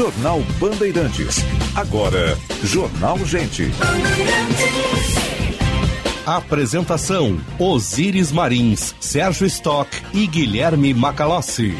Jornal 0.00 0.40
Bandeirantes. 0.58 1.44
Agora, 1.76 2.34
Jornal 2.64 3.18
Gente. 3.18 3.70
Apresentação: 6.24 7.38
Osíris 7.58 8.32
Marins, 8.32 8.94
Sérgio 8.98 9.46
Stock 9.46 9.90
e 10.14 10.26
Guilherme 10.26 10.94
Macalossi. 10.94 11.74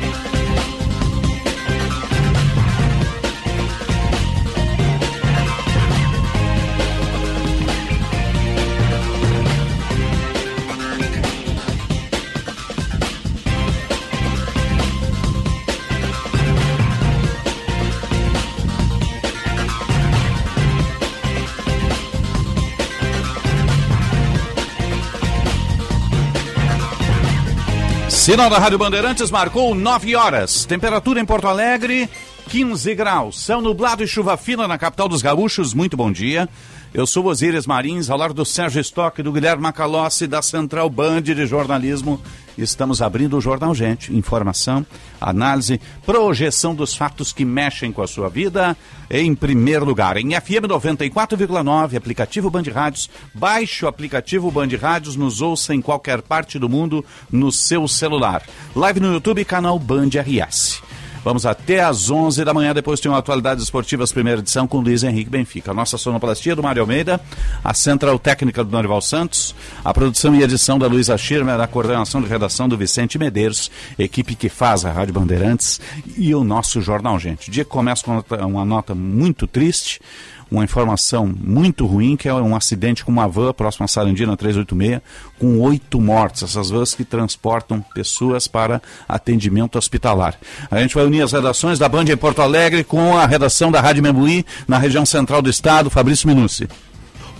Sinal 28.30 28.48
da 28.48 28.60
Rádio 28.60 28.78
Bandeirantes 28.78 29.28
marcou 29.28 29.74
9 29.74 30.14
horas. 30.14 30.64
Temperatura 30.64 31.18
em 31.18 31.24
Porto 31.24 31.48
Alegre, 31.48 32.08
15 32.48 32.94
graus. 32.94 33.44
Céu 33.44 33.60
nublado 33.60 34.04
e 34.04 34.06
chuva 34.06 34.36
fina 34.36 34.68
na 34.68 34.78
capital 34.78 35.08
dos 35.08 35.20
gaúchos. 35.20 35.74
Muito 35.74 35.96
bom 35.96 36.12
dia. 36.12 36.48
Eu 36.92 37.06
sou 37.06 37.26
Osíris 37.26 37.68
Marins, 37.68 38.10
ao 38.10 38.18
lado 38.18 38.34
do 38.34 38.44
Sérgio 38.44 38.80
Stock, 38.80 39.22
do 39.22 39.30
Guilherme 39.30 39.62
Macalossi, 39.62 40.26
da 40.26 40.42
Central 40.42 40.90
Band 40.90 41.22
de 41.22 41.46
Jornalismo. 41.46 42.20
Estamos 42.58 43.00
abrindo 43.00 43.36
o 43.36 43.40
Jornal 43.40 43.72
Gente. 43.72 44.12
Informação, 44.12 44.84
análise, 45.20 45.80
projeção 46.04 46.74
dos 46.74 46.96
fatos 46.96 47.32
que 47.32 47.44
mexem 47.44 47.92
com 47.92 48.02
a 48.02 48.08
sua 48.08 48.28
vida. 48.28 48.76
Em 49.08 49.36
primeiro 49.36 49.84
lugar, 49.84 50.16
em 50.16 50.32
FM 50.32 50.66
94,9, 50.66 51.96
aplicativo 51.96 52.50
Band 52.50 52.64
Rádios. 52.74 53.08
Baixe 53.32 53.84
o 53.84 53.88
aplicativo 53.88 54.50
Band 54.50 54.70
Rádios, 54.76 55.14
nos 55.14 55.40
ouça 55.40 55.72
em 55.72 55.80
qualquer 55.80 56.20
parte 56.20 56.58
do 56.58 56.68
mundo 56.68 57.04
no 57.30 57.52
seu 57.52 57.86
celular. 57.86 58.42
Live 58.74 58.98
no 58.98 59.12
YouTube, 59.12 59.44
canal 59.44 59.78
Band 59.78 60.08
RS. 60.08 60.82
Vamos 61.22 61.44
até 61.44 61.80
às 61.80 62.10
11 62.10 62.44
da 62.44 62.54
manhã, 62.54 62.72
depois 62.72 62.98
tem 62.98 63.10
uma 63.10 63.18
Atualidades 63.18 63.62
Esportivas, 63.62 64.10
primeira 64.10 64.40
edição, 64.40 64.66
com 64.66 64.80
Luiz 64.80 65.04
Henrique 65.04 65.28
Benfica. 65.28 65.70
A 65.70 65.74
nossa 65.74 65.98
sonoplastia 65.98 66.56
do 66.56 66.62
Mário 66.62 66.80
Almeida, 66.80 67.20
a 67.62 67.74
central 67.74 68.18
técnica 68.18 68.64
do 68.64 68.70
Norival 68.70 69.02
Santos, 69.02 69.54
a 69.84 69.92
produção 69.92 70.34
e 70.34 70.42
edição 70.42 70.78
da 70.78 70.86
Luísa 70.86 71.18
Schirmer, 71.18 71.60
a 71.60 71.66
coordenação 71.66 72.22
de 72.22 72.28
redação 72.28 72.68
do 72.68 72.76
Vicente 72.76 73.18
Medeiros, 73.18 73.70
equipe 73.98 74.34
que 74.34 74.48
faz 74.48 74.84
a 74.86 74.90
Rádio 74.90 75.12
Bandeirantes 75.12 75.78
e 76.16 76.34
o 76.34 76.42
nosso 76.42 76.80
Jornal 76.80 77.18
Gente. 77.18 77.50
O 77.50 77.52
dia 77.52 77.66
começa 77.66 78.02
com 78.02 78.24
uma 78.46 78.64
nota 78.64 78.94
muito 78.94 79.46
triste, 79.46 80.00
uma 80.50 80.64
informação 80.64 81.32
muito 81.38 81.86
ruim, 81.86 82.16
que 82.16 82.28
é 82.28 82.34
um 82.34 82.56
acidente 82.56 83.04
com 83.04 83.12
uma 83.12 83.28
van 83.28 83.52
próxima 83.52 83.84
a 83.84 83.88
Sarandina 83.88 84.36
386, 84.36 85.00
com 85.38 85.60
oito 85.60 86.00
mortes. 86.00 86.42
Essas 86.42 86.70
vans 86.70 86.94
que 86.94 87.04
transportam 87.04 87.84
pessoas 87.94 88.48
para 88.48 88.82
atendimento 89.08 89.78
hospitalar. 89.78 90.34
A 90.70 90.80
gente 90.80 90.94
vai 90.94 91.04
unir 91.04 91.22
as 91.22 91.32
redações 91.32 91.78
da 91.78 91.88
Band 91.88 92.04
em 92.04 92.16
Porto 92.16 92.42
Alegre 92.42 92.84
com 92.84 93.16
a 93.16 93.26
redação 93.26 93.70
da 93.70 93.80
Rádio 93.80 94.02
Membuí, 94.02 94.44
na 94.66 94.78
região 94.78 95.06
central 95.06 95.40
do 95.40 95.50
estado, 95.50 95.90
Fabrício 95.90 96.28
Minucci. 96.28 96.68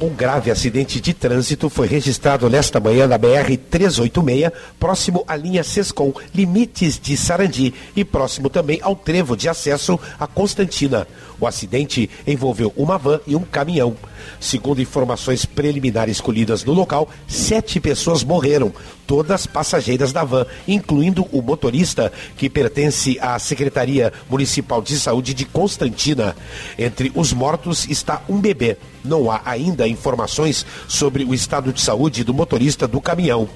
Um 0.03 0.09
grave 0.15 0.51
acidente 0.51 0.99
de 0.99 1.13
trânsito 1.13 1.69
foi 1.69 1.87
registrado 1.87 2.49
nesta 2.49 2.81
manhã 2.81 3.07
na 3.07 3.19
BR-386, 3.19 4.51
próximo 4.79 5.23
à 5.29 5.37
linha 5.37 5.63
Sescom, 5.63 6.15
limites 6.35 6.99
de 6.99 7.15
Sarandi, 7.19 7.75
e 7.95 8.03
próximo 8.03 8.49
também 8.49 8.79
ao 8.81 8.97
trevo 8.97 9.37
de 9.37 9.47
acesso 9.47 10.01
a 10.19 10.27
Constantina. 10.27 11.07
O 11.39 11.47
acidente 11.47 12.09
envolveu 12.27 12.73
uma 12.79 12.97
van 12.97 13.21
e 13.27 13.37
um 13.37 13.43
caminhão. 13.43 13.95
Segundo 14.41 14.81
informações 14.81 15.45
preliminares 15.45 16.19
colhidas 16.19 16.65
no 16.65 16.73
local, 16.73 17.07
sete 17.29 17.79
pessoas 17.79 18.25
morreram, 18.25 18.73
todas 19.11 19.45
passageiras 19.45 20.13
da 20.13 20.23
van, 20.23 20.47
incluindo 20.69 21.27
o 21.33 21.43
motorista, 21.43 22.13
que 22.37 22.49
pertence 22.49 23.19
à 23.21 23.37
Secretaria 23.41 24.13
Municipal 24.31 24.81
de 24.81 24.97
Saúde 24.97 25.35
de 25.35 25.45
Constantina. 25.45 26.37
Entre 26.79 27.11
os 27.17 27.33
mortos 27.33 27.89
está 27.89 28.23
um 28.29 28.41
bebê. 28.41 28.77
Não 29.05 29.31
há 29.31 29.41
ainda 29.45 29.89
informações 29.89 30.65
sobre 30.87 31.25
o 31.25 31.35
estado 31.35 31.73
de 31.73 31.81
saúde 31.81 32.23
do 32.23 32.35
motorista 32.35 32.87
do 32.87 33.01
caminhão. 33.01 33.49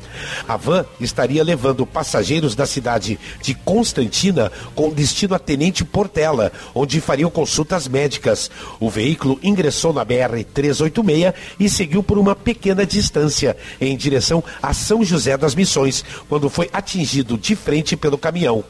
A 0.48 0.56
van 0.56 0.84
estaria 0.98 1.44
levando 1.44 1.86
passageiros 1.86 2.54
da 2.54 2.66
cidade 2.66 3.18
de 3.42 3.54
Constantina 3.54 4.50
com 4.74 4.90
destino 4.90 5.34
a 5.34 5.38
Tenente 5.38 5.84
Portela, 5.84 6.50
onde 6.74 7.00
fariam 7.00 7.30
consultas 7.30 7.86
médicas. 7.86 8.50
O 8.80 8.88
veículo 8.88 9.38
ingressou 9.42 9.92
na 9.92 10.04
BR-386 10.04 11.34
e 11.60 11.68
seguiu 11.68 12.02
por 12.02 12.18
uma 12.18 12.34
pequena 12.34 12.86
distância 12.86 13.56
em 13.80 13.96
direção 13.96 14.42
a 14.62 14.72
São 14.72 15.04
José 15.04 15.36
das 15.44 15.54
Missões, 15.54 16.02
quando 16.26 16.48
foi 16.48 16.70
atingido 16.72 17.36
de 17.36 17.54
frente 17.54 17.96
pelo 17.96 18.16
caminhão. 18.16 18.64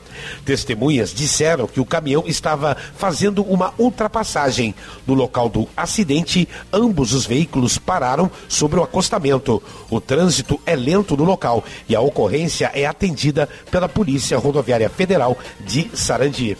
Testemunhas 0.45 1.15
disseram 1.15 1.69
que 1.69 1.81
o 1.81 1.85
caminhão 1.85 2.25
estava 2.27 2.77
fazendo 2.97 3.43
uma 3.45 3.73
ultrapassagem. 3.79 4.75
No 5.07 5.15
local 5.15 5.49
do 5.49 5.69
acidente, 5.77 6.49
ambos 6.73 7.13
os 7.13 7.27
veículos 7.27 7.79
pararam 7.79 8.29
sobre 8.49 8.81
o 8.81 8.83
acostamento. 8.83 9.63
O 9.89 10.01
trânsito 10.01 10.61
é 10.67 10.75
lento 10.75 11.17
no 11.17 11.25
local 11.25 11.63
e 11.89 11.95
a 11.95 12.01
ocorrência 12.01 12.71
é 12.75 12.85
atendida 12.85 13.49
pela 13.71 13.89
Polícia 13.89 14.37
Rodoviária 14.37 14.91
Federal 14.91 15.39
de 15.65 15.89
Sarandi. 15.95 16.57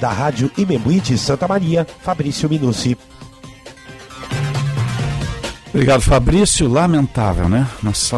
Da 0.00 0.10
Rádio 0.10 0.50
Imembuí 0.58 0.98
de 0.98 1.16
Santa 1.16 1.46
Maria, 1.46 1.86
Fabrício 2.02 2.48
Minucci. 2.48 2.98
Obrigado, 5.74 6.02
Fabrício. 6.02 6.68
Lamentável, 6.68 7.48
né? 7.48 7.66
Nossa 7.82 8.14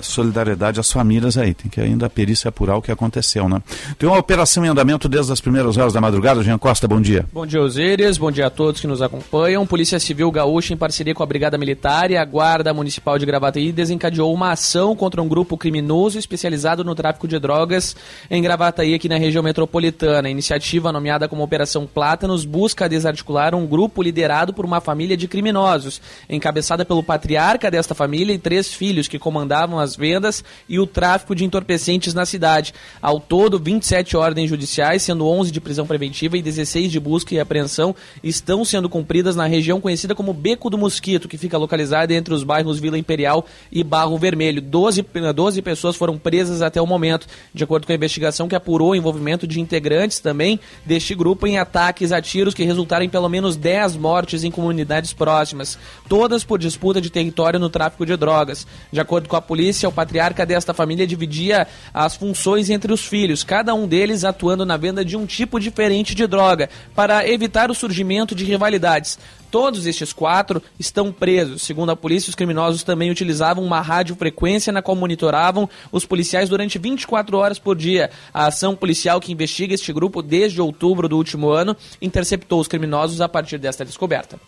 solidariedade 0.00 0.80
às 0.80 0.90
famílias 0.90 1.36
aí. 1.36 1.52
Tem 1.52 1.70
que 1.70 1.78
ainda 1.78 2.06
a 2.06 2.10
perícia 2.10 2.48
apurar 2.48 2.78
o 2.78 2.82
que 2.82 2.90
aconteceu, 2.90 3.46
né? 3.46 3.62
Tem 3.98 4.08
uma 4.08 4.18
operação 4.18 4.64
em 4.64 4.68
andamento 4.68 5.06
desde 5.06 5.30
as 5.30 5.38
primeiras 5.38 5.76
horas 5.76 5.92
da 5.92 6.00
madrugada. 6.00 6.42
Jean 6.42 6.56
Costa, 6.56 6.88
bom 6.88 7.02
dia. 7.02 7.26
Bom 7.30 7.44
dia, 7.44 7.60
Osíris. 7.60 8.16
Bom 8.16 8.30
dia 8.30 8.46
a 8.46 8.50
todos 8.50 8.80
que 8.80 8.86
nos 8.86 9.02
acompanham. 9.02 9.66
Polícia 9.66 10.00
Civil 10.00 10.30
Gaúcha, 10.30 10.72
em 10.72 10.78
parceria 10.78 11.14
com 11.14 11.22
a 11.22 11.26
Brigada 11.26 11.58
Militar 11.58 12.10
e 12.10 12.16
a 12.16 12.24
Guarda 12.24 12.72
Municipal 12.72 13.18
de 13.18 13.26
Gravataí, 13.26 13.70
desencadeou 13.70 14.32
uma 14.32 14.52
ação 14.52 14.96
contra 14.96 15.20
um 15.20 15.28
grupo 15.28 15.58
criminoso 15.58 16.18
especializado 16.18 16.82
no 16.82 16.94
tráfico 16.94 17.28
de 17.28 17.38
drogas 17.38 17.94
em 18.30 18.40
Gravataí, 18.40 18.94
aqui 18.94 19.10
na 19.10 19.18
região 19.18 19.42
metropolitana. 19.42 20.28
A 20.28 20.30
iniciativa, 20.30 20.90
nomeada 20.90 21.28
como 21.28 21.42
Operação 21.42 21.86
Plátanos, 21.86 22.46
busca 22.46 22.88
desarticular 22.88 23.54
um 23.54 23.66
grupo 23.66 24.02
liderado 24.02 24.54
por 24.54 24.64
uma 24.64 24.80
família 24.80 25.18
de 25.18 25.28
criminosos, 25.28 26.00
encabeçada 26.30 26.82
pelo 26.82 26.93
pelo 26.94 27.02
patriarca 27.02 27.72
desta 27.72 27.92
família 27.92 28.32
e 28.32 28.38
três 28.38 28.72
filhos 28.72 29.08
que 29.08 29.18
comandavam 29.18 29.80
as 29.80 29.96
vendas 29.96 30.44
e 30.68 30.78
o 30.78 30.86
tráfico 30.86 31.34
de 31.34 31.44
entorpecentes 31.44 32.14
na 32.14 32.24
cidade. 32.24 32.72
Ao 33.02 33.18
todo, 33.18 33.58
27 33.58 34.16
ordens 34.16 34.48
judiciais, 34.48 35.02
sendo 35.02 35.26
11 35.26 35.50
de 35.50 35.60
prisão 35.60 35.86
preventiva 35.86 36.38
e 36.38 36.42
16 36.42 36.92
de 36.92 37.00
busca 37.00 37.34
e 37.34 37.40
apreensão, 37.40 37.96
estão 38.22 38.64
sendo 38.64 38.88
cumpridas 38.88 39.34
na 39.34 39.46
região 39.46 39.80
conhecida 39.80 40.14
como 40.14 40.32
Beco 40.32 40.70
do 40.70 40.78
Mosquito, 40.78 41.26
que 41.26 41.36
fica 41.36 41.58
localizada 41.58 42.14
entre 42.14 42.32
os 42.32 42.44
bairros 42.44 42.78
Vila 42.78 42.96
Imperial 42.96 43.44
e 43.72 43.82
Barro 43.82 44.16
Vermelho. 44.16 44.62
12, 44.62 45.04
12 45.34 45.62
pessoas 45.62 45.96
foram 45.96 46.16
presas 46.16 46.62
até 46.62 46.80
o 46.80 46.86
momento, 46.86 47.26
de 47.52 47.64
acordo 47.64 47.86
com 47.86 47.92
a 47.92 47.96
investigação 47.96 48.46
que 48.46 48.54
apurou 48.54 48.90
o 48.90 48.94
envolvimento 48.94 49.48
de 49.48 49.60
integrantes 49.60 50.20
também 50.20 50.60
deste 50.86 51.12
grupo 51.12 51.44
em 51.44 51.58
ataques 51.58 52.12
a 52.12 52.22
tiros 52.22 52.54
que 52.54 52.62
resultaram 52.62 53.04
em 53.04 53.08
pelo 53.08 53.28
menos 53.28 53.56
10 53.56 53.96
mortes 53.96 54.44
em 54.44 54.50
comunidades 54.50 55.12
próximas, 55.12 55.76
todas 56.08 56.44
por 56.44 56.58
disputa 56.58 56.83
disputa 56.84 57.00
de 57.00 57.08
território 57.08 57.58
no 57.58 57.70
tráfico 57.70 58.04
de 58.04 58.14
drogas. 58.14 58.66
De 58.92 59.00
acordo 59.00 59.26
com 59.26 59.36
a 59.36 59.40
polícia, 59.40 59.88
o 59.88 59.92
patriarca 59.92 60.44
desta 60.44 60.74
família 60.74 61.06
dividia 61.06 61.66
as 61.94 62.14
funções 62.14 62.68
entre 62.68 62.92
os 62.92 63.06
filhos, 63.06 63.42
cada 63.42 63.74
um 63.74 63.88
deles 63.88 64.22
atuando 64.22 64.66
na 64.66 64.76
venda 64.76 65.02
de 65.02 65.16
um 65.16 65.24
tipo 65.24 65.58
diferente 65.58 66.14
de 66.14 66.26
droga, 66.26 66.68
para 66.94 67.26
evitar 67.26 67.70
o 67.70 67.74
surgimento 67.74 68.34
de 68.34 68.44
rivalidades. 68.44 69.18
Todos 69.50 69.86
estes 69.86 70.12
quatro 70.12 70.62
estão 70.78 71.12
presos. 71.12 71.62
Segundo 71.62 71.90
a 71.90 71.96
polícia, 71.96 72.28
os 72.28 72.34
criminosos 72.34 72.82
também 72.82 73.10
utilizavam 73.10 73.64
uma 73.64 73.80
radiofrequência 73.80 74.72
na 74.72 74.82
qual 74.82 74.96
monitoravam 74.96 75.68
os 75.92 76.04
policiais 76.04 76.48
durante 76.48 76.78
24 76.78 77.38
horas 77.38 77.58
por 77.58 77.76
dia. 77.76 78.10
A 78.32 78.46
ação 78.46 78.74
policial 78.74 79.20
que 79.20 79.32
investiga 79.32 79.72
este 79.72 79.92
grupo 79.92 80.20
desde 80.20 80.60
outubro 80.60 81.08
do 81.08 81.16
último 81.16 81.50
ano 81.50 81.76
interceptou 82.02 82.60
os 82.60 82.68
criminosos 82.68 83.20
a 83.20 83.28
partir 83.28 83.58
desta 83.58 83.84
descoberta. 83.84 84.38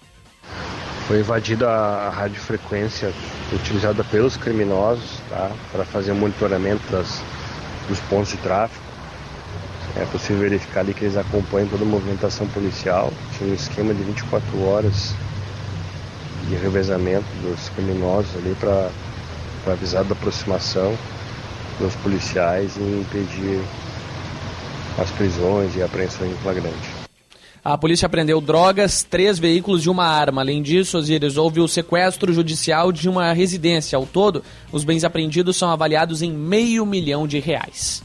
Foi 1.06 1.20
invadida 1.20 1.70
a 1.70 2.10
radiofrequência 2.10 3.12
utilizada 3.52 4.02
pelos 4.02 4.36
criminosos 4.36 5.20
tá, 5.30 5.52
para 5.70 5.84
fazer 5.84 6.10
o 6.10 6.16
monitoramento 6.16 6.82
das, 6.90 7.22
dos 7.88 8.00
pontos 8.00 8.30
de 8.30 8.38
tráfego. 8.38 8.84
É 9.94 10.04
possível 10.06 10.40
verificar 10.40 10.80
ali 10.80 10.92
que 10.92 11.04
eles 11.04 11.16
acompanham 11.16 11.68
toda 11.68 11.84
a 11.84 11.86
movimentação 11.86 12.48
policial. 12.48 13.12
Tinha 13.38 13.50
um 13.50 13.54
esquema 13.54 13.94
de 13.94 14.02
24 14.02 14.64
horas 14.64 15.14
de 16.48 16.56
revezamento 16.56 17.26
dos 17.40 17.68
criminosos 17.68 18.34
ali 18.34 18.56
para 18.58 18.90
avisar 19.72 20.02
da 20.02 20.12
aproximação 20.12 20.98
dos 21.78 21.94
policiais 21.96 22.76
e 22.76 22.80
impedir 22.80 23.62
as 24.98 25.10
prisões 25.12 25.76
e 25.76 25.82
apreensões 25.82 26.32
em 26.32 26.36
flagrante. 26.38 26.95
A 27.68 27.76
polícia 27.76 28.06
apreendeu 28.06 28.40
drogas, 28.40 29.02
três 29.02 29.40
veículos 29.40 29.84
e 29.84 29.90
uma 29.90 30.06
arma. 30.06 30.40
Além 30.40 30.62
disso, 30.62 30.98
Osiris, 30.98 31.36
houve 31.36 31.58
o 31.58 31.66
sequestro 31.66 32.32
judicial 32.32 32.92
de 32.92 33.08
uma 33.08 33.32
residência. 33.32 33.96
Ao 33.96 34.06
todo, 34.06 34.44
os 34.70 34.84
bens 34.84 35.02
apreendidos 35.02 35.56
são 35.56 35.68
avaliados 35.68 36.22
em 36.22 36.30
meio 36.30 36.86
milhão 36.86 37.26
de 37.26 37.40
reais. 37.40 38.04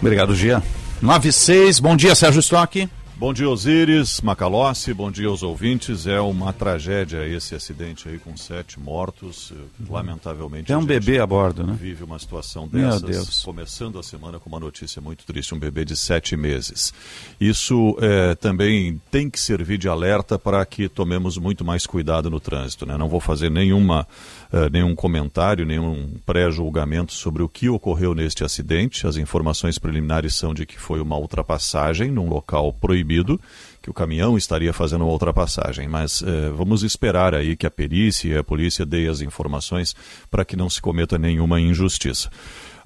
Obrigado, 0.00 0.32
Gia. 0.32 0.62
96, 1.00 1.80
bom 1.80 1.96
dia, 1.96 2.14
Sérgio 2.14 2.38
Stock. 2.38 2.88
Bom 3.16 3.32
dia, 3.32 3.48
Osíris, 3.48 4.20
Macalossi, 4.20 4.92
bom 4.92 5.10
dia 5.10 5.28
aos 5.28 5.44
ouvintes. 5.44 6.06
É 6.06 6.20
uma 6.20 6.52
tragédia 6.52 7.24
esse 7.26 7.54
acidente 7.54 8.08
aí 8.08 8.18
com 8.18 8.36
sete 8.36 8.80
mortos. 8.80 9.52
Lamentavelmente. 9.88 10.72
É 10.72 10.76
um 10.76 10.84
bebê 10.84 11.20
a 11.20 11.26
bordo, 11.26 11.64
né? 11.64 11.76
Vive 11.78 12.02
uma 12.02 12.18
situação 12.18 12.68
Meu 12.72 12.88
dessas. 12.88 13.02
Deus. 13.02 13.42
Começando 13.42 13.98
a 13.98 14.02
semana 14.02 14.40
com 14.40 14.48
uma 14.48 14.58
notícia 14.58 15.00
muito 15.00 15.24
triste: 15.24 15.54
um 15.54 15.58
bebê 15.58 15.84
de 15.84 15.96
sete 15.96 16.36
meses. 16.36 16.92
Isso 17.40 17.96
é, 18.00 18.34
também 18.34 19.00
tem 19.10 19.30
que 19.30 19.38
servir 19.38 19.78
de 19.78 19.88
alerta 19.88 20.36
para 20.38 20.64
que 20.66 20.88
tomemos 20.88 21.38
muito 21.38 21.64
mais 21.64 21.86
cuidado 21.86 22.28
no 22.28 22.40
trânsito. 22.40 22.86
Né? 22.86 22.96
Não 22.96 23.08
vou 23.08 23.20
fazer 23.20 23.50
nenhuma, 23.50 24.06
eh, 24.52 24.68
nenhum 24.70 24.94
comentário, 24.94 25.64
nenhum 25.64 26.14
pré-julgamento 26.26 27.14
sobre 27.14 27.42
o 27.42 27.48
que 27.48 27.70
ocorreu 27.70 28.14
neste 28.14 28.44
acidente. 28.44 29.06
As 29.06 29.16
informações 29.16 29.78
preliminares 29.78 30.34
são 30.34 30.52
de 30.52 30.66
que 30.66 30.78
foi 30.78 31.00
uma 31.00 31.16
ultrapassagem 31.16 32.10
num 32.10 32.28
local 32.28 32.70
proibido 32.70 33.40
que 33.80 33.88
o 33.88 33.94
caminhão 33.94 34.36
estaria 34.36 34.72
fazendo 34.72 35.04
uma 35.04 35.12
ultrapassagem, 35.12 35.88
mas 35.88 36.22
eh, 36.22 36.50
vamos 36.54 36.82
esperar 36.82 37.34
aí 37.34 37.56
que 37.56 37.66
a 37.66 37.70
perícia 37.70 38.28
e 38.28 38.36
a 38.36 38.44
polícia 38.44 38.84
deem 38.84 39.08
as 39.08 39.22
informações 39.22 39.96
para 40.30 40.44
que 40.44 40.54
não 40.54 40.68
se 40.68 40.82
cometa 40.82 41.16
nenhuma 41.16 41.58
injustiça. 41.58 42.30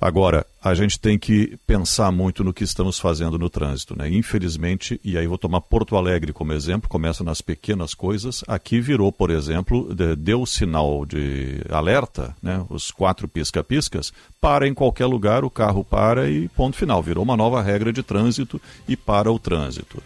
Agora, 0.01 0.47
a 0.69 0.75
gente 0.75 0.99
tem 0.99 1.17
que 1.19 1.57
pensar 1.65 2.11
muito 2.11 2.43
no 2.43 2.53
que 2.53 2.65
estamos 2.65 2.99
fazendo 2.99 3.39
no 3.39 3.49
trânsito, 3.49 3.97
né? 3.97 4.09
Infelizmente, 4.11 5.01
e 5.05 5.17
aí 5.17 5.27
vou 5.27 5.39
tomar 5.39 5.61
Porto 5.61 5.97
Alegre 5.97 6.33
como 6.33 6.53
exemplo, 6.53 6.89
começa 6.89 7.23
nas 7.23 7.41
pequenas 7.41 7.95
coisas. 7.95 8.43
Aqui 8.49 8.81
virou, 8.81 9.13
por 9.13 9.31
exemplo, 9.31 9.95
de- 9.95 10.17
deu 10.17 10.45
sinal 10.45 11.07
de 11.07 11.61
alerta, 11.71 12.35
né? 12.43 12.65
Os 12.69 12.91
quatro 12.91 13.29
pisca-piscas, 13.29 14.13
para 14.41 14.67
em 14.67 14.75
qualquer 14.75 15.07
lugar, 15.07 15.45
o 15.45 15.51
carro 15.51 15.85
para 15.85 16.29
e 16.29 16.49
ponto 16.49 16.77
final. 16.77 17.01
Virou 17.01 17.23
uma 17.23 17.37
nova 17.37 17.63
regra 17.63 17.93
de 17.93 18.03
trânsito 18.03 18.61
e 18.89 18.97
para 18.97 19.31
o 19.31 19.39
trânsito. 19.39 20.03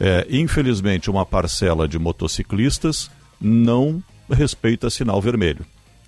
É, 0.00 0.26
infelizmente, 0.28 1.08
uma 1.08 1.24
parcela 1.24 1.86
de 1.86 1.98
motociclistas 2.00 3.10
não 3.40 4.02
respeita 4.28 4.90
sinal 4.90 5.20
vermelho. 5.20 5.64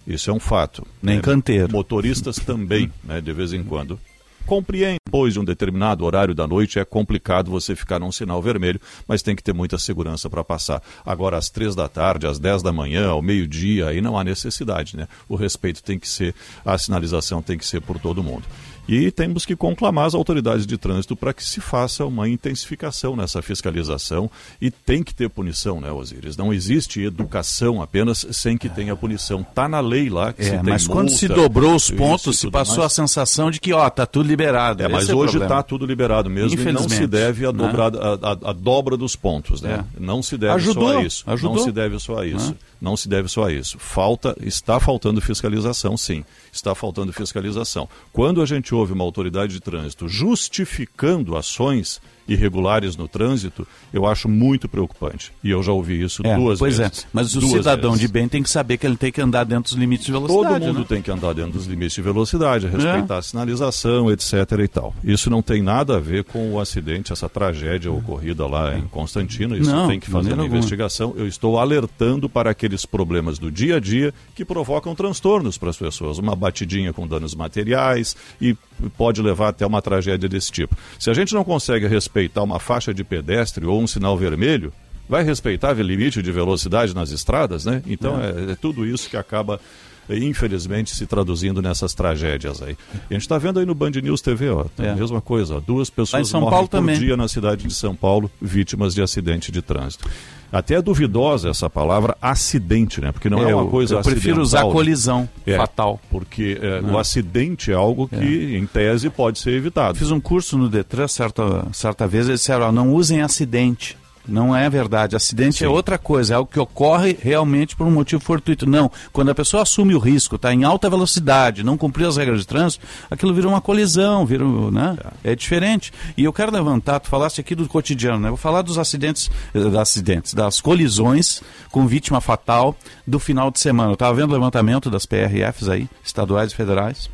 Isso 0.06 0.30
é 0.30 0.32
um 0.32 0.40
fato. 0.40 0.86
Nem 1.02 1.18
É, 1.18 1.20
canteiro. 1.20 1.72
Motoristas 1.72 2.36
também, 2.44 2.90
né, 3.04 3.20
de 3.20 3.32
vez 3.32 3.52
em 3.52 3.62
quando. 3.62 3.98
Compreende, 4.44 4.98
depois 5.06 5.34
de 5.34 5.40
um 5.40 5.44
determinado 5.44 6.04
horário 6.04 6.34
da 6.34 6.48
noite 6.48 6.78
é 6.78 6.84
complicado 6.84 7.50
você 7.50 7.76
ficar 7.76 8.00
num 8.00 8.10
sinal 8.10 8.42
vermelho, 8.42 8.80
mas 9.06 9.22
tem 9.22 9.36
que 9.36 9.42
ter 9.42 9.52
muita 9.52 9.78
segurança 9.78 10.28
para 10.28 10.42
passar. 10.42 10.82
Agora, 11.06 11.36
às 11.36 11.48
três 11.48 11.76
da 11.76 11.88
tarde, 11.88 12.26
às 12.26 12.40
dez 12.40 12.60
da 12.60 12.72
manhã, 12.72 13.08
ao 13.08 13.22
meio-dia, 13.22 13.88
aí 13.88 14.00
não 14.00 14.18
há 14.18 14.24
necessidade, 14.24 14.96
né? 14.96 15.06
O 15.28 15.36
respeito 15.36 15.82
tem 15.82 15.96
que 15.96 16.08
ser, 16.08 16.34
a 16.64 16.76
sinalização 16.76 17.40
tem 17.40 17.56
que 17.56 17.64
ser 17.64 17.80
por 17.80 18.00
todo 18.00 18.22
mundo. 18.22 18.42
E 18.88 19.12
temos 19.12 19.46
que 19.46 19.54
conclamar 19.54 20.06
as 20.06 20.14
autoridades 20.14 20.66
de 20.66 20.76
trânsito 20.76 21.14
para 21.14 21.32
que 21.32 21.44
se 21.44 21.60
faça 21.60 22.04
uma 22.04 22.28
intensificação 22.28 23.14
nessa 23.14 23.40
fiscalização 23.40 24.28
e 24.60 24.72
tem 24.72 25.04
que 25.04 25.14
ter 25.14 25.30
punição, 25.30 25.80
né, 25.80 25.90
Osíris? 25.92 26.36
Não 26.36 26.52
existe 26.52 27.00
educação 27.00 27.80
apenas 27.80 28.26
sem 28.32 28.58
que 28.58 28.68
tenha 28.68 28.96
punição. 28.96 29.42
Está 29.42 29.68
na 29.68 29.78
lei 29.78 30.10
lá 30.10 30.32
que 30.32 30.42
se 30.44 30.50
É, 30.50 30.58
tem 30.58 30.70
mas 30.72 30.86
quando 30.86 31.10
multa, 31.10 31.16
se 31.16 31.28
dobrou 31.28 31.76
os 31.76 31.90
pontos, 31.92 32.40
se 32.40 32.50
passou 32.50 32.78
mais. 32.78 32.86
a 32.92 32.94
sensação 32.94 33.50
de 33.52 33.60
que, 33.60 33.72
ó, 33.72 33.88
tá 33.88 34.04
tudo 34.04 34.26
liberado. 34.26 34.82
É, 34.82 34.88
mas 34.88 35.08
o 35.08 35.16
hoje 35.16 35.38
está 35.38 35.62
tudo 35.62 35.86
liberado 35.86 36.28
mesmo 36.28 36.60
e 36.60 36.72
não 36.72 36.88
se 36.88 37.06
deve 37.06 37.46
a, 37.46 37.52
né? 37.52 37.58
dobrar, 37.58 37.92
a, 37.96 38.14
a- 38.48 38.50
a 38.50 38.52
dobra 38.52 38.96
dos 38.96 39.14
pontos, 39.14 39.62
né? 39.62 39.84
É. 39.96 40.00
Não 40.00 40.22
se 40.22 40.36
deve 40.36 40.54
Ajudou, 40.54 40.88
só 40.92 40.98
a 40.98 41.02
isso. 41.04 41.24
ajudou. 41.28 41.56
Não 41.56 41.62
se 41.64 41.70
deve 41.72 41.98
só 42.00 42.18
a 42.18 42.26
isso. 42.26 42.50
Né? 42.50 42.56
Não 42.82 42.96
se 42.96 43.08
deve 43.08 43.28
só 43.28 43.44
a 43.44 43.52
isso. 43.52 43.78
Falta, 43.78 44.36
está 44.42 44.80
faltando 44.80 45.20
fiscalização, 45.20 45.96
sim. 45.96 46.24
Está 46.52 46.74
faltando 46.74 47.12
fiscalização. 47.12 47.88
Quando 48.12 48.42
a 48.42 48.44
gente 48.44 48.74
ouve 48.74 48.92
uma 48.92 49.04
autoridade 49.04 49.52
de 49.52 49.60
trânsito 49.60 50.08
justificando 50.08 51.36
ações 51.36 52.00
irregulares 52.28 52.96
no 52.96 53.06
trânsito, 53.08 53.66
eu 53.92 54.06
acho 54.06 54.28
muito 54.28 54.68
preocupante. 54.68 55.32
E 55.42 55.50
eu 55.50 55.62
já 55.62 55.72
ouvi 55.72 56.02
isso 56.02 56.22
É, 56.26 56.36
duas 56.36 56.58
pois 56.58 56.78
vezes. 56.78 57.04
é, 57.04 57.08
mas 57.12 57.34
o 57.34 57.40
cidadão 57.40 57.90
vezes. 57.92 58.06
de 58.06 58.12
bem 58.12 58.28
tem 58.28 58.42
que 58.42 58.50
saber 58.50 58.76
que 58.78 58.86
ele 58.86 58.96
tem 58.96 59.10
que 59.12 59.20
andar 59.20 59.44
dentro 59.44 59.64
dos 59.64 59.72
limites 59.72 60.06
de 60.06 60.12
velocidade. 60.12 60.48
Todo 60.60 60.66
mundo 60.66 60.78
né? 60.80 60.86
tem 60.88 61.02
que 61.02 61.10
andar 61.10 61.32
dentro 61.34 61.52
dos 61.52 61.66
limites 61.66 61.94
de 61.94 62.02
velocidade, 62.02 62.66
respeitar 62.66 63.14
É. 63.14 63.18
a 63.18 63.22
sinalização, 63.22 64.10
etc. 64.10 64.32
e 64.62 64.68
tal. 64.68 64.94
Isso 65.04 65.28
não 65.30 65.42
tem 65.42 65.62
nada 65.62 65.96
a 65.96 66.00
ver 66.00 66.24
com 66.24 66.52
o 66.52 66.60
acidente, 66.60 67.12
essa 67.12 67.28
tragédia 67.28 67.90
ocorrida 67.90 68.46
lá 68.46 68.76
em 68.76 68.82
Constantino. 68.86 69.56
Isso 69.56 69.70
Não, 69.70 69.88
tem 69.88 69.98
que 70.00 70.10
fazer 70.10 70.34
uma 70.34 70.44
investigação. 70.46 71.14
Eu 71.16 71.26
estou 71.26 71.58
alertando 71.58 72.28
para 72.28 72.50
aqueles 72.50 72.86
problemas 72.86 73.38
do 73.38 73.50
dia 73.50 73.76
a 73.76 73.80
dia 73.80 74.14
que 74.34 74.44
provocam 74.44 74.94
transtornos 74.94 75.58
para 75.58 75.70
as 75.70 75.76
pessoas. 75.76 76.18
Uma 76.18 76.34
batidinha 76.36 76.92
com 76.92 77.06
danos 77.06 77.34
materiais 77.34 78.16
e 78.40 78.56
pode 78.96 79.20
levar 79.22 79.48
até 79.48 79.66
uma 79.66 79.80
tragédia 79.82 80.28
desse 80.28 80.50
tipo. 80.52 80.76
Se 80.98 81.10
a 81.10 81.14
gente 81.14 81.34
não 81.34 81.44
consegue 81.44 81.86
respeitar 81.86 82.11
uma 82.42 82.58
faixa 82.60 82.92
de 82.94 83.02
pedestre 83.04 83.64
ou 83.66 83.80
um 83.80 83.86
sinal 83.86 84.16
vermelho, 84.16 84.72
vai 85.08 85.22
respeitar 85.24 85.76
o 85.76 85.82
limite 85.82 86.22
de 86.22 86.30
velocidade 86.32 86.94
nas 86.94 87.10
estradas, 87.10 87.64
né? 87.64 87.82
Então 87.86 88.20
é, 88.20 88.52
é 88.52 88.54
tudo 88.54 88.86
isso 88.86 89.10
que 89.10 89.16
acaba 89.16 89.60
eh, 90.08 90.16
infelizmente 90.18 90.94
se 90.94 91.06
traduzindo 91.06 91.60
nessas 91.60 91.92
tragédias 91.94 92.62
aí. 92.62 92.76
A 93.10 93.12
gente 93.12 93.22
está 93.22 93.36
vendo 93.38 93.58
aí 93.60 93.66
no 93.66 93.74
Band 93.74 93.90
News 94.02 94.20
TV, 94.20 94.48
ó, 94.50 94.66
É. 94.78 94.90
a 94.90 94.94
mesma 94.96 95.20
coisa, 95.20 95.56
ó, 95.56 95.60
duas 95.60 95.90
pessoas 95.90 96.28
morrem 96.40 96.50
Paulo 96.50 96.68
por 96.68 96.76
também. 96.78 96.98
dia 96.98 97.16
na 97.16 97.28
cidade 97.28 97.66
de 97.66 97.74
São 97.74 97.94
Paulo, 97.94 98.30
vítimas 98.40 98.94
de 98.94 99.02
acidente 99.02 99.50
de 99.52 99.60
trânsito. 99.62 100.08
Até 100.52 100.74
é 100.74 100.82
duvidosa 100.82 101.48
essa 101.48 101.70
palavra 101.70 102.14
acidente, 102.20 103.00
né? 103.00 103.10
Porque 103.10 103.30
não 103.30 103.38
é, 103.38 103.52
eu, 103.52 103.58
uma 103.58 103.70
coisa 103.70 103.94
eu 103.94 104.02
prefiro 104.02 104.42
acidental, 104.42 104.42
usar 104.42 104.64
né? 104.64 104.70
colisão 104.70 105.28
É, 105.46 105.56
fatal. 105.56 105.98
Porque 106.10 106.58
eh, 106.60 106.82
o 106.82 106.98
acidente 106.98 107.72
é 107.72 107.74
algo 107.74 108.06
que, 108.06 108.56
em 108.56 108.66
tese, 108.66 109.08
pode 109.08 109.38
ser 109.38 109.52
evitado. 109.52 109.96
Fiz 109.96 110.10
um 110.10 110.20
curso 110.20 110.58
no 110.58 110.68
Detran 110.68 111.08
certa, 111.08 111.66
certa 111.72 112.06
vez, 112.06 112.28
eles 112.28 112.40
disseram, 112.40 112.66
ó, 112.66 112.72
não 112.72 112.92
usem 112.92 113.22
acidente. 113.22 113.96
Não 114.26 114.54
é 114.54 114.68
verdade. 114.70 115.16
Acidente 115.16 115.58
Sim. 115.58 115.64
é 115.64 115.68
outra 115.68 115.98
coisa, 115.98 116.34
é 116.34 116.36
algo 116.36 116.50
que 116.50 116.58
ocorre 116.58 117.16
realmente 117.20 117.74
por 117.74 117.86
um 117.86 117.90
motivo 117.90 118.22
fortuito. 118.22 118.66
Não, 118.66 118.90
quando 119.12 119.30
a 119.30 119.34
pessoa 119.34 119.62
assume 119.62 119.94
o 119.94 119.98
risco, 119.98 120.36
está 120.36 120.52
em 120.52 120.64
alta 120.64 120.88
velocidade, 120.88 121.62
não 121.62 121.76
cumpriu 121.76 122.08
as 122.08 122.16
regras 122.16 122.40
de 122.40 122.46
trânsito, 122.46 122.86
aquilo 123.10 123.34
vira 123.34 123.48
uma 123.48 123.60
colisão, 123.60 124.24
vira, 124.24 124.44
né? 124.70 124.96
É 125.24 125.34
diferente. 125.34 125.92
E 126.16 126.24
eu 126.24 126.32
quero 126.32 126.52
levantar, 126.52 127.00
tu 127.00 127.08
falaste 127.08 127.40
aqui 127.40 127.54
do 127.54 127.66
cotidiano, 127.66 128.20
né? 128.20 128.28
Vou 128.28 128.36
falar 128.36 128.62
dos 128.62 128.78
acidentes, 128.78 129.30
eh, 129.54 129.58
dos 129.58 129.74
acidentes, 129.74 130.34
das 130.34 130.60
colisões 130.60 131.42
com 131.70 131.86
vítima 131.86 132.20
fatal 132.20 132.76
do 133.06 133.18
final 133.18 133.50
de 133.50 133.58
semana. 133.58 133.90
Eu 133.90 133.94
estava 133.94 134.14
vendo 134.14 134.30
o 134.30 134.34
levantamento 134.34 134.90
das 134.90 135.06
PRFs 135.06 135.68
aí, 135.68 135.88
estaduais 136.04 136.52
e 136.52 136.54
federais 136.54 137.10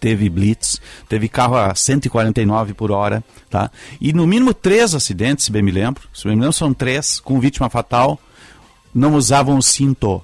teve 0.00 0.28
blitz, 0.28 0.80
teve 1.08 1.28
carro 1.28 1.56
a 1.56 1.74
149 1.74 2.74
por 2.74 2.90
hora, 2.90 3.24
tá? 3.50 3.70
E 4.00 4.12
no 4.12 4.26
mínimo 4.26 4.54
três 4.54 4.94
acidentes, 4.94 5.44
se 5.44 5.52
bem 5.52 5.62
me 5.62 5.70
lembro, 5.70 6.08
se 6.12 6.24
bem 6.24 6.36
me 6.36 6.42
lembro 6.42 6.52
são 6.52 6.72
três, 6.72 7.20
com 7.20 7.40
vítima 7.40 7.68
fatal, 7.68 8.18
não 8.94 9.14
usavam 9.14 9.58
o 9.58 9.62
cinto. 9.62 10.22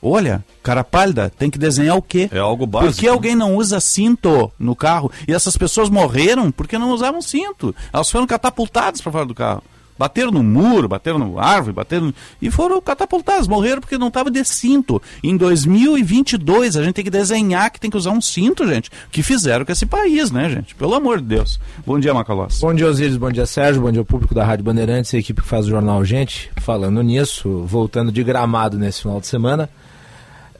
Olha, 0.00 0.44
cara 0.62 0.84
pálida, 0.84 1.30
tem 1.36 1.50
que 1.50 1.58
desenhar 1.58 1.96
o 1.96 2.02
quê? 2.02 2.28
É 2.32 2.38
algo 2.38 2.66
básico. 2.66 2.92
Por 2.92 3.00
que 3.00 3.08
alguém 3.08 3.34
não 3.34 3.56
usa 3.56 3.80
cinto 3.80 4.52
no 4.58 4.76
carro? 4.76 5.10
E 5.26 5.32
essas 5.32 5.56
pessoas 5.56 5.90
morreram 5.90 6.52
porque 6.52 6.78
não 6.78 6.90
usavam 6.90 7.20
cinto. 7.20 7.74
Elas 7.92 8.10
foram 8.10 8.26
catapultadas 8.26 9.00
para 9.00 9.12
fora 9.12 9.26
do 9.26 9.34
carro. 9.34 9.62
Bateram 9.98 10.30
no 10.30 10.42
muro, 10.42 10.88
bateram 10.88 11.18
no 11.18 11.38
árvore, 11.38 11.72
bateram. 11.72 12.12
E 12.40 12.50
foram 12.50 12.80
catapultadas, 12.80 13.46
morreram 13.46 13.80
porque 13.80 13.98
não 13.98 14.08
estava 14.08 14.30
de 14.30 14.44
cinto. 14.44 15.00
Em 15.22 15.36
2022, 15.36 16.76
a 16.76 16.82
gente 16.82 16.94
tem 16.94 17.04
que 17.04 17.10
desenhar 17.10 17.70
que 17.70 17.80
tem 17.80 17.90
que 17.90 17.96
usar 17.96 18.10
um 18.10 18.20
cinto, 18.20 18.66
gente. 18.66 18.88
O 18.88 19.10
que 19.10 19.22
fizeram 19.22 19.64
com 19.64 19.72
esse 19.72 19.86
país, 19.86 20.30
né, 20.30 20.48
gente? 20.48 20.74
Pelo 20.74 20.94
amor 20.94 21.20
de 21.20 21.26
Deus. 21.26 21.60
Bom 21.86 21.98
dia, 21.98 22.14
Macalós. 22.14 22.60
Bom 22.60 22.74
dia, 22.74 22.86
Osíris. 22.86 23.16
Bom 23.16 23.30
dia, 23.30 23.46
Sérgio. 23.46 23.82
Bom 23.82 23.92
dia 23.92 24.04
público 24.06 24.34
da 24.34 24.44
Rádio 24.44 24.64
Bandeirantes 24.64 25.12
a 25.14 25.18
equipe 25.18 25.42
que 25.42 25.48
faz 25.48 25.66
o 25.66 25.70
jornal 25.70 26.04
Gente. 26.04 26.50
Falando 26.56 27.02
nisso, 27.02 27.64
voltando 27.66 28.12
de 28.12 28.22
gramado 28.22 28.78
nesse 28.78 29.02
final 29.02 29.20
de 29.20 29.26
semana, 29.26 29.68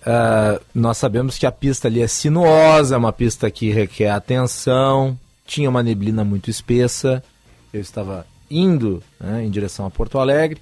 ah, 0.05 0.61
nós 0.75 0.99
sabemos 0.99 1.39
que 1.39 1.47
a 1.47 1.53
pista 1.53 1.89
ali 1.89 2.03
é 2.03 2.07
sinuosa, 2.07 2.95
é 2.95 2.99
uma 2.99 3.13
pista 3.13 3.51
que 3.51 3.71
requer 3.71 4.11
atenção, 4.11 5.19
tinha 5.47 5.71
uma 5.71 5.83
neblina 5.83 6.25
muito 6.25 6.51
espessa. 6.51 7.23
Eu 7.73 7.81
estava 7.81 8.27
indo 8.51 9.03
né, 9.21 9.45
em 9.45 9.51
direção 9.51 9.87
a 9.87 9.91
Porto 9.91 10.19
Alegre, 10.19 10.61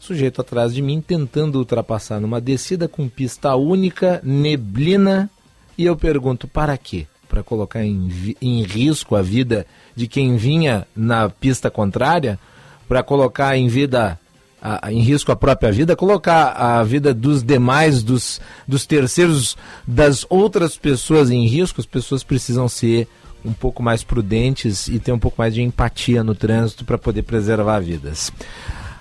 sujeito 0.00 0.40
atrás 0.40 0.74
de 0.74 0.82
mim 0.82 1.00
tentando 1.00 1.58
ultrapassar 1.58 2.20
numa 2.20 2.40
descida 2.40 2.86
com 2.88 3.08
pista 3.08 3.54
única, 3.56 4.20
neblina, 4.22 5.30
e 5.78 5.84
eu 5.86 5.96
pergunto 5.96 6.46
para 6.46 6.76
quê? 6.76 7.06
Para 7.28 7.42
colocar 7.42 7.82
em, 7.84 8.36
em 8.40 8.62
risco 8.62 9.16
a 9.16 9.22
vida 9.22 9.66
de 9.96 10.06
quem 10.06 10.36
vinha 10.36 10.86
na 10.94 11.28
pista 11.28 11.70
contrária? 11.70 12.38
Para 12.86 13.02
colocar 13.02 13.56
em 13.56 13.66
vida 13.66 14.18
a- 14.62 14.92
em 14.92 15.00
risco 15.00 15.32
a 15.32 15.36
própria 15.36 15.72
vida, 15.72 15.96
colocar 15.96 16.48
a 16.50 16.82
vida 16.84 17.12
dos 17.12 17.42
demais, 17.42 18.02
dos, 18.02 18.40
dos 18.68 18.86
terceiros, 18.86 19.56
das 19.86 20.24
outras 20.30 20.76
pessoas 20.76 21.30
em 21.30 21.46
risco, 21.46 21.80
as 21.80 21.86
pessoas 21.86 22.22
precisam 22.22 22.68
ser 22.68 23.08
um 23.44 23.52
pouco 23.52 23.82
mais 23.82 24.02
prudentes 24.02 24.88
e 24.88 24.98
ter 24.98 25.12
um 25.12 25.18
pouco 25.18 25.36
mais 25.38 25.54
de 25.54 25.62
empatia 25.62 26.24
no 26.24 26.34
trânsito 26.34 26.84
para 26.84 26.98
poder 26.98 27.22
preservar 27.22 27.80
vidas. 27.80 28.32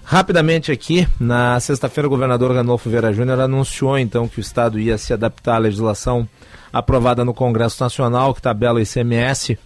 Rapidamente 0.03 0.71
aqui, 0.71 1.07
na 1.19 1.59
sexta-feira, 1.59 2.07
o 2.07 2.09
governador 2.09 2.53
Ranolfo 2.53 2.89
Vera 2.89 3.13
Júnior 3.13 3.39
anunciou 3.39 3.97
então 3.97 4.27
que 4.27 4.39
o 4.39 4.41
Estado 4.41 4.79
ia 4.79 4.97
se 4.97 5.13
adaptar 5.13 5.55
à 5.55 5.59
legislação 5.59 6.27
aprovada 6.71 7.23
no 7.23 7.33
Congresso 7.33 7.81
Nacional, 7.81 8.33
que 8.33 8.41
tabela 8.41 8.79
o 8.79 8.81
ICMS 8.81 9.57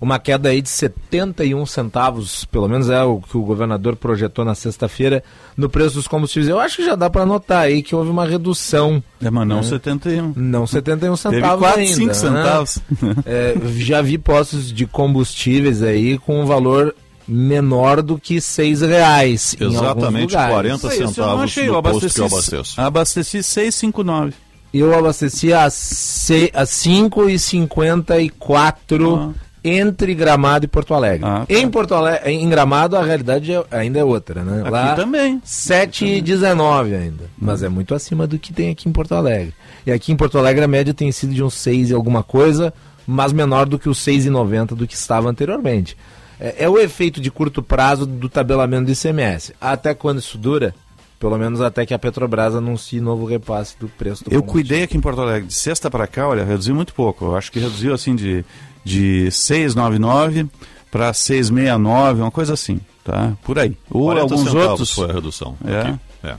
uma 0.00 0.18
queda 0.18 0.48
aí 0.48 0.60
de 0.60 0.68
71 0.68 1.64
centavos, 1.66 2.44
pelo 2.44 2.68
menos 2.68 2.90
é 2.90 3.02
o 3.02 3.20
que 3.20 3.36
o 3.36 3.42
governador 3.42 3.96
projetou 3.96 4.44
na 4.44 4.54
sexta-feira, 4.54 5.22
no 5.56 5.68
preço 5.68 5.96
dos 5.96 6.08
combustíveis. 6.08 6.48
Eu 6.48 6.60
acho 6.60 6.76
que 6.76 6.84
já 6.84 6.94
dá 6.94 7.08
para 7.08 7.26
notar 7.26 7.62
aí 7.62 7.82
que 7.82 7.94
houve 7.94 8.10
uma 8.10 8.26
redução. 8.26 9.02
É, 9.22 9.30
mas 9.30 9.46
não 9.46 9.56
né? 9.56 9.62
71. 9.62 10.32
Não 10.36 10.66
71 10.66 11.16
centavos 11.16 11.42
Teve 11.42 11.58
4, 11.58 11.80
ainda. 11.80 11.94
5 11.94 12.06
né? 12.06 12.14
centavos. 12.14 12.78
É, 13.26 13.54
já 13.76 14.02
vi 14.02 14.18
postos 14.18 14.72
de 14.72 14.86
combustíveis 14.86 15.82
aí 15.82 16.18
com 16.18 16.42
um 16.42 16.46
valor 16.46 16.94
menor 17.26 18.02
do 18.02 18.18
que 18.18 18.40
seis 18.40 18.80
reais. 18.80 19.56
Exatamente, 19.58 20.34
40 20.34 20.90
centavos 20.90 21.18
eu 21.18 21.40
achei, 21.40 21.66
no 21.66 21.82
posto 21.82 22.10
que 22.10 22.20
eu 22.20 22.26
abasteço. 22.26 22.80
Abasteci 22.80 23.38
6,59. 23.38 24.34
Eu 24.72 24.96
abasteci 24.98 25.52
a, 25.52 25.68
C, 25.70 26.50
a 26.52 26.64
5,54 26.64 29.16
ah 29.16 29.30
entre 29.64 30.14
Gramado 30.14 30.66
e 30.66 30.68
Porto 30.68 30.92
Alegre. 30.92 31.26
Ah, 31.26 31.46
tá. 31.46 31.54
Em 31.54 31.68
Porto 31.70 31.94
Alegre, 31.94 32.30
em 32.30 32.48
Gramado 32.48 32.96
a 32.96 33.02
realidade 33.02 33.50
é, 33.50 33.64
ainda 33.70 33.98
é 33.98 34.04
outra, 34.04 34.44
né? 34.44 34.60
Aqui 34.60 34.70
Lá 34.70 34.94
também. 34.94 35.40
7,19 35.40 36.94
ainda, 36.94 37.24
mas 37.38 37.62
é 37.62 37.68
muito 37.68 37.94
acima 37.94 38.26
do 38.26 38.38
que 38.38 38.52
tem 38.52 38.70
aqui 38.70 38.88
em 38.88 38.92
Porto 38.92 39.14
Alegre. 39.14 39.54
E 39.86 39.90
aqui 39.90 40.12
em 40.12 40.16
Porto 40.16 40.38
Alegre 40.38 40.64
a 40.64 40.68
média 40.68 40.92
tem 40.92 41.10
sido 41.10 41.32
de 41.32 41.42
uns 41.42 41.54
6 41.54 41.90
e 41.90 41.94
alguma 41.94 42.22
coisa, 42.22 42.74
mas 43.06 43.32
menor 43.32 43.66
do 43.66 43.78
que 43.78 43.88
os 43.88 43.98
6,90 43.98 44.74
do 44.74 44.86
que 44.86 44.94
estava 44.94 45.30
anteriormente. 45.30 45.96
É, 46.38 46.64
é, 46.64 46.68
o 46.68 46.78
efeito 46.78 47.20
de 47.20 47.30
curto 47.30 47.62
prazo 47.62 48.04
do 48.04 48.28
tabelamento 48.28 48.86
do 48.86 48.92
ICMS. 48.92 49.54
Até 49.60 49.94
quando 49.94 50.18
isso 50.18 50.36
dura? 50.36 50.74
Pelo 51.18 51.38
menos 51.38 51.60
até 51.60 51.86
que 51.86 51.94
a 51.94 51.98
Petrobras 51.98 52.54
anuncie 52.54 53.00
novo 53.00 53.24
repasse 53.24 53.78
do 53.78 53.88
preço 53.88 54.24
do 54.24 54.34
Eu 54.34 54.42
cuidei 54.42 54.82
aqui 54.82 54.96
em 54.96 55.00
Porto 55.00 55.22
Alegre, 55.22 55.46
de 55.46 55.54
sexta 55.54 55.90
para 55.90 56.06
cá, 56.06 56.28
olha, 56.28 56.44
reduziu 56.44 56.74
muito 56.74 56.92
pouco. 56.92 57.24
Eu 57.24 57.36
acho 57.36 57.50
que 57.50 57.58
reduziu 57.58 57.94
assim 57.94 58.14
de 58.14 58.44
de 58.84 59.30
699 59.30 60.46
para 60.90 61.12
669, 61.12 62.20
uma 62.20 62.30
coisa 62.30 62.54
assim, 62.54 62.80
tá? 63.02 63.32
Por 63.42 63.58
aí. 63.58 63.76
Ou 63.90 64.12
alguns 64.12 64.54
outros 64.54 64.90
foi 64.92 65.10
a 65.10 65.14
redução. 65.14 65.56
É. 65.64 65.80
Aqui. 65.80 66.00
é. 66.24 66.36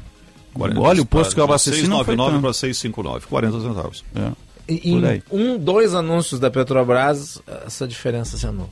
40, 0.54 0.80
Olha, 0.80 1.02
o 1.02 1.06
posto 1.06 1.34
que 1.34 1.40
eu 1.42 1.44
abasteci 1.44 1.82
699 1.82 2.40
para 2.40 2.54
659, 2.54 3.28
40 3.28 3.60
centavos. 3.60 4.06
É. 4.16 4.32
E, 4.68 4.94
em 4.94 5.24
um, 5.30 5.58
dois 5.60 5.94
anúncios 5.94 6.40
da 6.40 6.50
Petrobras, 6.50 7.42
essa 7.66 7.88
diferença 7.88 8.38
se 8.38 8.48
anula. 8.48 8.70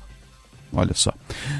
Olha 0.75 0.94
só. 0.96 1.13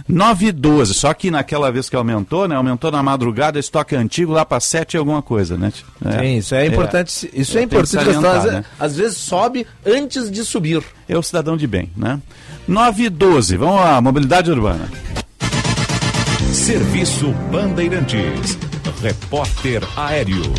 9 0.08 0.48
e 0.48 0.52
12, 0.52 0.94
só 0.96 1.14
que 1.14 1.30
naquela 1.30 1.72
vez 1.72 1.88
que 1.88 1.96
aumentou, 1.96 2.48
né? 2.48 2.56
Aumentou 2.56 2.92
na 2.92 3.04
madrugada, 3.04 3.60
estoque 3.60 3.96
antigo 3.96 4.32
lá 4.32 4.44
para 4.44 4.60
7 4.60 4.96
e 4.96 4.98
alguma 4.98 5.22
coisa, 5.22 5.56
né? 5.56 5.72
É. 6.04 6.20
Sim, 6.20 6.38
isso 6.38 6.56
é 6.56 6.66
importante. 6.66 7.30
É. 7.32 7.40
Isso 7.40 7.58
é, 7.58 7.62
é 7.62 7.64
importante. 7.64 8.10
Às, 8.10 8.46
né? 8.46 8.66
às 8.80 8.98
vezes 8.98 9.18
sobe 9.18 9.68
antes 9.86 10.32
de 10.32 10.44
subir. 10.44 10.82
É 11.08 11.16
o 11.16 11.22
cidadão 11.22 11.56
de 11.56 11.68
bem, 11.68 11.92
né? 11.96 12.20
9 12.68 13.04
e 13.04 13.10
12, 13.10 13.56
vamos 13.56 13.76
lá, 13.76 14.02
mobilidade 14.02 14.50
urbana. 14.50 14.90
Serviço 16.52 17.32
Bandeirantes. 17.52 18.58
Repórter 19.02 19.84
Aéreo. 19.98 20.54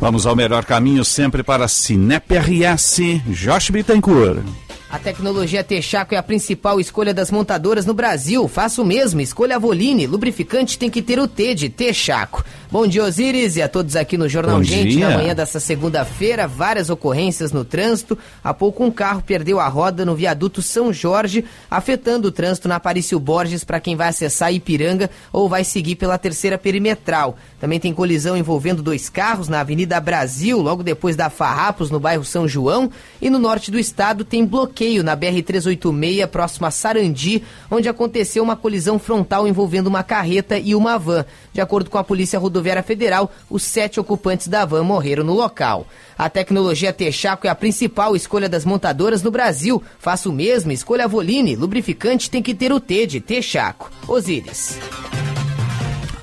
Vamos 0.00 0.26
ao 0.26 0.36
melhor 0.36 0.64
caminho 0.64 1.04
sempre 1.04 1.42
para 1.42 1.66
Cinep 1.66 2.32
RS, 2.36 3.00
Josh 3.26 3.70
Bittencourt. 3.70 4.44
A 4.90 4.98
tecnologia 4.98 5.62
Texaco 5.62 6.14
é 6.14 6.16
a 6.16 6.22
principal 6.22 6.80
escolha 6.80 7.12
das 7.12 7.30
montadoras 7.30 7.84
no 7.84 7.92
Brasil. 7.92 8.48
Faça 8.48 8.80
o 8.80 8.86
mesmo, 8.86 9.20
escolha 9.20 9.56
a 9.56 9.58
Voline. 9.58 10.06
Lubrificante 10.06 10.78
tem 10.78 10.88
que 10.88 11.02
ter 11.02 11.18
o 11.18 11.28
T 11.28 11.54
de 11.54 11.68
Texaco. 11.68 12.42
Bom 12.72 12.86
dia, 12.86 13.04
Osiris, 13.04 13.56
e 13.56 13.62
a 13.62 13.68
todos 13.68 13.96
aqui 13.96 14.16
no 14.16 14.28
Jornal 14.30 14.56
Bom 14.56 14.62
Gente. 14.62 14.96
Dia. 14.96 15.10
Na 15.10 15.18
manhã 15.18 15.34
dessa 15.34 15.60
segunda-feira, 15.60 16.46
várias 16.48 16.88
ocorrências 16.88 17.52
no 17.52 17.66
trânsito. 17.66 18.16
Há 18.42 18.54
pouco 18.54 18.82
um 18.82 18.90
carro 18.90 19.22
perdeu 19.22 19.60
a 19.60 19.68
roda 19.68 20.06
no 20.06 20.14
viaduto 20.14 20.62
São 20.62 20.90
Jorge, 20.90 21.44
afetando 21.70 22.28
o 22.28 22.32
trânsito 22.32 22.66
na 22.66 22.76
Aparício 22.76 23.20
Borges 23.20 23.64
para 23.64 23.80
quem 23.80 23.94
vai 23.94 24.08
acessar 24.08 24.54
Ipiranga 24.54 25.10
ou 25.30 25.50
vai 25.50 25.64
seguir 25.64 25.96
pela 25.96 26.16
terceira 26.16 26.56
perimetral. 26.56 27.36
Também 27.60 27.78
tem 27.78 27.92
colisão 27.92 28.36
envolvendo 28.38 28.82
dois 28.82 29.10
carros 29.10 29.48
na 29.48 29.60
Avenida 29.60 30.00
Brasil, 30.00 30.60
logo 30.62 30.82
depois 30.82 31.14
da 31.14 31.28
Farrapos, 31.28 31.90
no 31.90 32.00
bairro 32.00 32.24
São 32.24 32.48
João. 32.48 32.90
E 33.20 33.28
no 33.28 33.38
norte 33.38 33.70
do 33.70 33.78
estado 33.78 34.24
tem 34.24 34.46
bloqueio 34.46 34.77
na 35.02 35.16
BR-386, 35.16 36.26
próximo 36.28 36.66
a 36.66 36.70
Sarandi, 36.70 37.42
onde 37.70 37.88
aconteceu 37.88 38.42
uma 38.42 38.56
colisão 38.56 38.98
frontal 38.98 39.48
envolvendo 39.48 39.88
uma 39.88 40.02
carreta 40.02 40.58
e 40.58 40.74
uma 40.74 40.98
van. 40.98 41.24
De 41.52 41.60
acordo 41.60 41.90
com 41.90 41.98
a 41.98 42.04
Polícia 42.04 42.38
Rodoviária, 42.38 42.68
Rodoviária 42.68 42.82
Federal, 42.82 43.30
os 43.48 43.62
sete 43.62 43.98
ocupantes 44.00 44.48
da 44.48 44.64
van 44.64 44.82
morreram 44.82 45.24
no 45.24 45.34
local. 45.34 45.86
A 46.16 46.28
tecnologia 46.28 46.92
Texaco 46.92 47.46
é 47.46 47.50
a 47.50 47.54
principal 47.54 48.16
escolha 48.16 48.48
das 48.48 48.64
montadoras 48.64 49.22
no 49.22 49.30
Brasil. 49.30 49.82
Faça 49.98 50.28
o 50.28 50.32
mesmo, 50.32 50.72
escolha 50.72 51.04
a 51.04 51.08
Voline. 51.08 51.56
Lubrificante 51.56 52.30
tem 52.30 52.42
que 52.42 52.54
ter 52.54 52.72
o 52.72 52.80
T 52.80 53.06
de 53.06 53.20
Texaco. 53.20 53.90
Osíris. 54.06 54.78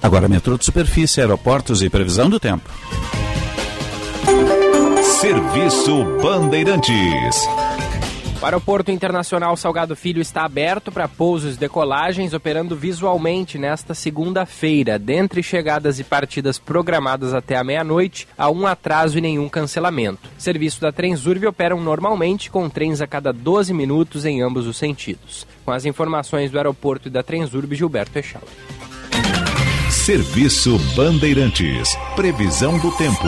Agora, 0.02 0.28
metrô 0.28 0.58
de 0.58 0.66
superfície, 0.66 1.22
aeroportos 1.22 1.82
e 1.82 1.90
previsão 1.90 2.30
do 2.30 2.40
tempo. 2.40 2.70
Serviço 5.20 6.04
Bandeirantes. 6.22 7.65
O 8.46 8.48
aeroporto 8.48 8.92
internacional 8.92 9.58
Salgado 9.58 9.96
Filho 9.96 10.22
está 10.22 10.46
aberto 10.46 10.92
para 10.92 11.08
pousos 11.08 11.56
e 11.56 11.60
decolagens, 11.60 12.32
operando 12.32 12.76
visualmente 12.76 13.58
nesta 13.58 13.96
segunda-feira. 13.96 15.00
Dentre 15.00 15.42
chegadas 15.42 16.00
e 16.00 16.04
partidas 16.04 16.60
programadas 16.60 17.34
até 17.34 17.56
a 17.56 17.64
meia-noite, 17.64 18.28
há 18.38 18.48
um 18.52 18.68
atraso 18.68 19.18
e 19.18 19.22
nenhum 19.22 19.50
cancelamento. 19.50 20.30
Serviço 20.38 20.80
da 20.80 20.92
Transurb 20.92 21.44
operam 21.48 21.82
normalmente 21.82 22.52
com 22.52 22.70
trens 22.70 23.02
a 23.02 23.08
cada 23.08 23.34
12 23.34 23.74
minutos 23.74 24.26
em 24.26 24.44
ambos 24.44 24.68
os 24.68 24.78
sentidos. 24.78 25.48
Com 25.66 25.72
as 25.72 25.84
informações 25.84 26.52
do 26.52 26.60
aeroporto 26.60 27.08
e 27.08 27.12
da 27.12 27.24
Transurb, 27.24 27.74
Gilberto 27.74 28.20
Echal. 28.20 28.44
Serviço 29.90 30.78
Bandeirantes. 30.96 31.98
Previsão 32.16 32.78
do 32.78 32.92
tempo. 32.92 33.26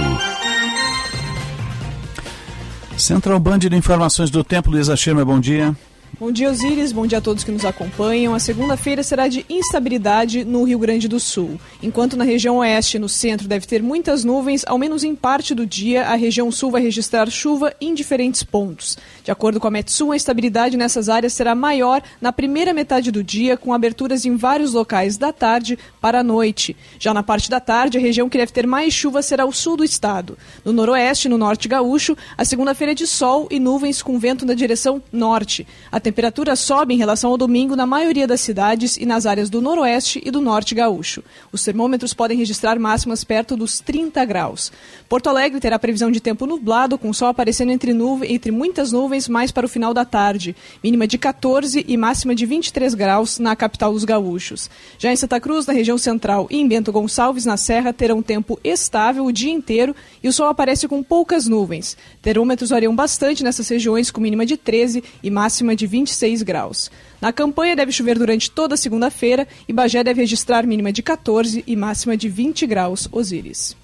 Central 2.97 3.39
Band 3.39 3.59
de 3.59 3.75
Informações 3.75 4.29
do 4.29 4.43
Tempo, 4.43 4.71
Luísa 4.71 4.95
Schirmer, 4.95 5.25
bom 5.25 5.39
dia. 5.39 5.75
Bom 6.19 6.31
dia, 6.31 6.49
Osiris. 6.49 6.91
Bom 6.91 7.05
dia 7.05 7.19
a 7.19 7.21
todos 7.21 7.43
que 7.43 7.51
nos 7.51 7.63
acompanham. 7.63 8.33
A 8.33 8.39
segunda-feira 8.39 9.03
será 9.03 9.27
de 9.27 9.45
instabilidade 9.47 10.43
no 10.43 10.63
Rio 10.63 10.79
Grande 10.79 11.07
do 11.07 11.19
Sul. 11.19 11.59
Enquanto 11.83 12.17
na 12.17 12.23
região 12.23 12.57
oeste 12.57 12.97
e 12.97 12.99
no 12.99 13.07
centro 13.07 13.47
deve 13.47 13.67
ter 13.67 13.83
muitas 13.83 14.23
nuvens, 14.23 14.63
ao 14.65 14.79
menos 14.79 15.03
em 15.03 15.15
parte 15.15 15.53
do 15.53 15.63
dia, 15.63 16.07
a 16.07 16.15
região 16.15 16.51
sul 16.51 16.71
vai 16.71 16.81
registrar 16.81 17.29
chuva 17.29 17.71
em 17.79 17.93
diferentes 17.93 18.41
pontos. 18.41 18.97
De 19.23 19.29
acordo 19.29 19.59
com 19.59 19.67
a 19.67 19.71
Metsul, 19.71 20.11
a 20.11 20.15
estabilidade 20.15 20.75
nessas 20.75 21.07
áreas 21.07 21.33
será 21.33 21.53
maior 21.53 22.01
na 22.19 22.33
primeira 22.33 22.73
metade 22.73 23.11
do 23.11 23.23
dia, 23.23 23.55
com 23.55 23.71
aberturas 23.71 24.25
em 24.25 24.35
vários 24.35 24.73
locais 24.73 25.17
da 25.17 25.31
tarde 25.31 25.77
para 26.01 26.21
a 26.21 26.23
noite. 26.23 26.75
Já 26.97 27.13
na 27.13 27.21
parte 27.21 27.47
da 27.47 27.59
tarde, 27.59 27.99
a 27.99 28.01
região 28.01 28.27
que 28.27 28.39
deve 28.39 28.51
ter 28.51 28.65
mais 28.65 28.91
chuva 28.91 29.21
será 29.21 29.45
o 29.45 29.53
sul 29.53 29.77
do 29.77 29.83
estado. 29.83 30.35
No 30.65 30.73
noroeste 30.73 31.27
e 31.27 31.29
no 31.29 31.37
norte 31.37 31.67
gaúcho, 31.67 32.17
a 32.35 32.43
segunda-feira 32.43 32.93
é 32.93 32.95
de 32.95 33.05
sol 33.05 33.47
e 33.51 33.59
nuvens 33.59 34.01
com 34.01 34.17
vento 34.17 34.47
na 34.47 34.55
direção 34.55 34.99
norte. 35.11 35.67
A 35.91 35.96
temperatura 35.99 36.55
sobe 36.55 36.93
em 36.93 36.97
relação 36.97 37.31
ao 37.31 37.37
domingo 37.37 37.75
na 37.75 37.85
maioria 37.85 38.27
das 38.27 38.41
cidades 38.41 38.97
e 38.97 39.05
nas 39.05 39.25
áreas 39.25 39.49
do 39.49 39.61
noroeste 39.61 40.21
e 40.23 40.29
do 40.29 40.41
norte 40.41 40.75
gaúcho. 40.75 41.23
Os 41.51 41.63
termômetros 41.63 42.13
podem 42.13 42.37
registrar 42.37 42.77
máximas 42.77 43.23
perto 43.23 43.55
dos 43.55 43.79
30 43.79 44.23
graus. 44.25 44.71
Porto 45.09 45.27
Alegre 45.27 45.59
terá 45.59 45.79
previsão 45.79 46.11
de 46.11 46.19
tempo 46.19 46.45
nublado, 46.45 46.97
com 46.97 47.11
sol 47.13 47.29
aparecendo 47.29 47.71
entre, 47.71 47.93
nuvens, 47.93 48.31
entre 48.31 48.51
muitas 48.51 48.91
nuvens 48.91 49.27
mais 49.27 49.51
para 49.51 49.65
o 49.65 49.69
final 49.69 49.93
da 49.93 50.05
tarde. 50.05 50.55
Mínima 50.83 51.07
de 51.07 51.17
14 51.17 51.85
e 51.87 51.97
máxima 51.97 52.35
de 52.35 52.45
23 52.45 52.93
graus 52.93 53.39
na 53.39 53.55
capital 53.55 53.93
dos 53.93 54.03
gaúchos. 54.03 54.69
Já 54.99 55.11
em 55.11 55.15
Santa 55.15 55.39
Cruz, 55.39 55.65
na 55.65 55.73
região 55.73 55.97
central 55.97 56.47
e 56.49 56.57
em 56.57 56.67
Bento 56.67 56.91
Gonçalves, 56.91 57.45
na 57.45 57.57
Serra, 57.57 57.93
terão 57.93 58.21
tempo 58.21 58.59
estável 58.63 59.25
o 59.25 59.31
dia 59.31 59.51
inteiro 59.51 59.95
e 60.21 60.27
o 60.27 60.33
sol 60.33 60.47
aparece 60.47 60.87
com 60.87 61.01
poucas 61.01 61.47
nuvens. 61.47 61.97
Termômetros 62.21 62.69
variam 62.69 62.95
bastante 62.95 63.43
nessas 63.43 63.67
regiões, 63.69 64.11
com 64.11 64.21
mínima 64.21 64.45
de 64.45 64.57
13 64.57 65.03
e 65.23 65.29
máxima 65.29 65.75
de 65.75 65.86
26 65.87 66.43
graus. 66.43 66.91
Na 67.21 67.33
campanha 67.33 67.75
deve 67.75 67.91
chover 67.91 68.19
durante 68.19 68.51
toda 68.51 68.75
a 68.75 68.77
segunda-feira 68.77 69.47
e 69.67 69.73
Bagé 69.73 70.03
deve 70.03 70.21
registrar 70.21 70.67
mínima 70.67 70.91
de 70.91 71.01
14 71.01 71.63
e 71.65 71.75
máxima 71.75 72.15
de 72.15 72.29
20 72.29 72.67
graus. 72.67 73.07
Osíris. 73.11 73.75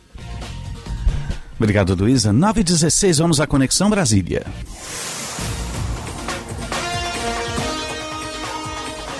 Obrigado, 1.57 1.95
Luísa. 1.95 2.31
9h16, 2.31 3.19
vamos 3.19 3.39
à 3.39 3.47
Conexão 3.47 3.89
Brasília. 3.89 4.45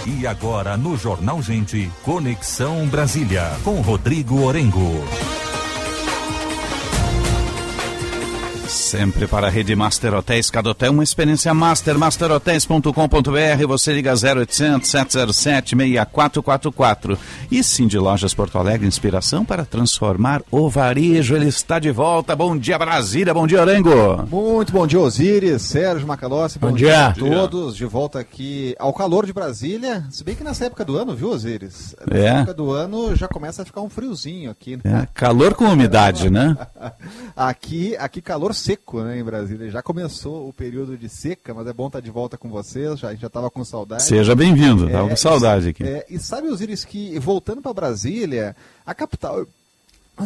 E 0.06 0.28
agora 0.28 0.76
no 0.76 0.98
Jornal 0.98 1.42
Gente, 1.42 1.90
Conexão 2.04 2.86
Brasília, 2.88 3.58
com 3.64 3.80
Rodrigo 3.80 4.42
Orengo. 4.42 5.02
Sempre 8.74 9.28
para 9.28 9.48
a 9.48 9.50
rede 9.52 9.76
Master 9.76 10.16
Hotéis. 10.16 10.50
Cada 10.50 10.72
hotel 10.72 10.92
uma 10.92 11.04
experiência 11.04 11.54
master. 11.54 11.96
Masterhotels.com.br. 11.98 13.68
Você 13.68 13.94
liga 13.94 14.14
0800 14.14 14.90
707 14.90 15.76
6444. 15.76 17.18
E 17.52 17.64
sim 17.64 17.86
de 17.86 18.00
Lojas 18.00 18.34
Porto 18.34 18.58
Alegre, 18.58 18.88
inspiração 18.88 19.46
para 19.46 19.64
transformar 19.64 20.42
o 20.50 20.68
varejo. 20.70 21.36
Ele 21.36 21.48
está 21.48 21.78
de 21.78 21.92
volta. 21.92 22.36
Bom 22.36 22.58
dia, 22.58 22.78
Brasília. 22.80 23.32
Bom 23.32 23.46
dia, 23.46 23.62
Orengo. 23.62 24.26
Muito 24.30 24.74
bom 24.74 24.88
dia, 24.88 25.00
Osiris, 25.00 25.62
Sérgio 25.62 26.08
Macalossi. 26.08 26.58
Bom, 26.58 26.70
bom 26.72 26.76
dia. 26.76 27.08
a 27.10 27.14
todos. 27.14 27.76
De 27.76 27.86
volta 27.86 28.20
aqui 28.20 28.76
ao 28.80 28.92
calor 28.92 29.28
de 29.28 29.34
Brasília. 29.34 30.04
Se 30.10 30.24
bem 30.24 30.34
que 30.36 30.44
nessa 30.44 30.66
época 30.66 30.84
do 30.84 30.98
ano, 30.98 31.16
viu, 31.16 31.30
Osiris? 31.30 31.96
Nessa 32.10 32.24
É. 32.24 32.28
época 32.40 32.56
do 32.56 32.72
ano 32.72 33.16
já 33.16 33.28
começa 33.28 33.62
a 33.62 33.66
ficar 33.66 33.82
um 33.82 33.90
friozinho 33.90 34.50
aqui. 34.50 34.78
né? 34.78 35.04
É, 35.04 35.08
calor 35.14 35.54
com 35.54 35.66
umidade, 35.66 36.32
né? 36.32 36.58
Aqui, 37.36 37.96
aqui 37.98 38.22
calor 38.22 38.54
seco, 38.64 39.02
né, 39.04 39.20
em 39.20 39.24
Brasília. 39.24 39.70
Já 39.70 39.82
começou 39.82 40.48
o 40.48 40.54
período 40.54 40.98
de 40.98 41.10
seca, 41.10 41.54
mas 41.54 41.68
é 41.68 41.74
bom 41.74 41.88
estar 41.88 42.00
de 42.00 42.10
volta 42.12 42.38
com 42.38 42.50
vocês. 42.50 43.00
Já, 43.00 43.10
a 43.10 43.12
gente 43.12 43.22
já 43.22 43.28
estava 43.28 43.50
com 43.50 43.64
saudade. 43.66 44.04
Seja 44.04 44.36
bem-vindo. 44.36 44.90
Tava 44.90 45.08
É, 45.08 45.10
com 45.10 45.16
saudade 45.16 45.70
aqui. 45.70 45.84
é, 45.84 46.06
e 46.10 46.18
sabe, 46.20 46.48
Osiris, 46.48 46.86
que 46.86 47.18
voltando 47.20 47.62
para 47.62 47.74
Brasília, 47.74 48.56
a 48.86 48.94
capital. 48.94 49.46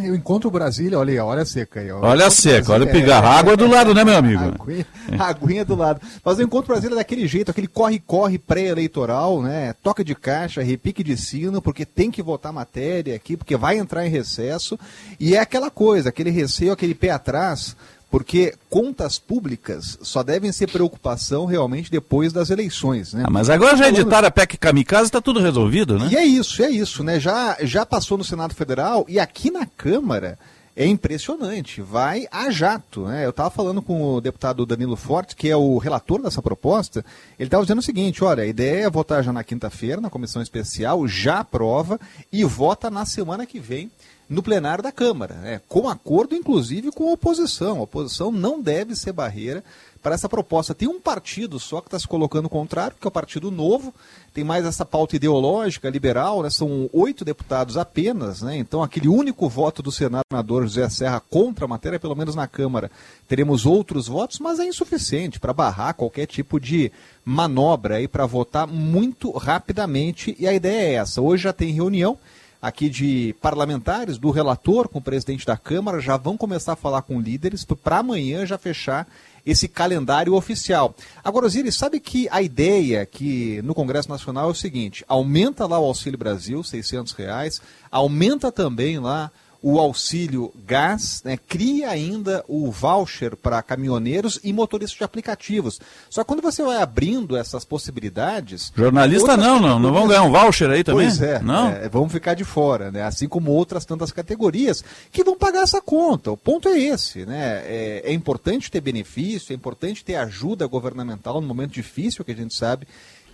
Eu 0.04 0.14
encontro 0.14 0.52
Brasília, 0.52 1.00
olha 1.00 1.14
aí, 1.14 1.20
olha 1.20 1.44
a 1.44 1.46
seca 1.46 1.80
aí. 1.80 1.90
Olha 1.90 2.26
a 2.26 2.30
seca, 2.30 2.74
olha 2.74 2.84
o 2.84 2.86
Brasília- 2.88 3.06
pigarro. 3.06 3.26
A 3.28 3.40
água 3.40 3.56
do 3.56 3.68
lado, 3.68 3.94
né, 3.94 4.04
meu 4.04 4.18
amigo? 4.18 4.42
A 4.44 4.48
aguinha, 4.48 4.86
a 5.18 5.26
aguinha 5.30 5.64
do 5.66 5.76
lado. 5.76 6.02
Mas 6.26 6.38
eu 6.40 6.46
encontro 6.46 6.68
Brasília 6.74 6.94
daquele 6.98 7.26
jeito, 7.26 7.50
aquele 7.52 7.70
corre-corre 7.70 8.38
pré-eleitoral, 8.38 9.42
né? 9.42 9.74
Toca 9.82 10.04
de 10.04 10.14
caixa, 10.14 10.62
repique 10.62 11.02
de 11.02 11.16
sino, 11.16 11.62
porque 11.62 11.86
tem 11.86 12.12
que 12.12 12.22
votar 12.22 12.52
matéria 12.52 13.16
aqui, 13.16 13.38
porque 13.38 13.56
vai 13.56 13.78
entrar 13.78 14.06
em 14.06 14.10
recesso. 14.10 14.78
E 15.18 15.36
é 15.36 15.40
aquela 15.40 15.72
coisa, 15.72 16.10
aquele 16.10 16.32
receio, 16.32 16.74
aquele 16.74 16.94
pé 16.94 17.12
atrás, 17.12 17.74
porque 18.10 18.54
contas 18.70 19.20
públicas 19.20 19.98
só 20.02 20.24
devem 20.24 20.52
ser 20.52 20.68
preocupação 20.68 21.46
realmente 21.46 21.92
depois 21.92 22.32
das 22.32 22.50
eleições, 22.50 23.14
né? 23.14 23.24
Ah, 23.26 23.30
mas 23.30 23.50
agora 23.50 23.76
já 23.76 23.90
editaram 23.90 24.28
a 24.28 24.32
PEC 24.32 24.58
Kamikaze, 24.58 25.12
tá 25.12 25.22
tudo 25.22 25.40
resolvido, 25.40 26.00
né? 26.00 26.10
e 26.12 26.16
é 26.16 26.26
isso, 26.26 26.64
é 26.64 26.70
isso, 26.70 27.04
né? 27.04 27.20
Já, 27.20 27.58
já 27.62 27.86
passou 27.86 28.18
no 28.18 28.24
Senado 28.24 28.56
Federal 28.56 29.06
e 29.10 29.20
aqui 29.20 29.52
na 29.52 29.66
Câmara 29.66 30.38
é 30.78 30.86
impressionante, 30.86 31.82
vai 31.82 32.28
a 32.32 32.52
jato, 32.52 33.08
né? 33.08 33.26
Eu 33.26 33.32
estava 33.32 33.50
falando 33.50 33.82
com 33.82 34.14
o 34.14 34.22
deputado 34.22 34.64
Danilo 34.64 34.96
Forte, 34.96 35.36
que 35.36 35.50
é 35.50 35.58
o 35.58 35.80
relator 35.80 36.22
dessa 36.22 36.40
proposta, 36.40 37.04
ele 37.40 37.48
estava 37.48 37.64
dizendo 37.64 37.80
o 37.80 37.84
seguinte, 37.84 38.24
olha, 38.24 38.44
a 38.44 38.46
ideia 38.46 38.86
é 38.86 38.90
votar 38.90 39.24
já 39.24 39.34
na 39.34 39.44
quinta-feira, 39.44 40.00
na 40.00 40.10
comissão 40.10 40.40
especial, 40.40 41.08
já 41.08 41.40
aprova 41.40 42.00
e 42.32 42.44
vota 42.44 42.92
na 42.92 43.08
semana 43.08 43.44
que 43.48 43.60
vem 43.60 43.90
no 44.30 44.44
plenário 44.44 44.84
da 44.84 44.92
Câmara, 44.92 45.36
né? 45.36 45.62
com 45.68 45.88
acordo 45.88 46.36
inclusive 46.36 46.92
com 46.92 47.10
a 47.10 47.14
oposição. 47.14 47.80
A 47.80 47.84
oposição 47.84 48.32
não 48.32 48.62
deve 48.62 48.96
ser 48.96 49.14
barreira 49.14 49.64
para 50.02 50.16
essa 50.16 50.30
proposta. 50.30 50.76
Tem 50.76 50.88
um 50.88 51.02
partido 51.02 51.60
só 51.60 51.82
que 51.82 51.88
está 51.88 52.00
se 52.00 52.08
colocando 52.08 52.48
contrário, 52.48 52.96
que 53.00 53.06
é 53.06 53.10
o 53.10 53.12
Partido 53.12 53.52
Novo, 53.52 53.94
tem 54.34 54.44
mais 54.44 54.66
essa 54.66 54.86
pauta 54.86 55.16
ideológica, 55.16 55.90
liberal, 55.90 56.44
né? 56.44 56.50
são 56.50 56.90
oito 56.94 57.26
deputados 57.26 57.76
apenas, 57.76 58.42
né? 58.42 58.56
então 58.56 58.84
aquele 58.84 59.08
único 59.08 59.50
voto 59.50 59.82
do 59.82 59.92
senador 59.92 60.64
José 60.64 60.88
Serra 60.90 61.20
contra 61.20 61.66
a 61.66 61.68
matéria, 61.68 62.00
pelo 62.00 62.16
menos 62.16 62.36
na 62.36 62.48
Câmara, 62.48 62.92
teremos 63.28 63.66
outros 63.66 64.08
votos, 64.08 64.40
mas 64.40 64.60
é 64.60 64.66
insuficiente 64.66 65.40
para 65.40 65.54
barrar 65.54 65.94
qualquer 65.94 66.26
tipo 66.26 66.60
de 66.60 66.92
manobra 67.26 67.98
para 68.08 68.26
votar 68.26 68.68
muito 68.68 69.32
rapidamente, 69.32 70.36
e 70.40 70.48
a 70.48 70.54
ideia 70.54 70.82
é 70.82 70.94
essa. 70.94 71.22
Hoje 71.22 71.44
já 71.44 71.54
tem 71.54 71.74
reunião, 71.74 72.18
aqui 72.62 72.90
de 72.90 73.36
parlamentares, 73.42 74.18
do 74.18 74.32
relator 74.32 74.88
com 74.88 75.00
o 75.00 75.02
presidente 75.02 75.46
da 75.46 75.58
Câmara, 75.58 76.00
já 76.00 76.18
vão 76.18 76.38
começar 76.38 76.74
a 76.74 76.78
falar 76.78 77.02
com 77.02 77.20
líderes 77.20 77.66
para 77.66 78.00
amanhã 78.00 78.46
já 78.46 78.58
fechar 78.58 79.08
esse 79.46 79.68
calendário 79.68 80.34
oficial. 80.34 80.94
Agora, 81.24 81.46
Osiris, 81.46 81.76
sabe 81.76 82.00
que 82.00 82.28
a 82.30 82.42
ideia 82.42 83.06
que 83.06 83.62
no 83.62 83.74
Congresso 83.74 84.10
Nacional 84.10 84.50
é 84.50 84.52
o 84.52 84.56
seguinte, 84.56 85.06
aumenta 85.08 85.66
lá 85.66 85.80
o 85.80 85.86
Auxílio 85.86 86.20
Brasil, 86.20 86.62
600 86.62 87.14
reais, 87.14 87.62
aumenta 87.90 88.52
também 88.52 89.00
lá 89.00 89.32
o 89.62 89.80
auxílio 89.80 90.54
gás, 90.66 91.22
né, 91.24 91.38
cria 91.38 91.90
ainda 91.90 92.44
o 92.48 92.72
voucher 92.72 93.36
para 93.36 93.62
caminhoneiros 93.62 94.40
e 94.44 94.54
motoristas 94.54 94.98
de 94.98 95.04
aplicativos. 95.04 95.80
Só 96.10 96.24
que 96.24 96.28
quando 96.28 96.42
você 96.42 96.64
vai 96.64 96.82
abrindo 96.82 97.36
essas 97.36 97.66
possibilidades... 97.66 98.72
Jornalista 98.76 99.32
outras 99.32 99.48
não, 99.48 99.60
não. 99.60 99.80
Não 99.80 99.94
vão 99.94 100.08
ganhar 100.08 100.24
um 100.24 100.32
voucher 100.32 100.70
aí 100.70 100.84
também? 100.84 101.08
Pois 101.08 101.22
é, 101.22 101.40
Não? 101.40 101.70
é, 101.70 101.90
vão 101.90 102.08
ficar 102.08 102.34
de 102.34 102.44
fora, 102.44 102.92
né? 102.92 103.04
Assim 103.04 103.28
como 103.28 103.52
outras 103.52 103.86
tantas 103.86 104.12
categorias 104.12 104.84
que 105.12 105.24
vão 105.24 105.38
pagar 105.38 105.62
essa 105.62 105.82
conta. 105.82 106.32
O 106.32 106.38
ponto 106.38 106.70
é 106.70 106.80
esse, 106.80 107.26
né? 107.26 107.64
É, 107.66 108.02
é 108.06 108.14
importante 108.14 108.72
ter 108.72 108.82
benefício, 108.82 109.54
é 109.54 109.56
importante 109.56 110.04
ter 110.04 110.16
ajuda 110.16 110.68
governamental 110.68 111.42
no 111.42 111.48
momento 111.48 111.72
difícil 111.72 112.24
que 112.24 112.32
a 112.32 112.36
gente 112.36 112.54
sabe 112.54 112.88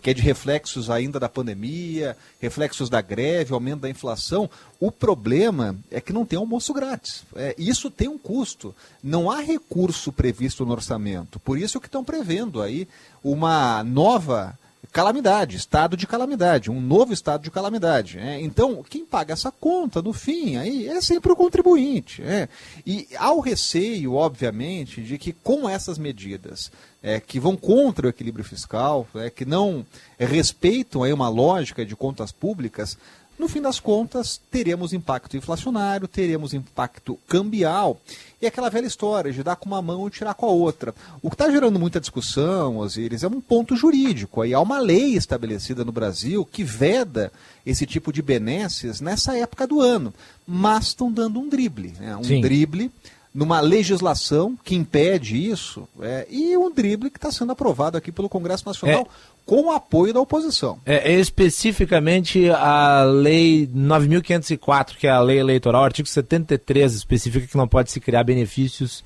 que 0.04 0.10
é 0.10 0.13
de 0.13 0.22
reflexos 0.22 0.89
ainda 0.89 1.18
da 1.18 1.30
pandemia, 1.30 2.18
reflexos 2.42 2.89
da 2.89 3.00
greve, 3.00 3.54
aumento 3.54 3.80
da 3.80 3.89
inflação. 3.89 4.50
O 4.78 4.92
problema 4.92 5.78
é 5.89 6.02
que 6.02 6.12
não 6.12 6.26
tem 6.26 6.38
almoço 6.38 6.74
grátis. 6.74 7.24
É, 7.38 7.56
isso 7.58 7.89
tem 7.89 8.10
um 8.10 8.18
custo. 8.18 8.76
Não 9.02 9.32
há 9.32 9.39
recurso 9.39 10.12
previsto 10.12 10.66
no 10.66 10.74
orçamento. 10.74 11.39
Por 11.39 11.58
isso 11.58 11.80
que 11.80 11.88
estão 11.88 12.04
prevendo 12.04 12.62
aí 12.62 12.86
uma 13.24 13.82
nova 13.82 14.60
calamidade, 14.91 15.56
estado 15.56 15.96
de 15.96 16.06
calamidade, 16.06 16.69
um 16.69 16.82
novo 16.82 17.13
estado 17.13 17.43
de 17.43 17.52
calamidade. 17.52 18.19
é. 18.19 18.39
Então, 18.41 18.84
quem 18.88 19.06
paga 19.06 19.34
essa 19.34 19.52
conta, 19.52 20.02
no 20.02 20.13
fim, 20.13 20.58
aí 20.58 20.88
é 20.88 21.02
sempre 21.02 21.32
o 21.32 21.36
contribuinte. 21.36 22.22
é. 22.22 22.48
E 22.86 23.08
há 23.17 23.32
o 23.32 23.39
receio, 23.39 24.13
obviamente, 24.13 25.02
de 25.02 25.17
que 25.17 25.34
com 25.34 25.69
essas 25.69 25.98
medidas 25.98 26.72
é, 27.02 27.19
que 27.19 27.39
vão 27.39 27.58
contra 27.58 28.08
o 28.08 28.10
equilíbrio 28.10 28.46
fiscal, 28.46 29.06
é, 29.15 29.30
que 29.30 29.43
não 29.43 29.86
respeitam 30.17 31.04
aí 31.04 31.12
uma 31.12 31.28
lógica 31.28 31.86
de 31.86 31.96
contas 31.96 32.32
públicas, 32.32 32.98
no 33.43 33.49
fim 33.49 33.62
das 33.62 33.77
contas, 33.77 34.39
teremos 34.49 34.93
impacto 34.93 35.36
inflacionário, 35.36 36.08
teremos 36.08 36.53
impacto 36.53 37.19
cambial 37.27 37.99
e 38.41 38.47
aquela 38.47 38.69
velha 38.69 38.88
história 38.88 39.34
de 39.34 39.43
dar 39.43 39.58
com 39.58 39.65
uma 39.65 39.82
mão 39.82 40.08
e 40.08 40.12
tirar 40.12 40.34
com 40.34 40.45
a 40.45 40.49
outra. 40.49 40.95
O 41.21 41.29
que 41.29 41.36
está 41.36 41.51
gerando 41.51 41.77
muita 41.77 41.99
discussão, 41.99 42.77
Osiris, 42.77 43.21
é 43.21 43.27
um 43.27 43.41
ponto 43.41 43.75
jurídico. 43.75 44.41
Aí 44.41 44.53
há 44.53 44.62
uma 44.62 44.79
lei 44.79 45.15
estabelecida 45.15 45.84
no 45.84 45.91
Brasil 45.91 46.45
que 46.45 46.63
veda 46.63 47.34
esse 47.65 47.86
tipo 47.86 48.13
de 48.13 48.21
benesses 48.21 49.01
nessa 49.01 49.38
época 49.38 49.67
do 49.67 49.82
ano, 49.82 50.13
mas 50.47 50.88
estão 50.88 51.12
dando 51.12 51.38
um 51.38 51.49
drible, 51.49 51.93
né? 51.99 52.15
um 52.15 52.23
Sim. 52.23 52.39
drible 52.39 52.89
numa 53.34 53.60
legislação 53.60 54.58
que 54.63 54.76
impede 54.76 55.50
isso 55.50 55.88
é, 56.02 56.28
e 56.30 56.56
um 56.56 56.72
drible 56.72 57.10
que 57.10 57.17
está 57.17 57.32
sendo 57.32 57.52
aprovado 57.52 57.98
aqui 57.98 58.12
pelo 58.12 58.30
Congresso 58.30 58.65
Nacional 58.65 59.08
com 59.46 59.65
o 59.65 59.72
apoio 59.72 60.13
da 60.13 60.22
oposição. 60.22 60.80
É, 60.86 61.13
é 61.13 61.19
especificamente 61.19 62.50
a 62.50 63.04
lei 63.04 63.67
9.504, 63.67 64.96
que 64.98 65.08
é 65.08 65.10
a 65.10 65.19
lei 65.19 65.39
eleitoral, 65.39 65.84
artigo 65.84 66.08
73, 66.08 66.93
especifica 66.93 67.48
que 67.48 67.58
não 67.58 67.67
pode 67.67 67.91
se 67.91 68.00
criar 68.00 68.24
benefícios 68.24 69.04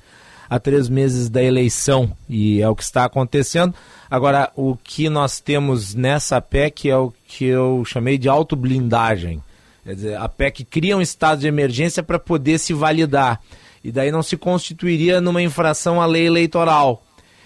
a 0.50 0.60
três 0.60 0.88
meses 0.88 1.30
da 1.30 1.44
eleição, 1.44 2.12
e 2.30 2.62
é 2.62 2.70
o 2.70 2.76
que 2.76 2.84
está 2.84 3.04
acontecendo. 3.04 3.74
Agora, 4.10 4.50
o 4.56 4.78
que 4.78 5.10
nós 5.10 5.42
temos 5.42 5.94
nessa 5.94 6.40
PEC 6.40 6.90
é 6.90 6.98
o 6.98 7.12
que 7.28 7.46
eu 7.46 7.84
chamei 7.84 8.18
de 8.18 8.30
autoblindagem. 8.30 9.44
Quer 9.84 9.96
dizer, 9.96 10.18
a 10.18 10.30
PEC 10.30 10.64
cria 10.64 10.98
um 10.98 11.02
estado 11.02 11.40
de 11.40 11.48
emergência 11.48 12.02
para 12.02 12.20
poder 12.20 12.60
se 12.60 12.74
validar, 12.74 13.42
e 13.88 13.92
daí 13.92 14.12
não 14.12 14.22
se 14.22 14.36
constituiria 14.36 15.22
numa 15.22 15.42
infração 15.42 16.02
à 16.02 16.06
lei 16.06 16.28
eleitoral. 16.28 17.02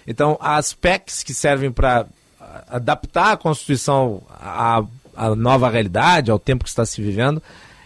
Então, 0.07 0.39
as 0.41 0.73
PECs 0.73 1.21
que 1.21 1.35
servem 1.35 1.71
para 1.71 2.07
adaptar 2.67 3.33
a 3.33 3.37
Constituição 3.37 4.23
à, 4.27 4.83
à 5.15 5.35
nova 5.35 5.69
realidade, 5.69 6.31
ao 6.31 6.39
tempo 6.39 6.63
que 6.63 6.69
está 6.71 6.83
se 6.83 6.99
vivendo, 6.99 7.43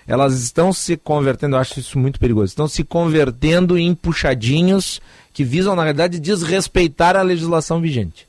elas 0.08 0.40
estão 0.40 0.72
se 0.72 0.96
convertendo, 0.96 1.58
eu 1.58 1.60
acho 1.60 1.82
isso 1.82 2.00
muito 2.00 2.18
perigoso, 2.18 2.46
estão 2.46 2.66
se 2.66 2.86
convertendo 2.86 3.78
em 3.78 3.94
puxadinhos 3.94 5.02
que 5.34 5.44
visam, 5.44 5.76
na 5.76 5.84
realidade, 5.84 6.18
desrespeitar 6.18 7.18
a 7.18 7.22
legislação 7.24 7.82
vigente. 7.82 8.26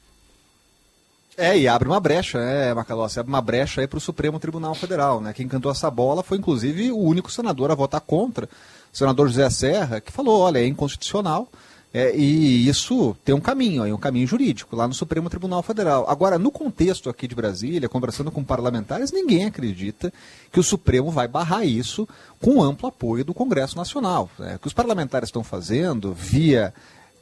É, 1.37 1.57
e 1.57 1.69
abre 1.69 1.87
uma 1.87 2.01
brecha, 2.01 2.41
né, 2.41 2.75
Macalossi? 2.75 3.21
Abre 3.21 3.31
uma 3.31 3.43
brecha 3.43 3.81
aí 3.81 3.87
para 3.87 3.99
o 3.99 4.01
Supremo 4.01 4.41
Tribunal 4.41 4.75
Federal, 4.75 5.21
né? 5.21 5.33
Quem 5.33 5.47
cantou 5.47 5.71
essa 5.71 5.89
bola 5.89 6.25
foi, 6.25 6.39
inclusive, 6.39 6.91
o 6.91 6.99
único 6.99 7.31
senador 7.31 7.71
a 7.71 7.77
votar 7.77 8.01
contra, 8.01 8.49
senador 8.97 9.29
José 9.29 9.51
Serra, 9.51 10.01
que 10.01 10.11
falou, 10.11 10.41
olha, 10.41 10.59
é 10.59 10.67
inconstitucional, 10.67 11.49
é, 11.93 12.17
e 12.17 12.67
isso 12.67 13.15
tem 13.23 13.35
um 13.35 13.41
caminho, 13.41 13.83
aí, 13.83 13.93
um 13.93 13.99
caminho 13.99 14.27
jurídico, 14.27 14.75
lá 14.75 14.89
no 14.89 14.95
Supremo 14.95 15.29
Tribunal 15.29 15.63
Federal. 15.63 16.09
Agora, 16.09 16.39
no 16.39 16.51
contexto 16.51 17.11
aqui 17.11 17.29
de 17.29 17.35
Brasília, 17.35 17.91
conversando 17.91 18.31
com 18.31 18.43
parlamentares, 18.43 19.13
ninguém 19.13 19.45
acredita 19.45 20.11
que 20.51 20.59
o 20.59 20.63
Supremo 20.63 21.11
vai 21.11 21.29
barrar 21.29 21.67
isso 21.67 22.09
com 22.41 22.63
amplo 22.63 22.89
apoio 22.89 23.23
do 23.23 23.35
Congresso 23.35 23.77
Nacional. 23.77 24.31
né? 24.39 24.57
O 24.57 24.59
que 24.59 24.67
os 24.67 24.73
parlamentares 24.73 25.29
estão 25.29 25.45
fazendo 25.45 26.15
via 26.15 26.73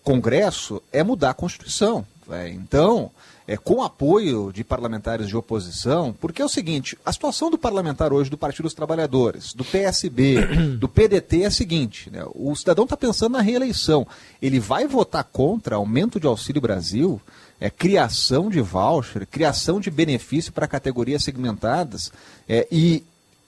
Congresso 0.05 0.81
é 0.93 1.03
mudar 1.03 1.31
a 1.31 1.35
Constituição. 1.35 2.07
né? 2.29 2.51
Então, 2.51 3.11
é, 3.47 3.57
com 3.57 3.83
apoio 3.83 4.51
de 4.53 4.65
parlamentares 4.65 5.29
de 5.29 5.37
oposição, 5.37 6.15
porque 6.19 6.41
é 6.41 6.45
o 6.45 6.49
seguinte: 6.49 6.97
a 7.05 7.13
situação 7.13 7.51
do 7.51 7.59
parlamentar 7.59 8.13
hoje 8.13 8.31
do 8.31 8.39
Partido 8.39 8.65
dos 8.65 8.75
Trabalhadores, 8.75 9.53
do 9.53 9.65
PSB, 9.65 10.37
do 10.79 10.89
PDT 10.89 11.43
é 11.43 11.47
a 11.47 11.51
seguinte: 11.51 12.11
né, 12.11 12.25
o 12.35 12.55
cidadão 12.57 12.85
está 12.85 12.97
pensando 12.97 13.33
na 13.33 13.41
reeleição. 13.41 14.07
Ele 14.41 14.59
vai 14.59 14.87
votar 14.87 15.25
contra 15.25 15.77
aumento 15.77 16.19
de 16.19 16.27
Auxílio 16.27 16.63
Brasil, 16.63 17.21
é, 17.61 17.69
criação 17.69 18.49
de 18.49 18.61
voucher, 18.61 19.27
criação 19.27 19.79
de 19.79 19.91
benefício 19.91 20.53
para 20.53 20.67
categorias 20.67 21.23
segmentadas 21.23 22.11
é, 22.49 22.67
e 22.71 23.05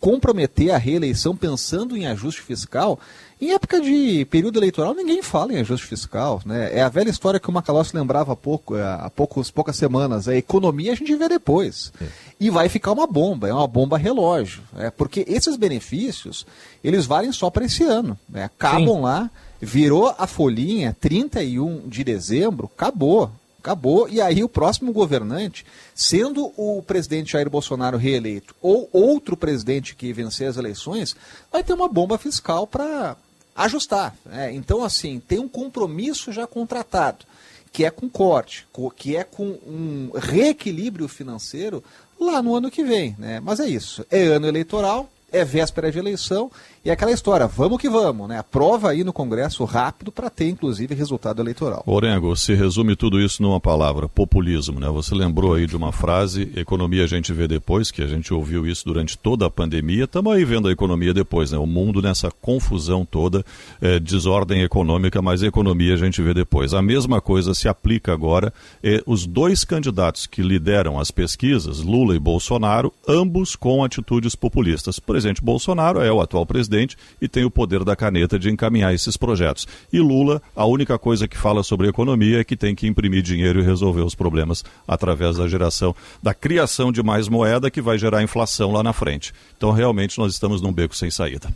comprometer 0.06 0.70
a 0.70 0.78
reeleição 0.78 1.34
pensando 1.34 1.96
em 1.96 2.06
ajuste 2.06 2.40
fiscal. 2.40 2.96
Em 3.40 3.50
época 3.50 3.80
de 3.80 4.24
período 4.26 4.56
eleitoral, 4.56 4.94
ninguém 4.94 5.20
fala 5.20 5.52
em 5.52 5.58
ajuste 5.58 5.84
fiscal. 5.84 6.40
Né? 6.46 6.70
É 6.72 6.80
a 6.80 6.88
velha 6.88 7.10
história 7.10 7.40
que 7.40 7.50
o 7.50 7.52
Macalossi 7.52 7.96
lembrava 7.96 8.32
há, 8.32 8.36
pouco, 8.36 8.76
é, 8.76 8.84
há 8.84 9.10
poucos, 9.10 9.50
poucas 9.50 9.74
semanas. 9.74 10.28
A 10.28 10.36
economia 10.36 10.92
a 10.92 10.94
gente 10.94 11.12
vê 11.16 11.28
depois. 11.28 11.92
É. 12.00 12.06
E 12.38 12.50
vai 12.50 12.68
ficar 12.68 12.92
uma 12.92 13.04
bomba, 13.04 13.48
é 13.48 13.52
uma 13.52 13.66
bomba 13.66 13.98
relógio. 13.98 14.62
É, 14.76 14.90
porque 14.90 15.24
esses 15.26 15.56
benefícios, 15.56 16.46
eles 16.84 17.04
valem 17.04 17.32
só 17.32 17.50
para 17.50 17.64
esse 17.64 17.82
ano. 17.82 18.16
Né? 18.28 18.44
Acabam 18.44 18.98
Sim. 18.98 19.00
lá, 19.00 19.28
virou 19.60 20.14
a 20.16 20.28
folhinha, 20.28 20.96
31 21.00 21.88
de 21.88 22.04
dezembro, 22.04 22.70
acabou 22.72 23.32
acabou. 23.66 24.08
E 24.08 24.20
aí 24.20 24.44
o 24.44 24.48
próximo 24.48 24.92
governante, 24.92 25.66
sendo 25.94 26.52
o 26.56 26.82
presidente 26.82 27.32
Jair 27.32 27.50
Bolsonaro 27.50 27.98
reeleito 27.98 28.54
ou 28.62 28.88
outro 28.92 29.36
presidente 29.36 29.96
que 29.96 30.12
vencer 30.12 30.48
as 30.48 30.56
eleições, 30.56 31.16
vai 31.50 31.64
ter 31.64 31.72
uma 31.72 31.88
bomba 31.88 32.16
fiscal 32.16 32.66
para 32.66 33.16
ajustar. 33.56 34.14
Né? 34.24 34.54
Então, 34.54 34.84
assim, 34.84 35.20
tem 35.20 35.40
um 35.40 35.48
compromisso 35.48 36.30
já 36.30 36.46
contratado, 36.46 37.24
que 37.72 37.84
é 37.84 37.90
com 37.90 38.08
corte, 38.08 38.66
que 38.94 39.16
é 39.16 39.24
com 39.24 39.58
um 39.66 40.10
reequilíbrio 40.14 41.08
financeiro 41.08 41.82
lá 42.20 42.40
no 42.40 42.54
ano 42.54 42.70
que 42.70 42.84
vem. 42.84 43.16
Né? 43.18 43.40
Mas 43.40 43.58
é 43.58 43.66
isso. 43.66 44.06
É 44.10 44.22
ano 44.24 44.46
eleitoral, 44.46 45.10
é 45.32 45.44
véspera 45.44 45.90
de 45.90 45.98
eleição 45.98 46.50
e 46.86 46.88
é 46.88 46.92
aquela 46.92 47.10
história, 47.10 47.48
vamos 47.48 47.80
que 47.80 47.90
vamos, 47.90 48.28
né? 48.28 48.38
Aprova 48.38 48.90
aí 48.90 49.02
no 49.02 49.12
Congresso 49.12 49.64
rápido 49.64 50.12
para 50.12 50.30
ter, 50.30 50.48
inclusive, 50.48 50.94
resultado 50.94 51.42
eleitoral. 51.42 51.82
Orengo, 51.84 52.36
se 52.36 52.54
resume 52.54 52.94
tudo 52.94 53.20
isso 53.20 53.42
numa 53.42 53.58
palavra, 53.58 54.08
populismo, 54.08 54.78
né? 54.78 54.88
Você 54.90 55.12
lembrou 55.12 55.54
aí 55.54 55.66
de 55.66 55.76
uma 55.76 55.90
frase, 55.90 56.48
economia 56.54 57.02
a 57.02 57.08
gente 57.08 57.32
vê 57.32 57.48
depois, 57.48 57.90
que 57.90 58.02
a 58.02 58.06
gente 58.06 58.32
ouviu 58.32 58.64
isso 58.64 58.84
durante 58.84 59.18
toda 59.18 59.46
a 59.46 59.50
pandemia, 59.50 60.04
estamos 60.04 60.32
aí 60.32 60.44
vendo 60.44 60.68
a 60.68 60.70
economia 60.70 61.12
depois, 61.12 61.50
né? 61.50 61.58
O 61.58 61.66
mundo 61.66 62.00
nessa 62.00 62.30
confusão 62.30 63.04
toda, 63.04 63.44
é, 63.80 63.98
desordem 63.98 64.62
econômica, 64.62 65.20
mas 65.20 65.42
economia 65.42 65.94
a 65.94 65.96
gente 65.96 66.22
vê 66.22 66.32
depois. 66.32 66.72
A 66.72 66.80
mesma 66.80 67.20
coisa 67.20 67.52
se 67.52 67.68
aplica 67.68 68.12
agora, 68.12 68.54
é, 68.80 69.02
os 69.04 69.26
dois 69.26 69.64
candidatos 69.64 70.28
que 70.28 70.40
lideram 70.40 71.00
as 71.00 71.10
pesquisas, 71.10 71.80
Lula 71.80 72.14
e 72.14 72.20
Bolsonaro, 72.20 72.92
ambos 73.08 73.56
com 73.56 73.82
atitudes 73.82 74.36
populistas. 74.36 74.98
O 74.98 75.02
presidente 75.02 75.42
Bolsonaro 75.42 76.00
é 76.00 76.12
o 76.12 76.20
atual 76.20 76.46
presidente 76.46 76.75
presidente 76.76 76.96
e 77.20 77.26
tem 77.26 77.44
o 77.44 77.50
poder 77.50 77.82
da 77.82 77.96
caneta 77.96 78.38
de 78.38 78.50
encaminhar 78.50 78.94
esses 78.94 79.16
projetos. 79.16 79.66
E 79.92 79.98
Lula, 79.98 80.42
a 80.54 80.66
única 80.66 80.98
coisa 80.98 81.26
que 81.26 81.36
fala 81.36 81.62
sobre 81.62 81.88
economia 81.88 82.40
é 82.40 82.44
que 82.44 82.56
tem 82.56 82.74
que 82.74 82.86
imprimir 82.86 83.22
dinheiro 83.22 83.60
e 83.60 83.62
resolver 83.62 84.02
os 84.02 84.14
problemas 84.14 84.64
através 84.86 85.36
da 85.36 85.48
geração, 85.48 85.94
da 86.22 86.34
criação 86.34 86.92
de 86.92 87.02
mais 87.02 87.28
moeda 87.28 87.70
que 87.70 87.80
vai 87.80 87.96
gerar 87.96 88.22
inflação 88.22 88.72
lá 88.72 88.82
na 88.82 88.92
frente. 88.92 89.32
Então, 89.56 89.70
realmente, 89.70 90.18
nós 90.18 90.32
estamos 90.32 90.60
num 90.60 90.72
beco 90.72 90.94
sem 90.94 91.10
saída. 91.10 91.48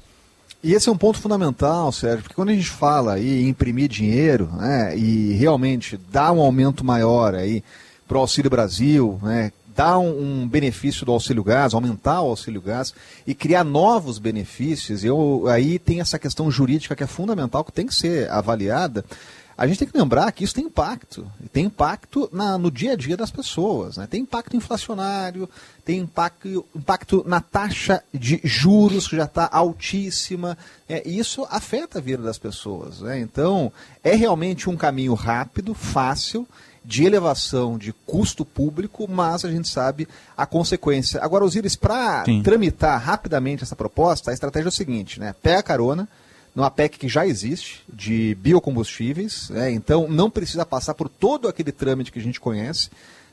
E 0.63 0.75
esse 0.75 0.89
é 0.89 0.93
um 0.93 0.97
ponto 0.97 1.19
fundamental, 1.19 1.91
Sérgio, 1.91 2.23
porque 2.23 2.35
quando 2.35 2.51
a 2.51 2.55
gente 2.55 2.69
fala 2.69 3.19
em 3.19 3.49
imprimir 3.49 3.89
dinheiro 3.89 4.47
né, 4.53 4.97
e 4.97 5.33
realmente 5.33 5.99
dar 6.11 6.33
um 6.33 6.41
aumento 6.41 6.85
maior 6.85 7.35
aí 7.35 7.65
para 8.07 8.19
o 8.19 8.21
Auxílio 8.21 8.51
Brasil, 8.51 9.19
né, 9.23 9.53
dar 9.81 9.99
um, 9.99 10.43
um, 10.43 10.47
benefício 10.47 11.07
do 11.07 11.13
auxílio 11.13 11.43
gás, 11.43 11.73
aumentar 11.73 12.21
o 12.21 12.29
auxílio 12.29 12.61
gás 12.61 12.93
e 13.27 13.35
criar 13.35 13.65
novos 13.65 14.19
benefícios. 14.19 15.03
Eu, 15.03 15.47
aí 15.49 15.79
tem 15.79 16.03
essa 16.03 16.19
questão 16.19 16.51
jurídica 16.51 16.95
que 16.95 17.03
é 17.03 17.07
fundamental, 17.07 17.65
que 17.65 17.73
tem 17.73 17.87
que 17.87 17.95
ser 17.95 18.31
avaliada. 18.31 19.03
A 19.57 19.67
gente 19.67 19.79
tem 19.79 19.89
que 19.89 19.97
lembrar 19.97 20.31
que 20.33 20.45
isso 20.45 20.55
tem 20.55 20.67
impacto. 20.67 21.27
Tem 21.51 21.65
impacto 21.65 22.29
na, 22.31 22.59
no 22.59 22.71
dia 22.71 22.93
a 22.93 22.97
dia 22.97 23.17
das 23.17 23.31
pessoas. 23.31 23.97
Né? 23.97 24.07
Tem 24.07 24.21
impacto 24.21 24.55
inflacionário, 24.55 25.49
tem 25.83 26.01
impacto, 26.01 26.67
impacto 26.77 27.25
na 27.27 27.41
taxa 27.41 28.03
de 28.13 28.39
juros, 28.45 29.09
que 29.09 29.17
já 29.17 29.25
está 29.25 29.49
altíssima. 29.51 30.59
É, 30.87 31.09
isso 31.09 31.47
afeta 31.51 31.99
a 31.99 32.03
vida 32.03 32.23
das 32.23 32.37
pessoas. 32.37 33.01
Né? 33.01 33.19
Então, 33.19 33.73
é 34.05 34.15
realmente 34.15 34.69
um 34.69 34.77
caminho 34.77 35.15
rápido, 35.15 35.73
fácil 35.73 36.47
de 36.85 37.05
elevação 37.05 37.77
de 37.77 37.93
custo 38.07 38.45
público, 38.45 39.07
mas 39.09 39.45
a 39.45 39.51
gente 39.51 39.69
sabe 39.69 40.09
a 40.37 40.47
consequência. 40.47 41.23
Agora, 41.23 41.45
Osiris, 41.45 41.77
para 41.77 42.25
tramitar 42.43 43.01
rapidamente 43.01 43.63
essa 43.63 43.77
proposta, 43.77 44.31
a 44.31 44.35
estratégia 44.35 44.69
é 44.69 44.71
o 44.71 44.73
seguinte, 44.73 45.21
né? 45.21 45.35
Pega 45.43 45.59
a 45.59 45.63
carona 45.63 46.09
numa 46.55 46.71
PEC 46.71 46.99
que 46.99 47.09
já 47.09 47.27
existe, 47.27 47.83
de 47.93 48.35
biocombustíveis, 48.37 49.51
né? 49.51 49.71
então 49.71 50.09
não 50.09 50.29
precisa 50.29 50.67
passar 50.67 50.95
por 50.95 51.09
todo 51.09 51.47
aquele 51.47 51.71
trâmite 51.71 52.11
que 52.11 52.19
a 52.19 52.23
gente 52.23 52.41
conhece 52.41 52.91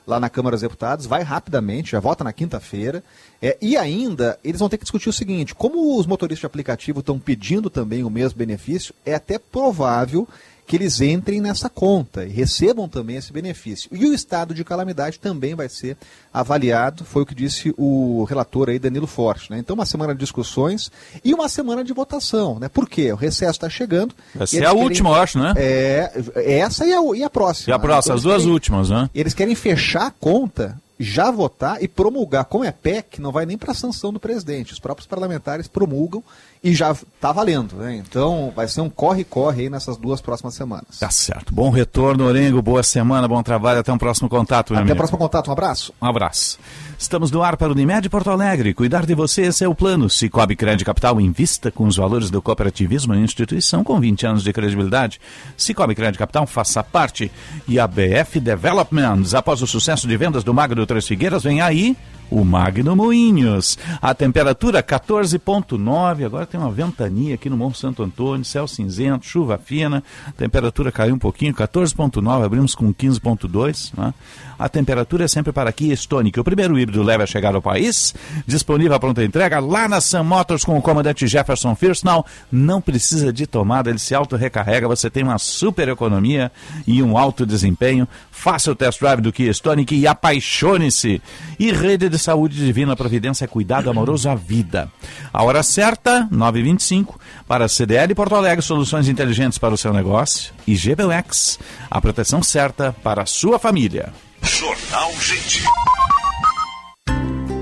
lá 0.07 0.19
na 0.19 0.29
Câmara 0.29 0.55
dos 0.55 0.61
Deputados, 0.61 1.05
vai 1.05 1.21
rapidamente, 1.21 1.91
já 1.91 1.99
vota 1.99 2.23
na 2.23 2.31
quinta-feira. 2.31 3.03
É, 3.41 3.57
e 3.61 3.75
ainda, 3.75 4.39
eles 4.43 4.59
vão 4.59 4.69
ter 4.69 4.77
que 4.77 4.85
discutir 4.85 5.09
o 5.09 5.13
seguinte: 5.13 5.53
como 5.53 5.99
os 5.99 6.07
motoristas 6.07 6.39
de 6.39 6.45
aplicativo 6.45 7.01
estão 7.01 7.19
pedindo 7.19 7.69
também 7.69 8.03
o 8.05 8.09
mesmo 8.09 8.39
benefício, 8.39 8.95
é 9.05 9.13
até 9.13 9.37
provável 9.37 10.25
que 10.67 10.75
eles 10.75 10.99
entrem 10.99 11.39
nessa 11.39 11.69
conta 11.69 12.25
e 12.25 12.29
recebam 12.29 12.89
também 12.89 13.15
esse 13.15 13.31
benefício. 13.31 13.89
E 13.93 14.05
o 14.05 14.13
estado 14.13 14.53
de 14.53 14.65
calamidade 14.65 15.17
também 15.17 15.55
vai 15.55 15.69
ser 15.69 15.95
avaliado, 16.31 17.05
foi 17.05 17.23
o 17.23 17.25
que 17.25 17.33
disse 17.33 17.73
o 17.77 18.25
relator 18.25 18.67
aí, 18.67 18.77
Danilo 18.77 19.07
Forte. 19.07 19.49
Né? 19.49 19.59
Então, 19.59 19.75
uma 19.75 19.85
semana 19.85 20.13
de 20.13 20.19
discussões 20.19 20.91
e 21.23 21.33
uma 21.33 21.47
semana 21.47 21.85
de 21.85 21.93
votação. 21.93 22.59
Né? 22.59 22.67
Por 22.67 22.89
quê? 22.89 23.13
O 23.13 23.15
recesso 23.15 23.51
está 23.51 23.69
chegando. 23.69 24.13
Essa 24.37 24.57
é 24.57 24.65
a 24.65 24.71
querem, 24.71 24.83
última, 24.83 25.09
eu 25.11 25.15
acho, 25.15 25.39
né? 25.39 25.53
É, 25.55 26.11
essa 26.35 26.85
e 26.85 26.91
a, 26.91 26.99
e 27.15 27.23
a 27.23 27.29
próxima. 27.29 27.71
E 27.71 27.73
a 27.73 27.79
próxima, 27.79 27.95
né? 27.95 28.01
então, 28.03 28.15
as 28.15 28.23
duas 28.23 28.41
querem, 28.41 28.53
últimas, 28.53 28.89
né? 28.89 29.09
Eles 29.15 29.33
querem 29.33 29.55
fechar 29.55 30.07
a 30.07 30.11
conta 30.11 30.77
já 30.99 31.29
votar 31.29 31.81
e 31.81 31.87
promulgar. 31.87 32.45
Como 32.45 32.63
é 32.63 32.71
PEC, 32.71 33.21
não 33.21 33.31
vai 33.31 33.45
nem 33.45 33.57
para 33.57 33.71
a 33.71 33.75
sanção 33.75 34.11
do 34.11 34.19
presidente. 34.19 34.73
Os 34.73 34.79
próprios 34.79 35.07
parlamentares 35.07 35.67
promulgam 35.67 36.23
e 36.63 36.73
já 36.73 36.91
está 36.91 37.31
valendo. 37.31 37.75
Né? 37.75 37.95
Então 37.97 38.51
vai 38.55 38.67
ser 38.67 38.81
um 38.81 38.89
corre-corre 38.89 39.63
aí 39.63 39.69
nessas 39.69 39.97
duas 39.97 40.21
próximas 40.21 40.53
semanas. 40.53 40.99
Tá 40.99 41.09
certo. 41.09 41.53
Bom 41.53 41.69
retorno, 41.69 42.25
Orengo. 42.25 42.61
Boa 42.61 42.83
semana, 42.83 43.27
bom 43.27 43.41
trabalho. 43.43 43.79
Até 43.79 43.91
um 43.91 43.97
próximo 43.97 44.29
contato. 44.29 44.75
Até 44.75 44.93
o 44.93 44.95
próximo 44.95 45.17
contato. 45.17 45.49
Um 45.49 45.53
abraço. 45.53 45.93
Um 46.01 46.05
abraço. 46.05 46.59
Estamos 46.99 47.29
no 47.29 47.43
ar 47.43 47.57
para 47.57 47.69
o 47.69 47.71
Unimed 47.71 48.09
Porto 48.09 48.31
Alegre. 48.31 48.73
Cuidar 48.73 49.05
de 49.05 49.13
você, 49.13 49.43
esse 49.43 49.63
é 49.63 49.67
o 49.67 49.75
plano. 49.75 50.09
Cicobi 50.09 50.55
Crédito 50.55 50.85
Capital 50.85 51.21
invista 51.21 51.71
com 51.71 51.85
os 51.85 51.95
valores 51.95 52.31
do 52.31 52.41
cooperativismo 52.41 53.13
em 53.13 53.23
instituição 53.23 53.83
com 53.83 53.99
20 53.99 54.25
anos 54.25 54.43
de 54.43 54.51
credibilidade. 54.51 55.21
Cicobi 55.55 55.93
Crédito 55.93 56.19
Capital 56.19 56.47
faça 56.47 56.83
parte. 56.83 57.31
E 57.67 57.79
a 57.79 57.87
BF 57.87 58.39
Developments, 58.39 59.35
após 59.35 59.61
o 59.61 59.67
sucesso 59.67 60.07
de 60.07 60.17
vendas 60.17 60.43
do 60.43 60.53
Magro 60.53 60.85
Três 60.87 61.07
Figueiras, 61.07 61.43
vem 61.43 61.61
aí 61.61 61.95
o 62.29 62.43
Magno 62.43 62.95
Moinhos. 62.95 63.77
A 64.01 64.13
temperatura 64.13 64.83
14.9, 64.83 66.25
agora 66.25 66.45
tem 66.45 66.59
uma 66.59 66.71
ventania 66.71 67.35
aqui 67.35 67.49
no 67.49 67.57
Monte 67.57 67.79
Santo 67.79 68.03
Antônio, 68.03 68.45
céu 68.45 68.67
cinzento, 68.67 69.25
chuva 69.25 69.57
fina, 69.57 70.03
temperatura 70.37 70.91
caiu 70.91 71.15
um 71.15 71.19
pouquinho, 71.19 71.53
14.9, 71.53 72.45
abrimos 72.45 72.75
com 72.75 72.93
15.2, 72.93 73.97
né? 73.97 74.13
A 74.59 74.67
temperatura 74.67 75.23
é 75.23 75.27
sempre 75.27 75.53
para 75.53 75.71
Kia 75.71 75.93
Stonic, 75.93 76.39
o 76.39 76.43
primeiro 76.43 76.77
híbrido 76.77 77.01
leve 77.01 77.23
a 77.23 77.27
chegar 77.27 77.55
ao 77.55 77.61
país, 77.61 78.13
disponível 78.45 78.95
a 78.95 78.99
pronta 78.99 79.23
entrega 79.23 79.59
lá 79.59 79.87
na 79.87 80.01
Sam 80.01 80.23
Motors 80.23 80.65
com 80.65 80.77
o 80.77 80.81
comandante 80.81 81.27
Jefferson 81.27 81.75
Firstnall, 81.75 82.25
não 82.51 82.81
precisa 82.81 83.31
de 83.31 83.47
tomada, 83.47 83.89
ele 83.89 83.99
se 83.99 84.13
auto-recarrega, 84.13 84.87
você 84.87 85.09
tem 85.09 85.23
uma 85.23 85.37
super 85.37 85.87
economia 85.87 86.51
e 86.85 87.01
um 87.01 87.17
alto 87.17 87.45
desempenho, 87.45 88.07
faça 88.31 88.69
o 88.69 88.75
test 88.75 88.99
drive 88.99 89.21
do 89.21 89.31
Kia 89.31 89.51
Stonic 89.51 89.95
e 89.95 90.05
apaixone-se. 90.05 91.21
E 91.59 91.71
rede 91.71 92.09
de 92.09 92.17
de 92.17 92.23
Saúde 92.23 92.57
Divina 92.57 92.95
Providência 92.95 93.47
Cuidado 93.47 93.89
Amoroso 93.89 94.27
à 94.27 94.33
Vida. 94.33 94.91
A 95.31 95.43
hora 95.43 95.61
certa, 95.61 96.27
9h25, 96.33 97.15
para 97.47 97.67
CDL 97.67 98.15
Porto 98.15 98.33
Alegre, 98.33 98.65
soluções 98.65 99.07
inteligentes 99.07 99.59
para 99.59 99.73
o 99.73 99.77
seu 99.77 99.93
negócio. 99.93 100.51
E 100.65 100.75
GBUX, 100.75 101.59
a 101.89 102.01
proteção 102.01 102.41
certa 102.41 102.91
para 103.03 103.21
a 103.21 103.25
sua 103.27 103.59
família. 103.59 104.11
Jornal 104.41 105.11
Gente. 105.19 105.63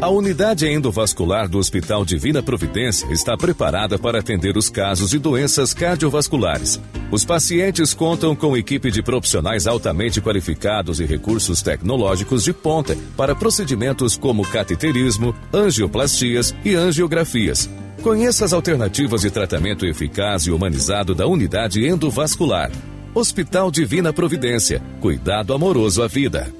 A 0.01 0.09
unidade 0.09 0.67
endovascular 0.67 1.47
do 1.47 1.57
Hospital 1.57 2.05
Divina 2.05 2.43
Providência 2.43 3.07
está 3.11 3.35
preparada 3.37 3.97
para 3.97 4.19
atender 4.19 4.57
os 4.57 4.69
casos 4.69 5.09
de 5.09 5.17
doenças 5.17 5.73
cardiovasculares. 5.73 6.79
Os 7.09 7.23
pacientes 7.23 7.93
contam 7.93 8.35
com 8.35 8.57
equipe 8.57 8.91
de 8.91 9.01
profissionais 9.01 9.67
altamente 9.67 10.21
qualificados 10.21 10.99
e 10.99 11.05
recursos 11.05 11.61
tecnológicos 11.61 12.43
de 12.43 12.53
ponta 12.53 12.95
para 13.15 13.35
procedimentos 13.35 14.17
como 14.17 14.45
cateterismo, 14.47 15.33
angioplastias 15.53 16.53
e 16.63 16.75
angiografias. 16.75 17.69
Conheça 18.03 18.45
as 18.45 18.53
alternativas 18.53 19.21
de 19.21 19.31
tratamento 19.31 19.85
eficaz 19.85 20.45
e 20.45 20.51
humanizado 20.51 21.15
da 21.15 21.25
unidade 21.25 21.85
endovascular. 21.85 22.69
Hospital 23.17 23.71
Divina 23.71 24.11
Providência. 24.11 24.83
Cuidado 24.99 25.53
amoroso 25.53 26.03
à 26.03 26.07
vida. 26.07 26.53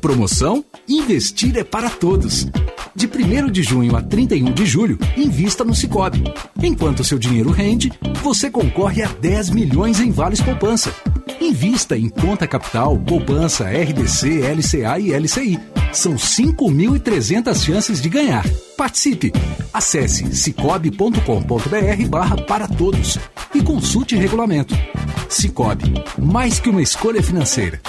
Promoção: 0.00 0.64
Investir 0.88 1.56
é 1.56 1.62
para 1.62 1.88
todos. 1.88 2.48
De 2.96 3.06
1 3.06 3.50
de 3.50 3.62
junho 3.62 3.96
a 3.96 4.02
31 4.02 4.52
de 4.52 4.64
julho, 4.64 4.98
invista 5.16 5.64
no 5.64 5.74
Cicobi. 5.74 6.22
Enquanto 6.62 7.02
seu 7.02 7.18
dinheiro 7.18 7.50
rende, 7.50 7.92
você 8.22 8.48
concorre 8.48 9.02
a 9.02 9.08
10 9.08 9.50
milhões 9.50 9.98
em 9.98 10.12
vales 10.12 10.40
poupança. 10.40 10.94
Invista 11.40 11.96
em 11.96 12.08
conta 12.08 12.46
capital, 12.46 12.96
poupança, 12.96 13.64
RDC, 13.68 14.42
LCA 14.42 15.00
e 15.00 15.12
LCI. 15.12 15.58
São 15.92 16.14
5.300 16.14 17.64
chances 17.64 18.00
de 18.00 18.08
ganhar. 18.08 18.44
Participe! 18.76 19.32
Acesse 19.72 20.32
cicobi.com.br 20.34 22.08
barra 22.08 22.36
para 22.36 22.68
todos 22.68 23.18
e 23.52 23.60
consulte 23.60 24.14
regulamento. 24.14 24.74
Cicobi, 25.28 25.94
mais 26.16 26.60
que 26.60 26.68
uma 26.68 26.82
escolha 26.82 27.22
financeira. 27.22 27.80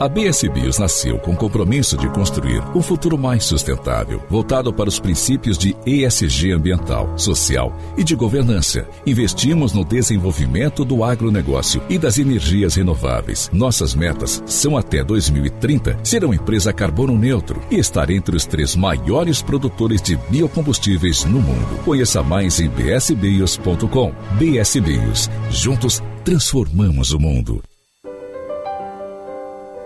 A 0.00 0.08
BS 0.08 0.48
Bios 0.52 0.78
nasceu 0.78 1.18
com 1.18 1.32
o 1.32 1.36
compromisso 1.36 1.96
de 1.96 2.08
construir 2.10 2.62
um 2.72 2.80
futuro 2.80 3.18
mais 3.18 3.42
sustentável, 3.42 4.22
voltado 4.30 4.72
para 4.72 4.88
os 4.88 5.00
princípios 5.00 5.58
de 5.58 5.76
ESG 5.84 6.52
ambiental, 6.52 7.18
social 7.18 7.76
e 7.96 8.04
de 8.04 8.14
governança. 8.14 8.86
Investimos 9.04 9.72
no 9.72 9.84
desenvolvimento 9.84 10.84
do 10.84 11.02
agronegócio 11.02 11.82
e 11.88 11.98
das 11.98 12.16
energias 12.16 12.76
renováveis. 12.76 13.50
Nossas 13.52 13.92
metas 13.92 14.40
são 14.46 14.76
até 14.76 15.02
2030 15.02 15.98
ser 16.04 16.24
uma 16.24 16.36
empresa 16.36 16.72
carbono 16.72 17.18
neutro 17.18 17.60
e 17.68 17.74
estar 17.74 18.08
entre 18.08 18.36
os 18.36 18.46
três 18.46 18.76
maiores 18.76 19.42
produtores 19.42 20.00
de 20.00 20.14
biocombustíveis 20.30 21.24
no 21.24 21.40
mundo. 21.40 21.82
Conheça 21.84 22.22
mais 22.22 22.60
em 22.60 22.68
bsbios.com. 22.68 24.12
BS 24.38 24.76
Bios. 24.78 25.28
Juntos 25.50 26.00
transformamos 26.24 27.12
o 27.12 27.18
mundo. 27.18 27.60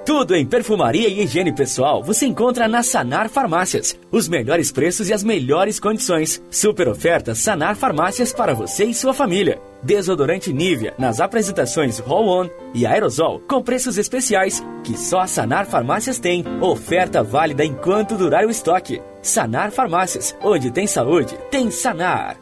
Tudo 0.05 0.35
em 0.35 0.45
perfumaria 0.45 1.09
e 1.09 1.23
higiene 1.23 1.55
pessoal 1.55 2.03
você 2.03 2.27
encontra 2.27 2.67
na 2.67 2.83
Sanar 2.83 3.29
Farmácias. 3.29 3.97
Os 4.11 4.29
melhores 4.29 4.73
preços 4.73 5.09
e 5.09 5.13
as 5.13 5.23
melhores 5.23 5.79
condições. 5.79 6.43
Super 6.51 6.89
ofertas 6.89 7.39
Sanar 7.39 7.77
Farmácias 7.77 8.33
para 8.33 8.53
você 8.53 8.85
e 8.85 8.95
sua 8.95 9.15
família. 9.15 9.61
Desodorante 9.81 10.53
Nivea 10.53 10.95
nas 10.99 11.21
apresentações 11.21 12.01
Roll 12.01 12.29
On 12.29 12.51
e 12.75 12.85
Aerosol 12.85 13.41
com 13.49 13.63
preços 13.63 13.97
especiais 13.97 14.61
que 14.83 14.99
só 14.99 15.21
a 15.21 15.27
Sanar 15.29 15.67
Farmácias 15.67 16.19
tem. 16.19 16.45
Oferta 16.61 17.23
válida 17.23 17.65
enquanto 17.65 18.17
durar 18.17 18.45
o 18.45 18.51
estoque. 18.51 19.01
Sanar 19.23 19.71
Farmácias, 19.71 20.37
onde 20.43 20.73
tem 20.73 20.87
saúde, 20.87 21.39
tem 21.49 21.71
Sanar. 21.71 22.42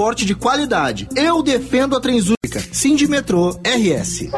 transporte 0.00 0.24
de 0.24 0.34
qualidade. 0.34 1.08
Eu 1.14 1.42
defendo 1.42 1.94
a 1.94 2.00
Transurbica. 2.00 2.58
Sindimetrô 2.72 3.50
RS. 3.62 4.30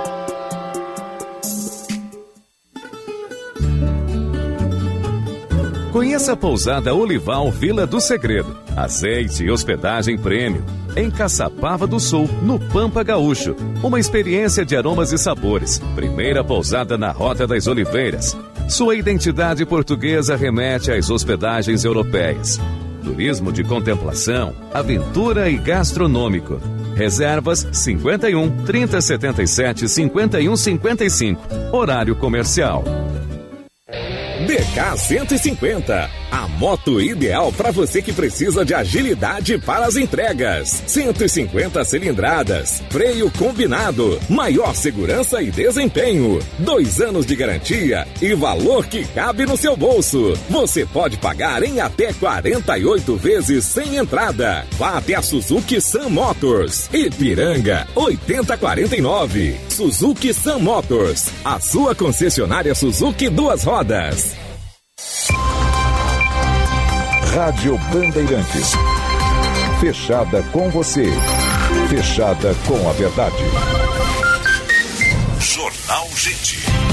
Conheça 5.92 6.33
a 6.33 6.37
pousada 6.37 6.92
Olival 6.92 7.53
Vila 7.53 7.87
do 7.87 8.01
Segredo. 8.01 8.59
Azeite 8.77 9.44
e 9.44 9.51
hospedagem 9.51 10.18
prêmio. 10.18 10.64
Em 10.96 11.09
Caçapava 11.09 11.87
do 11.87 12.01
Sul, 12.01 12.29
no 12.42 12.59
Pampa 12.59 13.05
Gaúcho. 13.05 13.55
Uma 13.85 14.01
experiência 14.01 14.64
de 14.64 14.77
aromas 14.77 15.12
e 15.12 15.18
sabores. 15.18 15.79
Primeira 15.94 16.42
pousada 16.42 16.98
na 16.98 17.12
Rota 17.12 17.46
das 17.46 17.68
Oliveiras. 17.68 18.37
Sua 18.68 18.96
identidade 18.96 19.64
portuguesa 19.64 20.35
remete 20.35 20.90
às 20.90 21.09
hospedagens 21.09 21.85
europeias 21.85 22.59
turismo 23.02 23.52
de 23.52 23.62
contemplação, 23.64 24.54
aventura 24.72 25.50
e 25.50 25.56
gastronômico. 25.56 26.60
Reservas 26.94 27.66
51 27.72 28.64
3077 28.64 29.88
5155. 29.88 31.42
Horário 31.72 32.14
comercial. 32.16 32.84
DK 34.46 34.96
150, 34.96 36.10
a 36.32 36.48
moto 36.48 36.98
ideal 36.98 37.52
para 37.52 37.70
você 37.70 38.00
que 38.00 38.10
precisa 38.10 38.64
de 38.64 38.72
agilidade 38.72 39.58
para 39.58 39.84
as 39.84 39.96
entregas. 39.96 40.82
150 40.86 41.84
cilindradas, 41.84 42.82
freio 42.88 43.30
combinado, 43.32 44.18
maior 44.30 44.74
segurança 44.74 45.42
e 45.42 45.50
desempenho, 45.50 46.38
dois 46.58 47.02
anos 47.02 47.26
de 47.26 47.36
garantia 47.36 48.08
e 48.22 48.32
valor 48.34 48.86
que 48.86 49.04
cabe 49.08 49.44
no 49.44 49.58
seu 49.58 49.76
bolso. 49.76 50.32
Você 50.48 50.86
pode 50.86 51.18
pagar 51.18 51.62
em 51.62 51.80
até 51.80 52.14
48 52.14 53.14
vezes 53.16 53.66
sem 53.66 53.96
entrada. 53.96 54.64
Vá 54.78 54.96
até 54.96 55.14
a 55.14 55.22
Suzuki 55.22 55.82
Sun 55.82 56.08
Motors, 56.08 56.88
Ipiranga 56.94 57.86
8049. 57.94 59.60
Suzuki 59.68 60.32
Sun 60.32 60.60
Motors, 60.60 61.28
a 61.44 61.60
sua 61.60 61.94
concessionária 61.94 62.74
Suzuki 62.74 63.28
duas 63.28 63.64
rodas. 63.64 64.51
Rádio 67.34 67.78
Bandeirantes. 67.90 68.72
Fechada 69.80 70.42
com 70.52 70.68
você. 70.70 71.06
Fechada 71.88 72.54
com 72.66 72.86
a 72.86 72.92
verdade. 72.92 73.42
Jornal 75.40 76.08
Gente. 76.14 76.91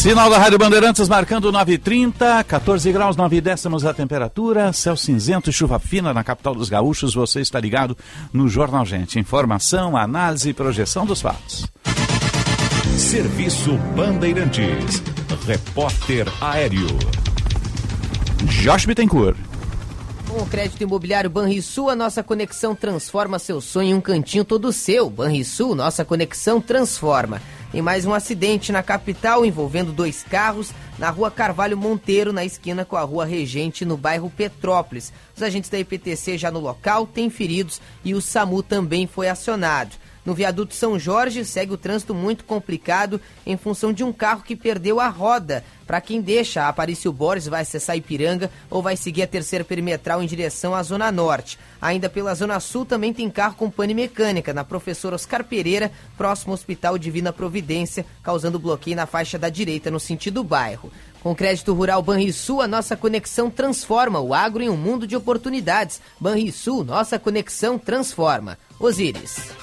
Sinal 0.00 0.30
da 0.30 0.38
Rádio 0.38 0.56
Bandeirantes 0.58 1.10
marcando 1.10 1.52
9h30, 1.52 2.42
14 2.44 2.90
graus, 2.90 3.16
9 3.16 3.38
décimos 3.38 3.84
a 3.84 3.92
temperatura, 3.92 4.72
céu 4.72 4.96
cinzento 4.96 5.50
e 5.50 5.52
chuva 5.52 5.78
fina 5.78 6.14
na 6.14 6.24
capital 6.24 6.54
dos 6.54 6.70
gaúchos. 6.70 7.12
Você 7.12 7.42
está 7.42 7.60
ligado 7.60 7.94
no 8.32 8.48
Jornal 8.48 8.86
Gente. 8.86 9.18
Informação, 9.18 9.98
análise 9.98 10.48
e 10.48 10.54
projeção 10.54 11.04
dos 11.04 11.20
fatos. 11.20 11.66
Serviço 12.96 13.76
Bandeirantes. 13.94 15.02
Repórter 15.46 16.26
Aéreo. 16.40 16.88
Josh 18.44 18.86
Bittencourt. 18.86 19.36
Com 20.26 20.44
o 20.44 20.46
crédito 20.46 20.80
imobiliário 20.80 21.28
Banrisul, 21.28 21.90
a 21.90 21.94
nossa 21.94 22.22
conexão 22.22 22.74
transforma 22.74 23.38
seu 23.38 23.60
sonho 23.60 23.90
em 23.90 23.94
um 23.94 24.00
cantinho 24.00 24.46
todo 24.46 24.72
seu. 24.72 25.10
Banrisul, 25.10 25.74
nossa 25.74 26.06
conexão 26.06 26.58
transforma. 26.58 27.42
Em 27.72 27.80
mais 27.80 28.04
um 28.04 28.12
acidente 28.12 28.72
na 28.72 28.82
capital 28.82 29.44
envolvendo 29.44 29.92
dois 29.92 30.24
carros 30.24 30.72
na 30.98 31.08
rua 31.08 31.30
Carvalho 31.30 31.78
Monteiro, 31.78 32.32
na 32.32 32.44
esquina 32.44 32.84
com 32.84 32.96
a 32.96 33.02
rua 33.02 33.24
Regente, 33.24 33.84
no 33.84 33.96
bairro 33.96 34.28
Petrópolis. 34.28 35.12
Os 35.36 35.42
agentes 35.42 35.70
da 35.70 35.78
IPTC 35.78 36.36
já 36.36 36.50
no 36.50 36.58
local 36.58 37.06
têm 37.06 37.30
feridos 37.30 37.80
e 38.04 38.12
o 38.12 38.20
SAMU 38.20 38.60
também 38.60 39.06
foi 39.06 39.28
acionado. 39.28 39.96
No 40.24 40.34
viaduto 40.34 40.74
São 40.74 40.98
Jorge 40.98 41.44
segue 41.44 41.72
o 41.72 41.78
trânsito 41.78 42.14
muito 42.14 42.44
complicado 42.44 43.20
em 43.46 43.56
função 43.56 43.92
de 43.92 44.04
um 44.04 44.12
carro 44.12 44.42
que 44.42 44.54
perdeu 44.54 45.00
a 45.00 45.08
roda. 45.08 45.64
Para 45.86 46.00
quem 46.00 46.20
deixa 46.20 46.68
Aparício 46.68 47.12
Borges 47.12 47.48
vai 47.48 47.62
acessar 47.62 47.96
Ipiranga 47.96 48.50
ou 48.68 48.82
vai 48.82 48.96
seguir 48.96 49.22
a 49.22 49.26
terceira 49.26 49.64
perimetral 49.64 50.22
em 50.22 50.26
direção 50.26 50.74
à 50.74 50.82
Zona 50.82 51.10
Norte. 51.10 51.58
Ainda 51.80 52.08
pela 52.08 52.34
Zona 52.34 52.60
Sul 52.60 52.84
também 52.84 53.12
tem 53.12 53.28
carro 53.30 53.56
com 53.56 53.70
pane 53.70 53.94
mecânica 53.94 54.52
na 54.52 54.62
Professor 54.62 55.12
Oscar 55.14 55.42
Pereira, 55.42 55.90
próximo 56.16 56.52
ao 56.52 56.54
Hospital 56.54 56.96
Divina 56.96 57.32
Providência, 57.32 58.06
causando 58.22 58.58
bloqueio 58.58 58.96
na 58.96 59.06
faixa 59.06 59.38
da 59.38 59.48
direita 59.48 59.90
no 59.90 59.98
sentido 59.98 60.44
bairro. 60.44 60.92
Com 61.22 61.34
crédito 61.34 61.74
rural 61.74 62.02
Banrisul, 62.02 62.62
a 62.62 62.68
nossa 62.68 62.96
conexão 62.96 63.50
transforma 63.50 64.20
o 64.20 64.32
agro 64.32 64.62
em 64.62 64.70
um 64.70 64.76
mundo 64.76 65.06
de 65.06 65.16
oportunidades. 65.16 66.00
Banrisul, 66.18 66.84
nossa 66.84 67.18
conexão 67.18 67.78
transforma. 67.78 68.56
Osíris. 68.78 69.59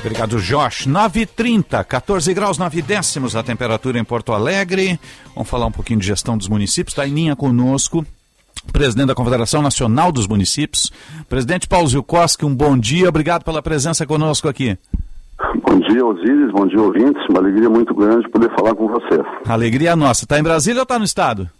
Obrigado, 0.00 0.40
Josh. 0.40 0.88
9h30, 0.88 1.84
14 1.84 2.34
graus 2.34 2.58
9 2.58 2.82
décimos 2.82 3.36
a 3.36 3.42
temperatura 3.42 3.98
em 3.98 4.04
Porto 4.04 4.32
Alegre. 4.32 4.98
Vamos 5.34 5.48
falar 5.48 5.66
um 5.66 5.72
pouquinho 5.72 6.00
de 6.00 6.06
gestão 6.06 6.36
dos 6.36 6.48
municípios. 6.48 6.92
Está 6.92 7.06
em 7.06 7.14
linha 7.14 7.36
conosco 7.36 8.04
presidente 8.70 9.08
da 9.08 9.14
Confederação 9.14 9.62
Nacional 9.62 10.12
dos 10.12 10.28
Municípios. 10.28 10.92
Presidente 11.28 11.66
Paulo 11.66 11.88
Zilkowski, 11.88 12.44
um 12.44 12.54
bom 12.54 12.76
dia, 12.76 13.08
obrigado 13.08 13.44
pela 13.44 13.62
presença 13.62 14.06
conosco 14.06 14.48
aqui. 14.48 14.76
Bom 15.66 15.78
dia, 15.80 16.04
Osíris, 16.04 16.52
bom 16.52 16.66
dia, 16.66 16.80
ouvintes. 16.80 17.22
Uma 17.28 17.40
alegria 17.40 17.68
muito 17.68 17.94
grande 17.94 18.28
poder 18.30 18.50
falar 18.54 18.74
com 18.74 18.86
você. 18.86 19.20
Alegria 19.46 19.96
nossa. 19.96 20.24
Está 20.24 20.38
em 20.38 20.42
Brasília 20.42 20.80
ou 20.80 20.84
está 20.84 20.98
no 20.98 21.04
estado? 21.04 21.50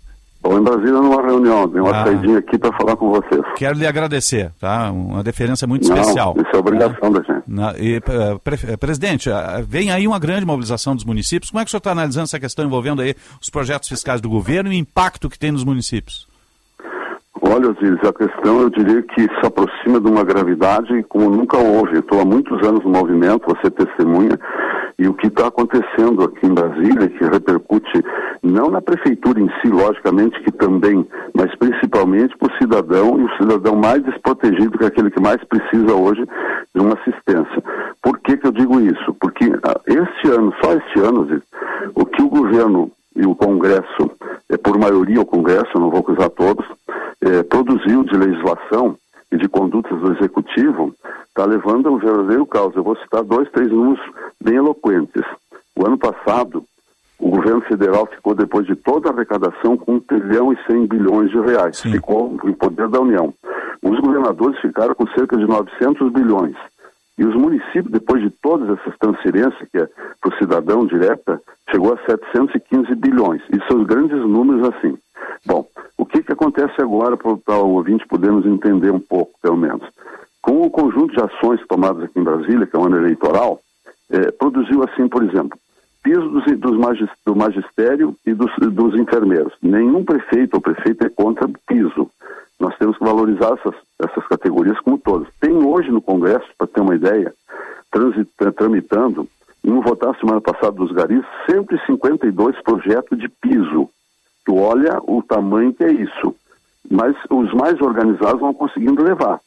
Estou 0.45 0.59
em 0.59 0.65
Brasília 0.65 1.01
numa 1.01 1.23
reunião, 1.23 1.69
dei 1.69 1.81
uma 1.81 1.93
ah. 1.93 2.05
saidinha 2.05 2.39
aqui 2.39 2.59
para 2.59 2.77
falar 2.77 2.97
com 2.97 3.11
vocês. 3.11 3.41
Quero 3.55 3.79
lhe 3.79 3.87
agradecer, 3.87 4.51
tá? 4.61 4.91
Uma 4.91 5.23
deferência 5.23 5.69
muito 5.69 5.89
Não, 5.89 5.97
especial. 5.97 6.35
Isso 6.37 6.51
é 6.53 6.59
obrigação 6.59 7.13
da 7.13 7.23
gente. 7.23 7.43
Na, 7.47 7.75
e, 7.79 7.99
uh, 7.99 8.41
pre, 8.41 8.57
eh, 8.69 8.77
presidente, 8.77 9.31
uh, 9.31 9.33
vem 9.65 9.93
aí 9.93 10.05
uma 10.05 10.19
grande 10.19 10.45
mobilização 10.45 10.97
dos 10.97 11.05
municípios. 11.05 11.53
Como 11.53 11.61
é 11.61 11.65
que 11.65 11.69
o 11.69 11.71
senhor 11.71 11.79
está 11.79 11.93
analisando 11.93 12.25
essa 12.25 12.41
questão 12.41 12.65
envolvendo 12.65 13.03
aí 13.03 13.15
os 13.41 13.49
projetos 13.51 13.89
fiscais 13.89 14.21
do 14.21 14.29
governo 14.29 14.73
e 14.73 14.75
o 14.75 14.79
impacto 14.79 15.31
que 15.31 15.39
tem 15.39 15.53
nos 15.53 15.63
municípios? 15.63 16.27
Olha, 17.41 17.71
Osiris, 17.71 18.01
a 18.03 18.13
questão 18.13 18.63
eu 18.63 18.71
diria 18.71 19.01
que 19.01 19.23
se 19.23 19.47
aproxima 19.47 20.01
de 20.01 20.09
uma 20.09 20.25
gravidade 20.25 21.05
como 21.05 21.31
nunca 21.31 21.57
houve. 21.57 22.01
Estou 22.01 22.21
há 22.21 22.25
muitos 22.25 22.67
anos 22.67 22.83
no 22.83 22.91
movimento, 22.91 23.47
você 23.47 23.71
testemunha, 23.71 24.37
e 24.99 25.09
o 25.09 25.15
que 25.15 25.29
está 25.29 25.47
acontecendo 25.47 26.25
aqui 26.25 26.47
em 26.47 26.55
Brasília, 26.55 27.09
que 27.09 27.25
repercute 27.25 28.05
não 28.43 28.71
na 28.71 28.81
prefeitura 28.81 29.41
em 29.41 29.49
si, 29.61 29.69
logicamente 29.69 30.41
que 30.43 30.53
também, 30.53 31.07
mas 31.35 31.55
principalmente 31.57 32.37
para 32.37 32.53
o 32.53 32.59
cidadão 32.59 33.19
e 33.21 33.25
o 33.25 33.37
cidadão 33.37 33.77
mais 33.77 34.03
desprotegido 34.03 34.77
que 34.77 34.85
é 34.85 34.89
aquele 34.89 35.11
que 35.11 35.21
mais 35.21 35.43
precisa 35.45 35.95
hoje 35.95 36.25
de 36.75 36.81
uma 36.81 36.95
assistência. 36.95 37.63
Por 38.03 38.19
que, 38.21 38.37
que 38.37 38.47
eu 38.47 38.53
digo 38.53 38.81
isso? 38.81 39.15
Porque 39.21 39.45
ah, 39.63 39.81
este 39.87 40.29
ano, 40.29 40.53
só 40.63 40.75
este 40.75 41.01
ano, 41.01 41.43
o 41.95 42.05
que 42.05 42.23
o 42.23 42.29
governo 42.29 42.91
e 43.15 43.27
o 43.27 43.35
Congresso, 43.35 44.11
é, 44.49 44.57
por 44.57 44.79
maioria 44.79 45.21
o 45.21 45.27
Congresso, 45.27 45.79
não 45.79 45.91
vou 45.91 46.01
acusar 46.01 46.31
todos, 46.31 46.65
é, 47.21 47.43
produziu 47.43 48.03
de 48.05 48.17
legislação 48.17 48.97
e 49.33 49.37
de 49.39 49.49
condutas 49.49 49.99
do 49.99 50.13
Executivo, 50.13 50.95
está 51.27 51.47
levando 51.47 51.89
a 51.89 51.93
um 51.93 51.99
verdadeiro 51.99 52.47
caos. 52.47 52.77
Eu 52.77 52.85
vou 52.85 52.97
citar 52.97 53.25
dois, 53.25 53.51
três 53.51 53.71
números 53.71 54.01
bem 54.41 54.57
eloquentes. 54.57 55.25
O 55.75 55.87
ano 55.87 55.97
passado, 55.97 56.63
o 57.19 57.31
governo 57.31 57.63
federal 57.63 58.07
ficou, 58.07 58.35
depois 58.35 58.67
de 58.67 58.77
toda 58.77 59.09
a 59.09 59.13
arrecadação, 59.13 59.77
com 59.77 59.95
1 59.95 60.01
trilhão 60.01 60.53
e 60.53 60.59
100 60.67 60.87
bilhões 60.87 61.31
de 61.31 61.41
reais. 61.41 61.79
Sim. 61.79 61.93
Ficou 61.93 62.39
em 62.45 62.53
poder 62.53 62.89
da 62.89 63.01
União. 63.01 63.33
Os 63.83 63.99
governadores 64.01 64.61
ficaram 64.61 64.95
com 64.95 65.07
cerca 65.09 65.37
de 65.37 65.47
900 65.47 66.13
bilhões. 66.13 66.57
E 67.19 67.25
os 67.25 67.35
municípios, 67.35 67.91
depois 67.91 68.23
de 68.23 68.31
todas 68.31 68.69
essas 68.79 68.97
transferências, 68.99 69.69
que 69.71 69.79
é 69.79 69.89
para 70.21 70.35
o 70.35 70.39
cidadão 70.39 70.87
direta, 70.87 71.41
chegou 71.71 71.95
a 71.95 71.99
715 72.05 72.95
bilhões. 72.97 73.43
E 73.51 73.59
são 73.71 73.83
grandes 73.85 74.19
números 74.19 74.69
assim. 74.69 74.99
Bom, 75.45 75.67
o 75.99 76.07
que, 76.07 76.23
que 76.23 76.33
acontece 76.33 76.81
agora 76.81 77.17
para 77.17 77.57
o 77.57 77.75
ouvinte 77.75 78.07
podermos 78.07 78.47
entender 78.47 78.91
um 78.91 79.01
pouco, 79.01 79.33
pelo 79.41 79.57
menos? 79.57 79.83
Com 80.41 80.63
o 80.63 80.71
conjunto 80.71 81.15
de 81.15 81.23
ações 81.23 81.61
tomadas 81.69 82.05
aqui 82.05 82.19
em 82.19 82.25
Brasília, 82.25 82.67
que 82.67 82.77
é 82.77 82.79
o 82.79 82.87
ano 82.87 82.99
eleitoral, 82.99 83.61
é, 84.11 84.31
produziu 84.33 84.83
assim, 84.83 85.09
por 85.09 85.23
exemplo, 85.23 85.59
piso 86.03 86.29
dos, 86.29 86.45
dos 86.59 86.77
magis, 86.77 87.09
do 87.25 87.35
magistério 87.37 88.17
e 88.27 88.35
dos, 88.35 88.51
dos 88.73 88.95
enfermeiros. 88.99 89.53
Nenhum 89.63 90.05
prefeito 90.05 90.55
ou 90.55 90.61
prefeita 90.61 91.07
é 91.07 91.11
contra 91.11 91.49
piso. 91.67 92.11
Nós 92.59 92.77
temos 92.77 92.99
que 92.99 93.05
valorizar 93.05 93.55
essas, 93.55 93.75
essas 94.01 94.27
categorias 94.29 94.79
como 94.81 94.99
todas. 94.99 95.29
Tem 95.41 95.53
hoje 95.53 95.91
no 95.91 96.03
Congresso, 96.03 96.47
para 96.59 96.67
ter 96.67 96.81
uma 96.81 96.95
ideia, 96.95 97.33
tramitando, 98.57 99.29
vamos 99.65 99.85
votar 99.85 100.17
semana 100.19 100.41
passada 100.41 100.73
dos 100.73 100.93
garis, 100.93 101.25
152 101.47 102.61
projetos 102.63 103.19
de 103.19 103.29
piso. 103.29 103.89
Tu 104.45 104.57
olha 104.57 104.99
o 105.03 105.23
tamanho 105.23 105.73
que 105.73 105.85
é 105.85 105.93
isso. 105.93 106.35
Mas 106.91 107.17
os 107.31 107.53
mais 107.55 107.81
organizados 107.81 108.41
vão 108.41 108.53
conseguindo 108.53 109.03
levar 109.03 109.41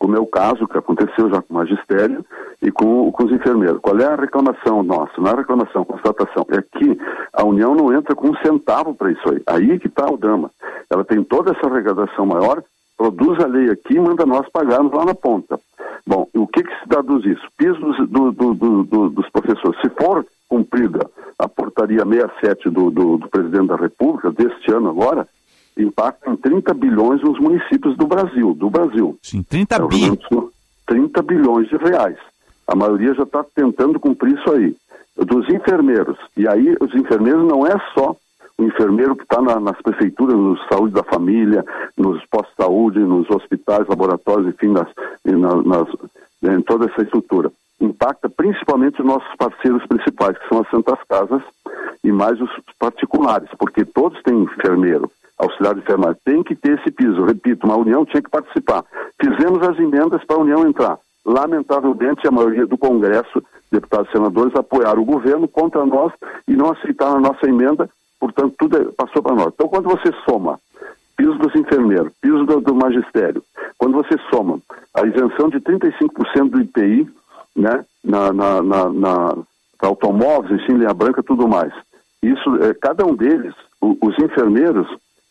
como 0.00 0.16
é 0.16 0.18
o 0.18 0.26
caso 0.26 0.66
que 0.66 0.78
aconteceu 0.78 1.28
já 1.28 1.42
com 1.42 1.52
o 1.52 1.56
magistério 1.58 2.24
e 2.62 2.72
com, 2.72 3.12
com 3.12 3.24
os 3.24 3.32
enfermeiros. 3.32 3.80
Qual 3.82 3.98
é 3.98 4.06
a 4.06 4.16
reclamação 4.16 4.82
nossa? 4.82 5.12
Não 5.18 5.30
é 5.30 5.34
reclamação, 5.36 5.84
constatação. 5.84 6.46
É 6.48 6.62
que 6.62 6.98
a 7.34 7.44
União 7.44 7.74
não 7.74 7.92
entra 7.92 8.14
com 8.14 8.30
um 8.30 8.36
centavo 8.36 8.94
para 8.94 9.12
isso 9.12 9.22
aí. 9.30 9.42
Aí 9.46 9.78
que 9.78 9.88
está 9.88 10.10
o 10.10 10.16
drama. 10.16 10.50
Ela 10.88 11.04
tem 11.04 11.22
toda 11.22 11.52
essa 11.52 11.66
arrecadação 11.66 12.24
maior, 12.24 12.62
produz 12.96 13.38
a 13.40 13.46
lei 13.46 13.70
aqui 13.70 13.96
e 13.96 14.00
manda 14.00 14.24
nós 14.24 14.48
pagarmos 14.48 14.90
lá 14.90 15.04
na 15.04 15.14
ponta. 15.14 15.60
Bom, 16.06 16.26
o 16.34 16.46
que, 16.46 16.62
que 16.62 16.80
se 16.80 16.88
traduz 16.88 17.22
isso? 17.26 17.46
Piso 17.58 18.06
do, 18.06 18.32
do, 18.32 18.54
do, 18.54 19.10
dos 19.10 19.28
professores. 19.28 19.78
Se 19.82 19.90
for 19.90 20.24
cumprida 20.50 21.08
a 21.38 21.48
portaria 21.48 22.04
67 22.04 22.68
do, 22.68 22.90
do 22.90 23.28
presidente 23.30 23.68
da 23.68 23.76
República, 23.76 24.32
deste 24.32 24.70
ano 24.72 24.90
agora, 24.90 25.26
impacta 25.78 26.28
em 26.28 26.36
30 26.36 26.74
bilhões 26.74 27.22
nos 27.22 27.38
municípios 27.38 27.96
do 27.96 28.06
Brasil, 28.06 28.52
do 28.52 28.68
Brasil. 28.68 29.16
Sim, 29.22 29.42
30 29.42 29.76
é, 29.76 29.86
bilhões. 29.86 30.18
30 30.86 31.22
bilhões 31.22 31.68
de 31.68 31.76
reais. 31.76 32.18
A 32.66 32.74
maioria 32.74 33.14
já 33.14 33.22
está 33.22 33.44
tentando 33.54 34.00
cumprir 34.00 34.36
isso 34.36 34.52
aí. 34.52 34.76
Dos 35.16 35.48
enfermeiros. 35.48 36.18
E 36.36 36.46
aí 36.48 36.76
os 36.80 36.94
enfermeiros 36.94 37.46
não 37.46 37.66
é 37.66 37.76
só 37.94 38.16
o 38.58 38.64
enfermeiro 38.64 39.16
que 39.16 39.22
está 39.22 39.40
na, 39.40 39.58
nas 39.58 39.80
prefeituras, 39.80 40.36
no 40.36 40.58
saúde 40.68 40.92
da 40.92 41.02
família, 41.02 41.64
nos 41.96 42.22
postos 42.26 42.50
de 42.50 42.62
saúde, 42.62 42.98
nos 42.98 43.30
hospitais, 43.30 43.86
laboratórios, 43.88 44.48
enfim, 44.48 44.68
nas, 44.68 44.88
nas, 45.24 45.64
nas, 45.64 46.54
em 46.54 46.60
toda 46.62 46.86
essa 46.86 47.02
estrutura. 47.02 47.50
Impacta 47.80 48.28
principalmente 48.28 49.00
os 49.00 49.06
nossos 49.06 49.34
parceiros 49.36 49.84
principais, 49.86 50.36
que 50.38 50.48
são 50.48 50.60
as 50.60 50.68
Santas 50.68 50.98
Casas 51.08 51.42
e 52.04 52.12
mais 52.12 52.40
os 52.40 52.50
particulares, 52.78 53.48
porque 53.58 53.84
todos 53.84 54.22
têm 54.22 54.42
enfermeiro 54.42 55.10
auxiliar 55.38 55.74
de 55.74 55.80
enfermagem. 55.80 56.20
Tem 56.24 56.42
que 56.42 56.54
ter 56.54 56.78
esse 56.78 56.90
piso. 56.90 57.24
Repito, 57.24 57.66
uma 57.66 57.76
união 57.76 58.04
tinha 58.04 58.22
que 58.22 58.30
participar. 58.30 58.84
Fizemos 59.20 59.66
as 59.66 59.78
emendas 59.78 60.22
para 60.24 60.36
a 60.36 60.40
união 60.40 60.66
entrar. 60.68 60.98
Lamentavelmente, 61.24 62.26
a 62.26 62.30
maioria 62.30 62.66
do 62.66 62.78
Congresso, 62.78 63.42
deputados 63.70 64.08
e 64.08 64.12
senadores, 64.12 64.54
apoiaram 64.54 65.02
o 65.02 65.06
governo 65.06 65.48
contra 65.48 65.84
nós 65.84 66.12
e 66.46 66.52
não 66.52 66.70
aceitaram 66.70 67.16
a 67.16 67.20
nossa 67.20 67.46
emenda, 67.46 67.88
portanto, 68.18 68.54
tudo 68.58 68.76
é, 68.76 68.84
passou 68.92 69.22
para 69.22 69.34
nós. 69.34 69.52
Então, 69.54 69.68
quando 69.68 69.88
você 69.88 70.12
soma 70.24 70.58
piso 71.16 71.34
dos 71.34 71.54
enfermeiros, 71.54 72.12
piso 72.20 72.44
do, 72.44 72.60
do 72.60 72.74
magistério, 72.74 73.42
quando 73.76 73.94
você 73.94 74.18
soma 74.30 74.58
a 74.94 75.06
isenção 75.06 75.50
de 75.50 75.60
35% 75.60 76.48
do 76.48 76.60
IPI, 76.60 77.06
né, 77.56 77.84
na, 78.04 78.32
na, 78.32 78.62
na, 78.62 78.88
na 78.92 79.36
automóveis, 79.80 80.62
em 80.68 80.74
linha 80.74 80.94
branca, 80.94 81.22
tudo 81.22 81.48
mais. 81.48 81.72
Isso, 82.22 82.56
é, 82.62 82.74
cada 82.74 83.04
um 83.06 83.14
deles, 83.14 83.54
o, 83.80 83.96
os 84.02 84.18
enfermeiros, 84.18 84.86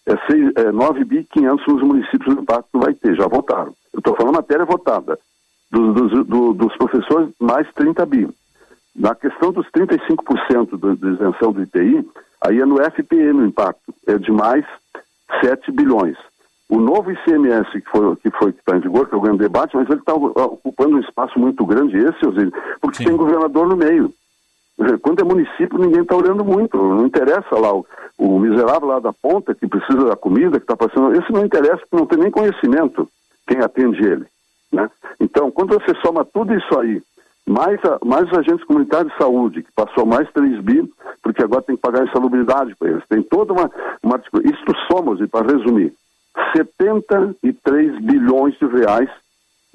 é, 0.06 0.18
seis, 0.30 0.52
é 0.56 0.72
9 0.72 1.06
bi 1.06 1.24
500 1.32 1.68
nos 1.68 1.84
municípios 1.84 2.36
do 2.36 2.42
impacto 2.42 2.80
vai 2.80 2.94
ter, 2.94 3.16
já 3.16 3.28
votaram. 3.28 3.74
Eu 3.94 4.00
estou 4.00 4.16
falando 4.16 4.36
matéria 4.36 4.66
votada. 4.66 5.20
Dos, 5.72 5.94
dos, 5.94 6.26
do, 6.26 6.54
dos 6.54 6.76
professores, 6.78 7.30
mais 7.40 7.68
30 7.74 8.06
bi. 8.08 8.28
Na 8.96 9.14
questão 9.14 9.52
dos 9.52 9.68
35% 9.68 10.78
do, 10.78 10.96
de 10.96 11.08
isenção 11.10 11.52
do 11.52 11.62
ITI, 11.62 12.04
aí 12.42 12.60
é 12.60 12.66
no 12.66 12.82
FPM 12.82 13.42
o 13.42 13.46
impacto, 13.46 13.94
é 14.08 14.18
de 14.18 14.32
mais 14.32 14.66
7 15.44 15.72
bilhões. 15.72 16.18
O 16.70 16.80
novo 16.80 17.12
ICMS 17.12 17.82
que 17.82 17.90
foi 17.90 18.16
que 18.18 18.30
foi 18.32 18.54
que 18.54 18.60
está 18.60 18.78
em 18.78 18.82
vigor, 18.82 19.08
que 19.08 19.16
é 19.16 19.18
o 19.18 19.22
grande 19.22 19.40
debate, 19.40 19.76
mas 19.76 19.90
ele 19.90 20.00
está 20.00 20.14
ocupando 20.14 20.98
um 20.98 21.00
espaço 21.00 21.40
muito 21.40 21.66
grande 21.66 21.98
esse, 21.98 22.52
porque 22.80 22.98
Sim. 22.98 23.06
tem 23.06 23.18
governador 23.18 23.68
no 23.68 23.76
meio. 23.76 24.14
Quando 25.02 25.20
é 25.20 25.24
município, 25.24 25.78
ninguém 25.78 26.04
está 26.04 26.16
olhando 26.16 26.46
muito, 26.46 26.78
não 26.78 27.06
interessa 27.06 27.60
lá 27.60 27.74
o, 27.74 27.86
o, 28.18 28.40
miserável 28.40 28.88
lá 28.88 29.00
da 29.00 29.12
ponta 29.12 29.54
que 29.54 29.68
precisa 29.68 30.06
da 30.06 30.16
comida, 30.16 30.58
que 30.58 30.64
está 30.64 30.78
passando. 30.78 31.14
Esse 31.16 31.34
não 31.34 31.44
interessa, 31.44 31.80
porque 31.80 31.98
não 31.98 32.06
tem 32.06 32.20
nem 32.20 32.32
conhecimento 32.32 33.10
quem 33.46 33.60
atende 33.60 34.02
ele. 34.02 34.26
Né? 34.72 34.90
Então, 35.20 35.52
quando 35.52 35.74
você 35.74 35.94
soma 36.02 36.24
tudo 36.24 36.54
isso 36.54 36.80
aí, 36.80 37.02
mais, 37.46 37.84
a, 37.84 38.00
mais 38.06 38.32
os 38.32 38.38
agentes 38.38 38.64
comunitários 38.64 39.12
de 39.12 39.18
saúde, 39.18 39.64
que 39.64 39.72
passou 39.74 40.06
mais 40.06 40.32
3 40.32 40.62
bi, 40.62 40.90
porque 41.22 41.44
agora 41.44 41.64
tem 41.64 41.76
que 41.76 41.82
pagar 41.82 42.08
insalubridade 42.08 42.74
para 42.76 42.90
eles. 42.90 43.04
Tem 43.10 43.22
toda 43.22 43.52
uma. 43.52 43.70
uma 44.02 44.22
isso 44.46 44.64
somos, 44.90 45.20
e 45.20 45.28
para 45.28 45.52
resumir, 45.52 45.92
73 46.56 48.00
bilhões 48.02 48.58
de 48.58 48.66
reais 48.66 49.10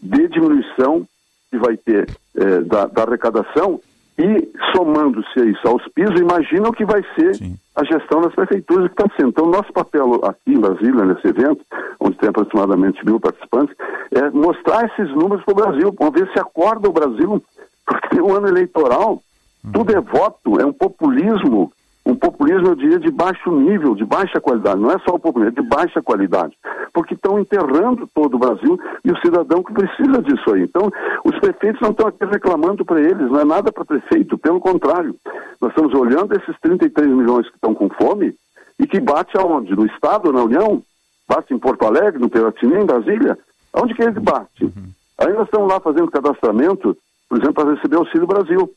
de 0.02 0.28
diminuição 0.28 1.06
que 1.50 1.58
vai 1.58 1.76
ter 1.76 2.08
eh, 2.36 2.60
da, 2.60 2.86
da 2.86 3.02
arrecadação 3.02 3.80
e 4.18 4.48
somando-se 4.74 5.40
a 5.40 5.44
isso 5.44 5.66
aos 5.66 5.86
pisos, 5.88 6.20
imagina 6.20 6.68
o 6.68 6.72
que 6.72 6.84
vai 6.84 7.02
ser 7.16 7.34
Sim. 7.34 7.56
a 7.74 7.84
gestão 7.84 8.20
das 8.20 8.34
prefeituras 8.34 8.86
que 8.86 9.02
está 9.02 9.16
sendo. 9.16 9.30
Então, 9.30 9.46
nosso 9.46 9.72
papel 9.72 10.20
aqui 10.24 10.52
em 10.52 10.60
Brasília, 10.60 11.04
nesse 11.04 11.26
evento, 11.26 11.60
onde 11.98 12.16
tem 12.18 12.28
aproximadamente 12.28 13.04
mil 13.04 13.18
participantes, 13.18 13.74
é 14.12 14.30
mostrar 14.30 14.84
esses 14.86 15.10
números 15.14 15.44
para 15.44 15.52
o 15.52 15.56
Brasil, 15.56 15.92
para 15.92 16.10
ver 16.10 16.30
se 16.32 16.38
acorda 16.38 16.88
o 16.88 16.92
Brasil, 16.92 17.42
porque 17.84 18.08
tem 18.08 18.20
um 18.20 18.32
ano 18.32 18.46
eleitoral, 18.46 19.20
hum. 19.64 19.72
tudo 19.72 19.96
é 19.96 20.00
voto, 20.00 20.60
é 20.60 20.64
um 20.64 20.72
populismo 20.72 21.72
um 22.06 22.14
populismo, 22.14 22.68
eu 22.68 22.74
diria, 22.74 22.98
de 22.98 23.10
baixo 23.10 23.50
nível, 23.50 23.94
de 23.94 24.04
baixa 24.04 24.40
qualidade. 24.40 24.80
Não 24.80 24.90
é 24.90 24.98
só 24.98 25.14
o 25.14 25.18
populismo, 25.18 25.56
é 25.56 25.62
de 25.62 25.68
baixa 25.68 26.02
qualidade. 26.02 26.54
Porque 26.92 27.14
estão 27.14 27.38
enterrando 27.38 28.06
todo 28.14 28.34
o 28.34 28.38
Brasil 28.38 28.78
e 29.02 29.10
o 29.10 29.18
cidadão 29.20 29.62
que 29.62 29.72
precisa 29.72 30.22
disso 30.22 30.54
aí. 30.54 30.62
Então, 30.62 30.90
os 31.24 31.38
prefeitos 31.38 31.80
não 31.80 31.90
estão 31.90 32.06
aqui 32.06 32.24
reclamando 32.26 32.84
para 32.84 33.00
eles, 33.00 33.30
não 33.30 33.40
é 33.40 33.44
nada 33.44 33.72
para 33.72 33.86
prefeito, 33.86 34.36
pelo 34.36 34.60
contrário. 34.60 35.16
Nós 35.60 35.70
estamos 35.70 35.94
olhando 35.94 36.36
esses 36.36 36.54
33 36.60 37.08
milhões 37.08 37.48
que 37.48 37.56
estão 37.56 37.74
com 37.74 37.88
fome 37.88 38.34
e 38.78 38.86
que 38.86 39.00
bate 39.00 39.36
aonde? 39.38 39.74
No 39.74 39.86
Estado, 39.86 40.30
na 40.30 40.42
União? 40.42 40.82
Bate 41.26 41.54
em 41.54 41.58
Porto 41.58 41.86
Alegre, 41.86 42.20
no 42.20 42.28
Piratini, 42.28 42.74
em 42.74 42.86
Brasília? 42.86 43.38
Aonde 43.72 43.94
que 43.94 44.02
ele 44.02 44.20
bate? 44.20 44.64
Uhum. 44.64 44.90
Aí 45.18 45.32
nós 45.32 45.46
estamos 45.46 45.72
lá 45.72 45.80
fazendo 45.80 46.10
cadastramento, 46.10 46.94
por 47.28 47.38
exemplo, 47.38 47.54
para 47.54 47.74
receber 47.74 47.96
Auxílio 47.96 48.26
Brasil. 48.26 48.70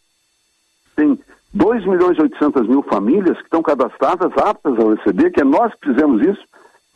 Tem 0.96 1.20
2 1.58 1.86
milhões 1.86 2.18
e 2.18 2.22
800 2.22 2.68
mil 2.68 2.84
famílias 2.84 3.38
que 3.38 3.44
estão 3.44 3.64
cadastradas, 3.64 4.32
aptas 4.38 4.78
ao 4.78 4.94
receber, 4.94 5.32
que 5.32 5.42
é 5.42 5.44
nós 5.44 5.74
que 5.76 5.90
fizemos 5.90 6.22
isso, 6.22 6.42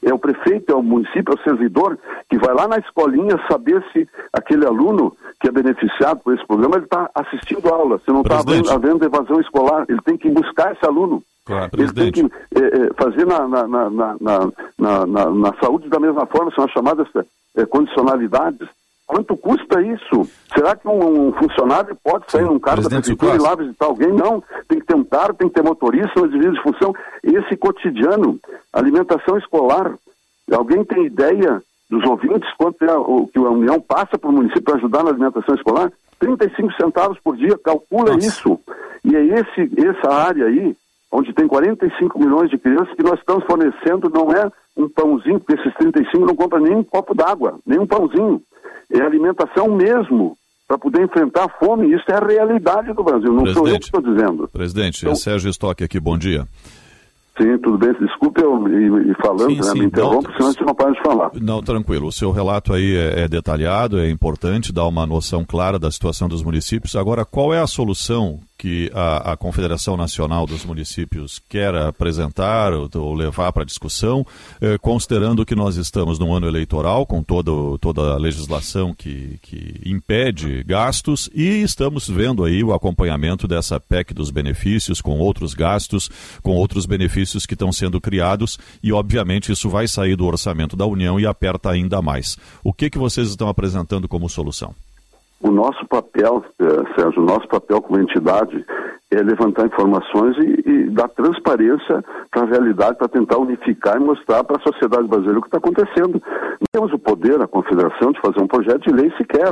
é 0.04 0.14
o 0.14 0.20
prefeito, 0.20 0.72
é 0.72 0.76
o 0.76 0.84
município, 0.84 1.34
é 1.34 1.36
o 1.36 1.44
servidor, 1.44 1.98
que 2.30 2.38
vai 2.38 2.54
lá 2.54 2.68
na 2.68 2.78
escolinha 2.78 3.40
saber 3.50 3.84
se 3.92 4.08
aquele 4.32 4.66
aluno 4.66 5.16
que 5.40 5.48
é 5.48 5.52
beneficiado 5.52 6.20
por 6.24 6.34
esse 6.34 6.46
programa, 6.46 6.76
ele 6.76 6.86
está 6.86 7.10
assistindo 7.16 7.68
aula, 7.70 8.00
se 8.06 8.12
não 8.12 8.22
está 8.22 8.40
havendo, 8.40 8.70
havendo, 8.72 9.06
evasão 9.06 9.40
escolar, 9.40 9.86
ele 9.90 10.02
tem 10.04 10.18
que 10.18 10.30
buscar 10.30 10.74
esse 10.74 10.86
aluno. 10.86 11.24
Claro, 11.44 11.72
ele 11.74 11.92
tem 11.92 12.12
que 12.12 12.22
é, 12.22 12.60
é, 12.60 12.94
fazer 12.96 13.26
na 13.26 13.48
na 13.48 13.68
na, 13.68 13.90
na, 13.90 15.06
na, 15.08 15.26
na, 15.32 15.54
saúde 15.60 15.90
da 15.90 16.00
mesma 16.00 16.26
forma, 16.28 16.52
são 16.54 16.66
as 16.66 16.72
chamadas 16.72 17.08
é, 17.56 17.66
condicionalidades. 17.66 18.68
Quanto 19.12 19.36
custa 19.36 19.82
isso? 19.82 20.26
Será 20.54 20.74
que 20.74 20.88
um, 20.88 21.28
um 21.28 21.34
funcionário 21.34 21.94
pode 22.02 22.32
sair 22.32 22.46
num 22.46 22.58
carro 22.58 22.82
da 22.82 22.90
prefeitura 22.90 23.36
e 23.36 23.40
lá 23.40 23.56
visitar 23.56 23.86
alguém? 23.88 24.08
Não. 24.08 24.42
Tem 24.70 24.80
que 24.80 24.86
ter 24.86 24.96
um 24.96 25.04
carro, 25.04 25.34
tem 25.34 25.50
que 25.50 25.54
ter 25.54 25.62
motorista, 25.62 26.18
uma 26.18 26.30
divisa 26.30 26.54
de 26.54 26.64
função. 26.64 26.96
Esse 27.22 27.58
cotidiano, 27.58 28.40
alimentação 28.72 29.38
escolar. 29.38 29.94
Alguém 30.50 30.86
tem 30.86 31.08
ideia 31.08 31.62
dos 31.90 32.02
ouvintes 32.06 32.50
quanto 32.58 32.86
é 32.86 32.96
o 32.96 33.28
que 33.28 33.38
a 33.38 33.50
União 33.50 33.82
passa 33.82 34.18
para 34.18 34.30
o 34.30 34.34
município 34.34 34.64
para 34.64 34.76
ajudar 34.76 35.04
na 35.04 35.10
alimentação 35.10 35.56
escolar? 35.56 35.92
35 36.18 36.72
centavos 36.82 37.20
por 37.20 37.36
dia, 37.36 37.60
calcula 37.62 38.14
Nossa. 38.14 38.26
isso. 38.26 38.58
E 39.04 39.14
é 39.14 39.26
esse, 39.26 39.90
essa 39.90 40.10
área 40.10 40.46
aí, 40.46 40.74
onde 41.12 41.34
tem 41.34 41.50
45 41.50 42.18
milhões 42.18 42.50
de 42.50 42.58
crianças, 42.58 42.96
que 42.96 43.04
nós 43.04 43.20
estamos 43.20 43.44
fornecendo, 43.44 44.10
não 44.10 44.32
é 44.32 44.50
um 44.78 44.88
pãozinho, 44.88 45.38
porque 45.42 45.60
esses 45.60 45.74
35 45.76 46.26
não 46.26 46.36
compram 46.36 46.62
nem 46.62 46.78
um 46.78 46.84
copo 46.84 47.14
d'água, 47.14 47.60
nem 47.66 47.78
um 47.78 47.86
pãozinho 47.86 48.42
é 48.92 49.02
alimentação 49.02 49.68
mesmo 49.68 50.38
para 50.68 50.78
poder 50.78 51.04
enfrentar 51.04 51.46
a 51.46 51.50
fome. 51.50 51.94
Isso 51.94 52.06
é 52.10 52.16
a 52.16 52.26
realidade 52.26 52.94
do 52.94 53.04
Brasil, 53.04 53.34
não 53.34 53.44
Presidente, 53.44 53.54
sou 53.54 53.68
eu 53.68 53.80
que 53.80 53.86
estou 53.86 54.02
dizendo. 54.02 54.48
Presidente, 54.48 55.00
então, 55.02 55.12
é 55.12 55.16
Sérgio 55.16 55.50
Stock 55.50 55.84
aqui, 55.84 56.00
bom 56.00 56.18
dia. 56.18 56.48
Sim, 57.38 57.58
tudo 57.58 57.78
bem. 57.78 57.94
Desculpe 57.94 58.42
eu 58.42 58.68
ir 58.68 59.16
falando, 59.22 59.50
sim, 59.50 59.58
né? 59.58 59.64
sim. 59.64 59.80
me 59.80 59.86
interrompo, 59.86 60.28
não, 60.28 60.34
senão 60.34 60.48
a 60.48 60.52
gente 60.52 60.66
não 60.66 60.76
para 60.76 60.92
de 60.92 61.02
falar. 61.02 61.32
Não, 61.42 61.62
tranquilo. 61.62 62.08
O 62.08 62.12
seu 62.12 62.32
relato 62.32 62.74
aí 62.74 62.96
é, 62.96 63.22
é, 63.22 63.28
detalhado, 63.28 64.00
é 64.00 64.10
importante, 64.10 64.74
dá 64.74 64.86
uma 64.86 65.06
noção 65.06 65.44
clara 65.46 65.80
da 65.80 65.90
situação 65.90 66.28
dos 66.28 66.44
municípios. 66.44 66.96
Agora, 66.96 67.26
qual 67.26 67.54
é 67.54 67.60
a 67.60 67.68
solução 67.68 68.40
que 68.62 68.92
a, 68.94 69.32
a 69.32 69.38
Confederação 69.38 69.98
Nacional 69.98 70.46
dos 70.46 70.64
Municípios 70.64 71.42
quer 71.50 71.74
apresentar 71.74 72.72
ou, 72.72 72.88
ou 72.94 73.16
levar 73.16 73.52
para 73.52 73.66
discussão, 73.66 74.24
eh, 74.62 74.78
considerando 74.78 75.44
que 75.44 75.56
nós 75.56 75.78
estamos 75.78 76.20
num 76.20 76.32
ano 76.32 76.48
eleitoral, 76.48 77.04
com 77.08 77.24
todo, 77.24 77.80
toda 77.80 78.14
a 78.14 78.18
legislação 78.18 78.94
que, 78.94 79.40
que 79.42 79.82
impede 79.84 80.64
gastos, 80.64 81.28
e 81.34 81.64
estamos 81.64 82.08
vendo 82.08 82.44
aí 82.44 82.64
o 82.64 82.72
acompanhamento 82.72 83.48
dessa 83.48 83.80
PEC 83.80 84.14
dos 84.14 84.30
benefícios, 84.30 85.02
com 85.02 85.18
outros 85.18 85.56
gastos, 85.56 86.08
com 86.44 86.52
outros 86.52 86.86
benefícios 86.86 87.48
que 87.48 87.56
estão 87.56 87.72
sendo 87.72 88.00
criados, 88.00 88.60
e 88.84 88.94
obviamente 88.94 89.52
isso 89.52 89.72
vai 89.72 89.88
sair 89.88 90.16
do 90.16 90.28
orçamento 90.28 90.78
da 90.78 90.86
União 90.86 91.20
e 91.20 91.26
aperta 91.26 91.72
ainda 91.72 92.00
mais. 92.00 92.38
O 92.64 92.72
que, 92.72 92.92
que 92.92 93.00
vocês 93.00 93.28
estão 93.28 93.50
apresentando 93.50 94.08
como 94.08 94.30
solução? 94.30 94.76
O 95.44 95.50
nosso 95.50 95.86
papel, 95.88 96.44
eh, 96.60 96.96
Sérgio, 96.96 97.22
o 97.22 97.26
nosso 97.26 97.48
papel 97.48 97.82
como 97.82 98.00
entidade 98.00 98.64
é 99.12 99.22
levantar 99.22 99.66
informações 99.66 100.38
e, 100.38 100.70
e 100.70 100.90
dar 100.90 101.10
transparência 101.10 102.04
para 102.32 102.44
a 102.44 102.46
realidade, 102.46 102.98
para 102.98 103.10
tentar 103.10 103.38
unificar 103.38 103.98
e 103.98 104.00
mostrar 104.00 104.44
para 104.44 104.58
a 104.58 104.62
sociedade 104.62 105.08
brasileira 105.08 105.40
o 105.40 105.42
que 105.42 105.48
está 105.50 105.58
acontecendo. 105.58 106.22
Não 106.24 106.68
temos 106.72 106.94
o 106.94 107.00
poder, 107.00 107.42
a 107.42 107.48
confederação, 107.48 108.12
de 108.12 108.22
fazer 108.22 108.40
um 108.42 108.48
projeto 108.48 108.82
de 108.82 108.94
lei 108.94 109.12
sequer. 109.18 109.52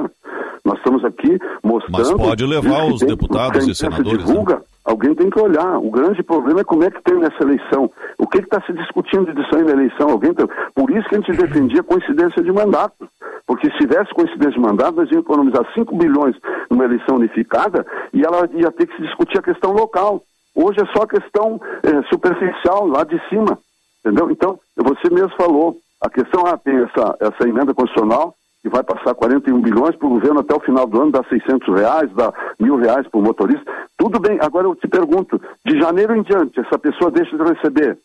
Nós 0.64 0.78
estamos 0.78 1.04
aqui 1.04 1.38
mostrando. 1.64 2.18
Mas 2.18 2.28
pode 2.28 2.46
levar 2.46 2.86
os 2.86 3.02
deputados 3.02 3.68
e 3.68 3.76
senadores. 3.76 4.20
Né? 4.20 4.26
Divulga, 4.26 4.56
né? 4.56 4.62
Alguém 4.86 5.14
tem 5.14 5.30
que 5.30 5.40
olhar. 5.40 5.78
O 5.78 5.92
grande 5.92 6.24
problema 6.24 6.62
é 6.62 6.64
como 6.64 6.84
é 6.84 6.90
que 6.90 7.04
tem 7.04 7.16
nessa 7.20 7.44
eleição. 7.44 7.92
O 8.18 8.26
que 8.26 8.40
está 8.40 8.60
se 8.62 8.74
discutindo 8.74 9.32
de 9.34 9.48
sair 9.50 9.64
na 9.64 9.74
eleição? 9.74 10.10
Alguém 10.10 10.34
tem... 10.34 10.48
Por 10.74 10.90
isso 10.90 11.08
que 11.08 11.16
a 11.16 11.20
gente 11.20 11.32
defendia 11.32 11.84
coincidência 11.84 12.42
de 12.42 12.52
mandato. 12.52 13.08
Porque 13.46 13.70
se 13.72 13.78
tivesse 13.78 14.14
coincidência 14.14 14.54
de 14.54 14.60
mandato, 14.60 14.96
nós 14.96 15.10
íamos 15.10 15.26
economizar 15.26 15.66
5 15.74 15.96
bilhões 15.96 16.36
numa 16.70 16.86
eleição 16.86 17.18
unificada 17.18 17.86
e 18.14 18.22
ela 18.24 18.48
ia 18.54 18.72
ter 18.72 18.88
que 18.88 18.96
se 18.96 19.02
discutir 19.02 19.40
a 19.40 19.42
questão 19.50 19.72
local. 19.72 20.24
Hoje 20.56 20.80
é 20.82 20.86
só 20.98 21.06
questão 21.06 21.60
é, 21.84 22.02
superficial, 22.10 22.88
lá 22.88 23.04
de 23.04 23.20
cima. 23.30 23.58
Entendeu? 24.00 24.30
Então, 24.32 24.60
você 24.78 25.10
mesmo 25.10 25.36
falou, 25.36 25.78
a 26.02 26.10
questão, 26.10 26.46
ah, 26.46 26.58
tem 26.58 26.76
essa, 26.78 27.18
essa 27.20 27.48
emenda 27.48 27.74
constitucional, 27.74 28.36
que 28.62 28.70
vai 28.70 28.84
passar 28.84 29.14
41 29.16 29.62
bilhões 29.62 29.96
para 29.96 30.08
o 30.08 30.12
governo 30.12 30.42
até 30.42 30.54
o 30.54 30.60
final 30.60 30.86
do 30.86 31.02
ano, 31.02 31.12
dá 31.12 31.24
600 31.24 31.76
reais, 31.76 32.12
dá 32.14 32.34
mil 32.60 32.76
reais 32.76 33.08
para 33.08 33.20
o 33.20 33.24
motorista. 33.24 33.72
Tudo 33.98 34.20
bem, 34.20 34.38
agora 34.42 34.68
eu 34.68 34.76
te 34.76 34.88
pergunto, 34.88 35.42
de 35.66 35.80
janeiro 35.80 36.16
em 36.16 36.22
diante, 36.22 36.60
essa 36.60 36.78
pessoa 36.78 37.12
deixa 37.12 37.38
de 37.38 37.44
receber. 37.44 37.98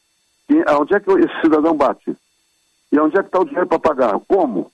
E 0.49 0.63
onde 0.73 0.95
é 0.95 1.01
que 1.01 1.11
esse 1.11 1.41
cidadão 1.41 1.77
bate? 1.77 2.17
E 2.93 2.99
onde 2.99 3.19
é 3.19 3.23
que 3.23 3.29
está 3.29 3.41
o 3.41 3.45
dinheiro 3.45 3.67
para 3.67 3.79
pagar? 3.79 4.21
Como? 4.29 4.71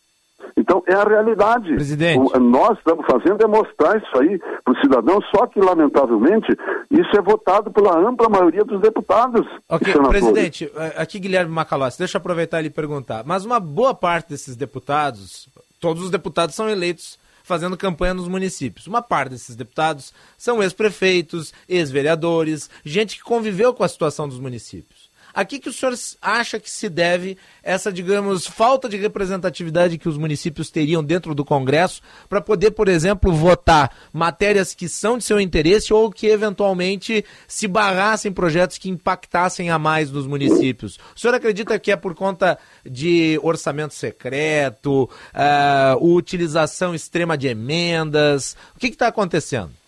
Então, 0.56 0.82
é 0.86 0.94
a 0.94 1.04
realidade. 1.04 1.74
Presidente. 1.74 2.18
O, 2.18 2.38
nós 2.38 2.76
estamos 2.78 3.04
fazendo 3.06 3.42
é 3.42 3.46
mostrar 3.46 3.96
isso 3.96 4.18
aí 4.18 4.38
para 4.64 4.72
o 4.72 4.80
cidadão, 4.80 5.18
só 5.34 5.46
que, 5.46 5.60
lamentavelmente, 5.60 6.48
isso 6.90 7.10
é 7.16 7.22
votado 7.22 7.70
pela 7.70 7.98
ampla 7.98 8.28
maioria 8.28 8.64
dos 8.64 8.80
deputados. 8.80 9.46
Ok, 9.68 9.92
presidente, 10.08 10.70
é, 10.74 11.00
aqui 11.00 11.18
Guilherme 11.18 11.52
Macalossi, 11.52 11.98
deixa 11.98 12.16
eu 12.16 12.20
aproveitar 12.20 12.64
e 12.64 12.70
perguntar. 12.70 13.24
Mas 13.24 13.44
uma 13.44 13.60
boa 13.60 13.94
parte 13.94 14.30
desses 14.30 14.56
deputados, 14.56 15.48
todos 15.80 16.02
os 16.02 16.10
deputados 16.10 16.54
são 16.54 16.68
eleitos 16.68 17.18
fazendo 17.42 17.76
campanha 17.76 18.14
nos 18.14 18.28
municípios. 18.28 18.86
Uma 18.86 19.02
parte 19.02 19.30
desses 19.30 19.56
deputados 19.56 20.12
são 20.38 20.62
ex-prefeitos, 20.62 21.52
ex-vereadores, 21.68 22.70
gente 22.84 23.16
que 23.16 23.24
conviveu 23.24 23.74
com 23.74 23.82
a 23.82 23.88
situação 23.88 24.28
dos 24.28 24.38
municípios. 24.38 24.99
A 25.34 25.44
que, 25.44 25.58
que 25.58 25.68
o 25.68 25.72
senhor 25.72 25.94
acha 26.20 26.58
que 26.58 26.70
se 26.70 26.88
deve 26.88 27.36
essa, 27.62 27.92
digamos, 27.92 28.46
falta 28.46 28.88
de 28.88 28.96
representatividade 28.96 29.98
que 29.98 30.08
os 30.08 30.18
municípios 30.18 30.70
teriam 30.70 31.02
dentro 31.02 31.34
do 31.34 31.44
Congresso 31.44 32.02
para 32.28 32.40
poder, 32.40 32.72
por 32.72 32.88
exemplo, 32.88 33.32
votar 33.32 33.94
matérias 34.12 34.74
que 34.74 34.88
são 34.88 35.18
de 35.18 35.24
seu 35.24 35.40
interesse 35.40 35.92
ou 35.92 36.10
que 36.10 36.26
eventualmente 36.26 37.24
se 37.46 37.66
barrassem 37.66 38.32
projetos 38.32 38.78
que 38.78 38.88
impactassem 38.88 39.70
a 39.70 39.78
mais 39.78 40.10
nos 40.10 40.26
municípios? 40.26 40.98
O 41.14 41.18
senhor 41.20 41.34
acredita 41.34 41.78
que 41.78 41.92
é 41.92 41.96
por 41.96 42.14
conta 42.14 42.58
de 42.84 43.38
orçamento 43.42 43.94
secreto, 43.94 45.04
uh, 45.04 46.14
utilização 46.14 46.94
extrema 46.94 47.36
de 47.36 47.48
emendas? 47.48 48.56
O 48.74 48.78
que 48.78 48.88
está 48.88 49.08
acontecendo? 49.08 49.79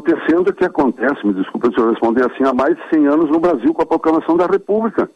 Acontecendo 0.00 0.48
o 0.48 0.52
que 0.52 0.64
acontece, 0.64 1.26
me 1.26 1.34
desculpa 1.34 1.70
se 1.70 1.78
eu 1.78 1.90
responder 1.90 2.24
assim, 2.24 2.44
há 2.44 2.52
mais 2.52 2.76
de 2.76 2.88
100 2.88 3.06
anos 3.06 3.30
no 3.30 3.38
Brasil 3.38 3.72
com 3.74 3.82
a 3.82 3.86
proclamação 3.86 4.36
da 4.36 4.46
República. 4.46 5.08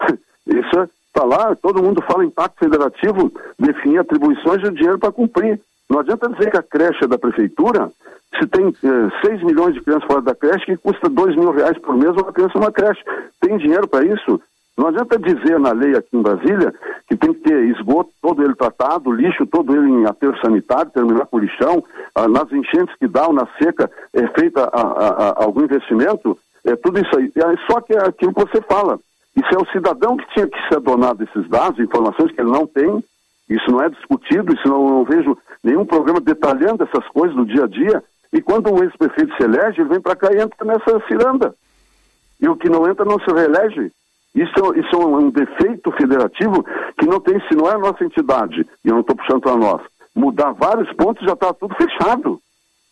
Isso 0.46 0.88
está 1.06 1.24
lá, 1.24 1.54
todo 1.54 1.82
mundo 1.82 2.02
fala 2.02 2.24
em 2.24 2.30
pacto 2.30 2.58
federativo, 2.58 3.30
definir 3.58 3.98
atribuições 3.98 4.62
e 4.62 4.66
o 4.66 4.72
dinheiro 4.72 4.98
para 4.98 5.12
cumprir. 5.12 5.60
Não 5.88 6.00
adianta 6.00 6.28
dizer 6.30 6.50
que 6.50 6.56
a 6.56 6.62
creche 6.62 7.04
é 7.04 7.06
da 7.06 7.18
prefeitura, 7.18 7.92
se 8.38 8.46
tem 8.48 8.66
eh, 8.66 9.26
6 9.26 9.42
milhões 9.44 9.74
de 9.74 9.80
crianças 9.80 10.06
fora 10.06 10.22
da 10.22 10.34
creche, 10.34 10.64
que 10.64 10.76
custa 10.76 11.08
2 11.08 11.36
mil 11.36 11.52
reais 11.52 11.78
por 11.78 11.94
mês 11.94 12.12
uma 12.12 12.32
criança 12.32 12.58
numa 12.58 12.72
creche. 12.72 13.00
Tem 13.40 13.56
dinheiro 13.58 13.86
para 13.86 14.04
isso? 14.04 14.40
Não 14.76 14.88
adianta 14.88 15.18
dizer 15.18 15.58
na 15.58 15.72
lei 15.72 15.96
aqui 15.96 16.16
em 16.16 16.22
Brasília 16.22 16.74
que 17.08 17.16
tem 17.16 17.32
que 17.32 17.40
ter 17.40 17.64
esgoto 17.66 18.10
todo 18.20 18.42
ele 18.42 18.54
tratado, 18.54 19.12
lixo 19.12 19.46
todo 19.46 19.74
ele 19.74 19.88
em 19.88 20.06
aterro 20.06 20.36
sanitário, 20.38 20.90
terminar 20.90 21.26
com 21.26 21.38
lixão, 21.38 21.84
ah, 22.14 22.26
nas 22.26 22.50
enchentes 22.50 22.94
que 22.96 23.06
dão, 23.06 23.32
na 23.32 23.46
seca, 23.58 23.90
é 24.12 24.26
feita 24.28 24.64
a, 24.72 24.80
a, 24.80 25.08
a, 25.08 25.44
algum 25.44 25.62
investimento, 25.62 26.36
é 26.64 26.74
tudo 26.74 26.98
isso 26.98 27.16
aí. 27.16 27.32
Só 27.70 27.80
que 27.80 27.92
é 27.92 28.08
aquilo 28.08 28.34
que 28.34 28.40
você 28.40 28.60
fala. 28.62 28.98
Isso 29.36 29.54
é 29.54 29.58
o 29.58 29.70
cidadão 29.72 30.16
que 30.16 30.26
tinha 30.32 30.46
que 30.46 30.68
ser 30.68 30.80
donado 30.80 31.22
esses 31.22 31.48
dados, 31.48 31.78
informações 31.78 32.32
que 32.32 32.40
ele 32.40 32.50
não 32.50 32.66
tem, 32.66 33.02
isso 33.48 33.70
não 33.70 33.82
é 33.82 33.88
discutido, 33.90 34.54
isso 34.54 34.66
não, 34.66 34.88
não 34.88 35.04
vejo 35.04 35.36
nenhum 35.62 35.84
programa 35.84 36.20
detalhando 36.20 36.82
essas 36.84 37.06
coisas 37.08 37.36
no 37.36 37.44
dia 37.44 37.64
a 37.64 37.68
dia, 37.68 38.02
e 38.32 38.40
quando 38.40 38.72
o 38.72 38.82
ex-prefeito 38.82 39.34
se 39.36 39.44
elege, 39.44 39.80
ele 39.80 39.90
vem 39.90 40.00
para 40.00 40.16
cá 40.16 40.32
e 40.32 40.40
entra 40.40 40.64
nessa 40.64 41.00
ciranda. 41.06 41.54
E 42.40 42.48
o 42.48 42.56
que 42.56 42.68
não 42.68 42.88
entra 42.88 43.04
não 43.04 43.18
se 43.20 43.30
reelege. 43.32 43.92
Isso, 44.34 44.74
isso 44.74 44.96
é 44.96 45.06
um 45.06 45.30
defeito 45.30 45.92
federativo 45.92 46.64
que 46.98 47.06
não 47.06 47.20
tem, 47.20 47.40
se 47.48 47.54
não 47.54 47.68
é 47.68 47.74
a 47.74 47.78
nossa 47.78 48.04
entidade, 48.04 48.66
e 48.84 48.88
eu 48.88 48.94
não 48.94 49.00
estou 49.00 49.14
puxando 49.14 49.40
para 49.40 49.56
nós, 49.56 49.80
mudar 50.14 50.52
vários 50.52 50.92
pontos 50.94 51.24
já 51.24 51.34
está 51.34 51.52
tudo 51.54 51.74
fechado. 51.76 52.40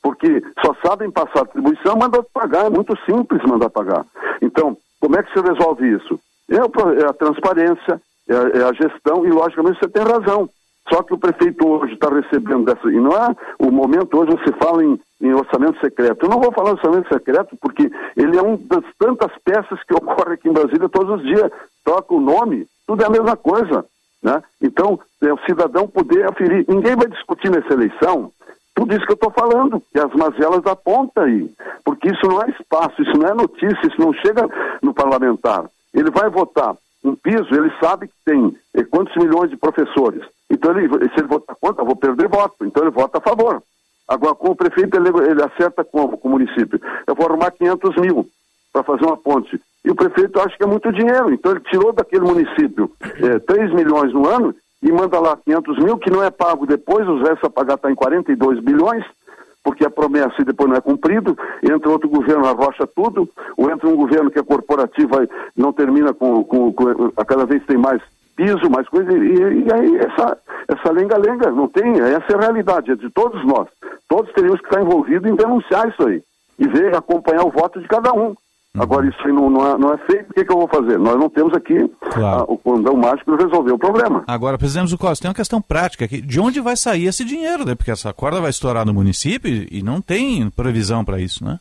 Porque 0.02 0.42
só 0.64 0.74
sabem 0.84 1.10
passar 1.10 1.42
atribuição, 1.42 1.96
mandar 1.96 2.24
pagar. 2.34 2.66
É 2.66 2.70
muito 2.70 2.96
simples 3.06 3.40
mandar 3.44 3.70
pagar. 3.70 4.04
Então, 4.40 4.76
como 5.00 5.16
é 5.16 5.22
que 5.22 5.32
se 5.32 5.40
resolve 5.40 5.88
isso? 5.88 6.18
É, 6.50 6.56
é 6.56 7.06
a 7.06 7.12
transparência, 7.12 8.00
é 8.28 8.58
é 8.58 8.64
a 8.64 8.72
gestão, 8.72 9.24
e 9.24 9.30
logicamente 9.30 9.78
você 9.78 9.88
tem 9.88 10.02
razão. 10.02 10.48
Só 10.88 11.02
que 11.02 11.14
o 11.14 11.18
prefeito 11.18 11.66
hoje 11.66 11.94
está 11.94 12.08
recebendo 12.08 12.64
dessa. 12.64 12.90
E 12.90 13.00
não 13.00 13.12
é 13.12 13.34
o 13.58 13.70
momento 13.70 14.18
hoje 14.18 14.32
você 14.32 14.52
fala 14.54 14.84
em, 14.84 14.98
em, 15.20 15.32
orçamento 15.32 15.78
secreto. 15.80 16.24
Eu 16.24 16.30
não 16.30 16.40
vou 16.40 16.52
falar 16.52 16.70
em 16.70 16.74
orçamento 16.74 17.08
secreto 17.08 17.56
porque 17.60 17.90
ele 18.16 18.36
é 18.36 18.42
uma 18.42 18.58
das 18.58 18.84
tantas 18.98 19.32
peças 19.44 19.82
que 19.84 19.94
ocorre 19.94 20.34
aqui 20.34 20.48
em 20.48 20.52
Brasília 20.52 20.88
todos 20.88 21.20
os 21.20 21.22
dias. 21.22 21.50
Troca 21.84 22.14
o 22.14 22.20
nome, 22.20 22.66
tudo 22.86 23.02
é 23.02 23.06
a 23.06 23.10
mesma 23.10 23.36
coisa. 23.36 23.84
Né? 24.22 24.42
Então, 24.60 25.00
é 25.20 25.32
o 25.32 25.38
cidadão 25.46 25.88
poder 25.88 26.28
aferir. 26.30 26.64
Ninguém 26.68 26.94
vai 26.94 27.08
discutir 27.08 27.50
nessa 27.50 27.72
eleição 27.72 28.32
tudo 28.74 28.94
isso 28.94 29.04
que 29.04 29.12
eu 29.12 29.14
estou 29.14 29.30
falando, 29.30 29.82
que 29.92 29.98
as 29.98 30.12
mazelas 30.14 30.62
da 30.62 30.74
ponta 30.74 31.22
aí. 31.22 31.50
Porque 31.84 32.08
isso 32.08 32.26
não 32.26 32.42
é 32.42 32.50
espaço, 32.50 33.02
isso 33.02 33.18
não 33.18 33.28
é 33.28 33.34
notícia, 33.34 33.86
isso 33.86 34.00
não 34.00 34.12
chega 34.14 34.48
no 34.80 34.94
parlamentar. 34.94 35.64
Ele 35.92 36.10
vai 36.10 36.30
votar 36.30 36.74
um 37.04 37.16
piso, 37.16 37.48
ele 37.52 37.72
sabe 37.80 38.08
que 38.08 38.14
tem 38.24 38.56
eh, 38.74 38.84
quantos 38.84 39.14
milhões 39.16 39.50
de 39.50 39.56
professores. 39.56 40.22
Então, 40.50 40.76
ele, 40.76 40.88
se 40.88 41.18
ele 41.18 41.26
votar 41.26 41.56
contra, 41.60 41.82
eu 41.82 41.86
vou 41.86 41.96
perder 41.96 42.28
voto. 42.28 42.64
Então, 42.64 42.82
ele 42.82 42.92
vota 42.92 43.18
a 43.18 43.20
favor. 43.20 43.62
Agora, 44.06 44.34
com 44.34 44.50
o 44.50 44.56
prefeito, 44.56 44.96
ele, 44.96 45.08
ele 45.30 45.42
acerta 45.42 45.84
como 45.84 46.16
com 46.18 46.28
o 46.28 46.32
município? 46.32 46.80
Eu 47.06 47.14
vou 47.14 47.26
arrumar 47.26 47.50
500 47.50 47.96
mil 47.96 48.28
para 48.72 48.82
fazer 48.82 49.04
uma 49.04 49.16
ponte. 49.16 49.60
E 49.84 49.90
o 49.90 49.94
prefeito 49.94 50.40
acha 50.40 50.56
que 50.56 50.62
é 50.62 50.66
muito 50.66 50.92
dinheiro. 50.92 51.32
Então, 51.32 51.52
ele 51.52 51.60
tirou 51.60 51.92
daquele 51.92 52.24
município 52.24 52.90
é, 53.00 53.36
eh, 53.36 53.38
3 53.40 53.72
milhões 53.72 54.12
no 54.12 54.28
ano 54.28 54.54
e 54.82 54.90
manda 54.90 55.18
lá 55.20 55.36
500 55.36 55.78
mil, 55.78 55.96
que 55.96 56.10
não 56.10 56.22
é 56.22 56.30
pago 56.30 56.66
depois, 56.66 57.08
os 57.08 57.20
restos 57.22 57.44
a 57.44 57.50
pagar 57.50 57.74
está 57.74 57.90
em 57.90 57.94
42 57.94 58.60
bilhões, 58.60 59.04
porque 59.62 59.84
a 59.84 59.90
promessa 59.90 60.34
e 60.40 60.44
depois 60.44 60.68
não 60.68 60.76
é 60.76 60.80
cumprido, 60.80 61.36
entra 61.62 61.90
outro 61.90 62.08
governo, 62.08 62.46
arrocha 62.46 62.86
tudo, 62.86 63.28
ou 63.56 63.70
entra 63.70 63.88
um 63.88 63.96
governo 63.96 64.30
que 64.30 64.38
é 64.38 64.42
corporativo, 64.42 65.10
não 65.56 65.72
termina 65.72 66.12
com, 66.12 66.42
com, 66.44 66.72
com 66.72 67.12
a 67.16 67.24
cada 67.24 67.46
vez 67.46 67.64
tem 67.64 67.76
mais 67.76 68.02
piso, 68.34 68.70
mais 68.70 68.88
coisa, 68.88 69.12
e, 69.12 69.64
e 69.64 69.72
aí 69.72 69.96
essa, 69.98 70.38
essa 70.68 70.92
lenga-lenga, 70.92 71.50
não 71.50 71.68
tem, 71.68 72.00
essa 72.00 72.32
é 72.32 72.34
a 72.34 72.40
realidade, 72.40 72.90
é 72.90 72.96
de 72.96 73.10
todos 73.10 73.44
nós. 73.44 73.68
Todos 74.08 74.32
teríamos 74.32 74.60
que 74.60 74.66
estar 74.66 74.80
envolvidos 74.80 75.30
em 75.30 75.36
denunciar 75.36 75.88
isso 75.88 76.06
aí, 76.06 76.22
e 76.58 76.66
ver, 76.66 76.94
acompanhar 76.94 77.44
o 77.44 77.50
voto 77.50 77.80
de 77.80 77.88
cada 77.88 78.12
um. 78.12 78.34
Uhum. 78.74 78.82
Agora, 78.82 79.06
isso 79.06 79.18
aí 79.24 79.32
não, 79.32 79.50
não, 79.50 79.66
é, 79.66 79.78
não 79.78 79.92
é 79.92 79.98
feito, 79.98 80.30
o 80.30 80.34
que, 80.34 80.44
que, 80.44 80.52
eu 80.52 80.56
vou 80.56 80.68
fazer? 80.68 80.98
Nós 80.98 81.18
não 81.18 81.28
temos 81.28 81.52
aqui 81.54 81.86
claro. 82.10 82.40
a, 82.40 82.44
o 82.44 82.56
condão 82.56 82.96
mágico 82.96 83.36
para 83.36 83.44
resolver 83.44 83.72
o 83.72 83.78
problema. 83.78 84.24
Agora, 84.26 84.56
presidente 84.56 84.96
Costa, 84.96 85.22
tem 85.22 85.28
uma 85.28 85.34
questão 85.34 85.60
prática 85.60 86.06
aqui. 86.06 86.22
De 86.22 86.40
onde 86.40 86.58
vai 86.58 86.74
sair 86.74 87.06
esse 87.06 87.22
dinheiro, 87.22 87.66
né? 87.66 87.74
Porque 87.74 87.90
essa 87.90 88.12
corda 88.14 88.40
vai 88.40 88.48
estourar 88.48 88.86
no 88.86 88.94
município 88.94 89.66
e 89.70 89.82
não 89.82 90.00
tem 90.00 90.48
previsão 90.48 91.04
para 91.04 91.20
isso, 91.20 91.44
né? 91.44 91.58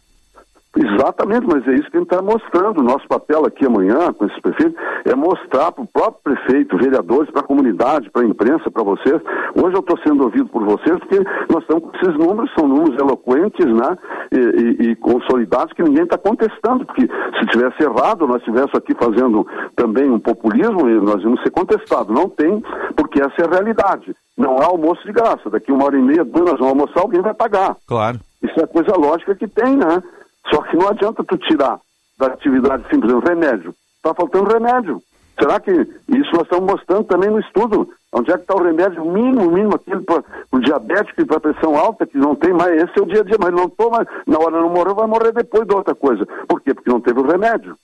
Exatamente, 0.78 1.45
mas 1.45 1.67
é 1.67 1.74
isso 1.74 1.91
que 1.91 1.97
a 1.97 1.99
gente 1.99 2.11
está 2.13 2.22
mostrando. 2.22 2.80
O 2.80 2.84
nosso 2.84 3.05
papel 3.05 3.45
aqui 3.45 3.65
amanhã, 3.65 4.13
com 4.13 4.26
esse 4.26 4.39
prefeito, 4.41 4.74
é 5.03 5.13
mostrar 5.13 5.72
para 5.74 5.84
o 5.84 5.88
próprio 5.88 6.36
prefeito, 6.36 6.78
vereadores, 6.78 7.30
para 7.30 7.41
a 7.41 7.45
comunidade, 7.45 8.09
para 8.09 8.22
a 8.22 8.26
imprensa, 8.26 8.72
para 8.72 8.84
vocês. 8.84 9.22
Hoje 9.53 9.76
eu 9.76 9.82
estou 9.82 9.97
sendo 9.99 10.24
ouvido 10.24 10.47
por 10.47 10.63
vocês 10.63 10.97
porque 10.99 11.19
nós 11.49 11.61
estamos 11.63 11.84
com 11.84 11.97
esses 11.97 12.17
números, 12.17 12.49
são 12.57 12.67
números 12.69 12.97
eloquentes, 12.97 13.65
né? 13.65 13.97
E, 14.32 14.38
e, 14.38 14.91
e 14.91 14.95
consolidados 14.95 15.74
que 15.74 15.84
ninguém 15.84 16.03
está 16.03 16.17
contestando, 16.17 16.86
porque 16.86 17.05
se 17.05 17.45
tivesse 17.47 17.84
errado, 17.84 18.26
nós 18.26 18.38
estivéssemos 18.38 18.76
aqui 18.76 18.95
fazendo 18.95 19.45
também 19.76 20.09
um 20.09 20.19
populismo, 20.19 20.88
nós 21.01 21.22
íamos 21.22 21.41
ser 21.43 21.51
contestados. 21.51 22.15
Não 22.15 22.30
tem, 22.30 22.63
porque 22.95 23.22
essa 23.22 23.41
é 23.41 23.45
a 23.45 23.49
realidade. 23.49 24.15
Não 24.38 24.57
há 24.57 24.65
almoço 24.67 25.05
de 25.05 25.11
graça. 25.11 25.49
Daqui 25.49 25.69
uma 25.72 25.84
hora 25.84 25.97
e 25.97 26.01
meia, 26.01 26.24
duas, 26.24 26.51
nós 26.51 26.59
vamos 26.59 26.69
almoçar, 26.69 27.01
alguém 27.01 27.22
vai 27.22 27.34
pagar. 27.34 27.76
Claro. 27.86 28.19
Isso 28.41 28.59
é 28.59 28.65
coisa 28.65 28.95
lógica 28.97 29.36
que 29.36 29.47
tem, 29.47 29.76
né? 29.76 30.01
Só 30.50 30.62
que 30.64 30.76
não 30.76 30.88
adianta 30.88 31.24
tu 31.24 31.38
tirar 31.38 31.80
da 32.18 32.28
atividade 32.28 32.88
simples 32.89 33.14
um 33.14 33.20
remédio. 33.20 33.74
Está 33.98 34.14
faltando 34.14 34.52
remédio. 34.52 35.02
Será 35.39 35.60
que 35.60 35.72
isso 35.72 36.32
nós 36.34 36.44
estamos 36.44 36.72
mostrando 36.72 37.04
também 37.06 37.30
no 37.30 37.39
estudo? 37.39 37.89
Onde 38.14 38.32
é 38.32 38.36
que 38.36 38.42
está 38.42 38.56
o 38.56 38.64
remédio 38.64 39.06
mínimo, 39.06 39.50
mínimo, 39.50 39.76
aquele 39.76 40.02
para 40.02 40.24
o 40.52 40.60
diabético 40.60 41.22
e 41.22 41.26
para 41.26 41.38
a 41.38 41.39
pressão 41.39 41.78
alta, 41.78 42.06
que 42.06 42.18
não 42.18 42.36
tem 42.36 42.52
mais, 42.52 42.84
esse 42.84 43.00
é 43.00 43.02
o 43.02 43.06
dia 43.06 43.22
a 43.22 43.24
dia, 43.24 43.38
mas 43.39 43.54
não 43.54 43.70
toma, 43.70 44.06
na 44.28 44.38
hora 44.38 44.60
não 44.60 44.70
morreu, 44.70 44.94
vai 44.94 45.08
morrer 45.08 45.32
depois 45.32 45.66
de 45.66 45.74
outra 45.74 45.96
coisa. 45.96 46.26
Por 46.48 46.62
quê? 46.62 46.74
Porque 46.74 46.89
não 46.89 47.00
teve 47.00 47.20
o 47.20 47.26
remédio. 47.26 47.76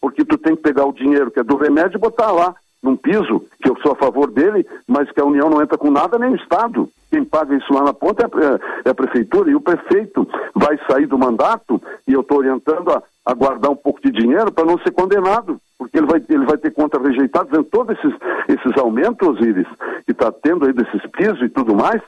Porque 0.00 0.24
tu 0.24 0.38
tem 0.38 0.54
que 0.54 0.62
pegar 0.62 0.86
o 0.86 0.92
dinheiro 0.92 1.30
que 1.30 1.40
é 1.40 1.42
do 1.42 1.56
remédio 1.56 1.96
e 1.96 2.00
botar 2.00 2.30
lá, 2.30 2.54
num 2.86 2.96
piso, 2.96 3.44
que 3.62 3.68
eu 3.68 3.76
sou 3.82 3.92
a 3.92 3.96
favor 3.96 4.30
dele, 4.30 4.66
mas 4.86 5.10
que 5.10 5.20
a 5.20 5.24
União 5.24 5.50
não 5.50 5.60
entra 5.60 5.76
com 5.76 5.90
nada, 5.90 6.18
nem 6.18 6.30
o 6.30 6.36
Estado. 6.36 6.88
Quem 7.10 7.24
paga 7.24 7.54
isso 7.54 7.72
lá 7.72 7.82
na 7.82 7.92
ponta 7.92 8.22
é 8.22 8.26
a, 8.26 8.60
é 8.86 8.90
a 8.90 8.94
prefeitura, 8.94 9.50
e 9.50 9.54
o 9.54 9.60
prefeito 9.60 10.26
vai 10.54 10.78
sair 10.88 11.06
do 11.06 11.18
mandato, 11.18 11.80
e 12.06 12.12
eu 12.12 12.20
estou 12.20 12.38
orientando 12.38 12.90
a, 12.90 13.02
a, 13.24 13.34
guardar 13.34 13.70
um 13.70 13.76
pouco 13.76 14.00
de 14.00 14.10
dinheiro 14.10 14.50
para 14.50 14.64
não 14.64 14.78
ser 14.78 14.92
condenado, 14.92 15.60
porque 15.78 15.98
ele 15.98 16.06
vai, 16.06 16.22
ele 16.28 16.46
vai 16.46 16.56
ter 16.56 16.72
conta 16.72 16.98
rejeitada, 16.98 17.48
vendo 17.50 17.64
todos 17.64 17.96
esses, 17.98 18.14
esses 18.48 18.78
aumentos, 18.78 19.38
Iris, 19.40 19.68
que 20.04 20.12
está 20.12 20.32
tendo 20.32 20.66
aí 20.66 20.72
desses 20.72 21.02
pisos 21.10 21.42
e 21.42 21.48
tudo 21.48 21.74
mais, 21.74 22.00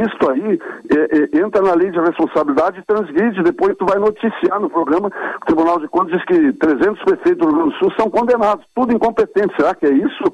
isso 0.00 0.30
aí 0.30 0.58
é, 0.90 1.38
é, 1.38 1.44
entra 1.44 1.62
na 1.62 1.74
lei 1.74 1.90
de 1.90 1.98
responsabilidade 1.98 2.80
e 2.80 2.84
transgride. 2.84 3.42
Depois 3.42 3.76
tu 3.76 3.86
vai 3.86 3.98
noticiar 3.98 4.60
no 4.60 4.70
programa. 4.70 5.08
O 5.08 5.46
Tribunal 5.46 5.80
de 5.80 5.88
Contas 5.88 6.12
diz 6.16 6.24
que 6.24 6.52
300 6.52 7.02
prefeitos 7.04 7.38
do 7.38 7.46
Rio 7.46 7.56
Grande 7.56 7.72
do 7.72 7.78
Sul 7.78 7.92
são 7.96 8.10
condenados. 8.10 8.64
Tudo 8.74 8.92
incompetente. 8.92 9.54
Será 9.56 9.74
que 9.74 9.86
é 9.86 9.92
isso? 9.92 10.24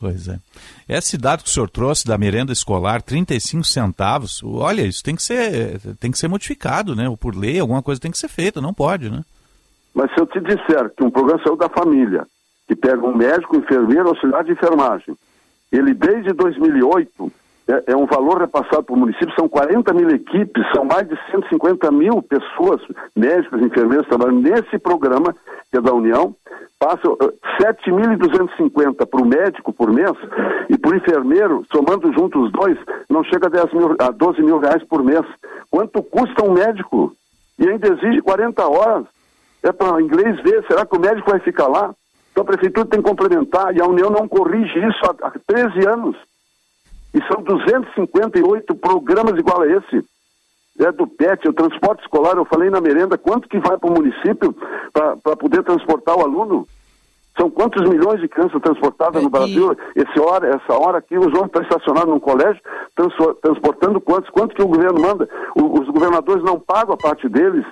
Pois 0.00 0.28
é. 0.28 0.38
Esse 0.88 1.18
dado 1.18 1.42
que 1.42 1.50
o 1.50 1.52
senhor 1.52 1.68
trouxe 1.68 2.06
da 2.06 2.16
merenda 2.16 2.52
escolar, 2.52 3.02
35 3.02 3.64
centavos, 3.64 4.42
olha, 4.42 4.80
isso 4.82 5.04
tem 5.04 5.14
que 5.14 5.22
ser, 5.22 5.78
tem 6.00 6.10
que 6.10 6.18
ser 6.18 6.26
modificado, 6.26 6.96
né? 6.96 7.06
Ou 7.06 7.18
por 7.18 7.36
lei, 7.36 7.60
alguma 7.60 7.82
coisa 7.82 8.00
tem 8.00 8.10
que 8.10 8.18
ser 8.18 8.28
feita, 8.28 8.62
não 8.62 8.72
pode, 8.72 9.10
né? 9.10 9.22
Mas 9.94 10.10
se 10.14 10.20
eu 10.20 10.26
te 10.26 10.40
disser 10.40 10.88
que 10.96 11.04
um 11.04 11.10
programa 11.10 11.42
saiu 11.42 11.56
da 11.56 11.68
família, 11.68 12.26
que 12.66 12.74
pega 12.74 13.04
um 13.06 13.14
médico, 13.14 13.56
enfermeiro, 13.56 14.08
auxiliar 14.08 14.42
de 14.42 14.52
enfermagem, 14.52 15.14
ele 15.70 15.92
desde 15.92 16.32
2008 16.32 17.32
é, 17.70 17.92
é 17.92 17.96
um 17.96 18.06
valor 18.06 18.40
repassado 18.40 18.82
para 18.82 18.94
o 18.94 18.98
município, 18.98 19.34
são 19.38 19.48
40 19.48 19.92
mil 19.94 20.10
equipes, 20.10 20.64
são 20.74 20.84
mais 20.84 21.08
de 21.08 21.16
150 21.30 21.90
mil 21.92 22.20
pessoas, 22.22 22.80
médicos, 23.14 23.62
enfermeiros, 23.62 24.08
trabalhando 24.08 24.42
nesse 24.42 24.78
programa, 24.78 25.34
que 25.70 25.78
é 25.78 25.80
da 25.80 25.92
União, 25.92 26.34
passam 26.78 27.16
7.250 27.60 29.06
para 29.06 29.20
o 29.20 29.26
médico 29.26 29.72
por 29.72 29.92
mês 29.92 30.12
e 30.68 30.76
para 30.76 30.90
o 30.90 30.96
enfermeiro, 30.96 31.64
somando 31.70 32.12
juntos 32.12 32.46
os 32.46 32.52
dois, 32.52 32.78
não 33.08 33.22
chega 33.22 33.46
a, 33.46 33.50
10 33.50 33.72
mil, 33.74 33.96
a 33.98 34.10
12 34.10 34.42
mil 34.42 34.58
reais 34.58 34.82
por 34.84 35.04
mês. 35.04 35.24
Quanto 35.70 36.02
custa 36.02 36.44
um 36.44 36.52
médico? 36.52 37.14
E 37.58 37.68
ainda 37.68 37.88
exige 37.92 38.22
40 38.22 38.66
horas. 38.66 39.04
É 39.62 39.70
para 39.70 40.00
inglês 40.00 40.40
ver, 40.40 40.64
será 40.66 40.86
que 40.86 40.96
o 40.96 41.00
médico 41.00 41.30
vai 41.30 41.38
ficar 41.40 41.68
lá? 41.68 41.94
Então 42.32 42.42
a 42.42 42.46
prefeitura 42.46 42.86
tem 42.86 43.02
que 43.02 43.08
complementar 43.08 43.76
e 43.76 43.82
a 43.82 43.86
União 43.86 44.08
não 44.08 44.26
corrige 44.26 44.78
isso 44.78 45.00
há, 45.04 45.26
há 45.28 45.32
13 45.46 45.86
anos. 45.86 46.16
E 47.12 47.22
são 47.26 47.42
258 47.42 48.74
programas 48.76 49.38
igual 49.38 49.62
a 49.62 49.66
esse. 49.66 50.04
É 50.78 50.90
do 50.92 51.06
PET, 51.06 51.46
o 51.46 51.52
transporte 51.52 52.02
escolar, 52.02 52.36
eu 52.36 52.44
falei 52.44 52.70
na 52.70 52.80
merenda, 52.80 53.18
quanto 53.18 53.48
que 53.48 53.58
vai 53.58 53.76
para 53.76 53.90
o 53.90 53.92
município 53.92 54.54
para 54.92 55.36
poder 55.36 55.62
transportar 55.62 56.16
o 56.16 56.22
aluno? 56.22 56.66
São 57.38 57.50
quantos 57.50 57.88
milhões 57.88 58.20
de 58.20 58.28
crianças 58.28 58.60
transportadas 58.62 59.20
é, 59.20 59.24
no 59.24 59.30
Brasil? 59.30 59.76
E... 59.94 60.00
Esse 60.00 60.18
hora, 60.20 60.48
essa 60.48 60.72
hora 60.78 60.98
aqui, 60.98 61.18
os 61.18 61.26
homens 61.26 61.46
estão 61.46 61.62
estacionados 61.62 62.08
num 62.10 62.20
colégio, 62.20 62.60
transportando 63.42 64.00
quantos? 64.00 64.30
Quanto 64.30 64.54
que 64.54 64.62
o 64.62 64.68
governo 64.68 65.00
manda? 65.00 65.28
O, 65.54 65.80
os 65.80 65.88
governadores 65.88 66.42
não 66.42 66.58
pagam 66.58 66.94
a 66.94 66.98
parte 66.98 67.28
deles, 67.28 67.64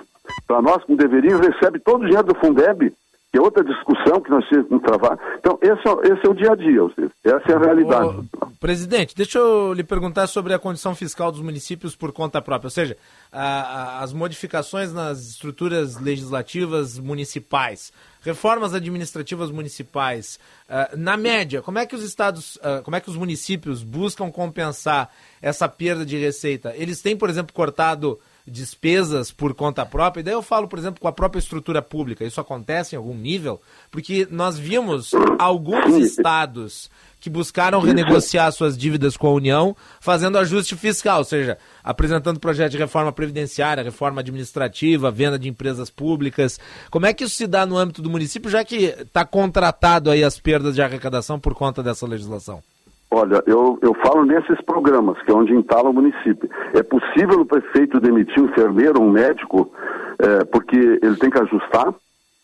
para 0.45 0.61
nós, 0.61 0.83
como 0.83 0.97
deveriam, 0.97 1.39
recebe 1.39 1.79
todo 1.79 2.01
o 2.01 2.05
dinheiro 2.05 2.27
do 2.27 2.35
Fundeb 2.35 2.93
que 3.31 3.37
é 3.37 3.41
outra 3.41 3.63
discussão 3.63 4.19
que 4.21 4.29
nós 4.29 4.47
temos 4.49 4.67
que 4.67 4.79
travar. 4.79 5.17
Então, 5.37 5.59
esse 5.61 5.87
é, 5.87 6.13
esse 6.13 6.25
é 6.25 6.29
o 6.29 6.33
dia 6.33 6.51
a 6.51 6.55
dia, 6.55 6.81
essa 7.23 7.51
é 7.51 7.55
a 7.55 7.59
realidade. 7.59 8.27
Ô, 8.41 8.47
presidente, 8.59 9.15
deixa 9.15 9.37
eu 9.37 9.71
lhe 9.73 9.83
perguntar 9.83 10.25
sobre 10.25 10.53
a 10.53 10.59
condição 10.59 10.95
fiscal 10.95 11.31
dos 11.31 11.41
municípios 11.41 11.95
por 11.95 12.11
conta 12.11 12.41
própria, 12.41 12.67
ou 12.67 12.71
seja, 12.71 12.97
a, 13.31 13.41
a, 13.41 14.03
as 14.03 14.13
modificações 14.13 14.91
nas 14.91 15.29
estruturas 15.29 15.99
legislativas 15.99 16.97
municipais, 16.97 17.93
reformas 18.21 18.73
administrativas 18.73 19.51
municipais, 19.51 20.39
uh, 20.67 20.97
na 20.97 21.15
média, 21.15 21.61
como 21.61 21.77
é 21.77 21.85
que 21.85 21.95
os 21.95 22.03
estados, 22.03 22.55
uh, 22.57 22.81
como 22.83 22.97
é 22.97 22.99
que 22.99 23.09
os 23.09 23.15
municípios 23.15 23.83
buscam 23.83 24.31
compensar 24.31 25.09
essa 25.39 25.69
perda 25.69 26.03
de 26.03 26.17
receita? 26.17 26.73
Eles 26.75 26.99
têm, 26.99 27.15
por 27.15 27.29
exemplo, 27.29 27.53
cortado 27.53 28.19
despesas 28.47 29.31
por 29.31 29.53
conta 29.53 29.85
própria, 29.85 30.21
e 30.21 30.23
daí 30.23 30.33
eu 30.33 30.41
falo, 30.41 30.67
por 30.67 30.79
exemplo, 30.79 30.99
com 30.99 31.07
a 31.07 31.11
própria 31.11 31.39
estrutura 31.39 31.81
pública. 31.81 32.25
Isso 32.25 32.41
acontece 32.41 32.95
em 32.95 32.97
algum 32.97 33.15
nível? 33.15 33.61
Porque 33.91 34.27
nós 34.29 34.57
vimos 34.57 35.11
alguns 35.37 35.95
estados 35.95 36.89
que 37.19 37.29
buscaram 37.29 37.81
renegociar 37.81 38.51
suas 38.51 38.77
dívidas 38.77 39.17
com 39.17 39.27
a 39.27 39.33
União, 39.33 39.75
fazendo 39.99 40.37
ajuste 40.37 40.75
fiscal, 40.75 41.19
ou 41.19 41.23
seja, 41.25 41.57
apresentando 41.83 42.39
projeto 42.39 42.71
de 42.71 42.77
reforma 42.77 43.11
previdenciária, 43.11 43.83
reforma 43.83 44.21
administrativa, 44.21 45.11
venda 45.11 45.37
de 45.37 45.49
empresas 45.49 45.89
públicas. 45.89 46.59
Como 46.89 47.05
é 47.05 47.13
que 47.13 47.25
isso 47.25 47.35
se 47.35 47.45
dá 47.45 47.65
no 47.65 47.77
âmbito 47.77 48.01
do 48.01 48.09
município, 48.09 48.49
já 48.49 48.63
que 48.63 48.85
está 48.85 49.25
contratado 49.25 50.09
aí 50.09 50.23
as 50.23 50.39
perdas 50.39 50.75
de 50.75 50.81
arrecadação 50.81 51.39
por 51.39 51.53
conta 51.53 51.83
dessa 51.83 52.07
legislação? 52.07 52.63
Olha, 53.11 53.43
eu, 53.47 53.79
eu 53.81 53.93
falo 53.95 54.23
nesses 54.23 54.61
programas, 54.61 55.19
que 55.23 55.31
é 55.31 55.33
onde 55.33 55.53
entala 55.53 55.89
o 55.89 55.93
município. 55.93 56.47
É 56.73 56.83
possível 56.83 57.41
o 57.41 57.45
prefeito 57.45 57.99
demitir 57.99 58.39
um 58.39 58.45
enfermeiro, 58.45 59.01
um 59.01 59.09
médico, 59.09 59.71
é, 60.19 60.43
porque 60.45 60.77
ele 60.77 61.15
tem 61.15 61.29
que 61.29 61.39
ajustar? 61.39 61.91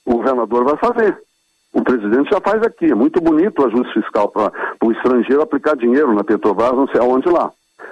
O 0.04 0.16
governador 0.16 0.64
vai 0.64 0.78
fazer. 0.78 1.18
O 1.72 1.84
presidente 1.84 2.32
já 2.32 2.42
faz 2.42 2.64
aqui. 2.64 2.86
É 2.92 2.96
muito 2.96 3.22
bonito 3.22 3.62
o 3.62 3.66
ajuste 3.68 3.94
fiscal 3.94 4.30
para 4.30 4.52
o 4.84 4.92
estrangeiro 4.92 5.42
aplicar 5.42 5.76
dinheiro 5.76 6.14
na 6.14 6.24
Petrobras, 6.24 6.72
não 6.72 6.88
sei 6.88 7.00
aonde 7.00 7.30
lá. 7.30 7.52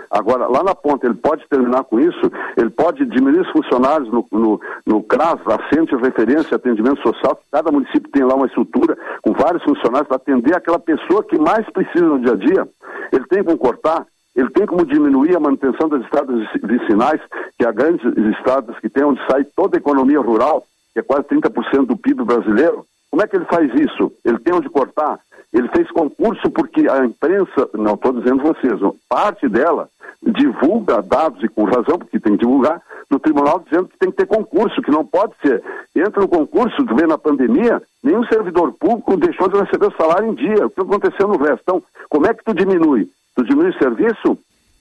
Agora, 0.09 0.47
lá 0.47 0.63
na 0.63 0.75
ponta, 0.75 1.05
ele 1.05 1.15
pode 1.15 1.47
terminar 1.47 1.83
com 1.83 1.99
isso, 1.99 2.31
ele 2.55 2.69
pode 2.69 3.05
diminuir 3.05 3.41
os 3.41 3.51
funcionários 3.51 4.09
no, 4.11 4.25
no, 4.31 4.61
no 4.85 5.03
CRAS, 5.03 5.39
Assente 5.47 5.95
Referência 5.95 6.55
Atendimento 6.55 7.01
Social, 7.01 7.39
cada 7.51 7.71
município 7.71 8.11
tem 8.11 8.23
lá 8.23 8.35
uma 8.35 8.45
estrutura 8.45 8.97
com 9.21 9.33
vários 9.33 9.63
funcionários 9.63 10.07
para 10.07 10.17
atender 10.17 10.55
aquela 10.55 10.79
pessoa 10.79 11.23
que 11.23 11.37
mais 11.37 11.67
precisa 11.71 12.05
no 12.05 12.19
dia 12.19 12.33
a 12.33 12.35
dia. 12.35 12.67
Ele 13.11 13.25
tem 13.27 13.43
como 13.43 13.57
cortar, 13.57 14.05
ele 14.35 14.49
tem 14.49 14.65
como 14.65 14.85
diminuir 14.85 15.35
a 15.35 15.39
manutenção 15.39 15.89
das 15.89 16.01
estradas 16.03 16.47
vicinais, 16.63 17.21
que 17.57 17.65
há 17.65 17.71
grandes 17.71 18.05
estradas 18.37 18.77
que 18.79 18.89
tem 18.89 19.03
onde 19.03 19.19
sai 19.29 19.43
toda 19.55 19.77
a 19.77 19.79
economia 19.79 20.19
rural, 20.19 20.63
que 20.93 20.99
é 20.99 21.03
quase 21.03 21.23
30% 21.23 21.85
do 21.85 21.97
PIB 21.97 22.23
brasileiro. 22.23 22.85
Como 23.13 23.21
é 23.21 23.27
que 23.27 23.35
ele 23.35 23.45
faz 23.45 23.71
isso? 23.75 24.11
Ele 24.25 24.39
tem 24.39 24.55
onde 24.55 24.67
cortar? 24.69 25.19
Ele 25.53 25.67
fez 25.67 25.87
concurso 25.91 26.49
porque 26.49 26.89
a 26.89 27.05
imprensa, 27.05 27.69
não 27.75 27.93
estou 27.93 28.11
dizendo 28.11 28.41
vocês, 28.41 28.73
parte 29.07 29.47
dela 29.47 29.87
divulga 30.19 30.99
dados, 30.99 31.43
e 31.43 31.47
com 31.47 31.63
razão, 31.63 31.99
porque 31.99 32.19
tem 32.19 32.33
que 32.33 32.39
divulgar, 32.39 32.81
no 33.11 33.19
tribunal 33.19 33.59
dizendo 33.59 33.87
que 33.87 33.99
tem 33.99 34.09
que 34.09 34.17
ter 34.17 34.25
concurso, 34.25 34.81
que 34.81 34.89
não 34.89 35.05
pode 35.05 35.33
ser. 35.43 35.61
Entra 35.95 36.21
no 36.21 36.27
concurso, 36.27 36.83
vê 36.95 37.05
na 37.05 37.19
pandemia, 37.19 37.79
nenhum 38.03 38.25
servidor 38.25 38.73
público 38.73 39.15
deixou 39.15 39.47
de 39.47 39.59
receber 39.59 39.89
o 39.89 39.95
salário 39.95 40.31
em 40.31 40.33
dia. 40.33 40.65
O 40.65 40.71
que 40.71 40.81
aconteceu 40.81 41.27
no 41.27 41.37
resto? 41.37 41.61
Então, 41.61 41.83
como 42.09 42.25
é 42.25 42.33
que 42.33 42.43
tu 42.43 42.51
diminui? 42.55 43.07
Tu 43.35 43.43
diminui 43.43 43.69
o 43.69 43.77
serviço? 43.77 44.39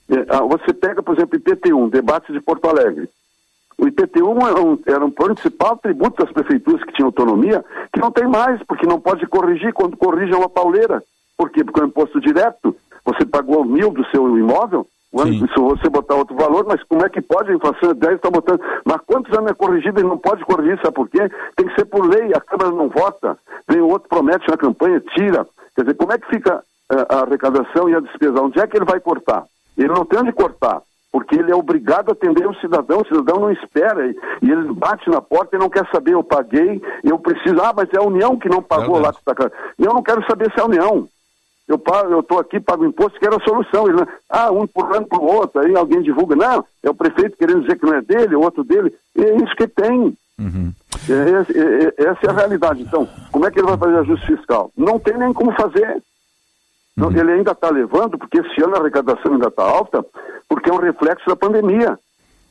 É, 0.09 0.25
ah, 0.29 0.41
você 0.41 0.73
pega, 0.73 1.03
por 1.03 1.15
exemplo, 1.15 1.37
IPT1, 1.39 1.91
debate 1.91 2.33
de 2.33 2.41
Porto 2.41 2.67
Alegre. 2.67 3.07
O 3.77 3.87
IPTU 3.87 4.37
era 4.47 4.61
um, 4.61 4.79
era 4.85 5.05
um 5.05 5.11
principal 5.11 5.77
tributo 5.77 6.23
das 6.23 6.33
prefeituras 6.33 6.83
que 6.83 6.93
tinham 6.93 7.07
autonomia, 7.07 7.63
que 7.91 7.99
não 7.99 8.11
tem 8.11 8.27
mais, 8.27 8.61
porque 8.63 8.87
não 8.87 8.99
pode 8.99 9.25
corrigir 9.27 9.73
quando 9.73 9.97
corrige 9.97 10.33
é 10.33 10.37
uma 10.37 10.49
pauleira. 10.49 11.03
Por 11.37 11.49
quê? 11.49 11.63
Porque 11.63 11.79
é 11.79 11.83
um 11.83 11.87
imposto 11.87 12.21
direto. 12.21 12.75
Você 13.05 13.25
pagou 13.25 13.65
mil 13.65 13.91
do 13.91 14.05
seu 14.09 14.37
imóvel, 14.37 14.87
se 15.13 15.59
você 15.59 15.89
botar 15.89 16.15
outro 16.15 16.35
valor, 16.35 16.65
mas 16.65 16.81
como 16.83 17.05
é 17.05 17.09
que 17.09 17.21
pode? 17.21 17.51
A 17.51 17.55
inflação 17.55 17.91
é 17.91 17.93
10, 17.93 18.15
está 18.15 18.31
botando. 18.31 18.61
Mas 18.83 19.01
quantos 19.05 19.31
anos 19.37 19.51
é 19.51 19.53
corrigido 19.53 19.99
e 19.99 20.03
não 20.03 20.17
pode 20.17 20.43
corrigir? 20.43 20.79
Sabe 20.81 20.95
por 20.95 21.07
quê? 21.07 21.29
Tem 21.55 21.67
que 21.67 21.75
ser 21.75 21.85
por 21.85 22.05
lei, 22.07 22.31
a 22.33 22.41
Câmara 22.41 22.71
não 22.71 22.89
vota. 22.89 23.37
Vem 23.67 23.81
o 23.81 23.89
outro, 23.89 24.09
promete 24.09 24.49
na 24.49 24.57
campanha, 24.57 24.99
tira. 25.13 25.45
Quer 25.75 25.81
dizer, 25.81 25.95
como 25.95 26.13
é 26.13 26.17
que 26.17 26.27
fica 26.27 26.63
eh, 26.91 27.05
a 27.09 27.19
arrecadação 27.21 27.89
e 27.89 27.95
a 27.95 27.99
despesa? 27.99 28.41
Onde 28.41 28.59
é 28.59 28.65
que 28.65 28.75
ele 28.75 28.85
vai 28.85 28.99
cortar? 28.99 29.43
Ele 29.77 29.89
não 29.89 30.05
tem 30.05 30.19
onde 30.19 30.31
cortar 30.31 30.81
porque 31.13 31.35
ele 31.35 31.51
é 31.51 31.55
obrigado 31.55 32.09
a 32.09 32.13
atender 32.13 32.47
o 32.47 32.55
cidadão, 32.55 33.01
o 33.01 33.05
cidadão 33.05 33.39
não 33.39 33.51
espera, 33.51 34.07
e, 34.07 34.17
ele 34.41 34.73
bate 34.73 35.07
na 35.11 35.21
porta 35.21 35.55
e 35.55 35.59
não 35.59 35.69
quer 35.69 35.87
saber, 35.91 36.15
eu 36.15 36.23
paguei, 36.23 36.81
eu 37.03 37.19
preciso, 37.19 37.61
ah, 37.61 37.71
mas 37.71 37.87
é 37.93 37.97
a 37.97 38.01
União 38.01 38.35
que 38.35 38.49
não 38.49 38.63
pagou 38.63 38.97
lá. 38.97 39.13
Tá... 39.13 39.51
Eu 39.77 39.93
não 39.93 40.01
quero 40.01 40.25
saber 40.25 40.51
se 40.51 40.59
é 40.59 40.63
a 40.63 40.65
União. 40.65 41.07
Eu 41.67 41.79
estou 42.19 42.39
aqui, 42.39 42.59
pago 42.59 42.83
imposto, 42.83 43.19
quero 43.19 43.37
a 43.37 43.43
solução. 43.43 43.87
Ele, 43.87 44.03
ah, 44.27 44.51
um 44.51 44.63
empurrando 44.63 45.05
para 45.05 45.19
o 45.19 45.25
outro, 45.25 45.61
aí 45.61 45.75
alguém 45.75 46.01
divulga, 46.01 46.35
não, 46.35 46.65
é 46.81 46.89
o 46.89 46.95
prefeito 46.95 47.37
querendo 47.37 47.61
dizer 47.61 47.77
que 47.77 47.85
não 47.85 47.93
é 47.93 48.01
dele, 48.01 48.35
o 48.35 48.41
outro 48.41 48.63
dele. 48.63 48.91
E 49.15 49.23
é 49.23 49.35
isso 49.35 49.55
que 49.55 49.67
tem. 49.67 50.17
Uhum. 50.39 50.73
É, 51.07 51.13
é, 51.13 52.05
é, 52.05 52.09
essa 52.09 52.25
é 52.25 52.29
a 52.29 52.33
realidade. 52.33 52.81
Então, 52.81 53.07
como 53.31 53.45
é 53.45 53.51
que 53.51 53.59
ele 53.59 53.67
vai 53.67 53.77
fazer 53.77 53.99
ajuste 53.99 54.25
fiscal? 54.25 54.71
Não 54.75 54.97
tem 54.97 55.15
nem 55.15 55.31
como 55.31 55.53
fazer. 55.53 56.01
Uhum. 56.97 57.11
Ele 57.11 57.31
ainda 57.31 57.51
está 57.51 57.69
levando, 57.69 58.17
porque 58.17 58.39
esse 58.39 58.63
ano 58.63 58.75
a 58.75 58.79
arrecadação 58.79 59.33
ainda 59.33 59.47
está 59.47 59.63
alta, 59.63 60.05
porque 60.47 60.69
é 60.69 60.73
um 60.73 60.77
reflexo 60.77 61.27
da 61.27 61.35
pandemia. 61.35 61.97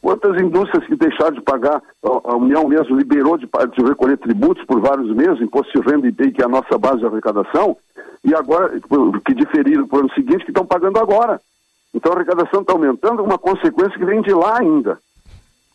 Quantas 0.00 0.40
indústrias 0.40 0.84
que 0.84 0.96
deixaram 0.96 1.32
de 1.32 1.40
pagar, 1.40 1.80
a 2.02 2.34
União 2.34 2.66
mesmo 2.66 2.96
liberou 2.96 3.38
de, 3.38 3.46
de 3.46 3.84
recolher 3.84 4.18
tributos 4.18 4.64
por 4.64 4.80
vários 4.80 5.14
meses, 5.14 5.40
imposto 5.40 5.80
de 5.80 5.88
renda 5.88 6.06
e 6.06 6.10
IPI, 6.10 6.32
que 6.32 6.42
é 6.42 6.44
a 6.44 6.48
nossa 6.48 6.76
base 6.76 6.98
de 6.98 7.06
arrecadação, 7.06 7.76
e 8.24 8.34
agora, 8.34 8.80
que 9.24 9.34
diferiram 9.34 9.86
para 9.86 9.98
o 9.98 10.00
ano 10.00 10.12
seguinte, 10.12 10.44
que 10.44 10.50
estão 10.50 10.66
pagando 10.66 10.98
agora. 10.98 11.40
Então 11.94 12.12
a 12.12 12.16
arrecadação 12.16 12.62
está 12.62 12.72
aumentando, 12.72 13.22
uma 13.22 13.38
consequência 13.38 13.96
que 13.96 14.04
vem 14.04 14.22
de 14.22 14.32
lá 14.32 14.58
ainda. 14.58 14.98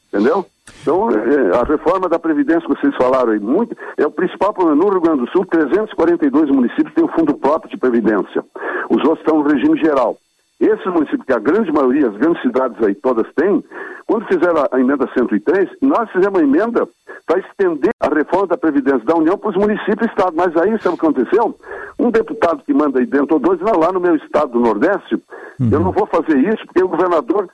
Entendeu? 0.08 0.45
Então, 0.82 1.10
é, 1.12 1.58
a 1.58 1.64
reforma 1.64 2.08
da 2.08 2.20
Previdência 2.20 2.62
que 2.62 2.80
vocês 2.80 2.95
falaram 2.95 3.32
aí, 3.32 3.39
muito, 3.39 3.76
é 3.97 4.05
o 4.05 4.12
principal 4.12 4.53
problema. 4.53 4.84
No 4.84 4.89
Rio 4.89 5.01
Grande 5.01 5.22
do 5.22 5.32
Sul, 5.32 5.45
342 5.45 6.49
municípios 6.49 6.93
têm 6.93 7.03
o 7.03 7.10
fundo 7.10 7.34
próprio 7.36 7.70
de 7.70 7.78
Previdência. 7.78 8.43
Os 8.89 9.03
outros 9.03 9.20
estão 9.20 9.41
no 9.41 9.49
regime 9.49 9.78
geral. 9.80 10.18
Esses 10.60 10.86
municípios, 10.86 11.26
que 11.26 11.34
a 11.34 11.39
grande 11.39 11.72
maioria, 11.72 12.08
as 12.08 12.18
grandes 12.18 12.41
cidades 12.41 12.82
aí 12.82 12.95
todas 12.95 13.32
têm, 13.36 13.64
quando 14.08 14.26
fizeram 14.26 14.66
a 14.72 14.80
emenda 14.80 15.08
103, 15.14 15.70
nós 15.82 16.10
fizemos 16.12 16.39
uma 16.39 16.43
emenda 16.43 16.88
para 17.28 17.39
estender 17.39 17.91
a 17.99 18.08
reforma 18.08 18.47
da 18.47 18.58
Previdência 18.58 19.05
da 19.05 19.16
União 19.16 19.38
para 19.38 19.49
os 19.49 19.55
municípios 19.55 20.08
e 20.08 20.10
estados. 20.10 20.34
Mas 20.34 20.55
aí, 20.58 20.72
sabe 20.82 20.95
o 20.95 20.97
que 20.97 21.05
aconteceu? 21.05 21.55
Um 21.99 22.10
deputado 22.10 22.64
que 22.64 22.74
manda 22.74 22.99
aí 22.99 23.05
dentro, 23.05 23.36
ou 23.36 23.39
dois, 23.39 23.60
lá 23.60 23.91
no 23.91 23.99
meu 23.99 24.16
estado 24.16 24.53
do 24.53 24.60
Nordeste, 24.60 25.16
uhum. 25.60 25.70
eu 25.72 25.80
não 25.80 25.91
vou 25.91 26.08
fazer 26.08 26.38
isso, 26.38 26.66
porque 26.66 26.84
o 26.84 26.88
governador, 26.88 27.49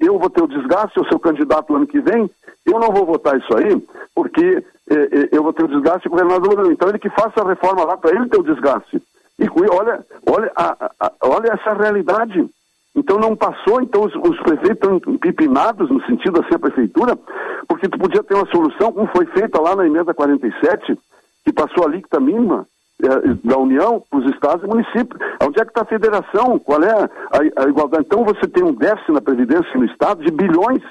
eu 0.00 0.18
vou 0.18 0.30
ter 0.30 0.42
o 0.42 0.48
desgaste, 0.48 0.96
eu 0.96 1.04
sou 1.06 1.18
candidato 1.18 1.70
no 1.70 1.78
ano 1.78 1.86
que 1.86 2.00
vem, 2.00 2.30
eu 2.66 2.78
não 2.78 2.88
vou 2.88 3.04
votar 3.04 3.38
isso 3.38 3.56
aí, 3.56 3.82
porque 4.14 4.64
eh, 4.90 5.08
eh, 5.12 5.28
eu 5.32 5.42
vou 5.42 5.52
ter 5.52 5.64
o 5.64 5.68
desgaste 5.68 6.06
e 6.06 6.08
o 6.08 6.10
governador 6.10 6.56
não. 6.56 6.72
Então 6.72 6.88
ele 6.88 6.98
que 6.98 7.10
faça 7.10 7.42
a 7.42 7.48
reforma 7.48 7.84
lá 7.84 7.96
para 7.96 8.14
ele 8.14 8.28
ter 8.28 8.38
o 8.38 8.44
desgaste. 8.44 9.02
E 9.38 9.48
olha, 9.70 10.04
olha, 10.26 10.52
a, 10.54 10.90
a, 11.00 11.12
olha 11.22 11.52
essa 11.52 11.74
realidade. 11.74 12.48
Então 12.96 13.18
não 13.18 13.34
passou, 13.34 13.82
então 13.82 14.04
os, 14.04 14.14
os 14.14 14.40
prefeitos 14.40 14.76
estão 14.76 15.14
empipinados 15.14 15.90
no 15.90 16.00
sentido 16.06 16.40
da 16.40 16.48
ser 16.48 16.58
prefeitura, 16.58 17.18
porque 17.66 17.88
tu 17.88 17.98
podia 17.98 18.22
ter 18.22 18.34
uma 18.34 18.46
solução, 18.46 18.92
como 18.92 19.08
foi 19.08 19.26
feita 19.26 19.60
lá 19.60 19.74
na 19.74 19.84
emenda 19.84 20.14
47, 20.14 20.96
que 21.44 21.52
passou 21.52 21.84
a 21.84 21.88
líquida 21.88 22.20
mínima 22.20 22.64
da 23.42 23.58
União 23.58 24.02
para 24.08 24.20
os 24.20 24.30
estados 24.32 24.64
e 24.64 24.66
municípios. 24.66 25.20
Onde 25.42 25.60
é 25.60 25.64
que 25.64 25.70
está 25.70 25.82
a 25.82 25.86
federação? 25.86 26.58
Qual 26.58 26.82
é 26.82 26.92
a, 26.92 27.62
a, 27.62 27.68
igualdade? 27.68 28.04
Então 28.06 28.24
você 28.24 28.46
tem 28.46 28.62
um 28.62 28.74
déficit 28.74 29.12
na 29.12 29.20
Previdência 29.20 29.70
no 29.74 29.84
estado 29.84 30.24
de 30.24 30.30
bilhões, 30.30 30.82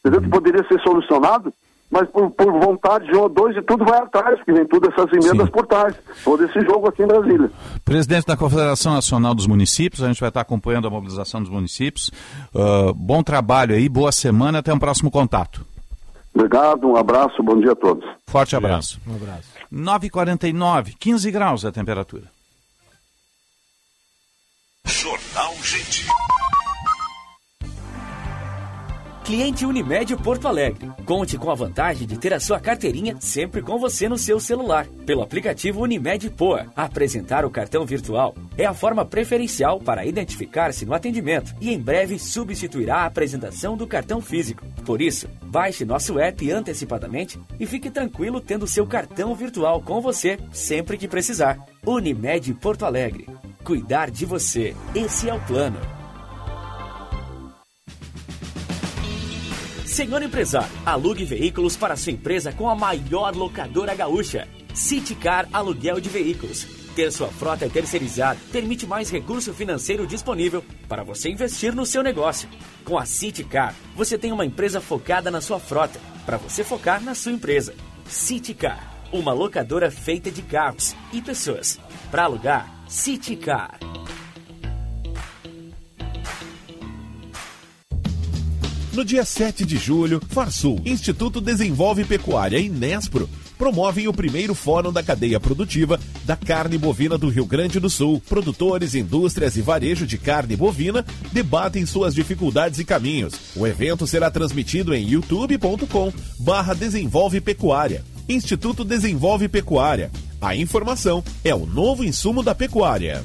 entendeu? 0.00 0.22
Que 0.22 0.28
poderia 0.28 0.66
ser 0.68 0.80
solucionado 0.80 1.52
mas 1.94 2.08
por, 2.08 2.28
por, 2.32 2.52
vontade 2.52 3.06
de 3.06 3.16
um 3.16 3.20
ou 3.20 3.28
dois 3.28 3.56
e 3.56 3.62
tudo 3.62 3.84
vai 3.84 4.00
atrás, 4.00 4.36
porque 4.38 4.52
vem 4.52 4.66
tudo 4.66 4.88
essas 4.90 5.06
emendas 5.12 5.46
Sim. 5.46 5.52
por 5.52 5.64
trás. 5.64 5.94
Todo 6.24 6.44
esse 6.44 6.60
jogo 6.62 6.88
aqui 6.88 7.04
em 7.04 7.06
Brasília. 7.06 7.48
Presidente 7.84 8.26
da 8.26 8.36
Confederação 8.36 8.94
Nacional 8.94 9.32
dos 9.32 9.46
Municípios, 9.46 10.02
a 10.02 10.08
gente 10.08 10.18
vai 10.18 10.28
estar 10.28 10.40
acompanhando 10.40 10.88
a 10.88 10.90
mobilização 10.90 11.40
dos 11.40 11.50
municípios. 11.50 12.10
Uh, 12.52 12.92
bom 12.94 13.22
trabalho 13.22 13.76
aí, 13.76 13.88
boa 13.88 14.10
semana, 14.10 14.58
até 14.58 14.74
um 14.74 14.78
próximo 14.78 15.08
contato. 15.08 15.64
Obrigado, 16.34 16.88
um 16.88 16.96
abraço, 16.96 17.40
bom 17.44 17.60
dia 17.60 17.72
a 17.72 17.76
todos. 17.76 18.04
Forte 18.26 18.56
abraço. 18.56 19.00
Um 19.06 19.14
abraço. 19.14 19.53
9h49, 19.72 20.94
15 20.98 21.30
graus 21.30 21.64
a 21.64 21.72
temperatura. 21.72 22.30
Jornal 24.86 25.54
Gente. 25.62 26.23
Cliente 29.24 29.64
Unimed 29.64 30.18
Porto 30.18 30.46
Alegre. 30.46 30.90
Conte 31.06 31.38
com 31.38 31.50
a 31.50 31.54
vantagem 31.54 32.06
de 32.06 32.18
ter 32.18 32.34
a 32.34 32.38
sua 32.38 32.60
carteirinha 32.60 33.16
sempre 33.18 33.62
com 33.62 33.78
você 33.78 34.06
no 34.06 34.18
seu 34.18 34.38
celular. 34.38 34.86
Pelo 35.06 35.22
aplicativo 35.22 35.80
Unimed 35.80 36.28
Poa, 36.28 36.66
apresentar 36.76 37.42
o 37.42 37.50
cartão 37.50 37.86
virtual 37.86 38.34
é 38.58 38.66
a 38.66 38.74
forma 38.74 39.02
preferencial 39.02 39.80
para 39.80 40.04
identificar-se 40.04 40.84
no 40.84 40.92
atendimento 40.92 41.54
e 41.58 41.72
em 41.72 41.80
breve 41.80 42.18
substituirá 42.18 42.96
a 42.96 43.06
apresentação 43.06 43.78
do 43.78 43.86
cartão 43.86 44.20
físico. 44.20 44.62
Por 44.84 45.00
isso, 45.00 45.26
baixe 45.42 45.86
nosso 45.86 46.18
app 46.18 46.50
antecipadamente 46.52 47.40
e 47.58 47.66
fique 47.66 47.88
tranquilo 47.88 48.42
tendo 48.42 48.66
seu 48.66 48.86
cartão 48.86 49.34
virtual 49.34 49.80
com 49.80 50.02
você 50.02 50.38
sempre 50.52 50.98
que 50.98 51.08
precisar. 51.08 51.58
Unimed 51.86 52.52
Porto 52.54 52.84
Alegre. 52.84 53.26
Cuidar 53.64 54.10
de 54.10 54.26
você. 54.26 54.76
Esse 54.94 55.30
é 55.30 55.34
o 55.34 55.40
plano. 55.40 56.03
Senhor 59.94 60.20
empresário, 60.24 60.76
alugue 60.84 61.24
veículos 61.24 61.76
para 61.76 61.94
sua 61.94 62.10
empresa 62.10 62.52
com 62.52 62.68
a 62.68 62.74
maior 62.74 63.32
locadora 63.32 63.94
gaúcha. 63.94 64.48
Citicar 64.74 65.48
Aluguel 65.52 66.00
de 66.00 66.08
Veículos. 66.08 66.66
Ter 66.96 67.12
sua 67.12 67.28
frota 67.28 67.70
terceirizada 67.70 68.40
permite 68.50 68.88
mais 68.88 69.08
recurso 69.08 69.54
financeiro 69.54 70.04
disponível 70.04 70.64
para 70.88 71.04
você 71.04 71.30
investir 71.30 71.72
no 71.72 71.86
seu 71.86 72.02
negócio. 72.02 72.48
Com 72.84 72.98
a 72.98 73.06
Citicar, 73.06 73.72
você 73.94 74.18
tem 74.18 74.32
uma 74.32 74.44
empresa 74.44 74.80
focada 74.80 75.30
na 75.30 75.40
sua 75.40 75.60
frota, 75.60 76.00
para 76.26 76.38
você 76.38 76.64
focar 76.64 77.00
na 77.00 77.14
sua 77.14 77.30
empresa. 77.30 77.72
Citicar, 78.04 79.06
uma 79.12 79.32
locadora 79.32 79.92
feita 79.92 80.28
de 80.28 80.42
carros 80.42 80.96
e 81.12 81.22
pessoas. 81.22 81.78
Para 82.10 82.24
alugar, 82.24 82.68
Citicar. 82.88 83.78
No 88.94 89.04
dia 89.04 89.24
7 89.24 89.64
de 89.64 89.76
julho, 89.76 90.22
Farsul, 90.28 90.80
Instituto 90.84 91.40
Desenvolve 91.40 92.04
Pecuária 92.04 92.58
e 92.58 92.68
Nespro 92.68 93.28
promovem 93.58 94.06
o 94.06 94.12
primeiro 94.12 94.54
fórum 94.54 94.92
da 94.92 95.02
cadeia 95.02 95.40
produtiva 95.40 95.98
da 96.24 96.36
carne 96.36 96.78
bovina 96.78 97.18
do 97.18 97.28
Rio 97.28 97.44
Grande 97.44 97.80
do 97.80 97.90
Sul. 97.90 98.22
Produtores, 98.28 98.94
indústrias 98.94 99.56
e 99.56 99.62
varejo 99.62 100.06
de 100.06 100.16
carne 100.16 100.54
bovina 100.54 101.04
debatem 101.32 101.84
suas 101.84 102.14
dificuldades 102.14 102.78
e 102.78 102.84
caminhos. 102.84 103.34
O 103.56 103.66
evento 103.66 104.06
será 104.06 104.30
transmitido 104.30 104.94
em 104.94 105.04
youtube.com 105.08 106.12
barra 106.38 106.72
Desenvolve 106.72 107.40
Pecuária. 107.40 108.04
Instituto 108.28 108.84
Desenvolve 108.84 109.48
Pecuária. 109.48 110.08
A 110.40 110.54
informação 110.54 111.24
é 111.42 111.52
o 111.52 111.66
novo 111.66 112.04
insumo 112.04 112.44
da 112.44 112.54
pecuária. 112.54 113.24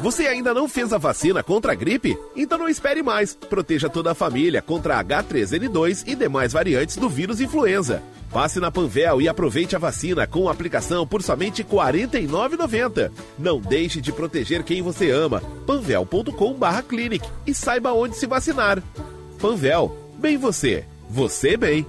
Você 0.00 0.28
ainda 0.28 0.54
não 0.54 0.68
fez 0.68 0.92
a 0.92 0.98
vacina 0.98 1.42
contra 1.42 1.72
a 1.72 1.74
gripe? 1.74 2.16
Então 2.36 2.56
não 2.56 2.68
espere 2.68 3.02
mais. 3.02 3.34
Proteja 3.34 3.88
toda 3.88 4.12
a 4.12 4.14
família 4.14 4.62
contra 4.62 5.02
H3N2 5.02 6.04
e 6.06 6.14
demais 6.14 6.52
variantes 6.52 6.96
do 6.96 7.08
vírus 7.08 7.40
influenza. 7.40 8.00
Passe 8.30 8.60
na 8.60 8.70
Panvel 8.70 9.20
e 9.20 9.28
aproveite 9.28 9.74
a 9.74 9.78
vacina 9.78 10.24
com 10.24 10.48
aplicação 10.48 11.04
por 11.04 11.20
somente 11.20 11.62
R$ 11.62 11.68
49,90. 11.70 13.10
Não 13.36 13.60
deixe 13.60 14.00
de 14.00 14.12
proteger 14.12 14.62
quem 14.62 14.82
você 14.82 15.10
ama. 15.10 15.42
panvel.com/clinic 15.66 17.28
e 17.44 17.52
saiba 17.52 17.92
onde 17.92 18.16
se 18.16 18.26
vacinar. 18.26 18.80
Panvel, 19.40 19.96
bem 20.16 20.36
você, 20.36 20.84
você 21.10 21.56
bem. 21.56 21.84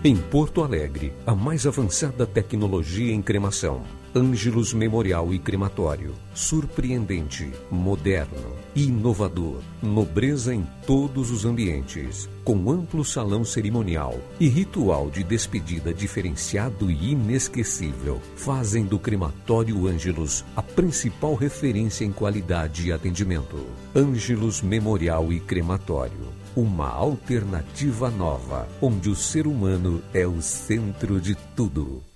Em 0.04 0.16
Porto 0.16 0.64
Alegre, 0.64 1.14
a 1.26 1.34
mais 1.34 1.66
avançada 1.66 2.26
tecnologia 2.26 3.14
em 3.14 3.22
cremação. 3.22 3.82
Ângelos 4.16 4.74
Memorial 4.74 5.34
e 5.34 5.40
Crematório. 5.40 6.14
Surpreendente, 6.34 7.52
moderno, 7.72 8.56
inovador, 8.76 9.62
nobreza 9.82 10.54
em 10.54 10.66
todos 10.86 11.32
os 11.32 11.46
ambientes, 11.46 12.30
com 12.44 12.70
amplo 12.72 13.04
salão 13.04 13.44
cerimonial 13.44 14.20
e 14.40 14.48
ritual 14.48 15.10
de 15.10 15.24
despedida 15.24 15.94
diferenciado 15.94 16.90
e 16.90 17.12
inesquecível, 17.12 18.22
fazem 18.36 18.86
do 18.86 18.98
Crematório 19.00 19.88
Ângelos 19.88 20.44
a 20.56 20.62
principal 20.62 21.36
referência 21.36 22.06
em 22.06 22.12
qualidade 22.12 22.88
e 22.88 22.92
atendimento. 22.92 23.66
Ângelos 23.96 24.62
Memorial 24.62 25.32
e 25.32 25.40
Crematório. 25.40 26.40
Uma 26.56 26.90
alternativa 26.90 28.10
nova, 28.10 28.68
onde 28.82 29.10
o 29.10 29.16
ser 29.16 29.48
humano 29.48 30.02
é 30.14 30.26
o 30.26 30.42
centro 30.42 31.22
de 31.22 31.36
tudo. 31.56 32.09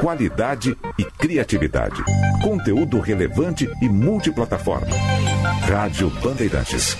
Qualidade 0.00 0.76
e 0.98 1.04
criatividade. 1.04 2.02
Conteúdo 2.42 3.00
relevante 3.00 3.68
e 3.82 3.88
multiplataforma. 3.88 4.94
Rádio 5.68 6.10
Bandeirantes. 6.22 6.96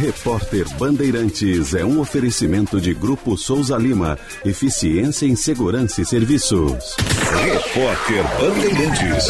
Repórter 0.00 0.66
Bandeirantes 0.78 1.74
é 1.74 1.84
um 1.84 2.00
oferecimento 2.00 2.80
de 2.80 2.94
Grupo 2.94 3.36
Souza 3.36 3.76
Lima. 3.76 4.18
Eficiência 4.44 5.26
em 5.26 5.36
Segurança 5.36 6.00
e 6.00 6.06
Serviços. 6.06 6.96
Repórter 7.44 8.24
Bandeirantes. 8.40 9.26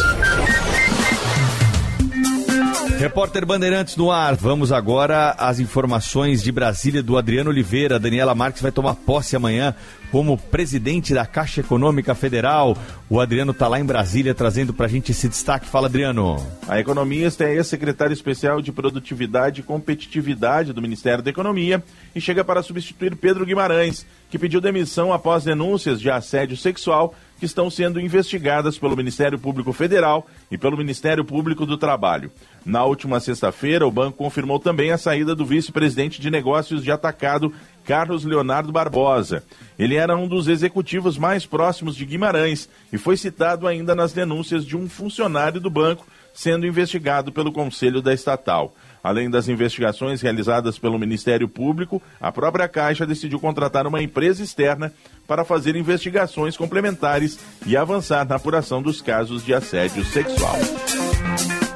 Repórter 3.01 3.43
Bandeirantes 3.47 3.97
no 3.97 4.11
ar. 4.11 4.35
Vamos 4.35 4.71
agora 4.71 5.31
às 5.31 5.59
informações 5.59 6.43
de 6.43 6.51
Brasília 6.51 7.01
do 7.01 7.17
Adriano 7.17 7.49
Oliveira. 7.49 7.97
Daniela 7.97 8.35
Marques 8.35 8.61
vai 8.61 8.71
tomar 8.71 8.93
posse 8.93 9.35
amanhã 9.35 9.73
como 10.11 10.37
presidente 10.37 11.11
da 11.11 11.25
Caixa 11.25 11.61
Econômica 11.61 12.13
Federal. 12.13 12.77
O 13.09 13.19
Adriano 13.19 13.53
está 13.53 13.67
lá 13.67 13.79
em 13.79 13.85
Brasília 13.85 14.35
trazendo 14.35 14.71
para 14.71 14.85
a 14.85 14.89
gente 14.89 15.11
esse 15.11 15.27
destaque. 15.27 15.65
Fala, 15.65 15.87
Adriano. 15.87 16.45
A 16.67 16.79
economista 16.79 17.43
é 17.43 17.55
ex-secretária 17.55 18.13
especial 18.13 18.61
de 18.61 18.71
Produtividade 18.71 19.61
e 19.61 19.63
Competitividade 19.63 20.71
do 20.71 20.81
Ministério 20.81 21.23
da 21.23 21.31
Economia 21.31 21.83
e 22.13 22.21
chega 22.21 22.43
para 22.43 22.61
substituir 22.61 23.15
Pedro 23.15 23.47
Guimarães, 23.47 24.05
que 24.29 24.37
pediu 24.37 24.61
demissão 24.61 25.11
após 25.11 25.43
denúncias 25.43 25.99
de 25.99 26.11
assédio 26.11 26.55
sexual 26.55 27.15
que 27.39 27.45
estão 27.47 27.71
sendo 27.71 27.99
investigadas 27.99 28.77
pelo 28.77 28.95
Ministério 28.95 29.39
Público 29.39 29.73
Federal 29.73 30.27
e 30.51 30.59
pelo 30.59 30.77
Ministério 30.77 31.25
Público 31.25 31.65
do 31.65 31.75
Trabalho. 31.75 32.31
Na 32.65 32.85
última 32.85 33.19
sexta-feira, 33.19 33.87
o 33.87 33.91
banco 33.91 34.17
confirmou 34.17 34.59
também 34.59 34.91
a 34.91 34.97
saída 34.97 35.35
do 35.35 35.45
vice-presidente 35.45 36.21
de 36.21 36.29
negócios 36.29 36.83
de 36.83 36.91
atacado, 36.91 37.51
Carlos 37.83 38.23
Leonardo 38.23 38.71
Barbosa. 38.71 39.43
Ele 39.79 39.95
era 39.95 40.15
um 40.15 40.27
dos 40.27 40.47
executivos 40.47 41.17
mais 41.17 41.45
próximos 41.45 41.95
de 41.95 42.05
Guimarães 42.05 42.69
e 42.93 42.97
foi 42.97 43.17
citado 43.17 43.67
ainda 43.67 43.95
nas 43.95 44.13
denúncias 44.13 44.63
de 44.63 44.77
um 44.77 44.87
funcionário 44.87 45.59
do 45.59 45.69
banco 45.69 46.05
sendo 46.33 46.65
investigado 46.65 47.31
pelo 47.31 47.51
Conselho 47.51 48.01
da 48.01 48.13
Estatal. 48.13 48.73
Além 49.03 49.29
das 49.29 49.49
investigações 49.49 50.21
realizadas 50.21 50.77
pelo 50.77 50.99
Ministério 50.99 51.49
Público, 51.49 52.01
a 52.19 52.31
própria 52.31 52.67
Caixa 52.67 53.05
decidiu 53.05 53.39
contratar 53.39 53.87
uma 53.87 54.01
empresa 54.01 54.43
externa 54.43 54.93
para 55.27 55.43
fazer 55.43 55.75
investigações 55.75 56.55
complementares 56.55 57.39
e 57.65 57.75
avançar 57.75 58.27
na 58.27 58.35
apuração 58.35 58.81
dos 58.81 59.01
casos 59.01 59.43
de 59.43 59.53
assédio 59.53 60.05
sexual. 60.05 60.55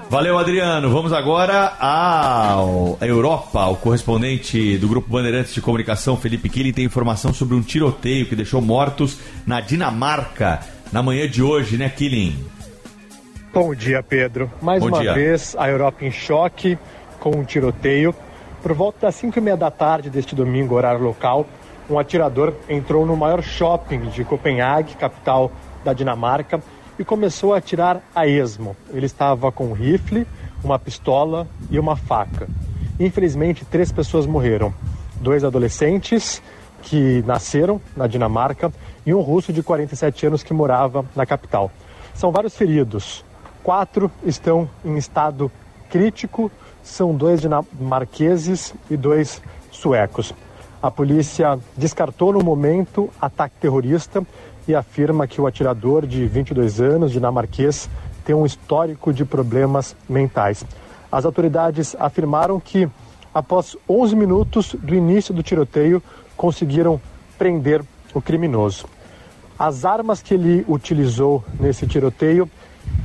Valeu, 0.10 0.38
Adriano. 0.38 0.89
Vamos 0.89 1.12
agora 1.12 1.74
à 1.80 2.56
Europa. 3.01 3.66
O 3.68 3.76
correspondente 3.76 4.78
do 4.78 4.88
Grupo 4.88 5.10
Bandeirantes 5.10 5.53
de 5.53 5.62
Comunicação, 5.62 6.16
Felipe 6.16 6.47
Killing, 6.47 6.72
tem 6.72 6.86
informação 6.86 7.34
sobre 7.34 7.56
um 7.56 7.62
tiroteio 7.62 8.26
que 8.26 8.36
deixou 8.36 8.62
mortos 8.62 9.20
na 9.45 9.60
Dinamarca 9.60 10.60
na 10.91 11.01
manhã 11.01 11.28
de 11.28 11.41
hoje, 11.41 11.76
né, 11.76 11.89
Killing? 11.89 12.45
Bom 13.51 13.74
dia, 13.74 14.03
Pedro. 14.03 14.49
Mais 14.62 14.82
Bom 14.82 14.89
uma 14.89 15.01
dia. 15.01 15.14
vez, 15.14 15.56
a 15.58 15.70
Europa 15.70 16.06
em 16.06 16.12
choque 16.12 16.78
com 17.20 17.32
um 17.32 17.43
tiroteio. 17.43 18.14
Por 18.62 18.74
volta 18.74 19.08
das 19.08 19.16
5 19.16 19.38
e 19.38 19.41
meia 19.41 19.58
da 19.58 19.72
tarde 19.72 20.10
deste 20.10 20.36
domingo, 20.36 20.76
horário 20.76 21.01
local, 21.01 21.45
um 21.89 21.97
atirador 21.97 22.53
entrou 22.70 23.06
no 23.06 23.18
maior 23.18 23.41
shopping 23.41 24.10
de 24.10 24.24
Copenhague, 24.24 24.95
capital 24.95 25.51
da 25.84 25.93
Dinamarca, 25.93 26.62
e 26.98 27.06
começou 27.06 27.54
a 27.54 27.58
atirar 27.58 28.02
a 28.14 28.28
esmo. 28.28 28.76
Ele 28.91 29.06
estava 29.06 29.52
com 29.52 29.68
um 29.68 29.74
rifle, 29.74 30.28
uma 30.64 30.80
pistola 30.80 31.48
e 31.70 31.80
uma 31.80 31.96
faca. 31.96 32.48
Infelizmente, 33.00 33.66
três 33.66 33.91
pessoas 33.91 34.26
morreram: 34.26 34.74
dois 35.22 35.43
adolescentes 35.43 36.41
que 36.82 37.24
nasceram 37.26 37.82
na 37.96 38.08
Dinamarca 38.08 38.72
e 39.06 39.14
um 39.14 39.22
russo 39.22 39.52
de 39.52 39.64
47 39.64 40.28
anos 40.28 40.43
que 40.43 40.54
morava 40.54 41.06
na 41.16 41.26
capital. 41.26 41.72
São 42.14 42.32
vários 42.32 42.56
feridos. 42.56 43.26
Quatro 43.64 44.12
estão 44.24 44.70
em 44.84 44.96
estado 44.96 45.52
crítico, 45.89 46.52
são 46.84 47.16
dois 47.16 47.41
dinamarqueses 47.41 48.74
e 48.89 48.96
dois 48.96 49.41
suecos. 49.72 50.34
A 50.86 50.92
polícia 50.92 51.58
descartou 51.76 52.32
no 52.32 52.44
momento 52.44 53.10
ataque 53.20 53.56
terrorista 53.60 54.24
e 54.68 54.76
afirma 54.76 55.26
que 55.26 55.42
o 55.42 55.48
atirador 55.48 56.06
de 56.06 56.28
22 56.28 56.80
anos, 56.80 57.12
dinamarquês, 57.12 57.90
tem 58.24 58.36
um 58.36 58.46
histórico 58.46 59.12
de 59.12 59.26
problemas 59.26 59.96
mentais. 60.08 60.64
As 61.12 61.26
autoridades 61.26 61.96
afirmaram 61.98 62.60
que, 62.60 62.88
após 63.34 63.76
11 63.90 64.16
minutos 64.16 64.76
do 64.76 64.94
início 64.94 65.34
do 65.34 65.42
tiroteio, 65.42 66.04
conseguiram 66.38 67.02
prender 67.36 67.84
o 68.14 68.22
criminoso. 68.22 68.86
As 69.58 69.86
armas 69.86 70.22
que 70.22 70.36
ele 70.36 70.64
utilizou 70.68 71.44
nesse 71.60 71.88
tiroteio 71.88 72.48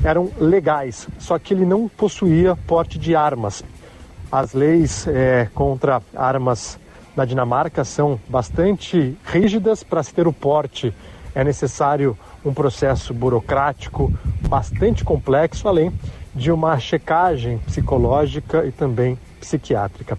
eram 0.05 0.31
legais, 0.39 1.09
só 1.18 1.39
que 1.39 1.55
ele 1.55 1.64
não 1.64 1.89
possuía 1.89 2.59
porte 2.66 2.99
de 2.99 3.16
armas. 3.16 3.64
As 4.31 4.53
leis 4.53 5.07
é, 5.07 5.49
contra 5.55 6.03
armas 6.14 6.78
na 7.16 7.24
Dinamarca 7.24 7.84
são 7.84 8.20
bastante 8.28 9.16
rígidas 9.24 9.82
para 9.82 10.02
se 10.02 10.14
ter 10.14 10.26
o 10.26 10.32
porte. 10.32 10.94
É 11.34 11.44
necessário 11.44 12.16
um 12.44 12.52
processo 12.52 13.12
burocrático 13.12 14.12
bastante 14.48 15.04
complexo, 15.04 15.68
além 15.68 15.92
de 16.34 16.50
uma 16.50 16.78
checagem 16.78 17.58
psicológica 17.58 18.64
e 18.64 18.72
também 18.72 19.18
psiquiátrica. 19.40 20.18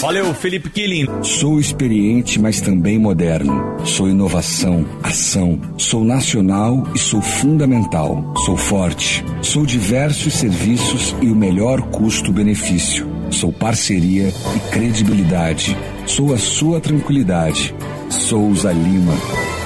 Valeu, 0.00 0.34
Felipe 0.34 0.68
Killing. 0.68 1.06
Sou 1.22 1.58
experiente, 1.58 2.38
mas 2.38 2.60
também 2.60 2.98
moderno. 2.98 3.86
Sou 3.86 4.06
inovação, 4.06 4.84
ação. 5.02 5.58
Sou 5.78 6.04
nacional 6.04 6.86
e 6.94 6.98
sou 6.98 7.22
fundamental. 7.22 8.34
Sou 8.44 8.54
forte. 8.54 9.24
Sou 9.40 9.64
diversos 9.64 10.34
serviços 10.34 11.16
e 11.22 11.30
o 11.30 11.34
melhor 11.34 11.80
custo-benefício. 11.90 13.13
Sou 13.30 13.52
parceria 13.52 14.32
e 14.56 14.70
credibilidade. 14.70 15.76
Sou 16.06 16.34
a 16.34 16.38
sua 16.38 16.80
tranquilidade. 16.80 17.74
Souza 18.08 18.72
Lima. 18.72 19.14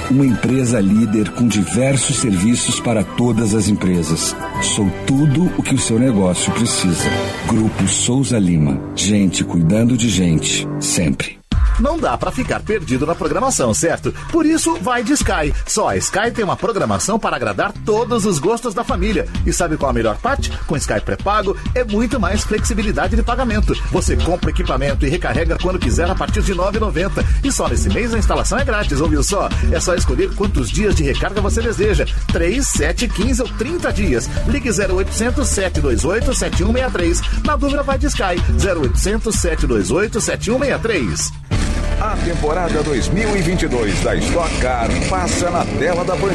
Uma 0.09 0.25
empresa 0.25 0.79
líder 0.79 1.29
com 1.31 1.47
diversos 1.47 2.17
serviços 2.17 2.79
para 2.79 3.03
todas 3.03 3.53
as 3.53 3.67
empresas. 3.67 4.35
Sou 4.61 4.89
tudo 5.05 5.51
o 5.57 5.63
que 5.63 5.75
o 5.75 5.79
seu 5.79 5.99
negócio 5.99 6.51
precisa. 6.53 7.09
Grupo 7.47 7.87
Souza 7.87 8.39
Lima. 8.39 8.81
Gente 8.95 9.43
cuidando 9.43 9.95
de 9.95 10.09
gente, 10.09 10.67
sempre. 10.79 11.38
Não 11.79 11.97
dá 11.97 12.17
para 12.17 12.31
ficar 12.31 12.59
perdido 12.61 13.05
na 13.05 13.15
programação, 13.15 13.73
certo? 13.73 14.13
Por 14.31 14.45
isso, 14.45 14.75
vai 14.81 15.03
de 15.03 15.13
Sky. 15.13 15.53
Só 15.65 15.89
a 15.89 15.97
Sky 15.97 16.31
tem 16.33 16.43
uma 16.43 16.57
programação 16.57 17.17
para 17.17 17.35
agradar 17.35 17.71
todos 17.85 18.25
os 18.25 18.37
gostos 18.37 18.73
da 18.73 18.83
família. 18.83 19.27
E 19.45 19.53
sabe 19.53 19.77
qual 19.77 19.89
a 19.89 19.93
melhor 19.93 20.17
parte? 20.17 20.51
Com 20.67 20.75
Sky 20.75 20.99
pré-pago 20.99 21.55
é 21.73 21.83
muito 21.83 22.19
mais 22.19 22.43
flexibilidade 22.43 23.15
de 23.15 23.23
pagamento. 23.23 23.73
Você 23.91 24.17
compra 24.17 24.49
equipamento 24.49 25.05
e 25.05 25.09
recarrega 25.09 25.57
quando 25.61 25.79
quiser 25.79 26.09
a 26.09 26.15
partir 26.15 26.41
de 26.41 26.51
R$ 26.51 26.59
9,90. 26.59 27.25
E 27.43 27.51
só 27.51 27.67
nesse 27.67 27.89
mês 27.89 28.13
a 28.13 28.17
instalação 28.17 28.59
é 28.59 28.65
grátis, 28.65 28.99
ouviu 28.99 29.23
só? 29.23 29.49
É 29.71 29.79
só 29.79 29.95
escolher 29.95 30.33
quantos 30.35 30.69
dias 30.69 30.95
de 30.95 31.03
recarga 31.03 31.41
você 31.41 31.61
deseja. 31.61 32.05
3, 32.31 32.67
7, 32.67 33.07
15 33.07 33.41
ou 33.41 33.47
30 33.47 33.93
dias. 33.93 34.29
Ligue 34.47 34.69
0800 34.69 35.47
728 35.47 36.33
7163. 36.33 37.21
Na 37.45 37.55
dúvida 37.55 37.83
vai 37.83 37.97
de 37.97 38.07
Sky. 38.07 38.35
0800 38.61 39.35
728 39.35 40.21
7163. 40.21 41.68
A 41.99 42.15
temporada 42.17 42.81
2022 42.83 44.01
da 44.01 44.15
Stock 44.15 44.57
Car 44.59 44.89
passa 45.09 45.49
na 45.49 45.65
tela 45.77 46.03
da 46.05 46.15
Band. 46.15 46.33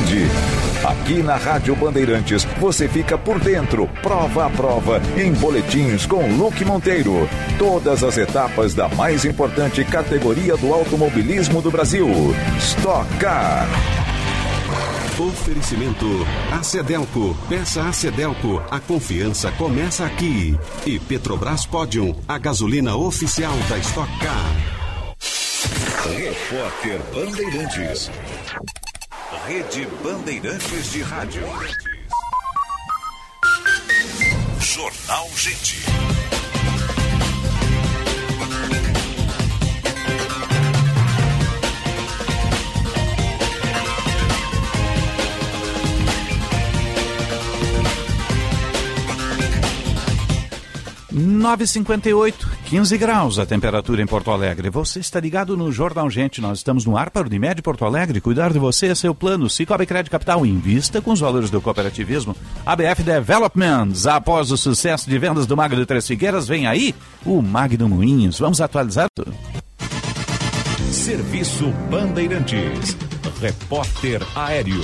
Aqui 0.84 1.22
na 1.22 1.36
Rádio 1.36 1.74
Bandeirantes 1.74 2.44
você 2.60 2.86
fica 2.86 3.16
por 3.16 3.40
dentro, 3.40 3.88
prova 4.02 4.46
a 4.46 4.50
prova, 4.50 5.00
em 5.16 5.32
boletins 5.32 6.04
com 6.04 6.26
Luque 6.36 6.64
Monteiro. 6.64 7.28
Todas 7.58 8.04
as 8.04 8.18
etapas 8.18 8.74
da 8.74 8.88
mais 8.90 9.24
importante 9.24 9.84
categoria 9.84 10.56
do 10.56 10.74
automobilismo 10.74 11.62
do 11.62 11.70
Brasil. 11.70 12.08
Stock 12.58 13.08
Car. 13.16 13.66
Oferecimento 15.18 16.26
Acedelco. 16.52 17.36
Peça 17.48 17.82
Acedelco. 17.82 18.60
A 18.70 18.80
confiança 18.80 19.50
começa 19.52 20.04
aqui. 20.04 20.58
E 20.84 20.98
Petrobras 20.98 21.64
Podium, 21.64 22.14
a 22.26 22.36
gasolina 22.36 22.96
oficial 22.96 23.54
da 23.68 23.78
Stock 23.78 24.10
Car. 24.18 24.73
Repórter 25.64 26.98
Bandeirantes. 27.12 28.10
Rede 29.46 29.86
Bandeirantes 30.02 30.92
de 30.92 31.02
Rádio. 31.02 31.42
Jornal 34.60 35.28
Gente. 35.36 36.13
Nove 51.16 51.64
cinquenta 51.64 52.08
e 52.08 52.12
oito, 52.12 52.50
15 52.64 52.98
graus 52.98 53.38
a 53.38 53.46
temperatura 53.46 54.02
em 54.02 54.06
Porto 54.06 54.32
Alegre. 54.32 54.68
Você 54.68 54.98
está 54.98 55.20
ligado 55.20 55.56
no 55.56 55.70
Jornal 55.70 56.10
Gente. 56.10 56.40
Nós 56.40 56.58
estamos 56.58 56.84
no 56.84 56.96
ar 56.96 57.08
para 57.08 57.22
o 57.22 57.26
Unimed 57.26 57.62
Porto 57.62 57.84
Alegre. 57.84 58.20
Cuidar 58.20 58.52
de 58.52 58.58
você 58.58 58.88
é 58.88 58.96
seu 58.96 59.14
plano. 59.14 59.48
Cicobi 59.48 59.86
Crédito 59.86 60.10
Capital 60.10 60.44
invista 60.44 61.00
com 61.00 61.12
os 61.12 61.20
valores 61.20 61.50
do 61.50 61.60
cooperativismo. 61.60 62.34
ABF 62.66 63.04
Developments. 63.04 64.08
Após 64.08 64.50
o 64.50 64.56
sucesso 64.56 65.08
de 65.08 65.16
vendas 65.16 65.46
do 65.46 65.56
Magno 65.56 65.86
Três 65.86 66.04
Figueiras, 66.04 66.48
vem 66.48 66.66
aí 66.66 66.92
o 67.24 67.40
Magno 67.40 67.88
Moinhos. 67.88 68.40
Vamos 68.40 68.60
atualizar 68.60 69.06
tudo. 69.14 69.32
Serviço 70.90 71.68
Bandeirantes. 71.88 72.96
Repórter 73.40 74.20
Aéreo. 74.34 74.82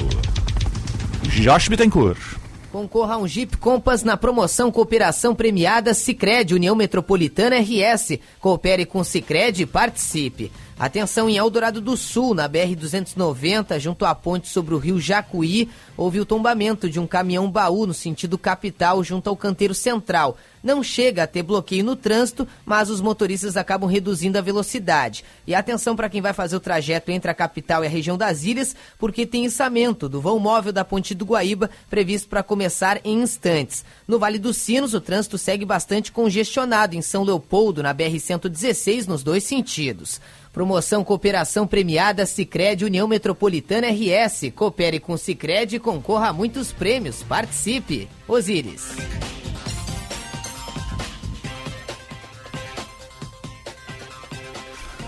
Josh 1.25 1.67
Bittencourt. 1.67 2.40
Concorra 2.71 3.15
a 3.15 3.19
um 3.19 3.27
Jeep 3.27 3.57
Compass 3.57 4.05
na 4.05 4.17
promoção 4.17 4.71
Cooperação 4.71 5.35
Premiada 5.35 5.93
Sicredi 5.93 6.55
União 6.55 6.77
Metropolitana 6.77 7.57
RS. 7.59 8.19
Coopere 8.39 8.87
com 8.87 9.03
Sicredi 9.03 9.65
e 9.65 9.67
participe. 9.67 10.53
Atenção 10.81 11.29
em 11.29 11.37
Eldorado 11.37 11.79
do 11.79 11.95
Sul, 11.95 12.35
na 12.35 12.49
BR-290, 12.49 13.79
junto 13.79 14.07
à 14.07 14.15
ponte 14.15 14.49
sobre 14.49 14.75
o 14.75 14.79
rio 14.79 14.99
Jacuí, 14.99 15.69
houve 15.95 16.19
o 16.19 16.25
tombamento 16.25 16.89
de 16.89 16.99
um 16.99 17.07
caminhão 17.07 17.51
baú 17.51 17.85
no 17.87 17.93
sentido 17.93 18.39
capital, 18.39 19.05
junto 19.05 19.29
ao 19.29 19.37
canteiro 19.37 19.75
central. 19.75 20.39
Não 20.63 20.83
chega 20.83 21.23
a 21.23 21.27
ter 21.27 21.43
bloqueio 21.43 21.85
no 21.85 21.97
trânsito, 21.97 22.49
mas 22.65 22.89
os 22.89 23.01
motoristas 23.03 23.59
acabam 23.59 23.91
reduzindo 23.91 24.39
a 24.39 24.41
velocidade. 24.41 25.23
E 25.47 25.55
atenção 25.55 25.95
para 25.95 26.09
quem 26.09 26.23
vai 26.23 26.33
fazer 26.33 26.57
o 26.57 26.61
trajeto 26.61 27.11
entre 27.11 27.31
a 27.31 27.35
capital 27.35 27.85
e 27.85 27.87
a 27.87 27.91
região 27.91 28.17
das 28.17 28.45
ilhas, 28.45 28.75
porque 28.99 29.27
tem 29.27 29.45
içamento 29.45 30.09
do 30.09 30.19
vão 30.19 30.39
móvel 30.39 30.73
da 30.73 30.85
Ponte 30.85 31.15
do 31.15 31.27
Guaíba 31.27 31.69
previsto 31.91 32.27
para 32.27 32.43
começar 32.43 33.01
em 33.05 33.21
instantes. 33.21 33.85
No 34.09 34.19
Vale 34.19 34.39
dos 34.39 34.57
Sinos, 34.57 34.95
o 34.95 35.01
trânsito 35.01 35.37
segue 35.37 35.67
bastante 35.67 36.11
congestionado 36.11 36.97
em 36.97 37.03
São 37.03 37.23
Leopoldo, 37.23 37.83
na 37.83 37.95
BR-116, 37.95 39.07
nos 39.07 39.23
dois 39.23 39.45
sentidos. 39.45 40.21
Promoção 40.53 41.05
Cooperação 41.05 41.67
Premiada 41.67 42.27
Sicredi 42.27 42.85
União 42.85 43.07
Metropolitana 43.07 43.87
RS. 43.89 44.51
Coopere 44.55 44.99
com 44.99 45.17
Sicredi 45.17 45.77
e 45.77 45.81
concorra 45.81 46.29
a 46.29 46.33
muitos 46.33 46.73
prêmios. 46.73 47.23
Participe. 47.23 48.09
Osíris. 48.27 48.97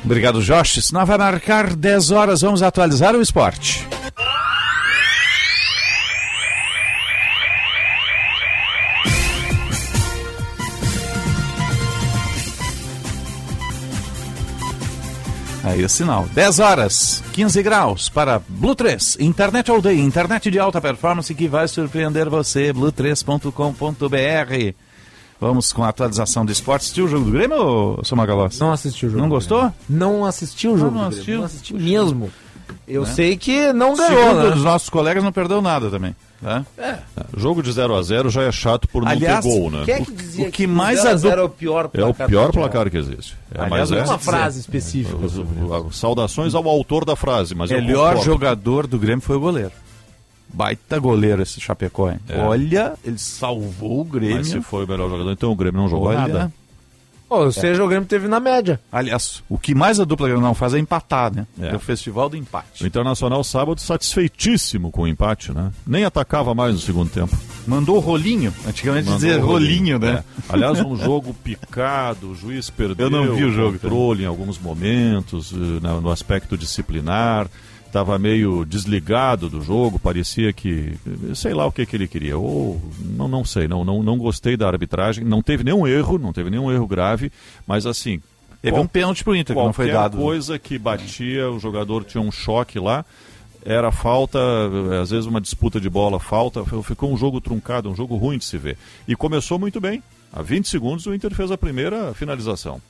Obrigado, 0.05 0.43
Josh. 0.43 0.85
Senão 0.85 1.07
vai 1.07 1.19
marcar 1.19 1.75
10 1.75 2.11
horas. 2.11 2.41
Vamos 2.43 2.63
atualizar 2.63 3.15
o 3.15 3.23
esporte. 3.23 3.87
Aí 15.73 15.83
o 15.83 15.89
sinal. 15.89 16.29
10 16.35 16.59
horas, 16.59 17.25
15 17.33 17.63
graus 17.63 18.11
para 18.11 18.43
Blue 18.47 18.75
3. 18.75 19.17
Internet 19.21 19.71
all 19.71 19.81
day, 19.81 19.99
internet 19.99 20.51
de 20.51 20.59
alta 20.59 20.83
performance 20.83 21.35
que 21.35 21.49
vai 21.49 21.67
surpreender 21.67 22.29
você. 22.29 22.75
Blue3.com.br. 22.75 24.75
Vamos 25.41 25.73
com 25.73 25.83
a 25.83 25.89
atualização 25.89 26.45
do 26.45 26.53
esporte. 26.53 26.83
Assistiu 26.83 27.07
o 27.07 27.09
jogo 27.09 27.25
do 27.25 27.31
Grêmio, 27.31 27.57
ou 27.57 28.05
seu 28.05 28.19
Magalhães? 28.19 28.59
Não 28.59 28.71
assisti 28.71 29.07
o 29.07 29.09
jogo. 29.09 29.23
Não 29.23 29.31
gostou? 29.31 29.73
Não 29.89 30.27
assisti 30.27 30.69
o 30.69 30.77
jogo. 30.77 30.91
não 30.91 31.05
do 31.05 31.09
assistiu? 31.09 31.39
Não 31.39 31.47
assisti 31.47 31.73
mesmo. 31.73 32.31
Eu 32.87 33.03
Né? 33.03 33.09
sei 33.13 33.37
que 33.37 33.73
não 33.73 33.95
ganhou, 33.97 34.19
Segundo 34.25 34.49
né? 34.51 34.55
os 34.57 34.63
nossos 34.65 34.89
colegas, 34.91 35.23
não 35.23 35.33
perdeu 35.33 35.63
nada 35.63 35.89
também. 35.91 36.15
Né? 36.41 36.65
Jogo 37.37 37.63
de 37.63 37.71
0 37.71 37.95
a 37.95 38.03
0 38.03 38.29
já 38.29 38.43
é 38.43 38.51
chato 38.51 38.89
por 38.89 39.03
não 39.05 39.11
Aliás, 39.13 39.45
ter 39.45 39.49
gol, 39.49 39.71
né? 39.71 39.83
Quem 39.85 39.95
é 39.95 40.01
que 40.05 40.11
dizia 40.13 40.49
O 40.49 40.51
que 40.51 40.67
mais 40.67 41.05
adu- 41.07 41.29
era 41.31 41.45
o 41.45 41.49
pior 41.49 41.85
É 41.85 41.87
o 41.87 42.07
placar 42.07 42.29
pior 42.29 42.41
do 42.41 42.47
futebol? 42.47 42.69
placar 42.69 42.91
que 42.91 42.97
existe. 42.99 43.37
É, 43.55 43.61
Aliás, 43.63 43.91
mas 43.91 43.93
é. 43.93 44.05
Uma 44.11 44.19
frase 44.19 44.59
específica. 44.59 45.17
Saudações 45.93 46.55
ao 46.55 46.69
autor 46.69 47.05
da 47.05 47.15
frase, 47.17 47.55
mas 47.55 47.71
eu 47.71 47.81
melhor 47.81 48.23
jogador 48.25 48.87
do 48.87 48.99
Grêmio 48.99 49.21
foi 49.23 49.37
o 49.37 49.41
goleiro. 49.41 49.71
Baita 50.53 50.99
goleiro 50.99 51.41
esse 51.43 51.61
Chapecó, 51.61 52.11
hein? 52.11 52.19
É. 52.29 52.39
Olha, 52.41 52.93
ele 53.05 53.19
salvou 53.19 54.01
o 54.01 54.05
Grêmio. 54.05 54.37
Mas 54.37 54.49
se 54.49 54.61
foi 54.61 54.85
o 54.85 54.89
melhor 54.89 55.09
jogador, 55.09 55.31
então 55.31 55.51
o 55.51 55.57
Grêmio 55.57 55.81
não 55.81 55.89
jogou 55.89 56.09
Olha, 56.09 56.19
nada. 56.19 56.53
Ou 57.33 57.53
seja, 57.53 57.83
o 57.83 57.89
Grêmio 57.89 58.07
teve 58.07 58.29
na 58.29 58.39
média. 58.39 58.81
Aliás, 58.91 59.43
o 59.49 59.59
que 59.59 59.75
mais 59.75 59.99
a 59.99 60.05
dupla 60.05 60.29
Granal 60.29 60.55
faz 60.55 60.75
é 60.75 60.79
empatar, 60.79 61.35
né? 61.35 61.47
É. 61.61 61.69
É 61.69 61.77
o 61.77 61.81
festival 61.81 62.29
do 62.29 62.37
empate. 62.37 62.85
O 62.85 62.87
Internacional 62.87 63.43
sábado 63.43 63.81
satisfeitíssimo 63.81 64.91
com 64.91 65.03
o 65.03 65.09
empate, 65.09 65.53
né? 65.53 65.71
Nem 65.87 66.05
atacava 66.05 66.55
mais 66.55 66.75
no 66.75 66.81
segundo 66.81 67.11
tempo. 67.11 67.37
Mandou 67.67 67.97
o 67.97 68.01
rolinho, 68.01 68.53
antigamente 68.67 69.09
Mandou 69.09 69.21
dizia 69.21 69.43
o 69.43 69.47
rolinho, 69.47 69.99
né? 69.99 70.23
É. 70.27 70.43
Aliás, 70.53 70.81
um 70.81 70.97
jogo 70.99 71.35
picado, 71.35 72.31
o 72.31 72.35
juiz 72.35 72.69
perdeu 72.71 73.07
Eu 73.07 73.11
não 73.11 73.35
vi 73.35 73.45
o 73.45 73.53
jogo. 73.53 73.79
controle 73.79 74.25
em 74.25 74.27
alguns 74.27 74.59
momentos, 74.59 75.53
eh, 75.53 75.57
no 76.01 76.11
aspecto 76.11 76.57
disciplinar. 76.57 77.49
Estava 77.93 78.19
meio 78.19 78.65
desligado 78.65 79.51
do 79.51 79.61
jogo, 79.61 79.99
parecia 79.99 80.51
que. 80.51 80.95
sei 81.35 81.53
lá 81.53 81.67
o 81.67 81.71
que, 81.71 81.85
que 81.85 81.95
ele 81.95 82.09
queria. 82.09 82.39
Ou. 82.39 82.81
Não, 82.99 83.29
não 83.29 83.45
sei, 83.45 83.69
não, 83.69 83.85
não, 83.85 84.03
não 84.03 84.17
gostei 84.17 84.57
da 84.57 84.67
arbitragem. 84.67 85.23
Não 85.23 85.43
teve 85.43 85.63
nenhum 85.63 85.87
erro, 85.87 86.17
não 86.19 86.33
teve 86.33 86.49
nenhum 86.49 86.73
erro 86.73 86.87
grave, 86.87 87.31
mas 87.67 87.85
assim. 87.85 88.23
Teve 88.63 88.79
um 88.79 88.87
pênalti 88.87 89.23
pro 89.23 89.37
Inter 89.37 89.55
que 89.55 89.63
não 89.63 89.75
foi 89.75 89.91
dado. 89.93 90.17
coisa 90.17 90.59
que 90.59 90.79
batia, 90.79 91.51
o 91.51 91.59
jogador 91.59 92.03
tinha 92.05 92.23
um 92.23 92.33
choque 92.33 92.79
lá. 92.79 93.05
Era 93.63 93.93
falta, 93.93 94.39
às 95.03 95.11
vezes 95.11 95.27
uma 95.27 95.41
disputa 95.41 95.79
de 95.79 95.91
bola, 95.91 96.19
falta. 96.19 96.65
Ficou 96.83 97.13
um 97.13 97.17
jogo 97.19 97.43
truncado, 97.43 97.91
um 97.91 97.95
jogo 97.95 98.17
ruim 98.17 98.39
de 98.39 98.47
se 98.47 98.57
ver. 98.57 98.79
E 99.07 99.15
começou 99.15 99.59
muito 99.59 99.83
bem. 99.83 100.03
Há 100.33 100.41
20 100.41 100.67
segundos 100.67 101.05
o 101.05 101.13
Inter 101.15 101.35
fez 101.35 101.51
a 101.51 101.59
primeira 101.59 102.15
finalização. 102.15 102.81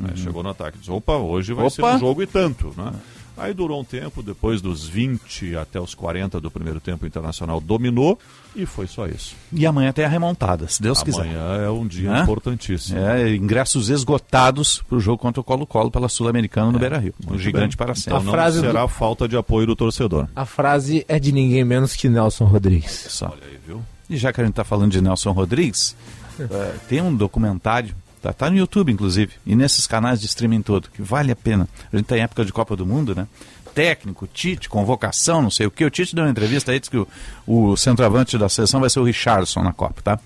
né? 0.00 0.10
Chegou 0.16 0.42
no 0.42 0.48
ataque. 0.50 0.78
Disse, 0.78 0.90
opa, 0.90 1.16
hoje 1.16 1.52
vai 1.52 1.70
ser 1.70 1.82
Opa! 1.82 1.94
um 1.94 1.98
jogo 2.00 2.22
e 2.24 2.26
tanto. 2.26 2.74
Né? 2.76 2.92
Aí 3.38 3.54
durou 3.54 3.80
um 3.80 3.84
tempo, 3.84 4.22
depois 4.22 4.60
dos 4.60 4.86
20 4.86 5.56
até 5.56 5.80
os 5.80 5.94
40 5.94 6.40
do 6.40 6.50
primeiro 6.50 6.80
tempo, 6.80 7.04
o 7.04 7.06
Internacional 7.06 7.60
dominou 7.60 8.18
e 8.56 8.66
foi 8.66 8.86
só 8.86 9.06
isso. 9.06 9.34
E 9.52 9.64
amanhã 9.66 9.92
tem 9.92 10.04
a 10.04 10.08
remontada, 10.08 10.66
se 10.68 10.82
Deus 10.82 11.02
quiser. 11.02 11.20
Amanhã 11.22 11.62
é 11.64 11.70
um 11.70 11.86
dia 11.86 12.10
Hã? 12.12 12.22
importantíssimo. 12.22 12.98
É, 12.98 13.34
ingressos 13.34 13.88
esgotados 13.88 14.82
para 14.88 14.96
o 14.96 15.00
jogo 15.00 15.18
contra 15.18 15.40
o 15.40 15.44
Colo-Colo 15.44 15.90
pela 15.90 16.08
Sul-Americana 16.08 16.72
no 16.72 16.78
Beira-Rio. 16.78 17.14
O 17.24 17.30
Muito 17.30 17.42
gigante 17.42 17.76
bem. 17.76 17.86
para 17.86 17.94
sempre. 17.94 18.12
Então 18.14 18.24
não 18.24 18.32
frase 18.32 18.60
será 18.60 18.82
do- 18.82 18.88
falta 18.88 19.28
de 19.28 19.36
apoio 19.36 19.66
do 19.66 19.76
torcedor. 19.76 20.26
A 20.34 20.44
frase 20.44 21.04
é 21.08 21.18
de 21.18 21.30
ninguém 21.32 21.64
menos 21.64 21.94
que 21.94 22.08
Nelson 22.08 22.44
Rodrigues. 22.44 23.06
Só. 23.10 23.26
Olha 23.26 23.42
aí, 23.48 23.58
viu? 23.66 23.82
E 24.10 24.16
já 24.16 24.32
que 24.32 24.40
a 24.40 24.44
gente 24.44 24.52
está 24.52 24.64
falando 24.64 24.90
de 24.90 25.00
Nelson 25.00 25.30
Rodrigues, 25.32 25.94
eh, 26.40 26.74
tem 26.88 27.00
um 27.02 27.14
documentário, 27.14 27.94
tá, 28.18 28.32
tá 28.32 28.50
no 28.50 28.56
YouTube 28.56 28.92
inclusive, 28.92 29.32
e 29.46 29.54
nesses 29.54 29.86
canais 29.86 30.20
de 30.20 30.26
streaming 30.26 30.62
todo, 30.62 30.88
que 30.90 31.02
vale 31.02 31.32
a 31.32 31.36
pena. 31.36 31.68
A 31.92 31.96
gente 31.96 32.04
está 32.04 32.16
em 32.18 32.22
época 32.22 32.44
de 32.44 32.52
Copa 32.52 32.76
do 32.76 32.86
Mundo, 32.86 33.14
né? 33.14 33.26
Técnico, 33.74 34.26
Tite, 34.26 34.68
convocação, 34.68 35.40
não 35.40 35.50
sei 35.50 35.66
o 35.66 35.70
que. 35.70 35.84
O 35.84 35.90
Tite 35.90 36.14
deu 36.14 36.24
uma 36.24 36.30
entrevista 36.30 36.72
aí, 36.72 36.80
disse 36.80 36.90
que 36.90 36.98
o, 36.98 37.06
o 37.46 37.76
centroavante 37.76 38.36
da 38.36 38.48
seleção 38.48 38.80
vai 38.80 38.90
ser 38.90 39.00
o 39.00 39.04
Richardson 39.04 39.62
na 39.62 39.72
Copa, 39.72 40.02
tá? 40.02 40.18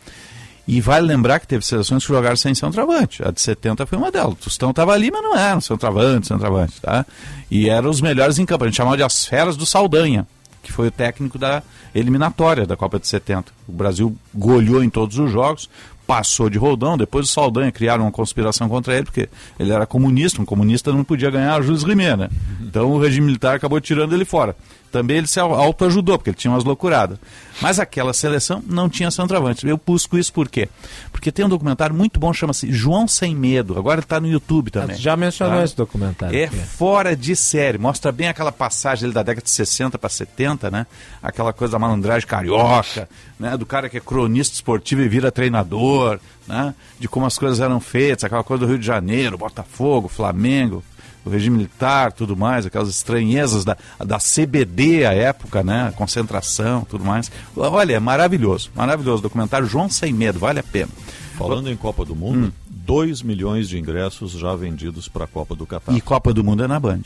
E 0.67 0.81
vale 0.81 1.07
lembrar 1.07 1.41
que 1.41 1.47
teve 1.47 1.65
seleções 1.65 2.05
que 2.05 2.13
jogaram 2.13 2.37
sem 2.37 2.55
centroavante. 2.55 3.23
A 3.27 3.31
de 3.31 3.41
70 3.41 3.85
foi 3.85 3.99
uma 3.99 4.13
delas. 4.13 4.35
O 4.35 4.37
Tostão 4.37 4.71
estava 4.71 4.93
ali, 4.93 5.11
mas 5.11 5.23
não 5.23 5.37
era 5.37 5.57
um 5.57 5.61
centroavante, 5.61 6.29
centroavante, 6.29 6.81
tá? 6.81 7.05
E 7.51 7.69
eram 7.69 7.91
os 7.91 8.01
melhores 8.01 8.39
em 8.39 8.47
campo. 8.47 8.65
A 8.65 8.69
gente 8.69 8.77
chamava 8.77 8.97
de 8.97 9.03
as 9.03 9.27
feras 9.27 9.57
do 9.57 9.67
Saldanha, 9.67 10.27
que 10.63 10.73
foi 10.73 10.87
o 10.89 10.91
técnico 10.91 11.37
da 11.37 11.63
eliminatória 11.93 12.65
da 12.65 12.77
Copa 12.77 12.99
de 12.99 13.09
70. 13.09 13.53
O 13.67 13.73
Brasil 13.73 14.17
goleou 14.33 14.85
em 14.85 14.89
todos 14.89 15.19
os 15.19 15.31
jogos, 15.31 15.69
passou 16.13 16.51
de 16.51 16.59
roldão. 16.59 16.99
Depois 16.99 17.27
o 17.27 17.33
Saldanha 17.33 17.73
criaram 17.73 18.05
uma 18.05 18.13
conspiração 18.13 18.69
contra 18.69 18.95
ele, 18.95 19.05
porque 19.05 19.31
ele 19.59 19.73
era 19.73 19.87
comunista. 19.87 20.43
Um 20.43 20.45
comunista 20.45 20.93
não 20.93 21.05
podia 21.05 21.31
ganhar 21.31 21.55
a 21.55 21.63
Jules 21.63 21.85
Rimet, 21.85 22.17
né? 22.17 22.29
Então 22.61 22.93
o 22.93 23.01
regime 23.01 23.29
militar 23.29 23.57
acabou 23.57 23.81
tirando 23.81 24.13
ele 24.13 24.27
fora. 24.27 24.55
Também 24.93 25.17
ele 25.17 25.27
se 25.27 25.41
au- 25.41 25.55
autoajudou, 25.55 26.19
porque 26.19 26.31
ele 26.31 26.37
tinha 26.37 26.51
umas 26.53 26.63
loucuradas. 26.65 27.19
Mas 27.61 27.81
aquela 27.81 28.13
seleção 28.13 28.63
não 28.67 28.89
tinha 28.89 29.11
centroavante. 29.11 29.67
Eu 29.67 29.81
busco 29.85 30.19
isso 30.19 30.33
por 30.33 30.49
quê? 30.49 30.69
Porque 31.11 31.33
tem 31.33 31.45
um 31.45 31.49
documentário 31.49 31.95
muito 31.95 32.21
bom, 32.21 32.33
chama-se 32.33 32.71
João 32.71 33.09
Sem 33.09 33.35
Medo. 33.35 33.79
Agora 33.79 33.97
ele 34.01 34.05
está 34.05 34.21
no 34.21 34.29
YouTube 34.29 34.71
também. 34.71 34.97
Já 34.97 35.17
mencionou 35.17 35.59
Tá? 35.59 35.65
esse 35.65 35.77
documentário. 35.77 36.39
É 36.39 36.47
fora 36.49 37.17
de 37.17 37.35
série. 37.35 37.79
Mostra 37.79 38.13
bem 38.13 38.29
aquela 38.29 38.53
passagem 38.53 39.07
ali 39.07 39.15
da 39.15 39.23
década 39.23 39.45
de 39.45 39.51
60 39.51 39.99
para 39.99 40.09
70, 40.11 40.71
né? 40.71 40.87
Aquela 41.23 41.53
coisa 41.53 41.73
da 41.73 41.79
malandragem 41.79 42.29
carioca, 42.29 43.09
né? 43.41 43.57
Do 43.57 43.65
cara 43.65 43.89
que 43.89 43.97
é 43.97 44.01
cronista 44.01 44.55
esportivo 44.55 45.01
e 45.03 45.09
vira 45.09 45.33
treinador, 45.33 46.19
né? 46.47 46.75
De 47.01 47.09
como 47.09 47.25
as 47.27 47.39
coisas 47.39 47.61
eram 47.61 47.81
feitas, 47.81 48.25
aquela 48.25 48.45
coisa 48.45 48.67
do 48.67 48.69
Rio 48.69 48.79
de 48.79 48.87
Janeiro, 48.87 49.39
Botafogo, 49.39 50.09
Flamengo, 50.09 50.83
o 51.25 51.31
regime 51.31 51.57
militar, 51.57 52.13
tudo 52.13 52.37
mais, 52.37 52.67
aquelas 52.67 52.89
estranhezas 52.89 53.65
da, 53.65 53.77
da 54.05 54.19
CBD 54.19 55.05
à 55.05 55.13
época, 55.13 55.63
né? 55.63 55.89
A 55.89 55.93
concentração, 55.93 56.85
tudo 56.89 57.05
mais. 57.05 57.31
Olha, 57.57 57.95
é 57.95 58.01
maravilhoso, 58.01 58.71
maravilhoso. 58.75 59.23
Documentário 59.23 59.67
João 59.67 59.89
Sem 59.89 60.13
Medo, 60.13 60.39
vale 60.39 60.61
a 60.61 60.63
pena. 60.63 60.91
Falando 61.39 61.71
em 61.71 61.77
Copa 61.77 62.05
do 62.05 62.13
Hum. 62.13 62.17
Mundo, 62.17 62.53
2 62.69 63.23
milhões 63.23 63.69
de 63.69 63.79
ingressos 63.79 64.33
já 64.33 64.55
vendidos 64.55 65.09
para 65.09 65.25
a 65.25 65.29
Copa 65.29 65.55
do 65.55 65.67
Catar. 65.67 65.93
E 65.93 66.01
Copa 66.01 66.33
do 66.33 66.43
Mundo 66.45 66.65
é 66.65 66.69
na 66.69 66.79
Band. 66.79 67.03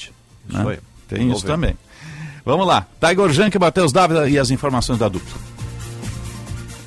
Isso 0.48 0.62
né? 0.62 0.72
aí. 0.72 0.78
Tem 1.08 1.30
isso 1.30 1.42
ver. 1.42 1.46
também. 1.46 1.76
Vamos 2.44 2.66
lá. 2.66 2.86
Tiger 3.00 3.28
Junk, 3.30 3.58
Matheus 3.58 3.92
Dávila 3.92 4.28
e 4.28 4.38
as 4.38 4.50
informações 4.50 4.98
da 4.98 5.08
dupla. 5.08 5.55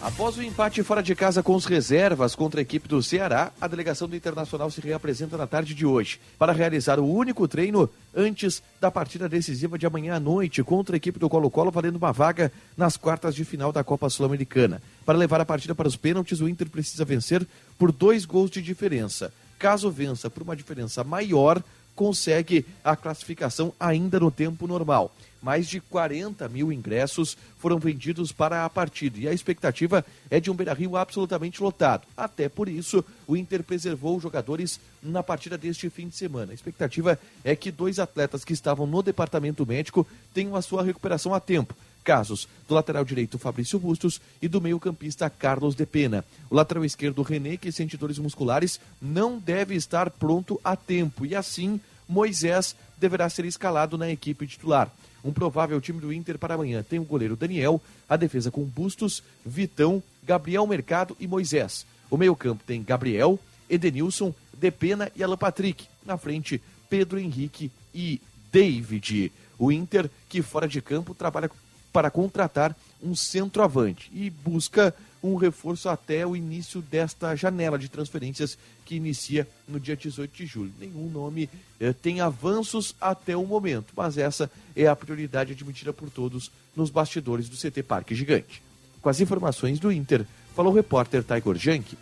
Após 0.02 0.38
o 0.38 0.42
empate 0.42 0.82
fora 0.82 1.04
de 1.04 1.14
casa 1.14 1.44
com 1.44 1.54
os 1.54 1.66
reservas 1.66 2.34
contra 2.34 2.62
a 2.62 2.64
equipe 2.64 2.88
do 2.88 3.04
Ceará, 3.04 3.52
a 3.60 3.68
delegação 3.68 4.08
do 4.08 4.16
Internacional 4.16 4.72
se 4.72 4.80
reapresenta 4.80 5.36
na 5.36 5.46
tarde 5.46 5.74
de 5.74 5.86
hoje 5.86 6.22
para 6.38 6.54
realizar 6.54 7.02
o 7.02 7.06
único 7.06 7.46
treino 7.50 7.90
antes 8.16 8.64
da 8.80 8.90
partida 8.90 9.28
decisiva 9.28 9.78
de 9.78 9.86
amanhã 9.86 10.16
à 10.16 10.20
noite 10.20 10.64
contra 10.64 10.96
a 10.96 10.98
equipe 10.98 11.20
do 11.20 11.28
Colo-Colo, 11.28 11.70
valendo 11.70 11.98
uma 11.98 12.14
vaga 12.14 12.50
nas 12.78 12.96
quartas 12.96 13.36
de 13.36 13.44
final 13.44 13.74
da 13.74 13.84
Copa 13.84 14.10
Sul-Americana. 14.10 14.82
Para 15.06 15.18
levar 15.18 15.42
a 15.42 15.46
partida 15.46 15.76
para 15.76 15.90
os 15.90 15.98
pênaltis, 15.98 16.40
o 16.40 16.48
Inter 16.48 16.70
precisa 16.70 17.04
vencer 17.04 17.46
por 17.78 17.92
dois 17.92 18.24
gols 18.24 18.50
de 18.50 18.62
diferença. 18.62 19.34
Caso 19.60 19.92
vença 19.92 20.30
por 20.30 20.44
uma 20.44 20.56
diferença 20.56 21.04
maior, 21.04 21.62
consegue 21.94 22.66
a 22.82 22.96
classificação 22.96 23.74
ainda 23.78 24.18
no 24.18 24.32
tempo 24.32 24.66
normal. 24.66 25.14
Mais 25.42 25.68
de 25.68 25.80
40 25.80 26.48
mil 26.50 26.72
ingressos 26.72 27.38
foram 27.58 27.80
vendidos 27.80 28.32
para 28.32 28.66
a 28.66 28.70
partida 28.70 29.18
e 29.20 29.28
a 29.28 29.34
expectativa 29.34 30.06
é 30.30 30.40
de 30.40 30.52
um 30.52 30.56
Beira-Rio 30.56 30.98
absolutamente 30.98 31.64
lotado. 31.64 32.06
Até 32.16 32.50
por 32.50 32.68
isso, 32.68 33.04
o 33.28 33.38
Inter 33.38 33.64
preservou 33.64 34.18
os 34.18 34.24
jogadores 34.24 34.80
na 35.02 35.24
partida 35.24 35.58
deste 35.58 35.90
fim 35.90 36.08
de 36.08 36.16
semana. 36.16 36.52
A 36.52 36.56
expectativa 36.56 37.20
é 37.44 37.56
que 37.56 37.72
dois 37.72 38.00
atletas 38.00 38.44
que 38.44 38.54
estavam 38.54 38.86
no 38.86 39.02
departamento 39.02 39.66
médico 39.66 40.06
tenham 40.34 40.56
a 40.56 40.62
sua 40.62 40.84
recuperação 40.84 41.34
a 41.34 41.40
tempo. 41.40 41.76
Casos 42.04 42.48
do 42.68 42.74
lateral 42.74 43.06
direito 43.06 43.38
Fabrício 43.38 43.78
Bustos 43.78 44.22
e 44.42 44.48
do 44.48 44.62
meio-campista 44.62 45.30
Carlos 45.30 45.76
de 45.76 45.86
Pena. 45.86 46.24
O 46.50 46.56
lateral 46.56 46.86
esquerdo 46.86 47.22
René, 47.22 47.58
que 47.58 47.72
sente 47.72 47.98
dores 47.98 48.18
musculares, 48.20 48.80
não 49.02 49.38
deve 49.38 49.76
estar 49.76 50.10
pronto 50.10 50.60
a 50.64 50.76
tempo 50.76 51.26
e 51.26 51.36
assim 51.36 51.80
Moisés 52.08 52.76
deverá 52.98 53.30
ser 53.30 53.46
escalado 53.46 53.98
na 53.98 54.10
equipe 54.10 54.48
titular. 54.48 54.92
Um 55.24 55.34
provável 55.34 55.80
time 55.82 56.00
do 56.00 56.14
Inter 56.14 56.38
para 56.38 56.56
amanhã 56.56 56.84
tem 56.84 57.00
o 57.00 57.04
goleiro 57.04 57.36
Daniel, 57.36 57.82
a 58.08 58.16
defesa 58.16 58.50
com 58.50 58.64
Bustos, 58.64 59.22
Vitão, 59.46 60.02
Gabriel 60.24 60.66
Mercado 60.66 61.16
e 61.20 61.28
Moisés. 61.28 61.86
O 62.10 62.18
meio-campo 62.18 62.64
tem 62.66 62.82
Gabriel, 62.82 63.40
Edenilson, 63.70 64.34
Depena 64.54 65.12
e 65.16 65.24
Alan 65.24 65.38
Patrick. 65.38 65.88
Na 66.06 66.18
frente, 66.18 66.62
Pedro 66.90 67.20
Henrique 67.20 67.72
e 67.94 68.22
David. 68.52 69.32
O 69.58 69.72
Inter, 69.72 70.10
que 70.28 70.42
fora 70.42 70.68
de 70.68 70.82
campo, 70.82 71.14
trabalha 71.14 71.52
para 71.92 72.10
contratar 72.10 72.76
um 73.02 73.16
centroavante 73.16 74.10
e 74.14 74.30
busca 74.30 74.94
um 75.22 75.36
reforço 75.36 75.90
até 75.90 76.26
o 76.26 76.36
início 76.36 76.82
desta 76.82 77.36
janela 77.36 77.78
de 77.78 77.90
transferências 77.90 78.58
que 78.86 78.96
inicia 78.96 79.48
no 79.68 79.80
dia 79.80 79.96
18 79.96 80.32
de 80.32 80.46
julho. 80.46 80.72
Nenhum 80.80 81.10
nome 81.10 81.50
eh, 81.80 81.94
tem 81.94 82.22
avanços 82.22 82.96
até 83.00 83.36
o 83.36 83.46
momento, 83.46 83.94
mas 83.96 84.18
essa 84.18 84.50
é 84.76 84.88
a 84.88 84.96
prioridade 84.96 85.52
admitida 85.52 85.92
por 85.92 86.10
todos 86.10 86.52
nos 86.76 86.90
bastidores 86.90 87.50
do 87.50 87.58
CT 87.58 87.84
Parque 87.84 88.16
Gigante. 88.16 88.62
Com 89.02 89.10
as 89.10 89.20
informações 89.20 89.80
do 89.80 89.92
Inter, 89.92 90.26
falou 90.56 90.72
o 90.72 90.76
repórter 90.76 91.24
Tiger 91.24 91.56
Junk. 91.56 91.98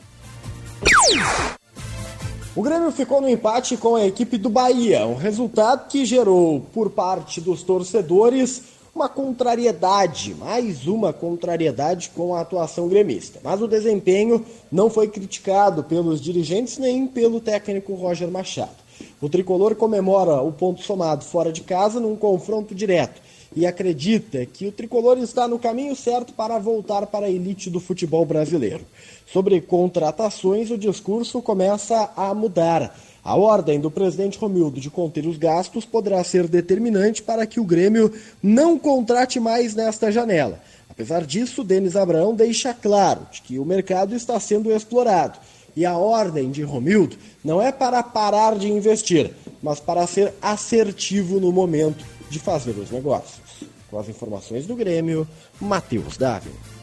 O 2.56 2.62
Grêmio 2.64 2.92
ficou 2.92 3.22
no 3.22 3.30
empate 3.30 3.78
com 3.78 3.96
a 3.96 4.06
equipe 4.06 4.36
do 4.36 4.50
Bahia, 4.50 5.06
um 5.06 5.16
resultado 5.16 5.88
que 5.88 6.04
gerou, 6.04 6.62
por 6.74 6.90
parte 6.90 7.40
dos 7.40 7.62
torcedores, 7.62 8.64
uma 8.98 9.08
contrariedade, 9.08 10.34
mais 10.34 10.88
uma 10.88 11.14
contrariedade 11.14 12.10
com 12.16 12.34
a 12.34 12.42
atuação 12.42 12.88
gremista. 12.88 13.40
Mas 13.44 13.62
o 13.62 13.68
desempenho 13.68 14.44
não 14.72 14.90
foi 14.90 15.08
criticado 15.08 15.84
pelos 15.84 16.20
dirigentes 16.20 16.80
nem 16.80 17.06
pelo 17.06 17.40
técnico 17.40 17.94
Roger 17.94 18.28
Machado. 18.32 18.76
O 19.22 19.30
tricolor 19.30 19.76
comemora 19.76 20.42
o 20.42 20.52
ponto 20.52 20.82
somado 20.82 21.24
fora 21.24 21.54
de 21.54 21.62
casa 21.62 22.00
num 22.00 22.16
confronto 22.16 22.74
direto 22.74 23.22
e 23.56 23.68
acredita 23.68 24.44
que 24.48 24.66
o 24.66 24.72
tricolor 24.72 25.20
está 25.20 25.48
no 25.48 25.60
caminho 25.60 25.96
certo 25.96 26.34
para 26.34 26.58
voltar 26.58 27.06
para 27.06 27.28
a 27.28 27.30
elite 27.30 27.70
do 27.70 27.80
futebol 27.80 28.26
brasileiro. 28.26 28.84
Sobre 29.32 29.62
contratações, 29.62 30.72
o 30.72 30.78
discurso 30.78 31.40
começa 31.40 32.12
a 32.18 32.34
mudar. 32.34 32.98
A 33.28 33.36
ordem 33.36 33.78
do 33.78 33.92
presidente 33.92 34.38
Romildo 34.38 34.80
de 34.80 34.90
conter 34.90 35.28
os 35.28 35.38
gastos 35.38 35.84
poderá 35.84 36.24
ser 36.24 36.48
determinante 36.48 37.22
para 37.22 37.46
que 37.46 37.60
o 37.60 37.66
Grêmio 37.66 38.10
não 38.42 38.80
contrate 38.80 39.38
mais 39.38 39.76
nesta 39.76 40.10
janela. 40.10 40.62
Apesar 40.90 41.26
disso, 41.26 41.62
Denis 41.62 41.98
Abraão 41.98 42.34
deixa 42.34 42.74
claro 42.74 43.28
de 43.30 43.42
que 43.42 43.60
o 43.60 43.66
mercado 43.66 44.16
está 44.16 44.40
sendo 44.40 44.72
explorado 44.72 45.38
E 45.76 45.86
a 45.86 45.98
ordem 45.98 46.50
de 46.52 46.64
Romildo 46.64 47.18
não 47.44 47.62
é 47.62 47.70
para 47.70 48.02
parar 48.02 48.58
de 48.58 48.72
investir, 48.72 49.34
mas 49.62 49.82
para 49.82 50.08
ser 50.08 50.34
assertivo 50.42 51.38
no 51.38 51.52
momento 51.52 52.06
de 52.30 52.40
fazer 52.40 52.78
os 52.78 52.92
negócios. 52.92 53.68
Com 53.92 54.00
as 54.00 54.08
informações 54.08 54.66
do 54.66 54.74
Grêmio, 54.74 55.28
Matheus 55.60 56.16
Dávila. 56.16 56.77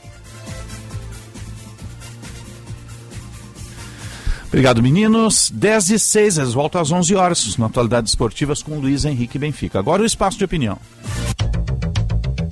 Obrigado, 4.55 4.80
meninos. 4.80 5.50
10 5.52 5.90
e 5.90 5.98
6, 5.98 6.38
eles 6.38 6.55
voltam 6.55 6.80
às 6.80 6.92
11 6.92 7.12
horas, 7.16 7.57
na 7.57 7.66
Atualidades 7.66 8.12
Esportivas 8.12 8.62
com 8.62 8.78
Luiz 8.78 9.05
Henrique 9.05 9.36
Benfica. 9.36 9.80
Agora 9.80 10.00
o 10.00 10.07
espaço 10.07 10.38
de 10.38 10.44
opinião. 10.44 10.78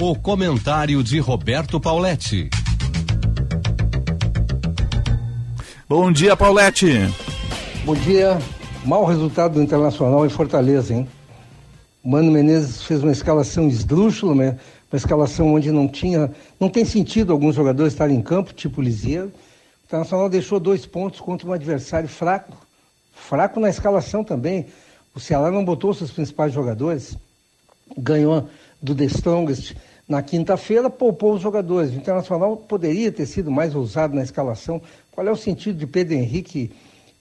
O 0.00 0.16
comentário 0.16 1.00
de 1.04 1.20
Roberto 1.20 1.78
Pauletti. 1.78 2.50
Bom 5.88 6.10
dia, 6.10 6.36
Paulette. 6.36 7.08
Bom 7.84 7.94
dia. 7.94 8.36
Mau 8.84 9.04
resultado 9.04 9.54
do 9.54 9.62
Internacional 9.62 10.26
em 10.26 10.28
Fortaleza, 10.28 10.92
hein? 10.92 11.06
O 12.02 12.10
Mano 12.10 12.32
Menezes 12.32 12.82
fez 12.82 13.00
uma 13.00 13.12
escalação 13.12 13.68
esdrúxula, 13.68 14.34
né? 14.34 14.58
uma 14.92 14.96
escalação 14.96 15.54
onde 15.54 15.70
não 15.70 15.86
tinha, 15.86 16.32
não 16.58 16.68
tem 16.68 16.84
sentido 16.84 17.32
alguns 17.32 17.54
jogadores 17.54 17.92
estarem 17.92 18.16
em 18.16 18.22
campo, 18.22 18.52
tipo 18.52 18.82
Lisieiro. 18.82 19.30
Internacional 19.92 20.30
deixou 20.30 20.58
dois 20.58 20.86
pontos 20.86 21.20
contra 21.20 21.46
um 21.46 21.52
adversário 21.52 22.08
fraco, 22.08 22.56
fraco 23.12 23.60
na 23.60 23.68
escalação 23.68 24.24
também. 24.24 24.64
O 25.14 25.20
Ceará 25.20 25.50
não 25.50 25.62
botou 25.62 25.92
seus 25.92 26.10
principais 26.10 26.50
jogadores, 26.50 27.14
ganhou 27.98 28.48
do 28.80 28.94
The 28.94 29.04
Strongest 29.04 29.76
na 30.08 30.22
quinta-feira, 30.22 30.88
poupou 30.88 31.34
os 31.34 31.42
jogadores. 31.42 31.92
O 31.92 31.96
Internacional 31.96 32.56
poderia 32.56 33.12
ter 33.12 33.26
sido 33.26 33.50
mais 33.50 33.74
ousado 33.74 34.14
na 34.14 34.22
escalação. 34.22 34.80
Qual 35.10 35.26
é 35.26 35.30
o 35.30 35.36
sentido 35.36 35.78
de 35.78 35.86
Pedro 35.86 36.14
Henrique 36.14 36.72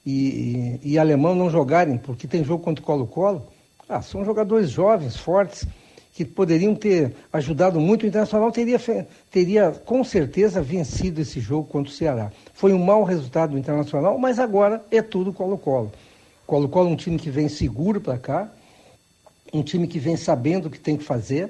e, 0.05 0.79
e, 0.81 0.93
e 0.93 0.97
Alemão 0.97 1.35
não 1.35 1.49
jogarem? 1.49 1.97
Porque 1.97 2.25
tem 2.25 2.41
jogo 2.41 2.63
contra 2.63 2.81
o 2.81 2.85
Colo-Colo. 2.85 3.47
Ah, 3.89 4.01
são 4.01 4.23
jogadores 4.23 4.69
jovens, 4.69 5.17
fortes, 5.17 5.67
que 6.13 6.25
poderiam 6.25 6.75
ter 6.75 7.15
ajudado 7.31 7.79
muito. 7.79 8.03
O 8.03 8.07
Internacional 8.07 8.51
teria, 8.51 8.79
teria 9.29 9.71
com 9.71 10.03
certeza 10.03 10.61
vencido 10.61 11.21
esse 11.21 11.39
jogo 11.39 11.67
contra 11.67 11.91
o 11.91 11.95
Ceará. 11.95 12.31
Foi 12.53 12.73
um 12.73 12.83
mau 12.83 13.03
resultado 13.03 13.51
do 13.51 13.57
Internacional, 13.57 14.17
mas 14.17 14.39
agora 14.39 14.83
é 14.91 15.01
tudo 15.01 15.31
Colo-Colo. 15.31 15.91
Colo-Colo 16.45 16.89
é 16.89 16.91
um 16.91 16.97
time 16.97 17.17
que 17.17 17.29
vem 17.29 17.47
seguro 17.47 18.01
para 18.01 18.17
cá, 18.17 18.51
um 19.53 19.63
time 19.63 19.87
que 19.87 19.99
vem 19.99 20.17
sabendo 20.17 20.67
o 20.67 20.69
que 20.69 20.79
tem 20.79 20.97
que 20.97 21.03
fazer, 21.03 21.49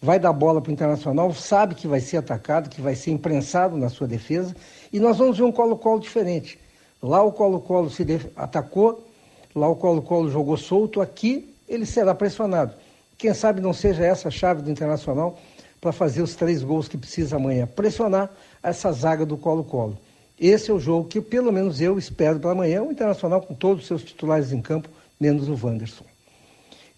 vai 0.00 0.18
dar 0.18 0.32
bola 0.32 0.60
para 0.60 0.70
o 0.70 0.72
Internacional, 0.72 1.32
sabe 1.32 1.74
que 1.74 1.88
vai 1.88 2.00
ser 2.00 2.18
atacado, 2.18 2.68
que 2.68 2.80
vai 2.80 2.94
ser 2.94 3.12
imprensado 3.12 3.76
na 3.78 3.88
sua 3.88 4.06
defesa, 4.06 4.54
e 4.92 5.00
nós 5.00 5.16
vamos 5.16 5.38
ver 5.38 5.44
um 5.44 5.52
Colo-Colo 5.52 6.00
diferente. 6.00 6.58
Lá 7.02 7.22
o 7.22 7.32
Colo-Colo 7.32 7.90
se 7.90 8.04
atacou, 8.36 9.06
lá 9.54 9.68
o 9.68 9.76
Colo-Colo 9.76 10.30
jogou 10.30 10.56
solto, 10.56 11.00
aqui 11.00 11.54
ele 11.68 11.86
será 11.86 12.14
pressionado. 12.14 12.74
Quem 13.18 13.32
sabe 13.32 13.60
não 13.60 13.72
seja 13.72 14.04
essa 14.04 14.28
a 14.28 14.30
chave 14.30 14.62
do 14.62 14.70
Internacional 14.70 15.38
para 15.80 15.92
fazer 15.92 16.22
os 16.22 16.34
três 16.34 16.62
gols 16.62 16.88
que 16.88 16.98
precisa 16.98 17.36
amanhã. 17.36 17.66
Pressionar 17.66 18.30
essa 18.62 18.92
zaga 18.92 19.24
do 19.24 19.36
Colo-Colo. 19.36 19.98
Esse 20.38 20.70
é 20.70 20.74
o 20.74 20.78
jogo 20.78 21.08
que, 21.08 21.20
pelo 21.20 21.50
menos, 21.50 21.80
eu 21.80 21.98
espero 21.98 22.38
para 22.38 22.50
amanhã. 22.50 22.82
O 22.82 22.92
Internacional 22.92 23.40
com 23.40 23.54
todos 23.54 23.82
os 23.82 23.88
seus 23.88 24.02
titulares 24.02 24.52
em 24.52 24.60
campo, 24.60 24.88
menos 25.18 25.48
o 25.48 25.58
Wanderson. 25.66 26.04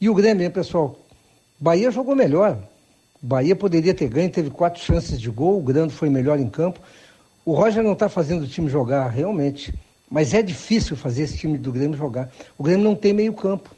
E 0.00 0.08
o 0.08 0.14
Grêmio, 0.14 0.50
pessoal? 0.50 0.98
Bahia 1.58 1.90
jogou 1.90 2.16
melhor. 2.16 2.58
Bahia 3.20 3.54
poderia 3.54 3.94
ter 3.94 4.08
ganho, 4.08 4.30
teve 4.30 4.50
quatro 4.50 4.82
chances 4.82 5.20
de 5.20 5.30
gol. 5.30 5.58
O 5.58 5.62
Grande 5.62 5.92
foi 5.92 6.08
melhor 6.08 6.38
em 6.38 6.48
campo. 6.48 6.80
O 7.44 7.52
Roger 7.52 7.82
não 7.82 7.92
está 7.92 8.08
fazendo 8.08 8.42
o 8.42 8.46
time 8.46 8.68
jogar, 8.68 9.08
realmente. 9.08 9.72
Mas 10.10 10.34
é 10.34 10.42
difícil 10.42 10.96
fazer 10.96 11.22
esse 11.22 11.36
time 11.36 11.58
do 11.58 11.70
Grêmio 11.70 11.96
jogar. 11.96 12.30
O 12.56 12.62
Grêmio 12.62 12.84
não 12.84 12.94
tem 12.94 13.12
meio 13.12 13.32
campo. 13.32 13.70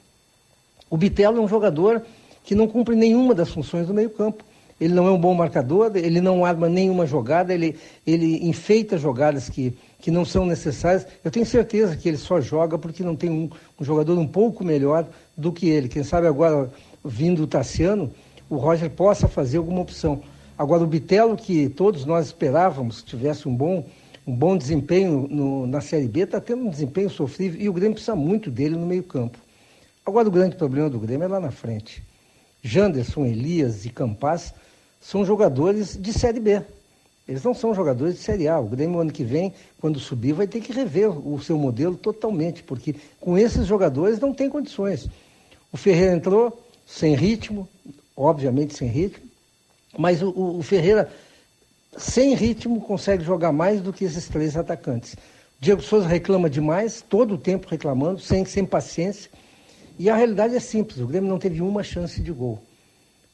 O 0.89 0.97
Bitelo 0.97 1.39
é 1.39 1.41
um 1.41 1.49
jogador 1.49 2.03
que 2.45 2.55
não 2.55 2.67
cumpre 2.67 2.95
nenhuma 2.97 3.35
das 3.35 3.51
funções 3.51 3.87
do 3.87 3.95
meio-campo. 3.95 4.45
Ele 4.81 4.95
não 4.95 5.07
é 5.07 5.11
um 5.11 5.21
bom 5.21 5.35
marcador, 5.35 5.93
ele 5.95 6.23
não 6.23 6.43
arma 6.43 6.67
nenhuma 6.67 7.07
jogada, 7.07 7.53
ele, 7.53 7.77
ele 8.07 8.49
enfeita 8.49 8.97
jogadas 8.97 9.51
que, 9.51 9.77
que 9.99 10.11
não 10.11 10.25
são 10.25 10.47
necessárias. 10.47 11.07
Eu 11.23 11.31
tenho 11.31 11.45
certeza 11.45 11.95
que 11.95 12.09
ele 12.09 12.17
só 12.17 12.41
joga 12.41 12.79
porque 12.79 13.03
não 13.03 13.15
tem 13.15 13.29
um, 13.29 13.51
um 13.79 13.85
jogador 13.85 14.19
um 14.19 14.27
pouco 14.27 14.65
melhor 14.65 15.07
do 15.37 15.53
que 15.53 15.69
ele. 15.69 15.87
Quem 15.87 16.03
sabe 16.03 16.27
agora, 16.27 16.71
vindo 17.05 17.43
o 17.43 17.47
Tassiano, 17.47 18.11
o 18.49 18.57
Roger 18.57 18.89
possa 18.89 19.29
fazer 19.29 19.59
alguma 19.59 19.83
opção. 19.83 20.23
Agora, 20.57 20.83
o 20.83 20.87
Bitelo, 20.87 21.37
que 21.37 21.69
todos 21.69 22.07
nós 22.07 22.27
esperávamos 22.27 23.03
que 23.03 23.09
tivesse 23.09 23.49
um 23.49 23.55
bom, 23.55 23.87
um 24.27 24.35
bom 24.35 24.57
desempenho 24.57 25.29
no, 25.31 25.67
na 25.67 25.83
Série 25.83 26.09
B, 26.09 26.21
está 26.21 26.41
tendo 26.41 26.65
um 26.65 26.71
desempenho 26.71 27.11
sofrível 27.11 27.61
e 27.61 27.69
o 27.69 27.73
Grêmio 27.73 27.95
precisa 27.95 28.17
muito 28.17 28.51
dele 28.51 28.77
no 28.77 28.87
meio-campo. 28.87 29.39
Agora, 30.05 30.27
o 30.27 30.31
grande 30.31 30.57
problema 30.57 30.89
do 30.89 30.99
Grêmio 30.99 31.25
é 31.25 31.29
lá 31.29 31.39
na 31.39 31.51
frente. 31.51 32.03
Janderson, 32.63 33.27
Elias 33.27 33.85
e 33.85 33.91
Campas 33.91 34.53
são 35.01 35.25
jogadores 35.25 35.97
de 35.97 36.13
Série 36.13 36.41
B. 36.41 36.63
Eles 37.27 37.45
não 37.45 37.55
são 37.55 37.75
jogadores 37.75 38.17
de 38.17 38.21
Série 38.21 38.49
A. 38.49 38.59
O 38.59 38.67
Grêmio, 38.67 38.99
ano 38.99 39.13
que 39.13 39.23
vem, 39.23 39.55
quando 39.81 40.01
subir, 40.01 40.33
vai 40.33 40.47
ter 40.47 40.61
que 40.61 40.73
rever 40.73 41.09
o 41.09 41.41
seu 41.41 41.57
modelo 41.57 41.97
totalmente, 41.97 42.63
porque 42.63 42.97
com 43.21 43.39
esses 43.39 43.67
jogadores 43.67 44.19
não 44.19 44.35
tem 44.35 44.51
condições. 44.51 45.09
O 45.73 45.77
Ferreira 45.77 46.15
entrou 46.15 46.61
sem 46.85 47.15
ritmo, 47.15 47.69
obviamente 48.17 48.77
sem 48.77 48.89
ritmo, 48.89 49.25
mas 49.97 50.23
o, 50.23 50.31
o 50.59 50.63
Ferreira, 50.63 51.09
sem 51.97 52.35
ritmo, 52.35 52.81
consegue 52.81 53.23
jogar 53.23 53.53
mais 53.53 53.81
do 53.81 53.93
que 53.93 54.05
esses 54.05 54.27
três 54.27 54.57
atacantes. 54.57 55.17
Diego 55.61 55.83
Souza 55.83 56.09
reclama 56.09 56.51
demais, 56.51 57.05
todo 57.07 57.35
o 57.35 57.39
tempo 57.39 57.69
reclamando, 57.69 58.19
sem, 58.19 58.45
sem 58.45 58.65
paciência. 58.65 59.31
E 60.01 60.09
a 60.09 60.17
realidade 60.17 60.57
é 60.57 60.61
simples: 60.61 60.99
o 60.99 61.07
Grêmio 61.07 61.29
não 61.29 61.39
teve 61.39 61.61
uma 61.61 61.83
chance 61.83 62.23
de 62.23 62.33
gol. 62.33 62.59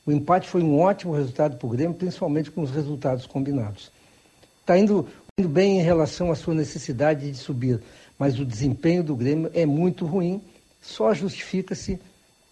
O 0.05 0.11
empate 0.11 0.49
foi 0.49 0.65
um 0.65 0.81
ótimo 0.81 1.15
resultado 1.15 1.57
para 1.57 1.65
o 1.65 1.71
Grêmio, 1.71 1.95
principalmente 1.95 2.51
com 2.51 2.61
os 2.61 2.73
resultados 2.73 3.25
combinados. 3.25 3.93
Está 4.63 4.77
indo, 4.77 5.07
indo 5.39 5.49
bem 5.49 5.79
em 5.79 5.83
relação 5.83 6.33
à 6.33 6.35
sua 6.35 6.55
necessidade 6.55 7.31
de 7.31 7.39
subir, 7.39 7.81
mas 8.19 8.41
o 8.41 8.45
desempenho 8.45 9.05
do 9.05 9.15
Grêmio 9.15 9.49
é 9.55 9.65
muito 9.65 10.05
ruim, 10.05 10.43
só 10.83 11.15
justifica-se 11.15 12.01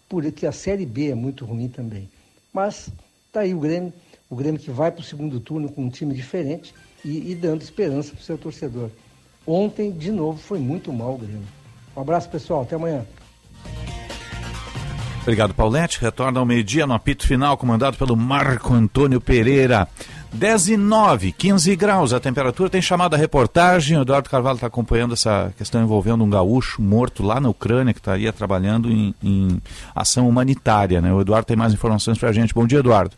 porque 0.07 0.47
a 0.47 0.51
Série 0.53 0.85
B 0.85 1.09
é 1.09 1.15
muito 1.15 1.43
ruim 1.43 1.67
também. 1.67 2.09
Mas 2.53 2.89
está 3.27 3.41
aí 3.41 3.53
o 3.53 3.59
Grêmio, 3.59 3.91
o 4.29 4.35
Grêmio 4.37 4.61
que 4.61 4.71
vai 4.71 4.93
para 4.93 5.01
o 5.01 5.03
segundo 5.03 5.41
turno 5.41 5.69
com 5.69 5.83
um 5.83 5.89
time 5.89 6.13
diferente 6.13 6.73
e, 7.03 7.31
e 7.31 7.35
dando 7.35 7.63
esperança 7.63 8.11
para 8.11 8.21
o 8.21 8.23
seu 8.23 8.37
torcedor. 8.37 8.89
Ontem, 9.45 9.91
de 9.91 10.09
novo, 10.09 10.39
foi 10.39 10.57
muito 10.57 10.93
mal 10.93 11.15
o 11.15 11.17
Grêmio. 11.17 11.47
Um 11.97 11.99
abraço, 11.99 12.29
pessoal. 12.29 12.61
Até 12.61 12.75
amanhã. 12.75 13.05
Obrigado, 15.25 15.55
Paulette. 15.55 15.99
Retorna 15.99 16.39
ao 16.39 16.45
meio-dia 16.45 16.85
no 16.85 16.93
apito 16.93 17.25
final, 17.25 17.57
comandado 17.57 17.97
pelo 17.97 18.15
Marco 18.15 18.75
Antônio 18.75 19.19
Pereira. 19.19 19.87
10 20.31 20.67
e 20.67 20.77
9, 20.77 21.31
15 21.31 21.75
graus. 21.75 22.13
A 22.13 22.19
temperatura 22.19 22.69
tem 22.69 22.79
chamado 22.79 23.15
a 23.15 23.17
reportagem. 23.17 23.97
O 23.97 24.03
Eduardo 24.03 24.29
Carvalho 24.29 24.53
está 24.53 24.67
acompanhando 24.67 25.15
essa 25.15 25.51
questão 25.57 25.81
envolvendo 25.81 26.23
um 26.23 26.29
gaúcho 26.29 26.79
morto 26.79 27.23
lá 27.23 27.39
na 27.39 27.49
Ucrânia, 27.49 27.91
que 27.91 27.99
estaria 27.99 28.31
trabalhando 28.31 28.91
em, 28.91 29.15
em 29.23 29.59
ação 29.95 30.29
humanitária. 30.29 31.01
Né? 31.01 31.11
O 31.11 31.21
Eduardo 31.21 31.47
tem 31.47 31.57
mais 31.57 31.73
informações 31.73 32.19
para 32.19 32.29
a 32.29 32.31
gente. 32.31 32.53
Bom 32.53 32.67
dia, 32.67 32.77
Eduardo. 32.77 33.15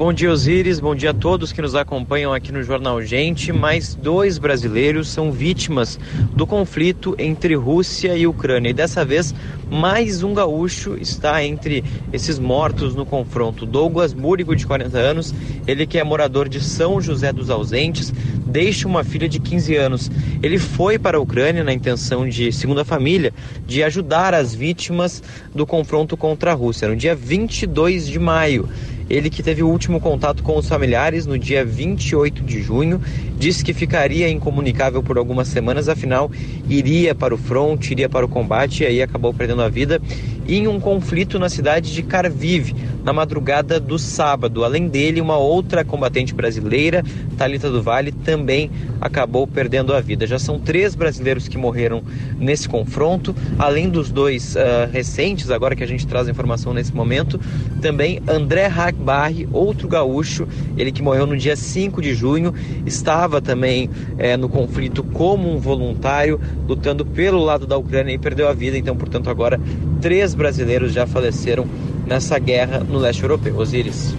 Bom 0.00 0.14
dia, 0.14 0.32
Osíris. 0.32 0.80
Bom 0.80 0.94
dia 0.94 1.10
a 1.10 1.12
todos 1.12 1.52
que 1.52 1.60
nos 1.60 1.74
acompanham 1.74 2.32
aqui 2.32 2.50
no 2.50 2.62
Jornal 2.62 3.02
Gente. 3.02 3.52
Mais 3.52 3.94
dois 3.94 4.38
brasileiros 4.38 5.10
são 5.10 5.30
vítimas 5.30 6.00
do 6.34 6.46
conflito 6.46 7.14
entre 7.18 7.54
Rússia 7.54 8.16
e 8.16 8.26
Ucrânia. 8.26 8.70
E 8.70 8.72
dessa 8.72 9.04
vez, 9.04 9.34
mais 9.70 10.22
um 10.22 10.32
gaúcho 10.32 10.96
está 10.98 11.44
entre 11.44 11.84
esses 12.14 12.38
mortos 12.38 12.94
no 12.94 13.04
confronto. 13.04 13.66
Douglas 13.66 14.14
Múrigo, 14.14 14.56
de 14.56 14.66
40 14.66 14.96
anos, 14.96 15.34
ele 15.66 15.86
que 15.86 15.98
é 15.98 16.02
morador 16.02 16.48
de 16.48 16.62
São 16.62 16.98
José 16.98 17.30
dos 17.30 17.50
Ausentes, 17.50 18.10
deixa 18.46 18.88
uma 18.88 19.04
filha 19.04 19.28
de 19.28 19.38
15 19.38 19.76
anos. 19.76 20.10
Ele 20.42 20.56
foi 20.56 20.98
para 20.98 21.18
a 21.18 21.20
Ucrânia 21.20 21.62
na 21.62 21.74
intenção 21.74 22.26
de, 22.26 22.50
segundo 22.52 22.80
a 22.80 22.86
família, 22.86 23.34
de 23.66 23.82
ajudar 23.82 24.32
as 24.32 24.54
vítimas 24.54 25.22
do 25.54 25.66
confronto 25.66 26.16
contra 26.16 26.52
a 26.52 26.54
Rússia. 26.54 26.88
No 26.88 26.96
dia 26.96 27.14
22 27.14 28.06
de 28.06 28.18
maio, 28.18 28.66
ele 29.10 29.28
que 29.28 29.42
teve 29.42 29.60
o 29.60 29.68
último 29.68 30.00
contato 30.00 30.40
com 30.42 30.56
os 30.56 30.68
familiares 30.68 31.26
no 31.26 31.36
dia 31.36 31.64
28 31.64 32.44
de 32.44 32.62
junho, 32.62 33.02
disse 33.40 33.64
que 33.64 33.72
ficaria 33.72 34.28
incomunicável 34.28 35.02
por 35.02 35.16
algumas 35.16 35.48
semanas, 35.48 35.88
afinal 35.88 36.30
iria 36.68 37.14
para 37.14 37.34
o 37.34 37.38
front, 37.38 37.90
iria 37.90 38.06
para 38.06 38.26
o 38.26 38.28
combate 38.28 38.82
e 38.82 38.86
aí 38.86 39.02
acabou 39.02 39.32
perdendo 39.32 39.62
a 39.62 39.68
vida. 39.68 40.00
em 40.46 40.68
um 40.68 40.78
conflito 40.78 41.38
na 41.38 41.48
cidade 41.48 41.92
de 41.92 42.02
Carvive 42.02 42.74
na 43.04 43.12
madrugada 43.12 43.78
do 43.80 43.98
sábado. 43.98 44.64
Além 44.64 44.88
dele, 44.88 45.20
uma 45.20 45.38
outra 45.38 45.84
combatente 45.84 46.34
brasileira, 46.34 47.04
Talita 47.36 47.70
do 47.70 47.82
Vale, 47.82 48.12
também 48.12 48.70
acabou 49.00 49.46
perdendo 49.46 49.94
a 49.94 50.00
vida. 50.00 50.26
Já 50.26 50.38
são 50.38 50.58
três 50.58 50.94
brasileiros 50.94 51.48
que 51.48 51.56
morreram 51.56 52.02
nesse 52.38 52.68
confronto, 52.68 53.34
além 53.58 53.88
dos 53.88 54.10
dois 54.10 54.54
uh, 54.56 54.90
recentes, 54.92 55.50
agora 55.50 55.74
que 55.74 55.84
a 55.84 55.86
gente 55.86 56.06
traz 56.06 56.28
a 56.28 56.30
informação 56.30 56.74
nesse 56.74 56.94
momento, 56.94 57.40
também 57.80 58.20
André 58.26 58.66
Hackbarri, 58.66 59.48
outro 59.52 59.88
gaúcho, 59.88 60.46
ele 60.76 60.92
que 60.92 61.02
morreu 61.02 61.26
no 61.26 61.36
dia 61.36 61.56
5 61.56 62.02
de 62.02 62.14
junho, 62.14 62.52
estava 62.84 63.29
também 63.38 63.90
eh, 64.16 64.34
no 64.38 64.48
conflito 64.48 65.02
como 65.02 65.54
um 65.54 65.58
voluntário, 65.58 66.40
lutando 66.66 67.04
pelo 67.04 67.44
lado 67.44 67.66
da 67.66 67.76
Ucrânia 67.76 68.14
e 68.14 68.18
perdeu 68.18 68.48
a 68.48 68.54
vida. 68.54 68.78
Então, 68.78 68.96
portanto, 68.96 69.28
agora 69.28 69.60
três 70.00 70.34
brasileiros 70.34 70.94
já 70.94 71.06
faleceram 71.06 71.66
nessa 72.06 72.38
guerra 72.38 72.78
no 72.78 72.98
leste 72.98 73.22
europeu. 73.22 73.58
Osiris. 73.58 74.14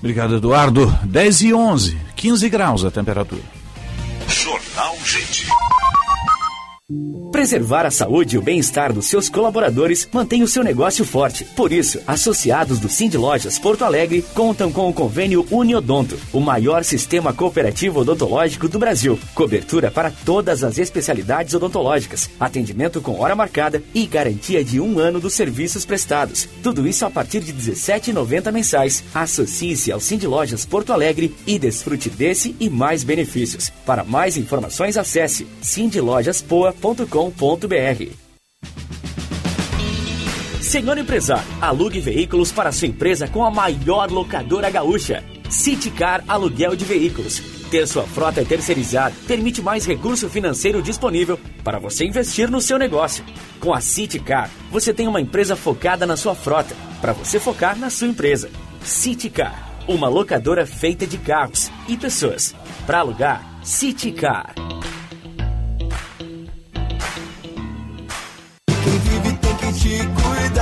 Obrigado, 0.00 0.34
Eduardo. 0.34 0.92
10 1.04 1.42
e 1.42 1.54
11, 1.54 1.96
15 2.16 2.48
graus 2.48 2.84
a 2.84 2.90
temperatura. 2.90 3.42
Jornal 4.26 4.96
Gente. 5.04 5.46
Preservar 7.32 7.86
a 7.86 7.90
saúde 7.90 8.36
e 8.36 8.38
o 8.38 8.42
bem-estar 8.42 8.92
dos 8.92 9.06
seus 9.06 9.30
colaboradores 9.30 10.06
mantém 10.12 10.42
o 10.42 10.46
seu 10.46 10.62
negócio 10.62 11.02
forte. 11.02 11.44
Por 11.56 11.72
isso, 11.72 11.98
associados 12.06 12.78
do 12.78 12.90
Cindy 12.90 13.16
Lojas 13.16 13.58
Porto 13.58 13.86
Alegre 13.86 14.22
contam 14.34 14.70
com 14.70 14.88
o 14.88 14.92
convênio 14.92 15.46
Uniodonto, 15.50 16.18
o 16.30 16.40
maior 16.40 16.84
sistema 16.84 17.32
cooperativo 17.32 18.00
odontológico 18.00 18.68
do 18.68 18.78
Brasil. 18.78 19.18
Cobertura 19.34 19.90
para 19.90 20.12
todas 20.24 20.62
as 20.62 20.76
especialidades 20.76 21.54
odontológicas, 21.54 22.30
atendimento 22.38 23.00
com 23.00 23.18
hora 23.18 23.34
marcada 23.34 23.82
e 23.94 24.06
garantia 24.06 24.62
de 24.62 24.78
um 24.78 24.98
ano 24.98 25.18
dos 25.18 25.32
serviços 25.32 25.86
prestados. 25.86 26.46
Tudo 26.62 26.86
isso 26.86 27.06
a 27.06 27.10
partir 27.10 27.40
de 27.40 27.50
R$ 27.50 27.72
17,90 27.72 28.52
mensais. 28.52 29.02
Associe-se 29.14 29.90
ao 29.90 30.00
Cindy 30.00 30.26
Lojas 30.26 30.66
Porto 30.66 30.92
Alegre 30.92 31.34
e 31.46 31.58
desfrute 31.58 32.10
desse 32.10 32.54
e 32.60 32.68
mais 32.68 33.02
benefícios. 33.02 33.72
Para 33.86 34.04
mais 34.04 34.36
informações, 34.36 34.98
acesse 34.98 35.46
cindylojaspoa.com 35.62 36.81
www.alugue.com.br. 36.82 38.12
Senhor 40.60 40.98
empresário, 40.98 41.44
alugue 41.60 42.00
veículos 42.00 42.50
para 42.50 42.72
sua 42.72 42.88
empresa 42.88 43.28
com 43.28 43.44
a 43.44 43.50
maior 43.50 44.10
locadora 44.10 44.68
gaúcha. 44.70 45.22
Citicar 45.48 46.24
Aluguel 46.26 46.74
de 46.74 46.84
Veículos. 46.84 47.40
Ter 47.70 47.86
sua 47.86 48.04
frota 48.04 48.44
terceirizada 48.44 49.14
permite 49.26 49.62
mais 49.62 49.86
recurso 49.86 50.28
financeiro 50.28 50.82
disponível 50.82 51.38
para 51.62 51.78
você 51.78 52.04
investir 52.04 52.50
no 52.50 52.60
seu 52.60 52.78
negócio. 52.78 53.24
Com 53.60 53.72
a 53.72 53.80
Citicar, 53.80 54.50
você 54.70 54.92
tem 54.92 55.06
uma 55.06 55.20
empresa 55.20 55.54
focada 55.54 56.06
na 56.06 56.16
sua 56.16 56.34
frota, 56.34 56.74
para 57.00 57.12
você 57.12 57.38
focar 57.38 57.78
na 57.78 57.90
sua 57.90 58.08
empresa. 58.08 58.50
Citicar, 58.82 59.76
uma 59.86 60.08
locadora 60.08 60.66
feita 60.66 61.06
de 61.06 61.18
carros 61.18 61.70
e 61.86 61.96
pessoas. 61.96 62.54
Para 62.86 63.00
alugar, 63.00 63.60
Citicar. 63.62 64.54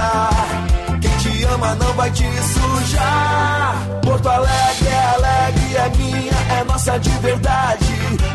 Cuidar. 0.00 1.00
Quem 1.00 1.10
te 1.18 1.44
ama 1.44 1.74
não 1.74 1.92
vai 1.94 2.10
te 2.10 2.24
sujar. 2.24 3.86
Porto 4.02 4.28
Alegre 4.28 4.88
é 4.88 5.14
alegre, 5.14 5.76
é 5.76 5.96
minha, 5.96 6.60
é 6.60 6.64
nossa 6.64 6.98
de 6.98 7.10
verdade. 7.10 7.84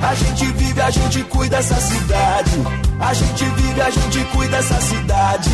A 0.02 0.16
gente 0.16 0.46
vive, 0.54 0.82
a 0.82 0.90
gente 0.90 1.24
cuida 1.24 1.58
dessa 1.58 1.76
cidade. 1.76 2.52
A 3.00 3.14
gente 3.14 3.44
vive, 3.44 3.82
a 3.82 3.90
gente 3.90 4.24
cuida 4.26 4.58
dessa 4.58 4.80
cidade. 4.80 5.50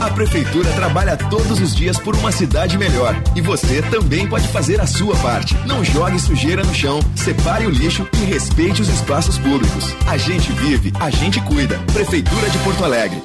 A 0.00 0.10
prefeitura 0.10 0.70
trabalha 0.72 1.16
todos 1.16 1.60
os 1.60 1.74
dias 1.74 1.98
por 1.98 2.14
uma 2.14 2.30
cidade 2.30 2.78
melhor. 2.78 3.20
E 3.34 3.40
você 3.40 3.82
também 3.82 4.26
pode 4.28 4.46
fazer 4.48 4.80
a 4.80 4.86
sua 4.86 5.16
parte. 5.16 5.56
Não 5.66 5.84
jogue 5.84 6.20
sujeira 6.20 6.62
no 6.62 6.74
chão, 6.74 7.00
separe 7.16 7.66
o 7.66 7.70
lixo 7.70 8.08
e 8.14 8.24
respeite 8.24 8.80
os 8.82 8.88
espaços 8.88 9.38
públicos. 9.38 9.94
A 10.06 10.16
gente 10.16 10.52
vive, 10.52 10.92
a 11.00 11.10
gente 11.10 11.40
cuida. 11.42 11.78
Prefeitura 11.92 12.48
de 12.48 12.58
Porto 12.58 12.84
Alegre. 12.84 13.22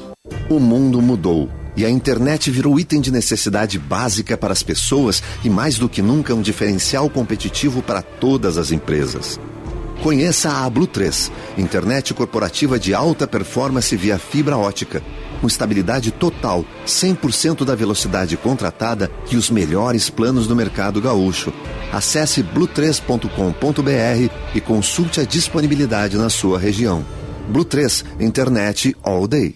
O 0.49 0.59
mundo 0.59 1.01
mudou 1.01 1.49
e 1.77 1.85
a 1.85 1.89
internet 1.89 2.49
virou 2.49 2.79
item 2.79 2.99
de 2.99 3.11
necessidade 3.11 3.77
básica 3.77 4.35
para 4.35 4.51
as 4.51 4.63
pessoas 4.63 5.21
e, 5.43 5.49
mais 5.49 5.77
do 5.77 5.87
que 5.87 6.01
nunca, 6.01 6.33
um 6.33 6.41
diferencial 6.41 7.07
competitivo 7.07 7.83
para 7.83 8.01
todas 8.01 8.57
as 8.57 8.71
empresas. 8.71 9.39
Conheça 10.01 10.49
a 10.49 10.69
Blue 10.69 10.87
3, 10.87 11.31
internet 11.57 12.13
corporativa 12.13 12.79
de 12.79 12.93
alta 12.93 13.27
performance 13.27 13.95
via 13.95 14.17
fibra 14.17 14.57
ótica, 14.57 15.03
com 15.39 15.47
estabilidade 15.47 16.11
total, 16.11 16.65
100% 16.85 17.63
da 17.63 17.75
velocidade 17.75 18.35
contratada 18.37 19.11
e 19.31 19.35
os 19.35 19.49
melhores 19.49 20.09
planos 20.09 20.47
do 20.47 20.55
mercado 20.55 21.01
gaúcho. 21.01 21.53
Acesse 21.91 22.43
blue3.com.br 22.43 24.33
e 24.55 24.61
consulte 24.61 25.19
a 25.19 25.23
disponibilidade 25.23 26.17
na 26.17 26.29
sua 26.29 26.57
região. 26.59 27.05
Blue 27.49 27.65
3, 27.65 28.05
internet 28.19 28.95
all 29.03 29.27
day. 29.27 29.55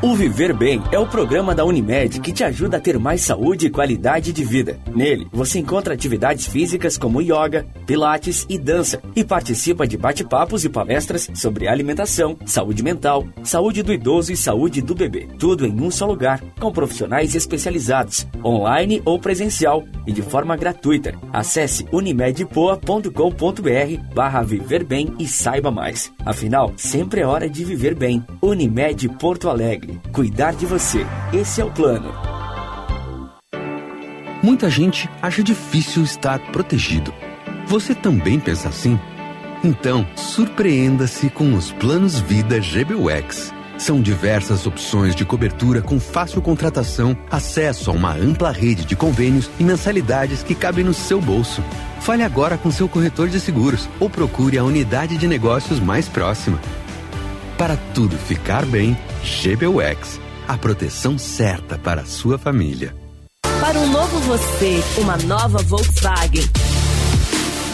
O 0.00 0.14
Viver 0.14 0.54
Bem 0.54 0.80
é 0.92 0.98
o 0.98 1.08
programa 1.08 1.56
da 1.56 1.64
Unimed 1.64 2.20
que 2.20 2.32
te 2.32 2.44
ajuda 2.44 2.76
a 2.76 2.80
ter 2.80 2.96
mais 3.00 3.22
saúde 3.22 3.66
e 3.66 3.70
qualidade 3.70 4.32
de 4.32 4.44
vida. 4.44 4.78
Nele, 4.94 5.26
você 5.32 5.58
encontra 5.58 5.92
atividades 5.92 6.46
físicas 6.46 6.96
como 6.96 7.20
yoga, 7.20 7.66
pilates 7.84 8.46
e 8.48 8.56
dança 8.56 9.02
e 9.16 9.24
participa 9.24 9.88
de 9.88 9.96
bate-papos 9.96 10.64
e 10.64 10.68
palestras 10.68 11.28
sobre 11.34 11.66
alimentação, 11.66 12.38
saúde 12.46 12.80
mental, 12.80 13.26
saúde 13.42 13.82
do 13.82 13.92
idoso 13.92 14.32
e 14.32 14.36
saúde 14.36 14.80
do 14.80 14.94
bebê. 14.94 15.26
Tudo 15.36 15.66
em 15.66 15.82
um 15.82 15.90
só 15.90 16.06
lugar, 16.06 16.40
com 16.60 16.70
profissionais 16.70 17.34
especializados, 17.34 18.24
online 18.44 19.02
ou 19.04 19.18
presencial 19.18 19.82
e 20.06 20.12
de 20.12 20.22
forma 20.22 20.56
gratuita. 20.56 21.12
Acesse 21.32 21.84
unimedpoa.com.br 21.92 24.14
barra 24.14 24.46
e 25.18 25.26
saiba 25.26 25.72
mais. 25.72 26.12
Afinal, 26.24 26.72
sempre 26.76 27.22
é 27.22 27.26
hora 27.26 27.50
de 27.50 27.64
viver 27.64 27.96
bem. 27.96 28.24
Unimed 28.40 29.08
Porto 29.18 29.48
Alegre. 29.48 29.87
Cuidar 30.12 30.54
de 30.54 30.66
você. 30.66 31.06
Esse 31.32 31.60
é 31.60 31.64
o 31.64 31.70
plano. 31.70 32.12
Muita 34.42 34.70
gente 34.70 35.08
acha 35.20 35.42
difícil 35.42 36.02
estar 36.02 36.38
protegido. 36.52 37.12
Você 37.66 37.94
também 37.94 38.38
pensa 38.38 38.68
assim? 38.68 38.98
Então, 39.64 40.06
surpreenda-se 40.14 41.28
com 41.28 41.54
os 41.54 41.72
planos 41.72 42.20
Vida 42.20 42.58
GBUX. 42.60 43.52
São 43.76 44.00
diversas 44.00 44.66
opções 44.66 45.14
de 45.14 45.24
cobertura 45.24 45.80
com 45.80 46.00
fácil 46.00 46.42
contratação, 46.42 47.16
acesso 47.30 47.90
a 47.90 47.94
uma 47.94 48.12
ampla 48.12 48.50
rede 48.50 48.84
de 48.84 48.96
convênios 48.96 49.48
e 49.58 49.64
mensalidades 49.64 50.42
que 50.42 50.54
cabem 50.54 50.84
no 50.84 50.94
seu 50.94 51.20
bolso. 51.20 51.62
Fale 52.00 52.22
agora 52.22 52.58
com 52.58 52.70
seu 52.70 52.88
corretor 52.88 53.28
de 53.28 53.38
seguros 53.38 53.88
ou 54.00 54.10
procure 54.10 54.58
a 54.58 54.64
unidade 54.64 55.16
de 55.16 55.28
negócios 55.28 55.78
mais 55.78 56.08
próxima. 56.08 56.60
Para 57.58 57.76
tudo 57.92 58.16
ficar 58.16 58.64
bem, 58.64 58.96
GBUX, 59.24 60.20
a 60.46 60.56
proteção 60.56 61.18
certa 61.18 61.76
para 61.76 62.02
a 62.02 62.06
sua 62.06 62.38
família. 62.38 62.94
Para 63.60 63.76
um 63.80 63.90
novo 63.90 64.20
você, 64.20 64.80
uma 64.98 65.16
nova 65.16 65.58
Volkswagen. 65.64 66.44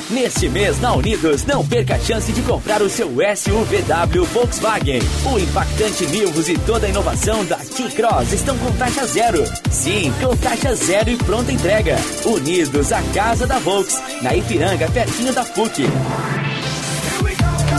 Neste 0.08 0.48
mês 0.48 0.80
na 0.80 0.94
Unidos, 0.94 1.44
não 1.44 1.66
perca 1.66 1.96
a 1.96 1.98
chance 1.98 2.32
de 2.32 2.40
comprar 2.42 2.80
o 2.80 2.88
seu 2.88 3.08
SUVW 3.08 4.24
Volkswagen. 4.32 5.00
O 5.30 5.38
impactante 5.38 6.06
Nivus 6.06 6.48
e 6.48 6.56
toda 6.56 6.86
a 6.86 6.88
inovação 6.88 7.44
da 7.44 7.56
T-Cross 7.56 8.32
estão 8.32 8.56
com 8.56 8.72
taxa 8.72 9.06
zero. 9.06 9.44
Sim, 9.70 10.10
com 10.18 10.34
taxa 10.34 10.74
zero 10.76 11.10
e 11.10 11.16
pronta 11.18 11.52
entrega. 11.52 11.96
Unidos, 12.24 12.90
a 12.90 13.02
casa 13.12 13.46
da 13.46 13.58
Volks, 13.58 14.02
na 14.22 14.34
Ipiranga, 14.34 14.90
pertinho 14.90 15.34
da 15.34 15.44
PUC. 15.44 15.82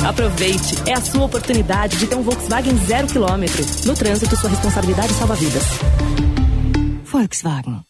Aproveite, 0.05 0.75
é 0.85 0.93
a 0.93 1.01
sua 1.01 1.25
oportunidade 1.25 1.97
de 1.97 2.05
ter 2.05 2.15
um 2.15 2.21
Volkswagen 2.21 2.77
zero 2.85 3.07
quilômetro. 3.07 3.65
No 3.85 3.95
trânsito, 3.95 4.35
sua 4.35 4.51
responsabilidade 4.51 5.11
salva 5.13 5.33
vidas. 5.33 5.63
Volkswagen. 7.05 7.84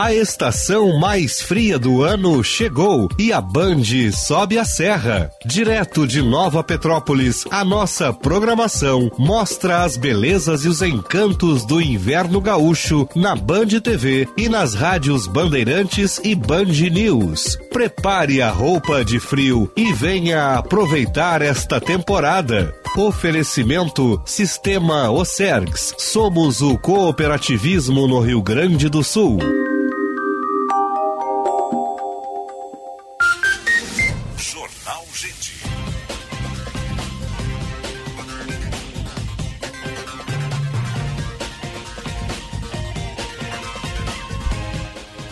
A 0.00 0.14
estação 0.14 0.98
mais 0.98 1.42
fria 1.42 1.78
do 1.78 2.02
ano 2.02 2.42
chegou 2.42 3.06
e 3.18 3.34
a 3.34 3.38
Band 3.38 3.82
sobe 4.14 4.58
a 4.58 4.64
serra. 4.64 5.30
Direto 5.44 6.06
de 6.06 6.22
Nova 6.22 6.64
Petrópolis, 6.64 7.44
a 7.50 7.62
nossa 7.62 8.10
programação 8.10 9.12
mostra 9.18 9.84
as 9.84 9.98
belezas 9.98 10.64
e 10.64 10.68
os 10.68 10.80
encantos 10.80 11.66
do 11.66 11.82
inverno 11.82 12.40
gaúcho 12.40 13.06
na 13.14 13.36
Band 13.36 13.78
TV 13.84 14.26
e 14.38 14.48
nas 14.48 14.72
rádios 14.72 15.26
Bandeirantes 15.26 16.18
e 16.24 16.34
Band 16.34 16.72
News. 16.90 17.58
Prepare 17.70 18.40
a 18.40 18.50
roupa 18.50 19.04
de 19.04 19.20
frio 19.20 19.70
e 19.76 19.92
venha 19.92 20.54
aproveitar 20.54 21.42
esta 21.42 21.78
temporada. 21.78 22.74
Oferecimento 22.96 24.18
Sistema 24.24 25.10
Ocergs. 25.10 25.94
Somos 25.98 26.62
o 26.62 26.78
cooperativismo 26.78 28.08
no 28.08 28.18
Rio 28.20 28.40
Grande 28.40 28.88
do 28.88 29.04
Sul. 29.04 29.38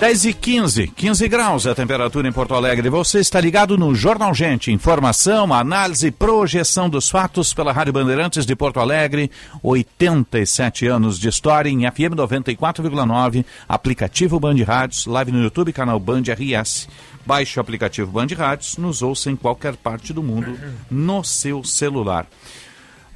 10 0.01 0.27
e 0.27 0.33
15, 0.33 0.87
15 0.95 1.29
graus 1.29 1.67
a 1.67 1.75
temperatura 1.75 2.29
em 2.29 2.33
Porto 2.33 2.55
Alegre. 2.55 2.89
Você 2.89 3.19
está 3.19 3.41
ligado 3.41 3.77
no 3.77 3.93
Jornal 3.97 4.33
Gente. 4.33 4.71
Informação, 4.71 5.53
análise, 5.53 6.13
projeção 6.13 6.89
dos 6.89 7.11
fatos 7.11 7.53
pela 7.53 7.73
Rádio 7.73 7.93
Bandeirantes 7.93 8.47
de 8.47 8.55
Porto 8.55 8.79
Alegre. 8.79 9.29
87 9.61 10.87
anos 10.87 11.19
de 11.19 11.29
história 11.29 11.69
em 11.69 11.81
FM 11.81 12.15
94,9. 12.15 13.45
Aplicativo 13.69 14.39
Band 14.39 14.63
Rádios, 14.65 15.05
live 15.05 15.33
no 15.33 15.43
YouTube, 15.43 15.73
canal 15.73 15.99
Band 15.99 16.23
RS. 16.29 16.89
Baixe 17.27 17.59
o 17.59 17.61
aplicativo 17.61 18.13
Band 18.13 18.29
Rádios, 18.37 18.77
nos 18.77 19.03
ouça 19.03 19.33
em 19.33 19.37
qualquer 19.37 19.75
parte 19.75 20.13
do 20.13 20.23
mundo 20.23 20.57
no 20.89 21.25
seu 21.25 21.65
celular. 21.65 22.25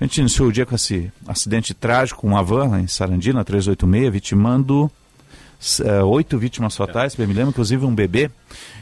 A 0.01 0.05
gente 0.05 0.19
iniciou 0.19 0.49
o 0.49 0.53
dia 0.53 0.67
com 0.67 0.75
esse 0.75 1.13
acidente 1.29 1.75
trágico, 1.75 2.27
uma 2.27 2.43
van 2.43 2.81
em 2.81 2.89
Sarandina, 2.89 3.45
386, 3.45 4.13
vitimando 4.13 4.91
oito 6.05 6.39
vítimas 6.39 6.77
fatais, 6.77 7.15
bem 7.15 7.27
me 7.27 7.35
lembro, 7.35 7.51
inclusive 7.51 7.85
um 7.85 7.95
bebê. 7.95 8.31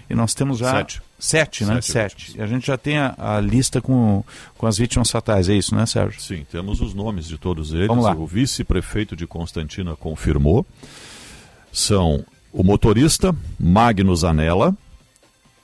E 0.09 0.15
nós 0.15 0.35
temos 0.35 0.59
já. 0.59 0.73
Sete. 0.73 1.03
Sete, 1.19 1.65
né? 1.65 1.81
Sete 1.81 2.27
Sete. 2.27 2.39
E 2.39 2.43
a 2.43 2.47
gente 2.47 2.67
já 2.67 2.77
tem 2.77 2.99
a, 2.99 3.15
a, 3.17 3.41
lista 3.41 3.81
com, 3.81 4.25
com 4.59 4.67
as 4.67 4.79
vítimas 4.79 5.11
fatais, 5.11 5.49
é 5.49 5.55
isso, 5.55 5.75
né, 5.75 5.87
Sérgio? 5.87 6.21
Sim, 6.21 6.45
temos 6.51 6.81
os 6.81 6.95
nomes 6.95 7.29
de 7.29 7.39
todos 7.39 7.73
eles. 7.73 7.87
Vamos 7.87 8.05
lá. 8.05 8.15
O 8.15 8.27
vice-prefeito 8.27 9.15
de 9.15 9.27
Constantina 9.27 9.95
confirmou. 9.95 10.67
São 11.73 12.25
o 12.53 12.65
motorista 12.65 13.37
Magnus 13.59 14.25
Anella, 14.25 14.75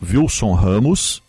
Wilson 0.00 0.52
Ramos, 0.52 1.20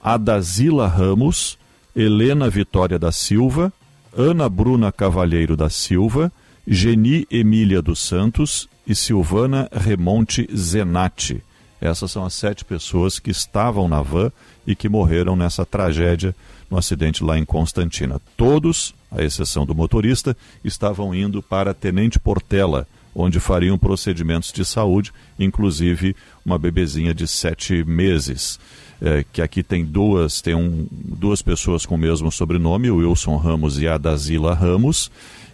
Adazila 0.00 0.86
Ramos, 0.86 1.58
Helena 1.96 2.48
Vitória 2.48 2.98
da 2.98 3.10
Silva, 3.10 3.72
Ana 4.16 4.48
Bruna 4.48 4.92
Cavalheiro 4.92 5.56
da 5.56 5.68
Silva, 5.68 6.30
Geni 6.66 7.26
Emília 7.30 7.82
dos 7.82 8.00
Santos 8.00 8.68
e 8.90 8.94
Silvana 8.96 9.68
Remonte 9.70 10.48
Zenatti. 10.52 11.40
Essas 11.80 12.10
são 12.10 12.24
as 12.24 12.34
sete 12.34 12.64
pessoas 12.64 13.20
que 13.20 13.30
estavam 13.30 13.88
na 13.88 14.02
van 14.02 14.32
e 14.66 14.74
que 14.74 14.88
morreram 14.88 15.36
nessa 15.36 15.64
tragédia 15.64 16.34
no 16.68 16.76
acidente 16.76 17.22
lá 17.22 17.38
em 17.38 17.44
Constantina. 17.44 18.20
Todos, 18.36 18.92
à 19.08 19.22
exceção 19.22 19.64
do 19.64 19.76
motorista, 19.76 20.36
estavam 20.64 21.14
indo 21.14 21.40
para 21.40 21.72
Tenente 21.72 22.18
Portela, 22.18 22.84
onde 23.14 23.38
fariam 23.38 23.78
procedimentos 23.78 24.52
de 24.52 24.64
saúde, 24.64 25.12
inclusive 25.38 26.16
uma 26.44 26.58
bebezinha 26.58 27.14
de 27.14 27.28
sete 27.28 27.84
meses. 27.84 28.58
É, 29.00 29.24
que 29.32 29.40
aqui 29.40 29.62
tem 29.62 29.84
duas, 29.84 30.42
tem 30.42 30.54
um, 30.54 30.86
duas 30.90 31.40
pessoas 31.40 31.86
com 31.86 31.94
o 31.94 31.98
mesmo 31.98 32.30
sobrenome, 32.30 32.90
o 32.90 32.96
Wilson 32.96 33.36
Ramos 33.36 33.78
e 33.78 33.86
a 33.86 33.96
Dazila 33.96 34.52
Ramos, 34.52 35.10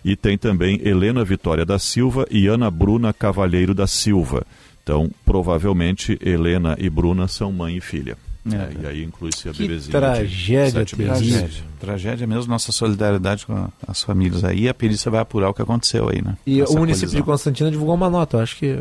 e 0.07 0.15
tem 0.15 0.39
também 0.39 0.81
Helena 0.85 1.25
Vitória 1.25 1.67
da 1.67 1.81
Silva 1.81 2.29
e 2.31 2.47
Ana 2.47 2.71
Bruna 2.71 3.13
Cavalheiro 3.13 3.75
da 3.75 3.89
Silva. 3.89 4.47
Então, 4.81 5.11
provavelmente, 5.25 6.17
Helena 6.23 6.77
e 6.79 6.89
Bruna 6.89 7.27
são 7.27 7.51
mãe 7.51 7.77
e 7.77 7.81
filha. 7.81 8.17
É, 8.49 8.55
é, 8.55 8.71
e 8.81 8.87
aí 8.87 9.03
inclui-se 9.03 9.49
a 9.49 9.53
que 9.53 9.63
bebezinha. 9.63 9.91
Tragédia, 9.91 10.85
de 10.85 10.95
tragédia. 10.95 11.65
Tragédia 11.81 12.25
mesmo, 12.25 12.53
nossa 12.53 12.71
solidariedade 12.71 13.45
com 13.45 13.67
as 13.85 14.01
famílias 14.05 14.45
aí. 14.45 14.69
A 14.69 14.75
perícia 14.75 15.11
vai 15.11 15.19
apurar 15.19 15.51
o 15.51 15.55
que 15.55 15.63
aconteceu 15.63 16.09
aí, 16.09 16.23
né? 16.23 16.37
E 16.47 16.61
Essa 16.61 16.73
o 16.73 16.79
município 16.79 17.09
colisão. 17.09 17.21
de 17.21 17.27
Constantina 17.27 17.71
divulgou 17.73 17.97
uma 17.97 18.09
nota, 18.09 18.41
acho 18.41 18.57
que 18.57 18.79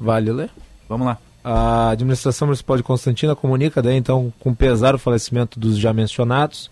vale 0.00 0.32
ler. 0.32 0.48
Vamos 0.88 1.06
lá. 1.06 1.18
A 1.44 1.90
administração 1.90 2.48
municipal 2.48 2.78
de 2.78 2.82
Constantina 2.82 3.36
comunica 3.36 3.82
daí 3.82 3.98
então 3.98 4.32
com 4.40 4.54
pesar 4.54 4.94
o 4.94 4.98
falecimento 4.98 5.60
dos 5.60 5.76
já 5.76 5.92
mencionados. 5.92 6.70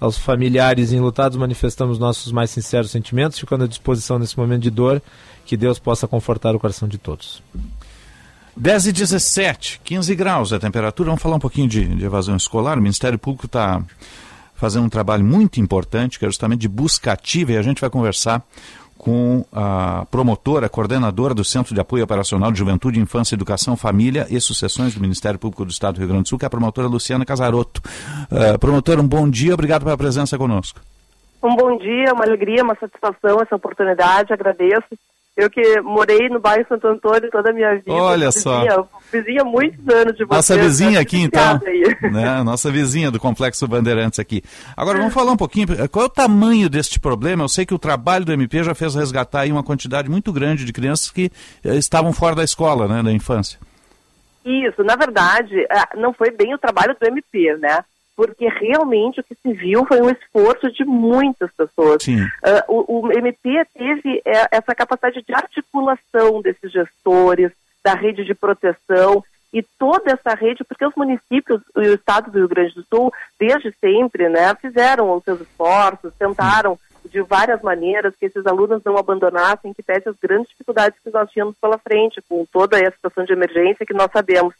Aos 0.00 0.16
familiares 0.16 0.92
enlutados 0.92 1.36
manifestamos 1.36 1.98
nossos 1.98 2.32
mais 2.32 2.50
sinceros 2.50 2.90
sentimentos, 2.90 3.38
ficando 3.38 3.64
à 3.64 3.66
disposição 3.66 4.18
nesse 4.18 4.38
momento 4.38 4.62
de 4.62 4.70
dor, 4.70 5.02
que 5.44 5.56
Deus 5.56 5.78
possa 5.78 6.08
confortar 6.08 6.54
o 6.56 6.58
coração 6.58 6.88
de 6.88 6.96
todos. 6.96 7.42
10 8.56 8.86
e 8.86 8.92
17, 8.92 9.80
15 9.84 10.14
graus 10.14 10.52
a 10.52 10.58
temperatura. 10.58 11.08
Vamos 11.08 11.22
falar 11.22 11.36
um 11.36 11.40
pouquinho 11.40 11.68
de, 11.68 11.86
de 11.86 12.04
evasão 12.04 12.34
escolar. 12.34 12.78
O 12.78 12.82
Ministério 12.82 13.18
Público 13.18 13.46
está 13.46 13.82
fazendo 14.54 14.84
um 14.84 14.88
trabalho 14.88 15.24
muito 15.24 15.60
importante, 15.60 16.18
que 16.18 16.24
é 16.24 16.28
justamente 16.28 16.60
de 16.60 16.68
busca 16.68 17.12
ativa, 17.12 17.52
e 17.52 17.56
a 17.56 17.62
gente 17.62 17.80
vai 17.80 17.88
conversar 17.88 18.42
com 19.00 19.46
a 19.50 20.04
promotora, 20.10 20.68
coordenadora 20.68 21.32
do 21.32 21.42
Centro 21.42 21.74
de 21.74 21.80
Apoio 21.80 22.04
Operacional 22.04 22.52
de 22.52 22.58
Juventude, 22.58 23.00
Infância, 23.00 23.34
Educação, 23.34 23.74
Família 23.74 24.26
e 24.28 24.38
Sucessões 24.38 24.94
do 24.94 25.00
Ministério 25.00 25.38
Público 25.38 25.64
do 25.64 25.70
Estado 25.70 25.94
do 25.94 26.00
Rio 26.00 26.08
Grande 26.08 26.24
do 26.24 26.28
Sul, 26.28 26.38
que 26.38 26.44
é 26.44 26.48
a 26.48 26.50
promotora 26.50 26.86
Luciana 26.86 27.24
Casaroto. 27.24 27.80
Uh, 28.30 28.58
promotora, 28.58 29.00
um 29.00 29.08
bom 29.08 29.26
dia, 29.26 29.54
obrigado 29.54 29.84
pela 29.84 29.96
presença 29.96 30.36
conosco. 30.36 30.80
Um 31.42 31.56
bom 31.56 31.78
dia, 31.78 32.12
uma 32.12 32.26
alegria, 32.26 32.62
uma 32.62 32.76
satisfação 32.78 33.40
essa 33.40 33.56
oportunidade, 33.56 34.34
agradeço. 34.34 34.88
Eu 35.36 35.48
que 35.48 35.80
morei 35.80 36.28
no 36.28 36.40
bairro 36.40 36.66
Santo 36.68 36.86
Antônio 36.86 37.30
toda 37.30 37.50
a 37.50 37.52
minha 37.52 37.74
vida. 37.76 37.92
Olha 37.92 38.30
só. 38.30 38.88
Vizinha 39.12 39.44
muitos 39.44 39.88
anos 39.88 40.16
de 40.16 40.24
vocês. 40.24 40.28
Nossa 40.28 40.56
vizinha 40.56 41.00
aqui, 41.00 41.18
então. 41.18 41.60
Né? 42.10 42.42
Nossa 42.42 42.70
vizinha 42.70 43.10
do 43.10 43.20
Complexo 43.20 43.66
Bandeirantes 43.68 44.18
aqui. 44.18 44.42
Agora, 44.76 44.98
vamos 44.98 45.14
falar 45.14 45.32
um 45.32 45.36
pouquinho. 45.36 45.66
Qual 45.90 46.04
é 46.04 46.06
o 46.06 46.10
tamanho 46.10 46.68
deste 46.68 46.98
problema? 46.98 47.44
Eu 47.44 47.48
sei 47.48 47.64
que 47.64 47.74
o 47.74 47.78
trabalho 47.78 48.24
do 48.24 48.32
MP 48.32 48.62
já 48.64 48.74
fez 48.74 48.94
resgatar 48.94 49.40
aí 49.40 49.52
uma 49.52 49.62
quantidade 49.62 50.10
muito 50.10 50.32
grande 50.32 50.64
de 50.64 50.72
crianças 50.72 51.10
que 51.10 51.30
eh, 51.64 51.76
estavam 51.76 52.12
fora 52.12 52.34
da 52.34 52.42
escola, 52.42 52.88
né, 52.88 53.02
da 53.02 53.12
infância. 53.12 53.58
Isso, 54.44 54.82
na 54.82 54.96
verdade, 54.96 55.66
ah, 55.70 55.90
não 55.96 56.12
foi 56.12 56.30
bem 56.30 56.54
o 56.54 56.58
trabalho 56.58 56.96
do 56.98 57.06
MP, 57.06 57.56
né? 57.58 57.84
Porque 58.20 58.46
realmente 58.48 59.18
o 59.18 59.24
que 59.24 59.34
se 59.34 59.50
viu 59.54 59.86
foi 59.86 60.02
um 60.02 60.10
esforço 60.10 60.70
de 60.72 60.84
muitas 60.84 61.50
pessoas. 61.52 62.06
Uh, 62.06 62.20
o, 62.68 63.06
o, 63.06 63.12
MP 63.12 63.64
teve 63.72 64.20
é, 64.26 64.46
essa 64.50 64.74
capacidade 64.74 65.22
de 65.26 65.32
articulação 65.32 66.42
desses 66.42 66.70
gestores, 66.70 67.50
da 67.82 67.94
rede 67.94 68.22
de 68.22 68.34
proteção 68.34 69.24
e 69.54 69.62
toda 69.62 70.12
essa 70.12 70.36
rede, 70.36 70.62
porque 70.64 70.84
os 70.84 70.94
municípios 70.94 71.62
e 71.78 71.88
o 71.88 71.94
estado 71.94 72.30
do 72.30 72.36
Rio 72.40 72.48
Grande 72.48 72.74
do 72.74 72.84
Sul, 72.94 73.10
desde 73.38 73.74
sempre, 73.80 74.28
né, 74.28 74.54
fizeram 74.60 75.10
os 75.16 75.24
seus 75.24 75.40
esforços, 75.40 76.12
tentaram 76.18 76.78
de 77.04 77.20
várias 77.22 77.62
maneiras 77.62 78.14
que 78.16 78.26
esses 78.26 78.46
alunos 78.46 78.82
não 78.84 78.96
abandonassem, 78.96 79.72
que 79.72 79.82
pese 79.82 80.08
as 80.08 80.16
grandes 80.16 80.48
dificuldades 80.50 80.98
que 81.02 81.10
nós 81.10 81.30
tínhamos 81.30 81.56
pela 81.60 81.78
frente, 81.78 82.22
com 82.28 82.44
toda 82.44 82.76
a 82.76 82.92
situação 82.92 83.24
de 83.24 83.32
emergência 83.32 83.86
que 83.86 83.94
nós 83.94 84.10
sabemos. 84.12 84.54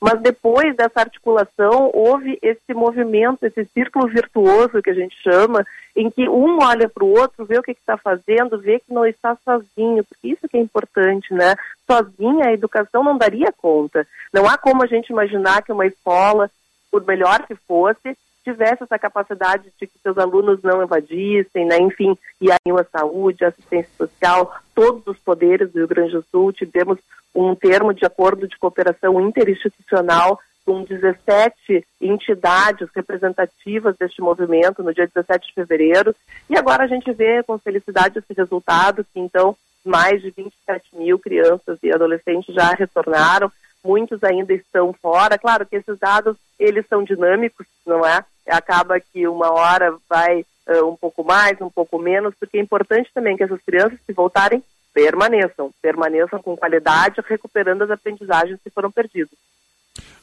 Mas 0.00 0.20
depois 0.20 0.76
dessa 0.76 1.00
articulação, 1.00 1.90
houve 1.94 2.38
esse 2.42 2.74
movimento, 2.74 3.44
esse 3.44 3.64
círculo 3.72 4.08
virtuoso 4.08 4.82
que 4.82 4.90
a 4.90 4.94
gente 4.94 5.16
chama, 5.22 5.64
em 5.96 6.10
que 6.10 6.28
um 6.28 6.58
olha 6.62 6.88
para 6.88 7.04
o 7.04 7.18
outro, 7.18 7.44
vê 7.44 7.58
o 7.58 7.62
que 7.62 7.70
está 7.70 7.96
fazendo, 7.96 8.58
vê 8.58 8.80
que 8.80 8.92
não 8.92 9.06
está 9.06 9.36
sozinho, 9.44 10.04
porque 10.04 10.28
isso 10.28 10.48
que 10.48 10.56
é 10.56 10.60
importante, 10.60 11.32
né? 11.32 11.54
Sozinha 11.86 12.48
a 12.48 12.52
educação 12.52 13.04
não 13.04 13.16
daria 13.16 13.52
conta. 13.52 14.06
Não 14.32 14.48
há 14.48 14.58
como 14.58 14.82
a 14.82 14.86
gente 14.86 15.10
imaginar 15.10 15.62
que 15.62 15.72
uma 15.72 15.86
escola, 15.86 16.50
por 16.90 17.04
melhor 17.06 17.46
que 17.46 17.54
fosse, 17.54 18.16
tivesse 18.44 18.82
essa 18.82 18.98
capacidade 18.98 19.72
de 19.80 19.86
que 19.86 19.98
seus 20.02 20.18
alunos 20.18 20.62
não 20.62 20.82
evadissem, 20.82 21.64
né? 21.64 21.78
enfim, 21.78 22.16
e 22.40 22.50
aí 22.52 22.58
a 22.78 22.84
saúde, 22.98 23.44
a 23.44 23.48
assistência 23.48 23.90
social, 23.96 24.54
todos 24.74 25.06
os 25.06 25.18
poderes 25.18 25.72
do 25.72 25.78
Rio 25.78 25.88
Grande 25.88 26.12
do 26.12 26.22
Sul, 26.30 26.52
tivemos 26.52 26.98
um 27.34 27.54
termo 27.54 27.92
de 27.92 28.04
acordo 28.04 28.46
de 28.46 28.58
cooperação 28.58 29.20
interinstitucional 29.20 30.38
com 30.64 30.82
17 30.82 31.84
entidades 32.00 32.88
representativas 32.94 33.96
deste 33.96 34.22
movimento 34.22 34.82
no 34.82 34.94
dia 34.94 35.10
17 35.12 35.48
de 35.48 35.54
fevereiro. 35.54 36.14
E 36.48 36.56
agora 36.56 36.84
a 36.84 36.86
gente 36.86 37.10
vê 37.12 37.42
com 37.42 37.58
felicidade 37.58 38.18
esse 38.18 38.32
resultado, 38.32 39.04
que 39.12 39.20
então 39.20 39.56
mais 39.84 40.22
de 40.22 40.30
27 40.30 40.96
mil 40.96 41.18
crianças 41.18 41.78
e 41.82 41.92
adolescentes 41.92 42.54
já 42.54 42.70
retornaram, 42.70 43.52
muitos 43.84 44.24
ainda 44.24 44.54
estão 44.54 44.94
fora. 44.94 45.36
Claro 45.36 45.66
que 45.66 45.76
esses 45.76 45.98
dados, 45.98 46.36
eles 46.58 46.86
são 46.88 47.04
dinâmicos, 47.04 47.66
não 47.86 48.04
é? 48.06 48.24
Acaba 48.48 49.00
que 49.00 49.26
uma 49.26 49.52
hora 49.52 49.96
vai 50.08 50.44
uh, 50.68 50.88
um 50.88 50.96
pouco 50.96 51.24
mais, 51.24 51.60
um 51.60 51.70
pouco 51.70 51.98
menos, 51.98 52.34
porque 52.38 52.58
é 52.58 52.60
importante 52.60 53.10
também 53.14 53.36
que 53.36 53.42
essas 53.42 53.60
crianças 53.62 53.98
que 54.06 54.12
voltarem 54.12 54.62
permaneçam, 54.92 55.72
permaneçam 55.82 56.40
com 56.40 56.56
qualidade, 56.56 57.20
recuperando 57.26 57.82
as 57.82 57.90
aprendizagens 57.90 58.60
que 58.62 58.70
foram 58.70 58.92
perdidas. 58.92 59.36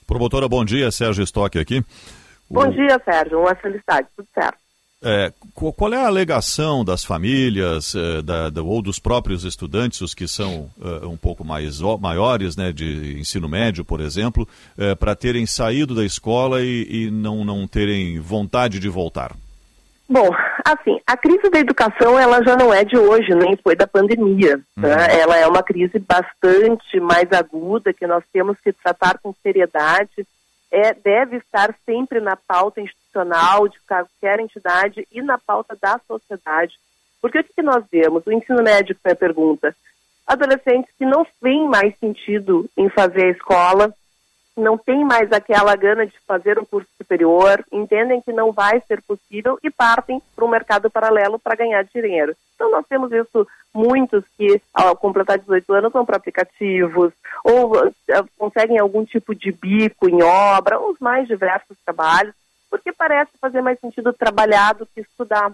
Promotora, 0.08 0.48
bom 0.48 0.64
dia, 0.64 0.92
Sérgio 0.92 1.24
Stock 1.24 1.60
aqui. 1.60 1.84
Bom 2.50 2.68
o... 2.68 2.72
dia, 2.72 3.00
Sérgio, 3.04 3.40
uma 3.40 3.56
felicidade, 3.56 4.08
tudo 4.16 4.28
certo. 4.34 4.61
É, 5.04 5.34
qual 5.56 5.94
é 5.94 5.98
a 5.98 6.06
alegação 6.06 6.86
das 6.86 7.04
famílias 7.04 7.96
é, 7.96 8.22
da, 8.22 8.50
da, 8.52 8.62
ou 8.62 8.82
dos 8.84 9.00
próprios 9.00 9.44
estudantes, 9.44 10.00
os 10.02 10.14
que 10.14 10.28
são 10.28 10.70
é, 10.80 11.06
um 11.06 11.18
pouco 11.18 11.44
mais 11.44 11.82
maiores, 12.00 12.56
né, 12.56 12.72
de 12.72 13.20
ensino 13.20 13.50
médio, 13.50 13.84
por 13.84 14.00
exemplo, 14.00 14.48
é, 14.78 14.94
para 14.94 15.16
terem 15.16 15.46
saído 15.48 15.96
da 15.96 16.06
escola 16.06 16.62
e, 16.62 17.06
e 17.08 17.12
não, 17.12 17.44
não 17.44 17.68
terem 17.68 18.20
vontade 18.20 18.80
de 18.80 18.90
voltar? 18.90 19.36
Bom, 20.08 20.30
assim, 20.66 21.00
a 21.08 21.16
crise 21.16 21.50
da 21.50 21.60
educação 21.60 22.20
ela 22.20 22.44
já 22.44 22.58
não 22.58 22.74
é 22.74 22.84
de 22.84 22.98
hoje, 22.98 23.34
nem 23.34 23.58
foi 23.64 23.78
da 23.78 23.88
pandemia. 23.88 24.60
Uhum. 24.76 24.84
Né? 24.84 25.20
Ela 25.20 25.38
é 25.38 25.48
uma 25.48 25.64
crise 25.64 25.98
bastante 26.00 27.00
mais 27.00 27.32
aguda 27.32 27.94
que 27.94 28.06
nós 28.06 28.22
temos 28.34 28.58
que 28.62 28.74
tratar 28.74 29.20
com 29.20 29.34
seriedade. 29.42 30.28
É, 30.72 30.94
deve 30.94 31.38
estar 31.38 31.76
sempre 31.86 32.22
na 32.22 32.36
pauta 32.36 32.80
institucional 32.80 33.68
de 33.68 33.78
qualquer 33.82 34.40
entidade 34.40 35.06
e 35.12 35.22
na 35.22 35.38
pauta 35.38 35.78
da 35.80 36.00
sociedade. 36.08 36.80
Porque 37.22 37.40
o 37.40 37.44
que 37.44 37.62
nós 37.62 37.84
vemos? 37.92 38.26
O 38.26 38.32
ensino 38.32 38.64
médio 38.64 38.96
foi 39.02 39.12
a 39.12 39.16
pergunta. 39.16 39.76
adolescentes 40.26 40.90
que 40.98 41.06
não 41.06 41.26
têm 41.42 41.68
mais 41.68 41.94
sentido 42.00 42.70
em 42.78 42.90
fazer 42.90 43.26
a 43.26 43.32
escola, 43.32 43.94
não 44.56 44.78
têm 44.78 45.04
mais 45.06 45.32
aquela 45.32 45.76
gana 45.76 46.06
de 46.06 46.18
fazer 46.28 46.60
um 46.60 46.66
curso 46.66 46.90
superior, 46.98 47.64
entendem 47.72 48.22
que 48.22 48.34
não 48.34 48.52
vai 48.52 48.82
ser 48.88 49.02
possível 49.02 49.58
e 49.64 49.70
partem 49.70 50.22
para 50.36 50.46
um 50.46 50.50
mercado 50.50 50.90
paralelo 50.90 51.40
para 51.40 51.56
ganhar 51.56 51.84
dinheiro. 51.84 52.36
Então 52.56 52.70
nós 52.70 52.86
temos 52.88 53.12
isso 53.12 53.48
muitos 53.74 54.24
que 54.38 54.62
ao 54.74 54.96
completar 54.96 55.40
18 55.40 55.74
anos 55.74 55.94
vão 55.94 56.06
para 56.06 56.18
aplicativos 56.18 57.14
ou 57.44 57.78
uh, 57.78 57.94
conseguem 58.38 58.78
algum 58.78 59.06
tipo 59.06 59.34
de 59.34 59.52
bico 59.52 60.10
em 60.10 60.22
obra, 60.22 60.80
os 60.80 61.00
mais 61.00 61.28
diversos 61.28 61.78
trabalhos, 61.86 62.34
porque 62.70 62.92
parece 62.92 63.32
fazer 63.40 63.62
mais 63.62 63.80
sentido 63.80 64.14
trabalhar 64.14 64.74
do 64.74 64.86
que 64.86 65.02
estudar. 65.02 65.52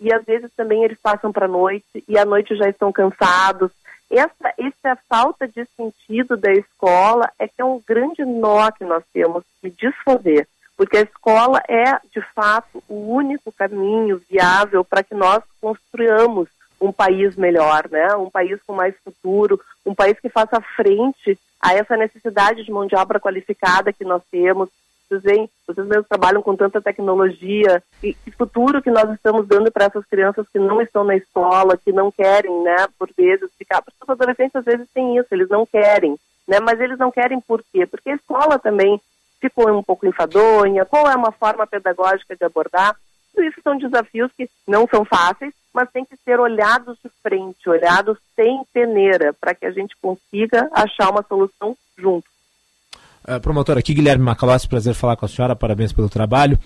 E 0.00 0.12
às 0.12 0.24
vezes 0.24 0.50
também 0.56 0.82
eles 0.84 0.98
passam 1.00 1.32
para 1.32 1.46
a 1.46 1.48
noite 1.48 2.04
e 2.08 2.18
à 2.18 2.24
noite 2.24 2.56
já 2.56 2.68
estão 2.68 2.90
cansados, 2.92 3.70
essa, 4.12 4.52
essa 4.58 4.98
falta 5.08 5.48
de 5.48 5.66
sentido 5.74 6.36
da 6.36 6.52
escola 6.52 7.30
é 7.38 7.48
que 7.48 7.62
é 7.62 7.64
um 7.64 7.80
grande 7.80 8.22
nó 8.26 8.70
que 8.70 8.84
nós 8.84 9.02
temos 9.10 9.42
de 9.62 9.70
desfazer, 9.70 10.46
porque 10.76 10.98
a 10.98 11.02
escola 11.02 11.62
é, 11.66 11.98
de 12.12 12.20
fato, 12.34 12.82
o 12.86 13.14
único 13.14 13.50
caminho 13.50 14.20
viável 14.30 14.84
para 14.84 15.02
que 15.02 15.14
nós 15.14 15.42
construamos 15.58 16.48
um 16.78 16.92
país 16.92 17.36
melhor, 17.36 17.88
né? 17.90 18.14
um 18.16 18.28
país 18.28 18.60
com 18.66 18.74
mais 18.74 18.94
futuro, 19.02 19.58
um 19.86 19.94
país 19.94 20.20
que 20.20 20.28
faça 20.28 20.60
frente 20.76 21.38
a 21.58 21.72
essa 21.72 21.96
necessidade 21.96 22.64
de 22.64 22.70
mão 22.70 22.86
de 22.86 22.94
obra 22.94 23.18
qualificada 23.18 23.92
que 23.94 24.04
nós 24.04 24.22
temos, 24.30 24.68
vocês 25.12 25.22
veem, 25.22 25.50
vocês 25.66 25.86
mesmos 25.86 26.08
trabalham 26.08 26.42
com 26.42 26.56
tanta 26.56 26.80
tecnologia, 26.80 27.82
e 28.02 28.14
que 28.14 28.30
futuro 28.30 28.80
que 28.80 28.90
nós 28.90 29.10
estamos 29.10 29.46
dando 29.46 29.70
para 29.70 29.86
essas 29.86 30.04
crianças 30.06 30.46
que 30.50 30.58
não 30.58 30.80
estão 30.80 31.04
na 31.04 31.16
escola, 31.16 31.76
que 31.76 31.92
não 31.92 32.10
querem, 32.10 32.62
né, 32.62 32.86
por 32.98 33.10
vezes, 33.16 33.50
ficar. 33.58 33.82
Porque 33.82 33.98
os 34.02 34.08
adolescentes 34.08 34.56
às 34.56 34.64
vezes 34.64 34.88
têm 34.94 35.18
isso, 35.18 35.28
eles 35.32 35.48
não 35.48 35.66
querem, 35.66 36.16
né, 36.48 36.58
mas 36.60 36.80
eles 36.80 36.98
não 36.98 37.10
querem 37.10 37.40
por 37.40 37.62
quê? 37.72 37.86
Porque 37.86 38.10
a 38.10 38.14
escola 38.14 38.58
também 38.58 39.00
ficou 39.40 39.70
um 39.70 39.82
pouco 39.82 40.06
enfadonha, 40.06 40.86
qual 40.86 41.10
é 41.10 41.16
uma 41.16 41.32
forma 41.32 41.66
pedagógica 41.66 42.34
de 42.34 42.44
abordar? 42.44 42.96
Tudo 43.34 43.44
isso 43.44 43.60
são 43.62 43.76
desafios 43.76 44.30
que 44.36 44.48
não 44.66 44.86
são 44.86 45.04
fáceis, 45.04 45.52
mas 45.74 45.90
tem 45.90 46.04
que 46.04 46.16
ser 46.18 46.38
olhados 46.38 46.98
de 47.02 47.10
frente, 47.22 47.68
olhados 47.68 48.18
sem 48.36 48.62
peneira, 48.72 49.32
para 49.32 49.54
que 49.54 49.66
a 49.66 49.70
gente 49.70 49.96
consiga 50.00 50.68
achar 50.72 51.10
uma 51.10 51.22
solução 51.22 51.76
junto. 51.96 52.31
Uh, 53.26 53.40
promotor 53.40 53.78
aqui, 53.78 53.94
Guilherme 53.94 54.24
Macalossi, 54.24 54.68
prazer 54.68 54.94
falar 54.94 55.16
com 55.16 55.24
a 55.24 55.28
senhora, 55.28 55.54
parabéns 55.54 55.92
pelo 55.92 56.08
trabalho. 56.08 56.58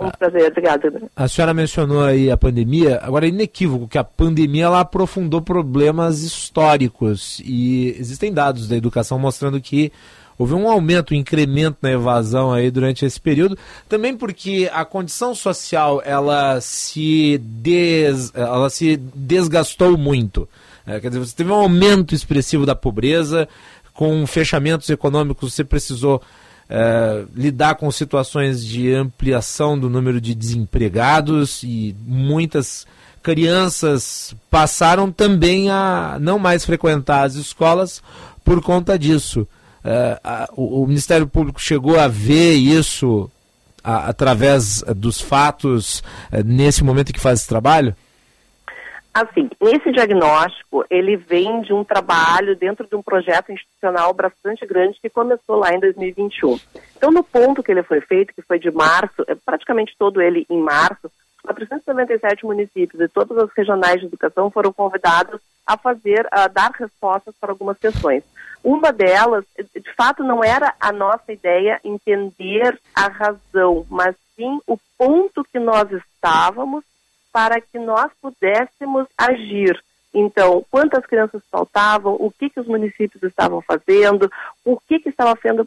Um 0.00 0.10
prazer, 0.10 0.48
obrigada. 0.48 1.02
A 1.16 1.26
senhora 1.26 1.52
mencionou 1.52 2.04
aí 2.04 2.30
a 2.30 2.36
pandemia, 2.36 3.00
agora 3.02 3.26
é 3.26 3.30
inequívoco 3.30 3.88
que 3.88 3.98
a 3.98 4.04
pandemia 4.04 4.66
ela 4.66 4.80
aprofundou 4.80 5.42
problemas 5.42 6.22
históricos 6.22 7.40
e 7.44 7.96
existem 7.98 8.32
dados 8.32 8.68
da 8.68 8.76
educação 8.76 9.18
mostrando 9.18 9.60
que 9.60 9.92
houve 10.38 10.54
um 10.54 10.68
aumento, 10.68 11.14
um 11.14 11.16
incremento 11.16 11.78
na 11.82 11.92
evasão 11.92 12.52
aí 12.52 12.70
durante 12.70 13.04
esse 13.04 13.20
período, 13.20 13.56
também 13.88 14.16
porque 14.16 14.70
a 14.72 14.84
condição 14.84 15.34
social 15.34 16.02
ela 16.04 16.60
se, 16.60 17.38
des, 17.38 18.32
ela 18.34 18.70
se 18.70 18.96
desgastou 18.96 19.96
muito. 19.96 20.48
É, 20.86 21.00
quer 21.00 21.08
dizer, 21.08 21.20
você 21.20 21.34
teve 21.34 21.50
um 21.50 21.54
aumento 21.54 22.14
expressivo 22.14 22.66
da 22.66 22.74
pobreza, 22.74 23.48
com 23.94 24.26
fechamentos 24.26 24.90
econômicos, 24.90 25.54
você 25.54 25.64
precisou 25.64 26.20
é, 26.68 27.24
lidar 27.34 27.76
com 27.76 27.90
situações 27.90 28.64
de 28.64 28.92
ampliação 28.92 29.78
do 29.78 29.88
número 29.88 30.20
de 30.20 30.34
desempregados 30.34 31.62
e 31.62 31.94
muitas 32.04 32.86
crianças 33.22 34.34
passaram 34.50 35.10
também 35.10 35.70
a 35.70 36.18
não 36.20 36.38
mais 36.38 36.64
frequentar 36.64 37.24
as 37.24 37.34
escolas 37.36 38.02
por 38.44 38.60
conta 38.62 38.98
disso. 38.98 39.46
É, 39.82 40.18
a, 40.22 40.48
o, 40.54 40.82
o, 40.82 40.86
Ministério 40.86 41.26
Público 41.26 41.60
chegou 41.60 41.98
a 41.98 42.08
ver 42.08 42.54
isso 42.54 43.30
a, 43.82 44.08
através 44.08 44.82
dos 44.96 45.20
fatos 45.20 46.02
é, 46.32 46.42
nesse 46.42 46.82
momento 46.82 47.12
que 47.12 47.20
faz 47.20 47.40
esse 47.40 47.48
trabalho? 47.48 47.94
Assim, 49.14 49.48
esse 49.60 49.92
diagnóstico, 49.92 50.84
ele 50.90 51.16
vem 51.16 51.62
de 51.62 51.72
um 51.72 51.84
trabalho 51.84 52.56
dentro 52.56 52.84
de 52.84 52.96
um 52.96 53.02
projeto 53.02 53.52
institucional 53.52 54.12
bastante 54.12 54.66
grande 54.66 54.98
que 55.00 55.08
começou 55.08 55.54
lá 55.54 55.72
em 55.72 55.78
2021. 55.78 56.58
Então, 56.96 57.12
no 57.12 57.22
ponto 57.22 57.62
que 57.62 57.70
ele 57.70 57.84
foi 57.84 58.00
feito, 58.00 58.34
que 58.34 58.42
foi 58.42 58.58
de 58.58 58.72
março, 58.72 59.24
é 59.28 59.36
praticamente 59.36 59.94
todo 59.96 60.20
ele 60.20 60.44
em 60.50 60.60
março, 60.60 61.08
497 61.44 62.44
municípios 62.44 63.00
e 63.00 63.08
todas 63.08 63.38
as 63.38 63.50
regionais 63.56 64.00
de 64.00 64.06
educação 64.06 64.50
foram 64.50 64.72
convidados 64.72 65.40
a 65.64 65.76
fazer, 65.76 66.26
a 66.32 66.48
dar 66.48 66.72
respostas 66.72 67.36
para 67.40 67.52
algumas 67.52 67.78
questões. 67.78 68.24
Uma 68.64 68.92
delas, 68.92 69.44
de 69.56 69.94
fato, 69.94 70.24
não 70.24 70.42
era 70.42 70.74
a 70.80 70.90
nossa 70.90 71.32
ideia 71.32 71.80
entender 71.84 72.76
a 72.94 73.08
razão, 73.08 73.86
mas 73.88 74.16
sim 74.34 74.58
o 74.66 74.76
ponto 74.98 75.44
que 75.44 75.60
nós 75.60 75.88
estávamos 75.92 76.82
para 77.34 77.60
que 77.60 77.80
nós 77.80 78.12
pudéssemos 78.22 79.08
agir. 79.18 79.82
Então, 80.14 80.64
quantas 80.70 81.04
crianças 81.04 81.42
faltavam, 81.50 82.14
o 82.14 82.30
que, 82.30 82.48
que 82.48 82.60
os 82.60 82.68
municípios 82.68 83.20
estavam 83.24 83.60
fazendo, 83.60 84.30
o 84.64 84.78
que, 84.78 85.00
que 85.00 85.08
estava 85.08 85.36
sendo, 85.42 85.66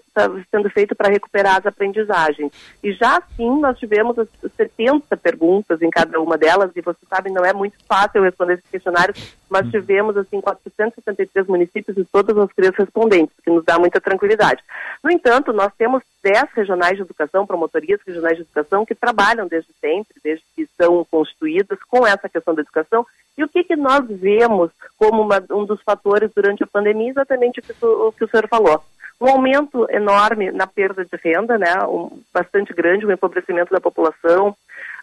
sendo 0.49 0.69
feito 0.69 0.95
para 0.95 1.09
recuperar 1.09 1.57
as 1.57 1.65
aprendizagens. 1.65 2.51
E 2.81 2.93
já 2.93 3.17
assim, 3.17 3.59
nós 3.59 3.77
tivemos 3.77 4.15
70 4.55 5.17
perguntas 5.17 5.81
em 5.81 5.89
cada 5.89 6.21
uma 6.21 6.37
delas, 6.37 6.71
e 6.75 6.81
você 6.81 7.05
sabe, 7.09 7.29
não 7.29 7.43
é 7.43 7.51
muito 7.51 7.75
fácil 7.85 8.23
responder 8.23 8.53
esses 8.53 8.69
questionários, 8.71 9.35
mas 9.49 9.65
uhum. 9.65 9.71
tivemos, 9.71 10.15
assim, 10.15 10.39
473 10.39 11.45
municípios 11.47 11.97
e 11.97 12.05
todas 12.05 12.37
as 12.37 12.51
crianças 12.53 12.85
respondentes, 12.85 13.35
o 13.37 13.41
que 13.41 13.49
nos 13.49 13.65
dá 13.65 13.77
muita 13.77 13.99
tranquilidade. 13.99 14.63
No 15.03 15.11
entanto, 15.11 15.51
nós 15.51 15.73
temos 15.77 16.01
10 16.23 16.43
regionais 16.55 16.95
de 16.95 17.01
educação, 17.01 17.45
promotorias 17.45 17.99
regionais 18.05 18.37
de 18.37 18.43
educação, 18.43 18.85
que 18.85 18.95
trabalham 18.95 19.47
desde 19.47 19.71
sempre, 19.81 20.15
desde 20.23 20.45
que 20.55 20.67
são 20.77 21.05
constituídas 21.09 21.79
com 21.89 22.07
essa 22.07 22.29
questão 22.29 22.55
da 22.55 22.61
educação, 22.61 23.05
e 23.37 23.43
o 23.43 23.47
que, 23.47 23.63
que 23.63 23.75
nós 23.75 24.05
vemos 24.07 24.71
como 24.97 25.21
uma, 25.21 25.43
um 25.51 25.65
dos 25.65 25.81
fatores 25.83 26.31
durante 26.35 26.63
a 26.63 26.67
pandemia, 26.67 27.11
exatamente 27.11 27.59
o 27.59 27.63
que, 27.63 27.73
o 27.85 28.11
que 28.11 28.23
o 28.23 28.29
senhor 28.29 28.47
falou. 28.47 28.83
Um 29.19 29.27
aumento 29.27 29.87
enorme 29.89 30.51
na 30.51 30.67
perda 30.67 31.03
de 31.03 31.17
renda, 31.23 31.57
né, 31.57 31.73
um, 31.85 32.21
bastante 32.33 32.73
grande, 32.73 33.05
o 33.05 33.09
um 33.09 33.11
empobrecimento 33.11 33.73
da 33.73 33.81
população, 33.81 34.55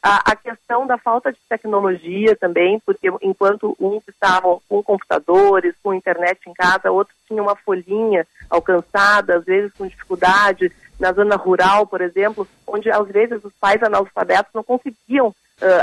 a, 0.06 0.36
questão 0.36 0.86
da 0.86 0.98
falta 0.98 1.32
de 1.32 1.38
tecnologia 1.48 2.36
também, 2.36 2.78
porque 2.84 3.08
enquanto 3.22 3.74
uns 3.80 4.02
estavam 4.06 4.60
com 4.68 4.82
computadores, 4.82 5.74
com 5.82 5.94
internet 5.94 6.40
em 6.46 6.52
casa, 6.52 6.90
outros 6.90 7.16
tinham 7.26 7.46
uma 7.46 7.56
folhinha 7.56 8.26
alcançada, 8.50 9.36
às 9.36 9.44
vezes 9.44 9.72
com 9.72 9.86
dificuldade, 9.86 10.70
na 11.00 11.10
zona 11.12 11.36
rural, 11.36 11.86
por 11.86 12.02
exemplo, 12.02 12.46
onde 12.66 12.90
às 12.90 13.08
vezes 13.08 13.42
os 13.42 13.52
pais 13.54 13.82
analfabetos 13.82 14.52
não 14.54 14.62
conseguiam 14.62 15.34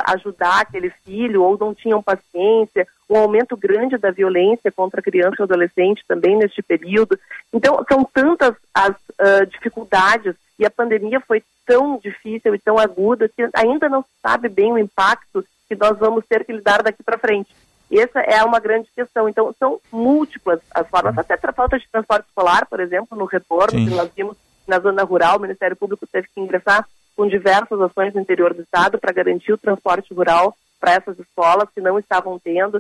ajudar 0.08 0.62
aquele 0.62 0.90
filho 1.04 1.44
ou 1.44 1.58
não 1.58 1.74
tinham 1.74 2.02
paciência, 2.02 2.88
um 3.10 3.18
aumento 3.18 3.58
grande 3.58 3.98
da 3.98 4.12
violência 4.12 4.72
contra 4.72 5.02
criança 5.02 5.36
e 5.40 5.44
adolescente 5.44 6.04
também 6.08 6.38
neste 6.38 6.62
período. 6.62 7.20
Então, 7.54 7.84
são 7.88 8.04
tantas 8.04 8.56
as 8.74 8.92
uh, 8.92 9.46
dificuldades 9.48 10.36
e 10.58 10.66
a 10.66 10.72
pandemia 10.72 11.20
foi 11.20 11.44
tão 11.66 11.98
difícil 11.98 12.56
e 12.56 12.60
tão 12.60 12.78
aguda 12.78 13.28
que 13.28 13.48
ainda 13.54 13.90
não 13.90 14.02
se 14.02 14.10
sabe 14.22 14.48
bem 14.48 14.72
o 14.72 14.78
impacto 14.78 15.46
que 15.68 15.76
nós 15.76 15.98
vamos 15.98 16.26
ter 16.26 16.46
que 16.46 16.54
lidar 16.54 16.84
daqui 16.84 17.04
para 17.04 17.18
frente. 17.18 17.50
Essa 17.92 18.22
é 18.22 18.42
uma 18.44 18.60
grande 18.60 18.90
questão. 18.96 19.28
Então, 19.28 19.54
são 19.60 19.80
múltiplas 19.92 20.62
as 20.74 20.88
formas, 20.88 21.18
até 21.18 21.34
a 21.34 21.54
falta 21.54 21.78
de 21.78 21.88
transporte 21.92 22.26
escolar, 22.28 22.66
por 22.68 22.80
exemplo, 22.80 23.18
no 23.18 23.26
retorno, 23.26 23.78
Sim. 23.78 23.90
que 23.90 23.96
nós 23.96 24.10
vimos 24.16 24.38
na 24.66 24.80
zona 24.80 25.04
rural, 25.04 25.38
o 25.38 25.42
Ministério 25.42 25.76
Público 25.76 26.08
teve 26.08 26.28
que 26.34 26.40
ingressar 26.40 26.88
com 27.16 27.28
diversas 27.28 27.80
ações 27.80 28.14
no 28.14 28.22
interior 28.22 28.54
do 28.54 28.62
estado 28.62 28.98
para 28.98 29.14
garantir 29.14 29.54
o 29.54 29.58
transporte 29.58 30.14
rural 30.14 30.56
para 30.80 30.94
essas 30.94 31.18
escolas 31.20 31.70
que 31.74 31.82
não 31.82 32.00
estavam 32.00 32.40
tendo. 32.40 32.78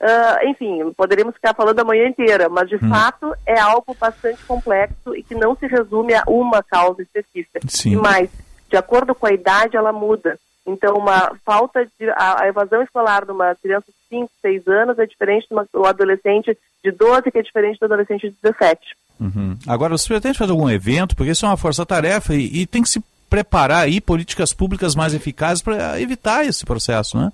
Uh, 0.00 0.48
enfim, 0.48 0.92
poderíamos 0.96 1.34
ficar 1.34 1.54
falando 1.54 1.78
a 1.78 1.84
manhã 1.84 2.08
inteira, 2.08 2.48
mas 2.48 2.68
de 2.68 2.76
hum. 2.76 2.88
fato 2.88 3.32
é 3.46 3.60
algo 3.60 3.96
bastante 4.00 4.42
complexo 4.44 5.14
e 5.14 5.22
que 5.22 5.34
não 5.34 5.54
se 5.54 5.66
resume 5.66 6.14
a 6.14 6.24
uma 6.26 6.62
causa 6.62 7.02
específica. 7.02 7.60
Sim. 7.68 7.92
E 7.92 7.96
mais, 7.96 8.28
de 8.68 8.76
acordo 8.76 9.14
com 9.14 9.26
a 9.26 9.32
idade, 9.32 9.76
ela 9.76 9.92
muda. 9.92 10.38
Então, 10.66 10.96
uma 10.96 11.34
falta 11.44 11.84
de. 11.84 12.08
A, 12.10 12.42
a 12.42 12.48
evasão 12.48 12.82
escolar 12.82 13.24
de 13.24 13.32
uma 13.32 13.54
criança 13.56 13.86
de 13.88 14.16
5, 14.16 14.30
6 14.40 14.68
anos 14.68 14.98
é 14.98 15.06
diferente 15.06 15.46
de 15.48 15.78
um 15.78 15.84
adolescente 15.84 16.56
de 16.84 16.90
12, 16.90 17.30
que 17.30 17.38
é 17.38 17.42
diferente 17.42 17.78
do 17.78 17.84
adolescente 17.84 18.28
de 18.28 18.36
17. 18.42 18.80
Uhum. 19.20 19.56
Agora, 19.66 19.96
você 19.96 20.08
pretende 20.08 20.38
fazer 20.38 20.52
algum 20.52 20.70
evento, 20.70 21.14
porque 21.14 21.30
isso 21.30 21.44
é 21.44 21.48
uma 21.48 21.56
força-tarefa 21.56 22.34
e, 22.34 22.62
e, 22.62 22.66
tem 22.66 22.82
que 22.82 22.88
se 22.88 23.02
preparar 23.32 23.84
aí 23.84 23.98
políticas 23.98 24.52
públicas 24.52 24.94
mais 24.94 25.14
eficazes 25.14 25.62
para 25.62 25.98
evitar 25.98 26.44
esse 26.44 26.66
processo, 26.66 27.16
né? 27.16 27.32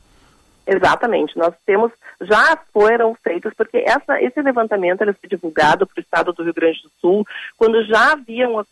Exatamente. 0.64 1.36
Nós 1.36 1.52
temos, 1.66 1.90
já 2.20 2.56
foram 2.72 3.16
feitos, 3.16 3.52
porque 3.56 3.78
essa, 3.78 4.22
esse 4.22 4.40
levantamento 4.40 5.02
ele 5.02 5.12
foi 5.12 5.28
divulgado 5.28 5.88
para 5.88 5.98
o 5.98 6.00
estado 6.00 6.32
do 6.32 6.44
Rio 6.44 6.54
Grande 6.54 6.80
do 6.84 6.90
Sul, 7.00 7.26
quando 7.56 7.84
já, 7.84 8.12
haviam, 8.12 8.64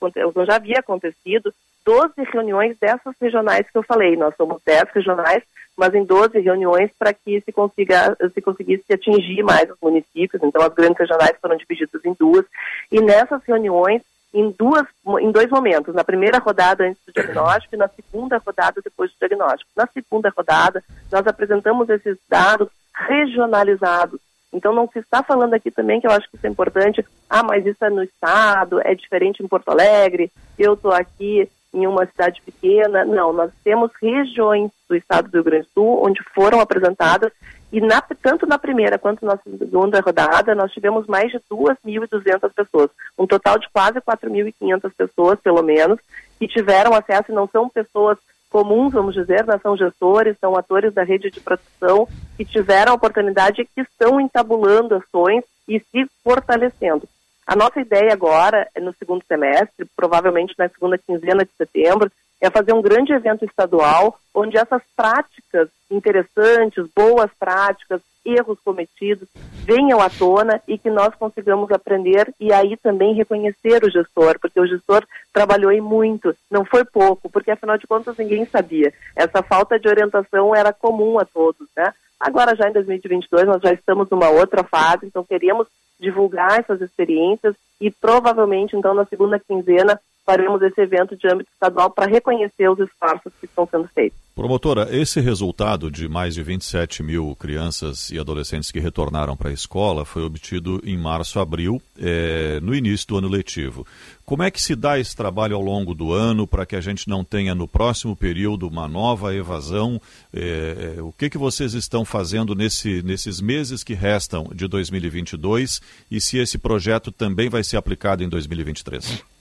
já 0.46 0.54
havia 0.54 0.78
acontecido 0.78 1.52
12 1.84 2.12
reuniões 2.32 2.76
dessas 2.78 3.12
regionais 3.20 3.68
que 3.68 3.76
eu 3.76 3.82
falei. 3.82 4.16
Nós 4.16 4.36
somos 4.36 4.62
10 4.64 4.84
regionais, 4.94 5.42
mas 5.76 5.92
em 5.96 6.04
12 6.04 6.38
reuniões 6.38 6.92
para 6.96 7.12
que 7.12 7.40
se, 7.40 7.50
consiga, 7.50 8.16
se 8.32 8.40
conseguisse 8.40 8.92
atingir 8.92 9.42
mais 9.42 9.68
os 9.68 9.78
municípios. 9.82 10.40
Então, 10.44 10.62
as 10.62 10.72
grandes 10.72 10.98
regionais 10.98 11.34
foram 11.42 11.56
divididas 11.56 12.04
em 12.04 12.14
duas. 12.16 12.44
E 12.92 13.00
nessas 13.00 13.42
reuniões, 13.42 14.00
em, 14.36 14.50
duas, 14.50 14.86
em 15.20 15.32
dois 15.32 15.48
momentos, 15.48 15.94
na 15.94 16.04
primeira 16.04 16.38
rodada 16.38 16.84
antes 16.84 17.00
do 17.06 17.12
diagnóstico 17.12 17.74
e 17.74 17.78
na 17.78 17.88
segunda 17.88 18.36
rodada 18.36 18.82
depois 18.84 19.10
do 19.10 19.18
diagnóstico. 19.18 19.70
Na 19.74 19.86
segunda 19.86 20.28
rodada, 20.28 20.84
nós 21.10 21.26
apresentamos 21.26 21.88
esses 21.88 22.18
dados 22.28 22.68
regionalizados. 22.94 24.20
Então 24.52 24.74
não 24.74 24.88
se 24.88 24.98
está 24.98 25.22
falando 25.22 25.54
aqui 25.54 25.70
também, 25.70 26.00
que 26.00 26.06
eu 26.06 26.10
acho 26.10 26.28
que 26.28 26.36
isso 26.36 26.46
é 26.46 26.50
importante, 26.50 27.04
ah, 27.30 27.42
mas 27.42 27.64
isso 27.64 27.82
é 27.82 27.88
no 27.88 28.02
estado, 28.02 28.80
é 28.84 28.94
diferente 28.94 29.42
em 29.42 29.48
Porto 29.48 29.70
Alegre, 29.70 30.30
eu 30.58 30.74
estou 30.74 30.92
aqui 30.92 31.48
em 31.72 31.86
uma 31.86 32.06
cidade 32.06 32.42
pequena. 32.42 33.04
Não, 33.04 33.32
nós 33.32 33.50
temos 33.64 33.90
regiões 34.00 34.70
do 34.88 34.94
estado 34.94 35.28
do 35.28 35.34
Rio 35.34 35.44
Grande 35.44 35.64
do 35.64 35.72
Sul 35.72 36.06
onde 36.06 36.22
foram 36.34 36.60
apresentadas 36.60 37.32
e 37.72 37.80
na, 37.80 38.00
tanto 38.00 38.46
na 38.46 38.58
primeira 38.58 38.98
quanto 38.98 39.24
na 39.24 39.36
segunda 39.36 40.00
rodada 40.00 40.54
nós 40.54 40.72
tivemos 40.72 41.06
mais 41.06 41.30
de 41.30 41.38
2.200 41.50 42.52
pessoas, 42.54 42.90
um 43.18 43.26
total 43.26 43.58
de 43.58 43.68
quase 43.70 44.00
4.500 44.00 44.92
pessoas, 44.96 45.40
pelo 45.40 45.62
menos, 45.62 45.98
que 46.38 46.46
tiveram 46.46 46.94
acesso 46.94 47.32
e 47.32 47.34
não 47.34 47.48
são 47.48 47.68
pessoas 47.68 48.18
comuns, 48.48 48.92
vamos 48.92 49.14
dizer, 49.14 49.44
né? 49.44 49.58
são 49.62 49.76
gestores, 49.76 50.38
são 50.40 50.56
atores 50.56 50.94
da 50.94 51.02
rede 51.02 51.30
de 51.30 51.40
proteção 51.40 52.08
que 52.36 52.44
tiveram 52.44 52.92
a 52.92 52.94
oportunidade 52.94 53.62
e 53.62 53.64
que 53.66 53.80
estão 53.80 54.20
entabulando 54.20 54.94
ações 54.94 55.44
e 55.68 55.80
se 55.80 56.06
fortalecendo. 56.22 57.08
A 57.46 57.54
nossa 57.54 57.80
ideia 57.80 58.12
agora, 58.12 58.66
no 58.80 58.92
segundo 58.94 59.24
semestre, 59.26 59.86
provavelmente 59.94 60.54
na 60.58 60.68
segunda 60.68 60.98
quinzena 60.98 61.44
de 61.44 61.50
setembro, 61.52 62.10
é 62.40 62.50
fazer 62.50 62.72
um 62.72 62.82
grande 62.82 63.12
evento 63.12 63.44
estadual 63.44 64.18
onde 64.34 64.56
essas 64.56 64.82
práticas 64.94 65.68
interessantes, 65.90 66.84
boas 66.94 67.30
práticas, 67.38 68.00
erros 68.24 68.58
cometidos 68.64 69.28
venham 69.64 70.00
à 70.00 70.10
tona 70.10 70.60
e 70.66 70.76
que 70.78 70.90
nós 70.90 71.14
consigamos 71.14 71.70
aprender 71.70 72.32
e 72.38 72.52
aí 72.52 72.76
também 72.76 73.14
reconhecer 73.14 73.84
o 73.84 73.90
gestor, 73.90 74.38
porque 74.40 74.60
o 74.60 74.66
gestor 74.66 75.04
trabalhou 75.32 75.72
em 75.72 75.80
muito, 75.80 76.34
não 76.50 76.64
foi 76.64 76.84
pouco, 76.84 77.28
porque 77.30 77.50
afinal 77.50 77.78
de 77.78 77.86
contas 77.86 78.16
ninguém 78.16 78.44
sabia. 78.46 78.92
Essa 79.14 79.42
falta 79.42 79.78
de 79.78 79.88
orientação 79.88 80.54
era 80.54 80.72
comum 80.72 81.18
a 81.18 81.24
todos, 81.24 81.66
né? 81.76 81.92
Agora 82.18 82.54
já 82.56 82.68
em 82.68 82.72
2022 82.72 83.46
nós 83.46 83.62
já 83.62 83.72
estamos 83.72 84.08
numa 84.10 84.30
outra 84.30 84.62
fase, 84.62 85.06
então 85.06 85.24
queremos 85.24 85.66
divulgar 85.98 86.60
essas 86.60 86.80
experiências 86.80 87.54
e 87.80 87.90
provavelmente 87.90 88.76
então 88.76 88.94
na 88.94 89.04
segunda 89.04 89.38
quinzena 89.38 90.00
faremos 90.26 90.60
esse 90.60 90.80
evento 90.80 91.16
de 91.16 91.28
âmbito 91.28 91.48
estadual 91.52 91.88
para 91.88 92.10
reconhecer 92.10 92.68
os 92.68 92.80
esforços 92.80 93.32
que 93.38 93.46
estão 93.46 93.66
sendo 93.70 93.88
feitos. 93.94 94.18
Promotora, 94.34 94.88
esse 94.94 95.18
resultado 95.18 95.90
de 95.90 96.08
mais 96.08 96.34
de 96.34 96.42
27 96.42 97.02
mil 97.02 97.34
crianças 97.36 98.10
e 98.10 98.18
adolescentes 98.18 98.70
que 98.70 98.80
retornaram 98.80 99.34
para 99.34 99.48
a 99.48 99.52
escola 99.52 100.04
foi 100.04 100.24
obtido 100.24 100.78
em 100.84 100.98
março, 100.98 101.38
abril, 101.38 101.80
é, 101.98 102.60
no 102.60 102.74
início 102.74 103.06
do 103.06 103.16
ano 103.16 103.28
letivo. 103.28 103.86
Como 104.26 104.42
é 104.42 104.50
que 104.50 104.60
se 104.60 104.74
dá 104.74 104.98
esse 104.98 105.16
trabalho 105.16 105.54
ao 105.56 105.62
longo 105.62 105.94
do 105.94 106.12
ano 106.12 106.46
para 106.46 106.66
que 106.66 106.76
a 106.76 106.80
gente 106.80 107.08
não 107.08 107.24
tenha 107.24 107.54
no 107.54 107.68
próximo 107.68 108.14
período 108.14 108.68
uma 108.68 108.88
nova 108.88 109.34
evasão? 109.34 109.98
É, 110.34 110.96
o 111.00 111.12
que, 111.12 111.30
que 111.30 111.38
vocês 111.38 111.72
estão 111.72 112.04
fazendo 112.04 112.54
nesse, 112.54 113.02
nesses 113.02 113.40
meses 113.40 113.84
que 113.84 113.94
restam 113.94 114.50
de 114.52 114.66
2022 114.66 115.80
e 116.10 116.20
se 116.20 116.36
esse 116.36 116.58
projeto 116.58 117.12
também 117.12 117.48
vai 117.48 117.62
ser 117.62 117.76
aplicado 117.76 118.22
em 118.22 118.28
2023? 118.28 119.35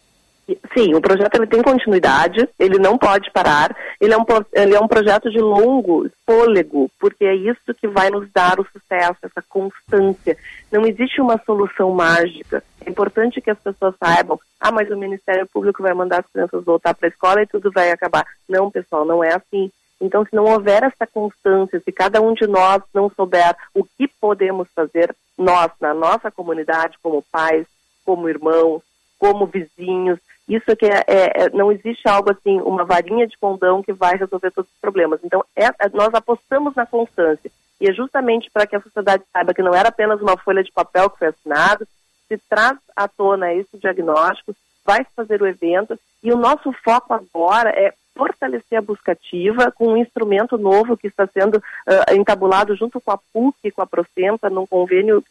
Sim, 0.77 0.93
o 0.93 1.01
projeto 1.01 1.35
ele 1.35 1.47
tem 1.47 1.63
continuidade, 1.63 2.47
ele 2.59 2.77
não 2.77 2.99
pode 2.99 3.31
parar, 3.31 3.75
ele 3.99 4.13
é, 4.13 4.17
um, 4.17 4.25
ele 4.53 4.75
é 4.75 4.79
um 4.79 4.87
projeto 4.87 5.31
de 5.31 5.39
longo 5.39 6.07
fôlego, 6.23 6.89
porque 6.99 7.25
é 7.25 7.33
isso 7.33 7.73
que 7.73 7.87
vai 7.87 8.11
nos 8.11 8.31
dar 8.31 8.59
o 8.59 8.67
sucesso, 8.71 9.17
essa 9.23 9.43
constância. 9.49 10.37
Não 10.71 10.85
existe 10.85 11.19
uma 11.19 11.41
solução 11.45 11.91
mágica. 11.91 12.63
É 12.85 12.89
importante 12.91 13.41
que 13.41 13.49
as 13.49 13.57
pessoas 13.57 13.95
saibam, 13.99 14.39
ah, 14.59 14.71
mas 14.71 14.89
o 14.91 14.97
Ministério 14.97 15.47
Público 15.47 15.81
vai 15.81 15.95
mandar 15.95 16.19
as 16.19 16.31
crianças 16.31 16.63
voltar 16.63 16.93
para 16.93 17.07
a 17.07 17.09
escola 17.09 17.41
e 17.41 17.47
tudo 17.47 17.71
vai 17.71 17.91
acabar. 17.91 18.25
Não, 18.47 18.69
pessoal, 18.69 19.03
não 19.03 19.23
é 19.23 19.33
assim. 19.33 19.71
Então, 19.99 20.23
se 20.25 20.35
não 20.35 20.45
houver 20.45 20.83
essa 20.83 21.07
constância, 21.07 21.79
se 21.79 21.91
cada 21.91 22.21
um 22.21 22.33
de 22.33 22.45
nós 22.45 22.83
não 22.93 23.09
souber 23.09 23.55
o 23.73 23.83
que 23.83 24.07
podemos 24.07 24.67
fazer, 24.75 25.15
nós, 25.37 25.71
na 25.81 25.93
nossa 25.93 26.29
comunidade, 26.29 26.97
como 27.01 27.23
pais, 27.31 27.65
como 28.05 28.29
irmãos, 28.29 28.83
como 29.17 29.47
vizinhos, 29.47 30.19
isso 30.47 30.69
é 30.69 30.75
que 30.75 30.85
é, 30.85 31.03
é, 31.07 31.49
não 31.51 31.71
existe 31.71 32.07
algo 32.07 32.31
assim, 32.31 32.59
uma 32.61 32.85
varinha 32.85 33.27
de 33.27 33.37
condão 33.37 33.81
que 33.81 33.91
vai 33.91 34.15
resolver 34.15 34.51
todos 34.51 34.69
os 34.69 34.79
problemas. 34.79 35.19
Então, 35.23 35.43
é, 35.55 35.65
é 35.65 35.89
nós 35.93 36.13
apostamos 36.13 36.75
na 36.75 36.85
constância. 36.85 37.51
E 37.81 37.89
é 37.89 37.93
justamente 37.93 38.49
para 38.51 38.67
que 38.67 38.75
a 38.75 38.81
sociedade 38.81 39.23
saiba 39.33 39.53
que 39.53 39.63
não 39.63 39.73
era 39.73 39.89
apenas 39.89 40.21
uma 40.21 40.37
folha 40.37 40.63
de 40.63 40.71
papel 40.71 41.09
que 41.09 41.19
foi 41.19 41.27
assinado, 41.27 41.87
se 42.27 42.37
traz 42.49 42.77
à 42.95 43.07
tona 43.07 43.53
esse 43.53 43.77
diagnóstico, 43.77 44.55
vai 44.85 45.03
se 45.03 45.09
fazer 45.15 45.41
o 45.41 45.47
evento, 45.47 45.99
e 46.23 46.31
o 46.31 46.37
nosso 46.37 46.71
foco 46.83 47.13
agora 47.13 47.69
é 47.71 47.93
fortalecer 48.15 48.77
a 48.77 48.81
buscativa 48.81 49.71
com 49.71 49.89
um 49.89 49.97
instrumento 49.97 50.57
novo 50.57 50.95
que 50.95 51.07
está 51.07 51.27
sendo 51.27 51.57
uh, 51.57 52.13
entabulado 52.13 52.75
junto 52.75 53.01
com 53.01 53.11
a 53.11 53.19
PUC 53.33 53.57
e 53.65 53.71
com 53.71 53.81
a 53.81 53.87
Procempa 53.87 54.49
num 54.49 54.65
convênio 54.65 55.23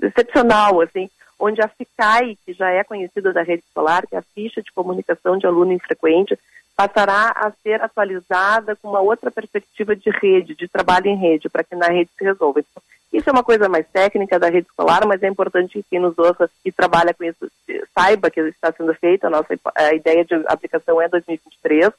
excepcional, 0.00 0.80
assim, 0.80 1.10
onde 1.38 1.60
a 1.60 1.68
FICAI, 1.68 2.36
que 2.44 2.52
já 2.52 2.70
é 2.70 2.82
conhecida 2.82 3.32
da 3.32 3.42
rede 3.42 3.62
escolar, 3.66 4.06
que 4.06 4.14
é 4.14 4.18
a 4.18 4.24
ficha 4.34 4.62
de 4.62 4.72
comunicação 4.72 5.38
de 5.38 5.46
aluno 5.46 5.72
infrequente, 5.72 6.38
passará 6.76 7.32
a 7.34 7.50
ser 7.62 7.82
atualizada 7.82 8.76
com 8.76 8.88
uma 8.88 9.00
outra 9.00 9.30
perspectiva 9.30 9.96
de 9.96 10.10
rede, 10.10 10.54
de 10.54 10.68
trabalho 10.68 11.08
em 11.08 11.16
rede, 11.16 11.48
para 11.48 11.64
que 11.64 11.74
na 11.74 11.88
rede 11.88 12.10
se 12.16 12.24
resolva. 12.24 12.60
Então, 12.60 12.82
isso 13.12 13.28
é 13.28 13.32
uma 13.32 13.42
coisa 13.42 13.68
mais 13.68 13.86
técnica 13.88 14.38
da 14.38 14.48
rede 14.48 14.68
escolar, 14.68 15.06
mas 15.06 15.22
é 15.22 15.28
importante 15.28 15.72
que 15.72 15.86
quem 15.90 15.98
nos 15.98 16.16
ouça 16.18 16.48
e 16.64 16.70
trabalha 16.70 17.14
com 17.14 17.24
isso 17.24 17.50
saiba 17.92 18.30
que 18.30 18.40
está 18.40 18.70
sendo 18.70 18.94
feito. 18.94 19.26
A 19.26 19.30
nossa 19.30 19.58
a 19.74 19.94
ideia 19.94 20.24
de 20.24 20.34
aplicação 20.46 21.00
é 21.00 21.08
2023, 21.08 21.90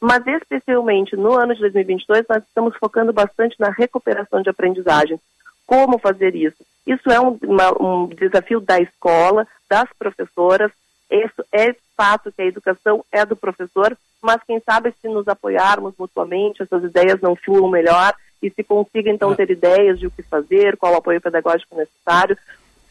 mas 0.00 0.26
especialmente 0.26 1.16
no 1.16 1.32
ano 1.32 1.54
de 1.54 1.60
2022 1.60 2.26
nós 2.28 2.42
estamos 2.42 2.76
focando 2.76 3.12
bastante 3.12 3.58
na 3.58 3.70
recuperação 3.70 4.42
de 4.42 4.50
aprendizagem. 4.50 5.18
Como 5.66 5.98
fazer 5.98 6.34
isso? 6.34 6.62
Isso 6.86 7.10
é 7.10 7.20
um, 7.20 7.38
uma, 7.42 7.82
um 7.82 8.06
desafio 8.06 8.60
da 8.60 8.78
escola, 8.78 9.46
das 9.68 9.88
professoras. 9.98 10.70
Isso 11.10 11.44
é 11.52 11.74
fato 11.96 12.30
que 12.30 12.42
a 12.42 12.46
educação 12.46 13.04
é 13.10 13.24
do 13.24 13.34
professor, 13.34 13.96
mas 14.22 14.42
quem 14.46 14.60
sabe 14.60 14.92
se 15.00 15.08
nos 15.08 15.26
apoiarmos 15.26 15.94
mutuamente, 15.98 16.62
essas 16.62 16.84
ideias 16.84 17.20
não 17.20 17.34
fluam 17.34 17.70
melhor 17.70 18.14
e 18.42 18.50
se 18.50 18.62
consiga 18.62 19.10
então 19.10 19.34
ter 19.34 19.50
ideias 19.50 19.98
de 19.98 20.06
o 20.06 20.10
que 20.10 20.22
fazer, 20.22 20.76
qual 20.76 20.92
o 20.92 20.96
apoio 20.96 21.20
pedagógico 21.20 21.76
necessário. 21.76 22.36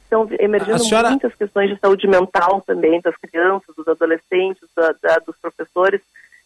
Estão 0.04 0.28
emergindo 0.40 0.80
senhora... 0.80 1.10
muitas 1.10 1.34
questões 1.36 1.70
de 1.70 1.80
saúde 1.80 2.08
mental 2.08 2.62
também 2.62 3.00
das 3.02 3.16
crianças, 3.18 3.76
dos 3.76 3.88
adolescentes, 3.88 4.68
da, 4.76 4.94
da, 5.02 5.18
dos 5.20 5.36
professores. 5.38 6.02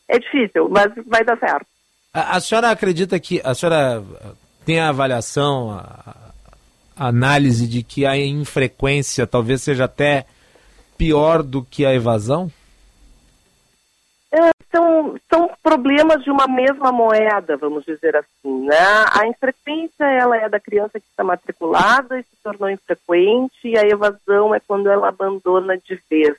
É 0.08 0.18
difícil, 0.20 0.70
mas 0.70 0.92
vai 1.06 1.24
dar 1.24 1.38
certo. 1.38 1.68
A, 2.14 2.38
a 2.38 2.40
senhora 2.40 2.72
acredita 2.72 3.20
que 3.20 3.42
a 3.44 3.54
senhora 3.54 4.04
tem 4.66 4.80
a 4.80 4.90
avaliação, 4.90 5.72
a, 5.72 5.84
a 6.06 6.30
análise 7.00 7.68
de 7.68 7.82
que 7.82 8.06
a 8.06 8.18
infrequência 8.18 9.26
talvez 9.26 9.62
seja 9.62 9.86
até 9.86 10.26
pior 10.98 11.42
do 11.42 11.64
que 11.64 11.86
a 11.86 11.94
evasão? 11.94 12.52
É, 14.32 14.52
são, 14.72 15.16
são 15.28 15.50
problemas 15.64 16.24
de 16.24 16.30
uma 16.30 16.46
mesma 16.46 16.92
moeda, 16.92 17.58
vamos 17.58 17.84
dizer 17.86 18.16
assim. 18.16 18.66
Né? 18.66 18.78
A 19.14 19.26
infrequência 19.26 20.04
ela 20.04 20.38
é 20.38 20.48
da 20.50 20.60
criança 20.60 21.00
que 21.00 21.06
está 21.10 21.24
matriculada 21.24 22.20
e 22.20 22.24
se 22.24 22.36
tornou 22.44 22.70
infrequente, 22.70 23.68
e 23.68 23.78
a 23.78 23.88
evasão 23.88 24.54
é 24.54 24.60
quando 24.60 24.90
ela 24.90 25.08
abandona 25.08 25.78
de 25.78 26.00
vez. 26.10 26.36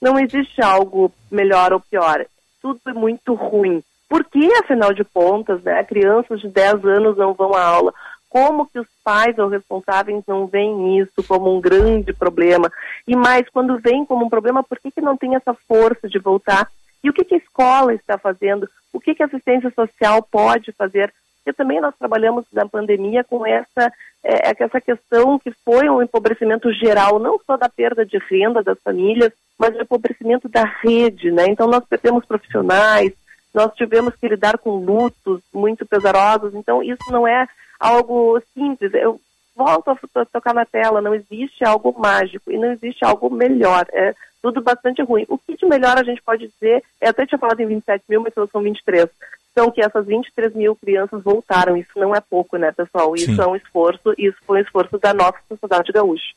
Não 0.00 0.18
existe 0.18 0.62
algo 0.62 1.12
melhor 1.30 1.72
ou 1.72 1.80
pior. 1.80 2.24
Tudo 2.60 2.80
é 2.86 2.92
muito 2.92 3.34
ruim. 3.34 3.82
Por 4.08 4.24
que, 4.24 4.50
afinal 4.54 4.92
de 4.92 5.04
contas, 5.04 5.62
né, 5.62 5.84
crianças 5.84 6.40
de 6.40 6.48
10 6.48 6.84
anos 6.84 7.16
não 7.16 7.34
vão 7.34 7.54
à 7.54 7.62
aula? 7.62 7.92
Como 8.28 8.66
que 8.66 8.78
os 8.78 8.86
pais 9.02 9.38
ou 9.38 9.48
responsáveis 9.48 10.22
não 10.26 10.46
veem 10.46 10.98
isso 10.98 11.22
como 11.26 11.56
um 11.56 11.60
grande 11.60 12.12
problema? 12.12 12.70
E 13.06 13.16
mais, 13.16 13.48
quando 13.48 13.78
vem 13.78 14.04
como 14.04 14.26
um 14.26 14.28
problema, 14.28 14.62
por 14.62 14.78
que, 14.78 14.90
que 14.90 15.00
não 15.00 15.16
tem 15.16 15.34
essa 15.34 15.54
força 15.66 16.08
de 16.08 16.18
voltar? 16.18 16.70
E 17.02 17.08
o 17.08 17.12
que, 17.12 17.24
que 17.24 17.34
a 17.34 17.38
escola 17.38 17.94
está 17.94 18.18
fazendo? 18.18 18.68
O 18.92 19.00
que, 19.00 19.14
que 19.14 19.22
a 19.22 19.26
assistência 19.26 19.70
social 19.70 20.22
pode 20.22 20.72
fazer? 20.72 21.12
Porque 21.36 21.56
também 21.56 21.80
nós 21.80 21.94
trabalhamos 21.98 22.44
na 22.52 22.68
pandemia 22.68 23.24
com 23.24 23.46
essa, 23.46 23.92
é, 24.22 24.62
essa 24.62 24.80
questão 24.80 25.38
que 25.38 25.50
foi 25.64 25.88
um 25.88 26.02
empobrecimento 26.02 26.70
geral, 26.74 27.18
não 27.18 27.38
só 27.46 27.56
da 27.56 27.68
perda 27.68 28.04
de 28.04 28.18
renda 28.18 28.62
das 28.62 28.78
famílias, 28.80 29.32
mas 29.58 29.74
o 29.74 29.80
empobrecimento 29.80 30.48
da 30.48 30.64
rede, 30.64 31.30
né? 31.30 31.46
Então 31.48 31.66
nós 31.66 31.84
perdemos 31.86 32.26
profissionais, 32.26 33.12
nós 33.54 33.72
tivemos 33.74 34.14
que 34.14 34.28
lidar 34.28 34.58
com 34.58 34.84
lutos 34.84 35.40
muito 35.52 35.86
pesarosos, 35.86 36.54
então 36.54 36.82
isso 36.82 37.10
não 37.10 37.26
é 37.26 37.46
algo 37.78 38.40
simples. 38.54 38.92
Eu 38.94 39.20
volto 39.56 39.90
a 39.90 40.24
tocar 40.26 40.54
na 40.54 40.64
tela, 40.64 41.00
não 41.00 41.14
existe 41.14 41.64
algo 41.64 41.94
mágico 41.98 42.50
e 42.50 42.58
não 42.58 42.72
existe 42.72 43.04
algo 43.04 43.28
melhor. 43.30 43.86
É, 43.92 44.14
tudo 44.40 44.62
bastante 44.62 45.02
ruim. 45.02 45.26
O 45.28 45.36
que 45.36 45.56
de 45.56 45.66
melhor 45.66 45.98
a 45.98 46.04
gente 46.04 46.22
pode 46.22 46.46
dizer, 46.48 46.82
eu 47.00 47.10
até 47.10 47.26
tinha 47.26 47.38
falado 47.38 47.60
em 47.60 47.66
27 47.66 48.04
mil, 48.08 48.22
mas 48.22 48.32
são 48.34 48.62
23, 48.62 49.08
são 49.54 49.70
que 49.70 49.80
essas 49.80 50.06
23 50.06 50.54
mil 50.54 50.76
crianças 50.76 51.22
voltaram. 51.22 51.76
Isso 51.76 51.90
não 51.96 52.14
é 52.14 52.20
pouco, 52.20 52.56
né, 52.56 52.70
pessoal? 52.72 53.14
Isso 53.14 53.34
Sim. 53.34 53.40
é 53.40 53.46
um 53.46 53.56
esforço, 53.56 54.14
isso 54.16 54.36
foi 54.46 54.58
um 54.58 54.62
esforço 54.62 54.98
da 54.98 55.12
nossa 55.12 55.38
sociedade 55.48 55.92
gaúcha. 55.92 56.34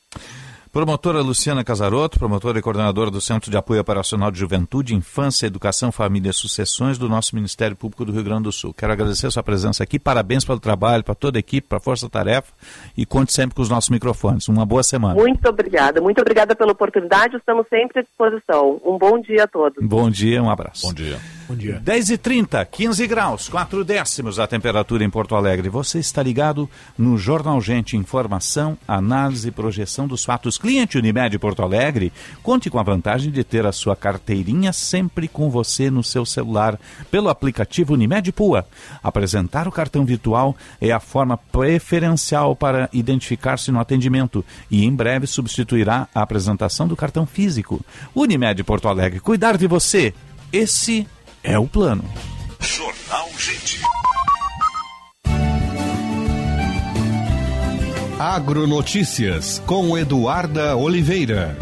Promotora 0.71 1.19
Luciana 1.19 1.65
Casarotto, 1.65 2.17
promotora 2.17 2.57
e 2.57 2.61
coordenadora 2.61 3.11
do 3.11 3.19
Centro 3.19 3.51
de 3.51 3.57
Apoio 3.57 3.81
Operacional 3.81 4.31
de 4.31 4.39
Juventude, 4.39 4.95
Infância, 4.95 5.45
Educação, 5.45 5.91
Família 5.91 6.29
e 6.29 6.33
Sucessões 6.33 6.97
do 6.97 7.09
nosso 7.09 7.35
Ministério 7.35 7.75
Público 7.75 8.05
do 8.05 8.13
Rio 8.13 8.23
Grande 8.23 8.43
do 8.43 8.53
Sul. 8.53 8.73
Quero 8.73 8.93
agradecer 8.93 9.27
a 9.27 9.31
sua 9.31 9.43
presença 9.43 9.83
aqui, 9.83 9.99
parabéns 9.99 10.45
pelo 10.45 10.61
trabalho, 10.61 11.03
para 11.03 11.13
toda 11.13 11.37
a 11.37 11.41
equipe, 11.41 11.67
para 11.67 11.77
a 11.77 11.81
Força 11.81 12.09
Tarefa 12.09 12.53
e 12.95 13.05
conte 13.05 13.33
sempre 13.33 13.53
com 13.53 13.61
os 13.61 13.67
nossos 13.67 13.89
microfones. 13.89 14.47
Uma 14.47 14.65
boa 14.65 14.81
semana. 14.81 15.13
Muito 15.13 15.45
obrigada, 15.49 15.99
muito 15.99 16.21
obrigada 16.21 16.55
pela 16.55 16.71
oportunidade, 16.71 17.35
estamos 17.35 17.67
sempre 17.67 17.99
à 17.99 18.03
disposição. 18.03 18.79
Um 18.85 18.97
bom 18.97 19.19
dia 19.19 19.43
a 19.43 19.47
todos. 19.47 19.85
Bom 19.85 20.09
dia, 20.09 20.41
um 20.41 20.49
abraço. 20.49 20.87
Bom 20.87 20.93
dia. 20.93 21.19
Bom 21.51 21.57
dia. 21.57 21.81
10 21.83 22.11
e 22.11 22.17
30 22.17 22.63
15 22.63 23.07
graus, 23.07 23.49
4 23.49 23.83
décimos 23.83 24.39
a 24.39 24.47
temperatura 24.47 25.03
em 25.03 25.09
Porto 25.09 25.35
Alegre. 25.35 25.67
Você 25.67 25.99
está 25.99 26.23
ligado 26.23 26.69
no 26.97 27.17
Jornal 27.17 27.59
Gente, 27.59 27.97
informação, 27.97 28.77
análise 28.87 29.49
e 29.49 29.51
projeção 29.51 30.07
dos 30.07 30.23
fatos. 30.23 30.57
Cliente 30.57 30.97
Unimed 30.97 31.37
Porto 31.39 31.61
Alegre, 31.61 32.13
conte 32.41 32.69
com 32.69 32.79
a 32.79 32.83
vantagem 32.83 33.33
de 33.33 33.43
ter 33.43 33.65
a 33.65 33.73
sua 33.73 33.97
carteirinha 33.97 34.71
sempre 34.71 35.27
com 35.27 35.49
você 35.49 35.91
no 35.91 36.05
seu 36.05 36.25
celular, 36.25 36.79
pelo 37.11 37.27
aplicativo 37.27 37.95
Unimed 37.95 38.31
Pua. 38.31 38.65
Apresentar 39.03 39.67
o 39.67 39.73
cartão 39.73 40.05
virtual 40.05 40.55
é 40.79 40.93
a 40.93 41.01
forma 41.01 41.35
preferencial 41.35 42.55
para 42.55 42.89
identificar-se 42.93 43.73
no 43.73 43.79
atendimento 43.81 44.45
e 44.69 44.85
em 44.85 44.95
breve 44.95 45.27
substituirá 45.27 46.07
a 46.15 46.21
apresentação 46.21 46.87
do 46.87 46.95
cartão 46.95 47.25
físico. 47.25 47.81
Unimed 48.15 48.63
Porto 48.63 48.87
Alegre, 48.87 49.19
cuidar 49.19 49.57
de 49.57 49.67
você. 49.67 50.13
Esse 50.53 51.07
é 51.43 51.57
o 51.57 51.67
plano. 51.67 52.03
Jornal 52.59 53.29
Gente. 53.37 53.81
Agronotícias 58.19 59.61
com 59.65 59.97
Eduarda 59.97 60.75
Oliveira. 60.75 61.57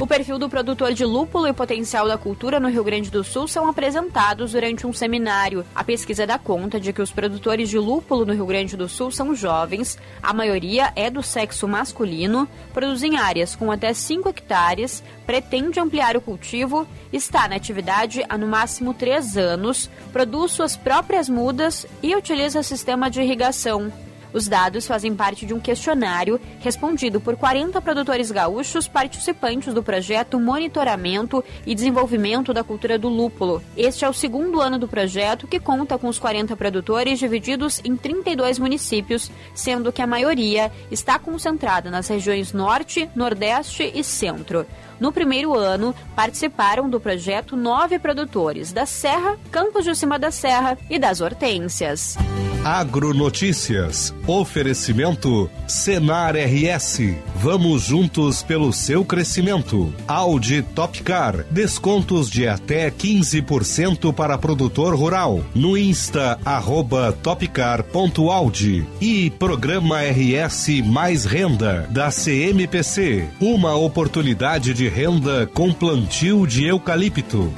O 0.00 0.06
perfil 0.06 0.38
do 0.38 0.48
produtor 0.48 0.92
de 0.92 1.04
lúpulo 1.04 1.46
e 1.48 1.50
o 1.50 1.54
potencial 1.54 2.06
da 2.06 2.16
cultura 2.16 2.60
no 2.60 2.68
Rio 2.68 2.84
Grande 2.84 3.10
do 3.10 3.24
Sul 3.24 3.48
são 3.48 3.66
apresentados 3.66 4.52
durante 4.52 4.86
um 4.86 4.92
seminário. 4.92 5.64
A 5.74 5.82
pesquisa 5.82 6.26
dá 6.26 6.38
conta 6.38 6.78
de 6.78 6.92
que 6.92 7.02
os 7.02 7.10
produtores 7.10 7.68
de 7.68 7.78
lúpulo 7.78 8.24
no 8.24 8.32
Rio 8.32 8.46
Grande 8.46 8.76
do 8.76 8.88
Sul 8.88 9.10
são 9.10 9.34
jovens, 9.34 9.98
a 10.22 10.32
maioria 10.32 10.92
é 10.94 11.10
do 11.10 11.22
sexo 11.22 11.66
masculino, 11.66 12.46
produzem 12.72 13.16
áreas 13.16 13.56
com 13.56 13.72
até 13.72 13.92
5 13.92 14.28
hectares, 14.28 15.02
pretende 15.26 15.80
ampliar 15.80 16.16
o 16.16 16.20
cultivo, 16.20 16.86
está 17.12 17.48
na 17.48 17.56
atividade 17.56 18.24
há 18.28 18.38
no 18.38 18.46
máximo 18.46 18.94
3 18.94 19.36
anos, 19.36 19.90
produz 20.12 20.52
suas 20.52 20.76
próprias 20.76 21.28
mudas 21.28 21.86
e 22.02 22.14
utiliza 22.14 22.62
sistema 22.62 23.10
de 23.10 23.20
irrigação. 23.20 23.92
Os 24.32 24.46
dados 24.46 24.86
fazem 24.86 25.14
parte 25.14 25.46
de 25.46 25.54
um 25.54 25.60
questionário 25.60 26.40
respondido 26.60 27.20
por 27.20 27.36
40 27.36 27.80
produtores 27.80 28.30
gaúchos 28.30 28.86
participantes 28.86 29.72
do 29.72 29.82
projeto 29.82 30.38
Monitoramento 30.38 31.42
e 31.66 31.74
Desenvolvimento 31.74 32.52
da 32.52 32.62
Cultura 32.62 32.98
do 32.98 33.08
Lúpulo. 33.08 33.62
Este 33.76 34.04
é 34.04 34.08
o 34.08 34.12
segundo 34.12 34.60
ano 34.60 34.78
do 34.78 34.88
projeto, 34.88 35.46
que 35.46 35.58
conta 35.58 35.98
com 35.98 36.08
os 36.08 36.18
40 36.18 36.56
produtores 36.56 37.18
divididos 37.18 37.80
em 37.84 37.96
32 37.96 38.58
municípios, 38.58 39.30
sendo 39.54 39.92
que 39.92 40.02
a 40.02 40.06
maioria 40.06 40.70
está 40.90 41.18
concentrada 41.18 41.90
nas 41.90 42.08
regiões 42.08 42.52
Norte, 42.52 43.08
Nordeste 43.14 43.90
e 43.94 44.04
Centro. 44.04 44.66
No 45.00 45.12
primeiro 45.12 45.54
ano, 45.54 45.94
participaram 46.16 46.90
do 46.90 47.00
projeto 47.00 47.56
nove 47.56 47.98
produtores 47.98 48.72
da 48.72 48.84
Serra, 48.84 49.38
Campos 49.50 49.84
de 49.84 49.94
Cima 49.94 50.18
da 50.18 50.30
Serra 50.30 50.76
e 50.90 50.98
das 50.98 51.20
Hortênsias. 51.20 52.16
Agronotícias. 52.68 54.14
Oferecimento 54.26 55.50
Senar 55.66 56.36
RS. 56.36 57.14
Vamos 57.36 57.84
juntos 57.84 58.42
pelo 58.42 58.74
seu 58.74 59.06
crescimento. 59.06 59.90
Audi 60.06 60.60
Topcar. 60.60 61.46
Descontos 61.50 62.28
de 62.28 62.46
até 62.46 62.90
15% 62.90 64.12
para 64.12 64.36
produtor 64.36 64.94
rural. 64.94 65.42
No 65.54 65.78
Insta, 65.78 66.38
arroba 66.44 67.10
topcar.audi. 67.10 68.86
E 69.00 69.30
Programa 69.30 70.02
RS 70.02 70.82
Mais 70.84 71.24
Renda, 71.24 71.88
da 71.90 72.10
CMPC. 72.10 73.30
Uma 73.40 73.76
oportunidade 73.76 74.74
de 74.74 74.90
renda 74.90 75.46
com 75.54 75.72
plantio 75.72 76.46
de 76.46 76.66
eucalipto. 76.66 77.50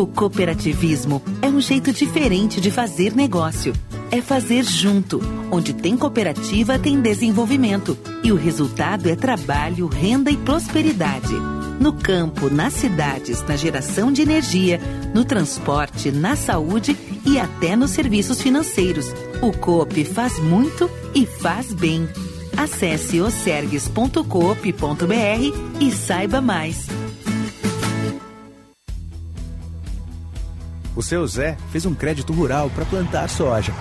O 0.00 0.06
cooperativismo 0.06 1.20
é 1.42 1.48
um 1.48 1.60
jeito 1.60 1.92
diferente 1.92 2.58
de 2.58 2.70
fazer 2.70 3.14
negócio. 3.14 3.74
É 4.10 4.22
fazer 4.22 4.64
junto. 4.64 5.20
Onde 5.50 5.74
tem 5.74 5.94
cooperativa, 5.94 6.78
tem 6.78 7.02
desenvolvimento. 7.02 7.98
E 8.24 8.32
o 8.32 8.34
resultado 8.34 9.10
é 9.10 9.14
trabalho, 9.14 9.88
renda 9.88 10.30
e 10.30 10.38
prosperidade. 10.38 11.34
No 11.78 11.92
campo, 11.92 12.48
nas 12.48 12.72
cidades, 12.72 13.42
na 13.42 13.56
geração 13.56 14.10
de 14.10 14.22
energia, 14.22 14.80
no 15.14 15.22
transporte, 15.22 16.10
na 16.10 16.34
saúde 16.34 16.96
e 17.26 17.38
até 17.38 17.76
nos 17.76 17.90
serviços 17.90 18.40
financeiros. 18.40 19.12
O 19.42 19.52
COP 19.52 20.06
faz 20.06 20.38
muito 20.38 20.90
e 21.14 21.26
faz 21.26 21.74
bem. 21.74 22.08
Acesse 22.56 23.20
osergues.coop.br 23.20 25.78
e 25.78 25.92
saiba 25.92 26.40
mais. 26.40 26.86
O 30.94 31.02
seu 31.02 31.26
Zé 31.26 31.56
fez 31.70 31.86
um 31.86 31.94
crédito 31.94 32.32
rural 32.32 32.70
para 32.70 32.84
plantar 32.84 33.28
soja. 33.28 33.72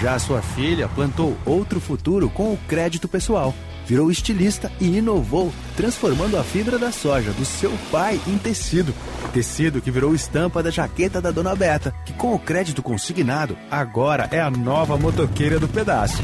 Já 0.00 0.14
a 0.14 0.18
sua 0.18 0.42
filha 0.42 0.88
plantou 0.88 1.36
outro 1.46 1.80
futuro 1.80 2.28
com 2.28 2.52
o 2.52 2.58
crédito 2.68 3.06
pessoal. 3.06 3.54
Virou 3.86 4.10
estilista 4.10 4.70
e 4.80 4.98
inovou, 4.98 5.52
transformando 5.76 6.36
a 6.36 6.44
fibra 6.44 6.78
da 6.78 6.92
soja 6.92 7.30
do 7.32 7.44
seu 7.44 7.72
pai 7.90 8.20
em 8.26 8.38
tecido. 8.38 8.94
Tecido 9.32 9.80
que 9.80 9.90
virou 9.90 10.14
estampa 10.14 10.62
da 10.62 10.70
jaqueta 10.70 11.20
da 11.20 11.30
dona 11.30 11.54
Beta, 11.54 11.94
que 12.04 12.12
com 12.12 12.34
o 12.34 12.38
crédito 12.38 12.82
consignado, 12.82 13.56
agora 13.70 14.28
é 14.30 14.40
a 14.40 14.50
nova 14.50 14.96
motoqueira 14.96 15.58
do 15.58 15.68
pedaço. 15.68 16.22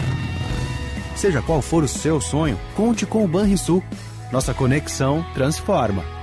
Seja 1.17 1.43
qual 1.43 1.61
for 1.61 1.83
o 1.83 1.89
seu 1.89 2.21
sonho, 2.21 2.59
conte 2.77 3.05
com 3.05 3.25
o 3.25 3.29
Banrisul. 3.29 3.83
Nossa 4.31 4.55
conexão 4.55 5.25
transforma. 5.35 6.18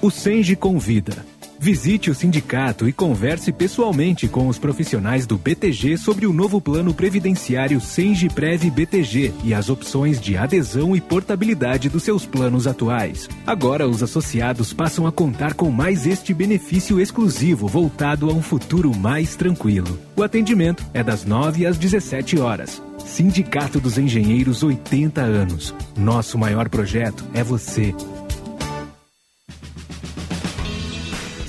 O 0.00 0.12
Senge 0.12 0.54
convida. 0.54 1.26
Visite 1.58 2.08
o 2.08 2.14
sindicato 2.14 2.88
e 2.88 2.92
converse 2.92 3.50
pessoalmente 3.50 4.28
com 4.28 4.46
os 4.46 4.56
profissionais 4.56 5.26
do 5.26 5.36
BTG 5.36 5.96
sobre 5.96 6.24
o 6.24 6.32
novo 6.32 6.60
plano 6.60 6.94
previdenciário 6.94 7.80
Senge 7.80 8.28
Prev 8.28 8.70
BTG 8.70 9.34
e 9.42 9.52
as 9.52 9.68
opções 9.68 10.20
de 10.20 10.36
adesão 10.36 10.94
e 10.94 11.00
portabilidade 11.00 11.88
dos 11.88 12.04
seus 12.04 12.24
planos 12.24 12.68
atuais. 12.68 13.28
Agora 13.44 13.88
os 13.88 14.00
associados 14.00 14.72
passam 14.72 15.04
a 15.04 15.10
contar 15.10 15.54
com 15.54 15.68
mais 15.68 16.06
este 16.06 16.32
benefício 16.32 17.00
exclusivo 17.00 17.66
voltado 17.66 18.30
a 18.30 18.32
um 18.32 18.40
futuro 18.40 18.96
mais 18.96 19.34
tranquilo. 19.34 19.98
O 20.14 20.22
atendimento 20.22 20.86
é 20.94 21.02
das 21.02 21.24
9 21.24 21.66
às 21.66 21.76
17 21.76 22.38
horas. 22.38 22.80
Sindicato 23.04 23.80
dos 23.80 23.98
Engenheiros 23.98 24.62
80 24.62 25.20
anos. 25.22 25.74
Nosso 25.96 26.38
maior 26.38 26.68
projeto 26.68 27.24
é 27.34 27.42
você. 27.42 27.92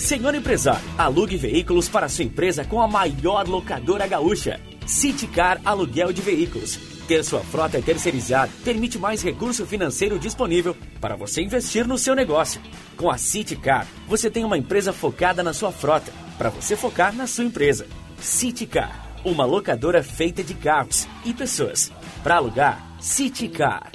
Senhor 0.10 0.34
empresário, 0.34 0.82
alugue 0.98 1.38
veículos 1.38 1.88
para 1.88 2.10
sua 2.10 2.26
empresa 2.26 2.66
com 2.66 2.82
a 2.82 2.88
maior 2.88 3.48
locadora 3.48 4.08
gaúcha. 4.08 4.60
Citicar 4.88 5.62
Aluguel 5.64 6.12
de 6.12 6.20
Veículos. 6.20 6.80
Ter 7.08 7.24
sua 7.24 7.42
frota 7.42 7.80
terceirizada 7.80 8.52
permite 8.66 8.98
mais 8.98 9.22
recurso 9.22 9.68
financeiro 9.68 10.18
disponível 10.18 10.76
para 11.00 11.16
você 11.16 11.44
investir 11.44 11.88
no 11.88 11.96
seu 11.96 12.16
negócio. 12.16 12.60
Com 12.98 13.12
a 13.12 13.20
Citicar, 13.20 13.86
você 14.08 14.32
tem 14.32 14.44
uma 14.44 14.58
empresa 14.58 14.92
focada 14.92 15.44
na 15.44 15.54
sua 15.54 15.72
frota, 15.72 16.12
para 16.40 16.50
você 16.50 16.76
focar 16.76 17.16
na 17.16 17.28
sua 17.28 17.44
empresa. 17.44 17.86
Citicar, 18.20 19.16
uma 19.24 19.46
locadora 19.46 20.02
feita 20.02 20.44
de 20.44 20.56
carros 20.56 21.08
e 21.24 21.36
pessoas. 21.36 21.92
Para 22.24 22.38
alugar, 22.38 22.84
Citicar. 23.00 23.92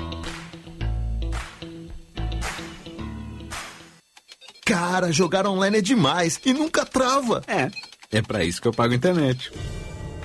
Cara, 4.65 5.13
jogar 5.13 5.47
online 5.47 5.79
é 5.79 5.83
demais 5.83 6.41
e 6.45 6.55
nunca 6.55 6.87
trava. 6.87 7.43
É, 7.47 7.71
é 8.11 8.23
para 8.23 8.45
isso 8.45 8.63
que 8.63 8.69
eu 8.69 8.73
pago 8.73 8.95
internet. 8.95 9.53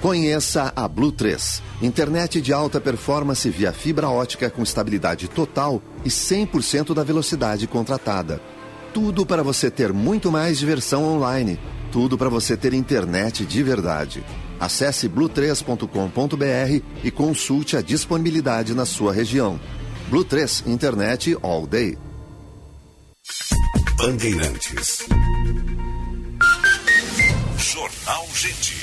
Conheça 0.02 0.72
a 0.78 0.88
Blue 0.88 1.11
3, 1.11 1.61
internet 1.82 2.40
de 2.40 2.53
alta 2.53 2.80
performance 2.80 3.49
via 3.49 3.74
fibra 3.74 4.07
ótica 4.07 4.49
com 4.49 4.64
estabilidade 4.64 5.28
total 5.28 5.82
e 6.06 6.10
100% 6.10 6.94
da 6.94 7.03
velocidade 7.03 7.68
contratada. 7.68 8.41
Tudo 8.94 9.26
para 9.26 9.44
você 9.44 9.70
ter 9.70 9.91
muito 9.91 10.32
mais 10.32 10.57
diversão 10.57 11.03
online. 11.03 11.60
Tudo 11.91 12.18
para 12.18 12.30
você 12.30 12.56
ter 12.56 12.74
internet 12.74 13.45
de 13.45 13.61
verdade. 13.61 14.24
Acesse 14.57 15.10
blue3.com.br 15.10 16.84
e 17.03 17.11
consulte 17.11 17.76
a 17.76 17.82
disponibilidade 17.82 18.74
na 18.74 18.86
sua 18.86 19.11
região. 19.11 19.60
Blue 20.10 20.24
3 20.24 20.64
Internet 20.66 21.38
All 21.41 21.68
Day. 21.68 21.98
Bandeirantes. 23.99 25.05
Jornal 27.57 28.27
Gente. 28.34 28.80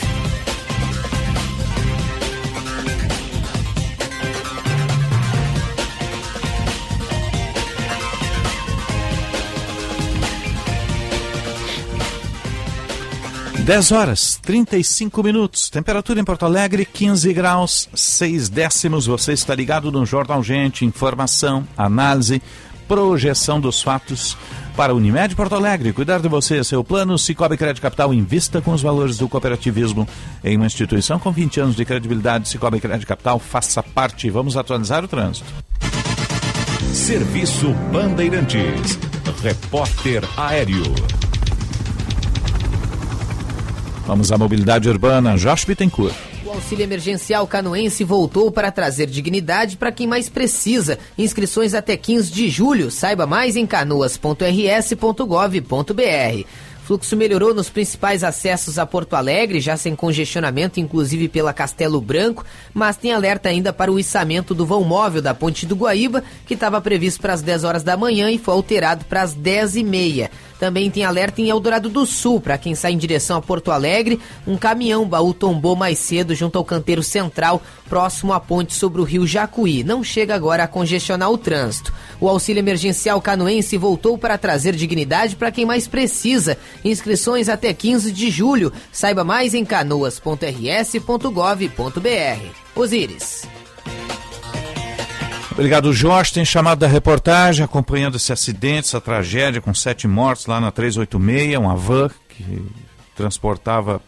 Dez 13.65 13.91
horas, 13.91 14.39
35 14.43 15.23
minutos. 15.23 15.71
Temperatura 15.71 16.21
em 16.21 16.25
Porto 16.25 16.45
Alegre, 16.45 16.85
15 16.85 17.33
graus, 17.33 17.89
6 17.95 18.51
décimos. 18.51 19.07
Você 19.07 19.33
está 19.33 19.55
ligado 19.55 19.91
no 19.91 20.05
Jornal 20.05 20.43
Gente. 20.43 20.85
Informação, 20.85 21.67
análise, 21.75 22.43
projeção 22.87 23.61
dos 23.61 23.83
fatos 23.83 24.37
para 24.77 24.95
Unimed 24.95 25.35
Porto 25.35 25.55
Alegre. 25.55 25.93
Cuidar 25.93 26.21
de 26.21 26.29
você, 26.29 26.63
seu 26.63 26.85
plano. 26.85 27.19
Cicobi 27.19 27.57
Crédito 27.57 27.83
Capital 27.83 28.13
invista 28.13 28.61
com 28.61 28.73
os 28.73 28.83
valores 28.83 29.17
do 29.19 29.29
cooperativismo 29.29 30.07
em 30.45 30.57
uma 30.57 30.67
instituição 30.67 31.19
com 31.19 31.33
20 31.33 31.61
anos 31.61 31.77
de 31.77 31.85
credibilidade. 31.85 32.49
Cicobi 32.49 32.81
Crédito 32.81 33.07
Capital, 33.07 33.39
faça 33.39 33.83
parte. 33.83 34.29
Vamos 34.31 34.57
atualizar 34.57 35.05
o 35.05 35.09
trânsito. 35.09 35.47
Serviço 36.93 37.73
Bandeirantes. 37.93 38.99
Repórter 39.43 40.23
Aéreo. 40.37 40.95
Vamos 44.07 44.31
à 44.31 44.39
mobilidade 44.39 44.89
urbana. 44.89 45.37
Josh 45.37 45.65
Bittencourt. 45.65 46.26
O 46.47 46.53
auxílio 46.53 46.85
emergencial 46.85 47.45
canoense 47.45 48.05
voltou 48.05 48.53
para 48.53 48.71
trazer 48.71 49.07
dignidade 49.07 49.77
para 49.77 49.91
quem 49.91 50.07
mais 50.07 50.29
precisa. 50.29 50.97
Inscrições 51.19 51.75
até 51.75 51.97
15 51.97 52.31
de 52.31 52.49
julho. 52.49 52.89
Saiba 52.89 53.27
mais 53.27 53.57
em 53.57 53.67
canoas.rs.gov.br. 53.67 56.49
Fluxo 56.85 57.17
melhorou 57.17 57.53
nos 57.53 57.69
principais 57.69 58.23
acessos 58.23 58.79
a 58.79 58.87
Porto 58.87 59.15
Alegre, 59.15 59.59
já 59.59 59.77
sem 59.77 59.97
congestionamento, 59.97 60.79
inclusive 60.79 61.29
pela 61.29 61.53
Castelo 61.53 62.01
Branco, 62.01 62.45
mas 62.73 62.97
tem 62.97 63.13
alerta 63.13 63.49
ainda 63.49 63.73
para 63.73 63.91
o 63.91 63.99
içamento 63.99 64.55
do 64.55 64.65
vão 64.65 64.85
móvel 64.85 65.21
da 65.21 65.35
Ponte 65.35 65.67
do 65.67 65.75
Guaíba, 65.75 66.23
que 66.47 66.55
estava 66.55 66.81
previsto 66.81 67.21
para 67.21 67.33
as 67.33 67.43
10 67.43 67.65
horas 67.65 67.83
da 67.83 67.97
manhã 67.97 68.31
e 68.31 68.39
foi 68.39 68.55
alterado 68.55 69.05
para 69.07 69.23
as 69.23 69.35
10 69.35 69.75
e 69.75 69.83
meia. 69.83 70.31
Também 70.59 70.91
tem 70.91 71.05
alerta 71.05 71.41
em 71.41 71.49
Eldorado 71.49 71.89
do 71.89 72.07
Sul, 72.07 72.41
para 72.41 72.57
quem 72.59 72.75
sai 72.75 72.93
em 72.93 72.99
direção 72.99 73.37
a 73.37 73.43
Porto 73.43 73.71
Alegre. 73.71 74.21
Um 74.47 74.57
caminhão 74.57 75.07
baú 75.07 75.35
tombou 75.35 75.77
mais 75.77 75.99
cedo 75.99 76.35
junto 76.35 76.57
ao 76.57 76.65
canteiro 76.65 77.03
central, 77.03 77.63
próximo 77.89 78.33
à 78.33 78.41
ponte 78.41 78.75
sobre 78.75 79.01
o 79.01 79.05
rio 79.05 79.27
Jacuí. 79.27 79.85
Não 79.85 80.03
chega 80.03 80.35
agora 80.35 80.65
a 80.65 80.69
congestionar 80.69 81.31
o 81.31 81.39
trânsito. 81.39 81.93
O 82.21 82.29
auxílio 82.29 82.61
emergencial 82.61 83.21
canoense 83.21 83.77
voltou 83.77 84.17
para 84.17 84.39
trazer 84.39 84.75
dignidade 84.75 85.37
para 85.37 85.53
quem 85.53 85.67
mais 85.67 85.87
precisa. 85.87 86.57
Inscrições 86.85 87.49
até 87.49 87.73
15 87.73 88.11
de 88.11 88.31
julho. 88.31 88.73
Saiba 88.91 89.25
mais 89.25 89.55
em 89.55 89.65
canoas.rs.gov.br. 89.65 90.17
Osíris. 92.75 93.56
Obrigado, 95.57 95.91
Jorge. 95.91 96.35
Tem 96.35 96.45
chamado 96.45 96.81
da 96.81 96.87
reportagem 96.87 97.65
acompanhando 97.65 98.17
esse 98.17 98.31
acidente, 98.31 98.89
essa 98.89 99.01
tragédia 99.01 99.59
com 99.59 99.73
sete 99.73 100.07
mortos 100.07 100.45
lá 100.45 100.61
na 100.61 100.71
386, 100.71 101.57
uma 101.57 101.75
van 101.75 102.11
que 102.29 102.63
transportava 103.17 104.03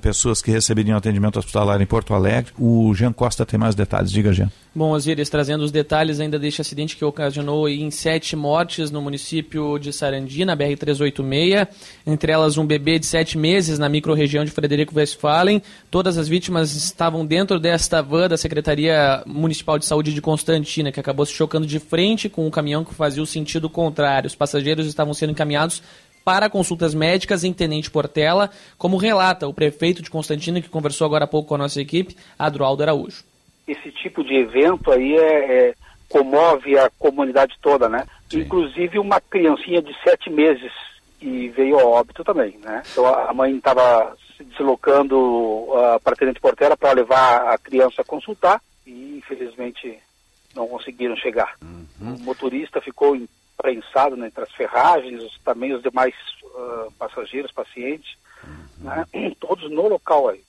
pessoas 0.00 0.42
que 0.42 0.50
receberiam 0.50 0.96
atendimento 0.96 1.38
hospitalar 1.38 1.80
em 1.80 1.86
Porto 1.86 2.14
Alegre. 2.14 2.52
O 2.58 2.94
Jean 2.94 3.12
Costa 3.12 3.46
tem 3.46 3.58
mais 3.58 3.74
detalhes. 3.74 4.10
Diga, 4.10 4.32
Jean. 4.32 4.50
Bom, 4.74 4.90
Osiris, 4.90 5.30
trazendo 5.30 5.64
os 5.64 5.72
detalhes 5.72 6.20
ainda 6.20 6.38
deste 6.38 6.60
acidente 6.60 6.96
que 6.98 7.04
ocasionou 7.04 7.66
em 7.66 7.90
sete 7.90 8.36
mortes 8.36 8.90
no 8.90 9.00
município 9.00 9.78
de 9.78 9.90
Sarandi, 9.90 10.44
na 10.44 10.54
BR-386, 10.54 11.66
entre 12.06 12.30
elas 12.30 12.58
um 12.58 12.66
bebê 12.66 12.98
de 12.98 13.06
sete 13.06 13.38
meses 13.38 13.78
na 13.78 13.88
microrregião 13.88 14.44
de 14.44 14.50
Frederico 14.50 14.94
Westphalen. 14.94 15.62
Todas 15.90 16.18
as 16.18 16.28
vítimas 16.28 16.74
estavam 16.76 17.24
dentro 17.24 17.58
desta 17.58 18.02
van 18.02 18.28
da 18.28 18.36
Secretaria 18.36 19.22
Municipal 19.26 19.78
de 19.78 19.86
Saúde 19.86 20.12
de 20.12 20.20
Constantina, 20.20 20.92
que 20.92 21.00
acabou 21.00 21.24
se 21.24 21.32
chocando 21.32 21.66
de 21.66 21.78
frente 21.78 22.28
com 22.28 22.46
um 22.46 22.50
caminhão 22.50 22.84
que 22.84 22.92
fazia 22.92 23.22
o 23.22 23.26
sentido 23.26 23.70
contrário. 23.70 24.26
Os 24.26 24.34
passageiros 24.34 24.86
estavam 24.86 25.14
sendo 25.14 25.30
encaminhados 25.30 25.82
para 26.26 26.50
consultas 26.50 26.92
médicas 26.92 27.44
em 27.44 27.52
Tenente 27.52 27.88
Portela, 27.88 28.50
como 28.76 28.96
relata 28.96 29.46
o 29.46 29.54
prefeito 29.54 30.02
de 30.02 30.10
Constantina, 30.10 30.60
que 30.60 30.68
conversou 30.68 31.04
agora 31.04 31.22
há 31.22 31.28
pouco 31.28 31.50
com 31.50 31.54
a 31.54 31.58
nossa 31.58 31.80
equipe, 31.80 32.16
Adroaldo 32.36 32.82
Araújo. 32.82 33.22
Esse 33.64 33.92
tipo 33.92 34.24
de 34.24 34.34
evento 34.34 34.90
aí 34.90 35.16
é, 35.16 35.68
é 35.68 35.74
comove 36.08 36.76
a 36.76 36.90
comunidade 36.98 37.54
toda, 37.62 37.88
né? 37.88 38.08
Sim. 38.28 38.40
Inclusive 38.40 38.98
uma 38.98 39.20
criancinha 39.20 39.80
de 39.80 39.94
sete 40.02 40.28
meses 40.28 40.72
que 41.20 41.48
veio 41.50 41.78
a 41.78 41.84
óbito 41.84 42.24
também, 42.24 42.58
né? 42.60 42.82
Então 42.90 43.06
a 43.06 43.32
mãe 43.32 43.56
estava 43.56 44.16
se 44.36 44.42
deslocando 44.42 45.16
uh, 45.16 46.00
para 46.02 46.16
Tenente 46.16 46.40
Portela 46.40 46.76
para 46.76 46.92
levar 46.92 47.54
a 47.54 47.56
criança 47.56 48.02
a 48.02 48.04
consultar 48.04 48.60
e 48.84 49.18
infelizmente 49.18 49.96
não 50.56 50.66
conseguiram 50.66 51.14
chegar. 51.14 51.54
Uhum. 51.62 52.16
O 52.16 52.20
motorista 52.22 52.80
ficou 52.80 53.14
em 53.14 53.28
prensado 53.56 54.16
né, 54.16 54.26
entre 54.26 54.44
as 54.44 54.52
ferragens, 54.52 55.22
também 55.44 55.74
os 55.74 55.82
demais 55.82 56.14
uh, 56.44 56.92
passageiros, 56.98 57.52
pacientes, 57.52 58.16
né, 58.78 59.04
todos 59.40 59.70
no 59.70 59.88
local 59.88 60.28
aí. 60.28 60.40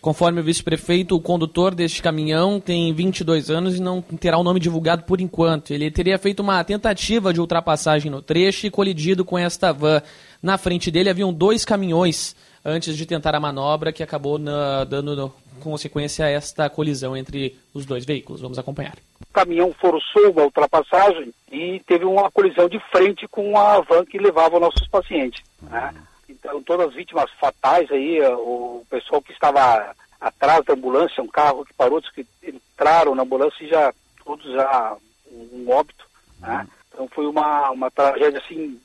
Conforme 0.00 0.40
o 0.40 0.44
vice-prefeito, 0.44 1.14
o 1.14 1.20
condutor 1.20 1.74
deste 1.74 2.02
caminhão 2.02 2.58
tem 2.58 2.90
22 2.94 3.50
anos 3.50 3.76
e 3.76 3.82
não 3.82 4.00
terá 4.00 4.38
o 4.38 4.42
nome 4.42 4.58
divulgado 4.58 5.02
por 5.02 5.20
enquanto. 5.20 5.72
Ele 5.72 5.90
teria 5.90 6.18
feito 6.18 6.40
uma 6.40 6.64
tentativa 6.64 7.34
de 7.34 7.40
ultrapassagem 7.40 8.10
no 8.10 8.22
trecho 8.22 8.66
e 8.66 8.70
colidido 8.70 9.26
com 9.26 9.36
esta 9.38 9.72
van. 9.72 10.00
Na 10.42 10.56
frente 10.56 10.90
dele 10.90 11.10
haviam 11.10 11.30
dois 11.30 11.66
caminhões 11.66 12.34
antes 12.64 12.96
de 12.96 13.06
tentar 13.06 13.34
a 13.34 13.40
manobra 13.40 13.92
que 13.92 14.02
acabou 14.02 14.38
na, 14.38 14.84
dando 14.84 15.32
consequência 15.60 16.28
esta 16.28 16.68
colisão 16.70 17.16
entre 17.16 17.58
os 17.74 17.84
dois 17.84 18.04
veículos. 18.04 18.40
Vamos 18.40 18.58
acompanhar. 18.58 18.96
O 19.20 19.32
caminhão 19.32 19.72
forçou 19.74 20.30
uma 20.30 20.44
ultrapassagem 20.44 21.32
e 21.50 21.80
teve 21.86 22.04
uma 22.04 22.30
colisão 22.30 22.68
de 22.68 22.80
frente 22.90 23.28
com 23.28 23.56
a 23.58 23.80
van 23.80 24.04
que 24.04 24.18
levava 24.18 24.58
nossos 24.58 24.86
pacientes. 24.88 25.42
Né? 25.62 25.94
Então, 26.28 26.62
todas 26.62 26.88
as 26.88 26.94
vítimas 26.94 27.30
fatais 27.38 27.90
aí, 27.90 28.18
eh, 28.18 28.34
o 28.34 28.84
pessoal 28.88 29.20
que 29.20 29.32
estava 29.32 29.94
atrás 30.20 30.64
da 30.64 30.74
ambulância, 30.74 31.22
um 31.22 31.28
carro 31.28 31.64
que 31.64 31.74
parou, 31.74 32.00
que 32.02 32.26
entraram 32.42 33.14
na 33.14 33.22
ambulância 33.22 33.64
e 33.64 33.68
já, 33.68 33.92
todos 34.24 34.44
já 34.52 34.96
um 35.30 35.70
óbito, 35.70 36.04
né? 36.40 36.66
Então 36.92 37.08
foi 37.08 37.26
uma, 37.26 37.70
uma 37.70 37.90
tragédia 37.90 38.40
assim, 38.40 38.78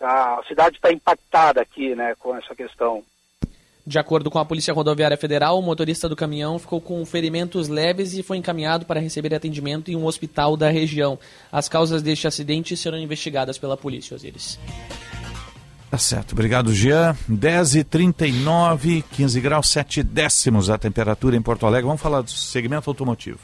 a 0.00 0.42
cidade 0.48 0.76
está 0.76 0.90
impactada 0.90 1.60
aqui, 1.60 1.94
né, 1.94 2.14
com 2.18 2.34
essa 2.36 2.54
questão. 2.54 3.04
De 3.90 3.98
acordo 3.98 4.30
com 4.30 4.38
a 4.38 4.44
Polícia 4.44 4.72
Rodoviária 4.72 5.16
Federal, 5.16 5.58
o 5.58 5.62
motorista 5.62 6.08
do 6.08 6.14
caminhão 6.14 6.60
ficou 6.60 6.80
com 6.80 7.04
ferimentos 7.04 7.66
leves 7.66 8.14
e 8.14 8.22
foi 8.22 8.36
encaminhado 8.36 8.86
para 8.86 9.00
receber 9.00 9.34
atendimento 9.34 9.90
em 9.90 9.96
um 9.96 10.06
hospital 10.06 10.56
da 10.56 10.70
região. 10.70 11.18
As 11.50 11.68
causas 11.68 12.00
deste 12.00 12.24
acidente 12.28 12.76
serão 12.76 12.96
investigadas 12.96 13.58
pela 13.58 13.76
polícia, 13.76 14.14
Osiris. 14.14 14.60
Tá 15.90 15.98
certo, 15.98 16.30
obrigado 16.34 16.72
Jean. 16.72 17.16
10 17.26 17.74
e 17.74 17.82
39 17.82 19.02
15 19.10 19.40
graus 19.40 19.68
7 19.70 20.04
décimos 20.04 20.70
a 20.70 20.78
temperatura 20.78 21.36
em 21.36 21.42
Porto 21.42 21.66
Alegre. 21.66 21.88
Vamos 21.88 22.00
falar 22.00 22.20
do 22.20 22.30
segmento 22.30 22.88
automotivo. 22.88 23.40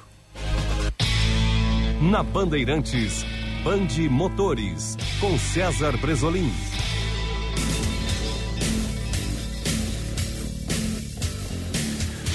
Na 2.01 2.23
Bandeirantes, 2.23 3.27
Bande 3.65 4.09
Motores, 4.09 4.97
com 5.19 5.37
César 5.41 5.97
Bresolim. 5.97 6.53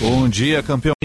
Bom 0.01 0.27
dia, 0.27 0.63
campeão. 0.63 0.95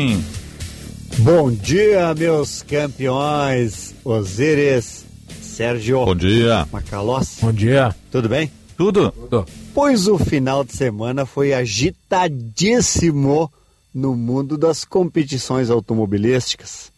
Bom 1.18 1.52
dia, 1.52 2.14
meus 2.14 2.62
campeões. 2.62 3.94
Osíris, 4.02 5.04
Sérgio. 5.42 6.02
Bom 6.02 6.16
dia. 6.16 6.66
Macalós. 6.72 7.36
Bom 7.42 7.52
dia. 7.52 7.94
Tudo 8.10 8.26
bem? 8.26 8.50
Tudo? 8.74 9.12
Tudo. 9.12 9.44
Pois 9.74 10.08
o 10.08 10.16
final 10.16 10.64
de 10.64 10.74
semana 10.74 11.26
foi 11.26 11.52
agitadíssimo 11.52 13.52
no 13.94 14.16
mundo 14.16 14.56
das 14.56 14.82
competições 14.82 15.68
automobilísticas. 15.68 16.90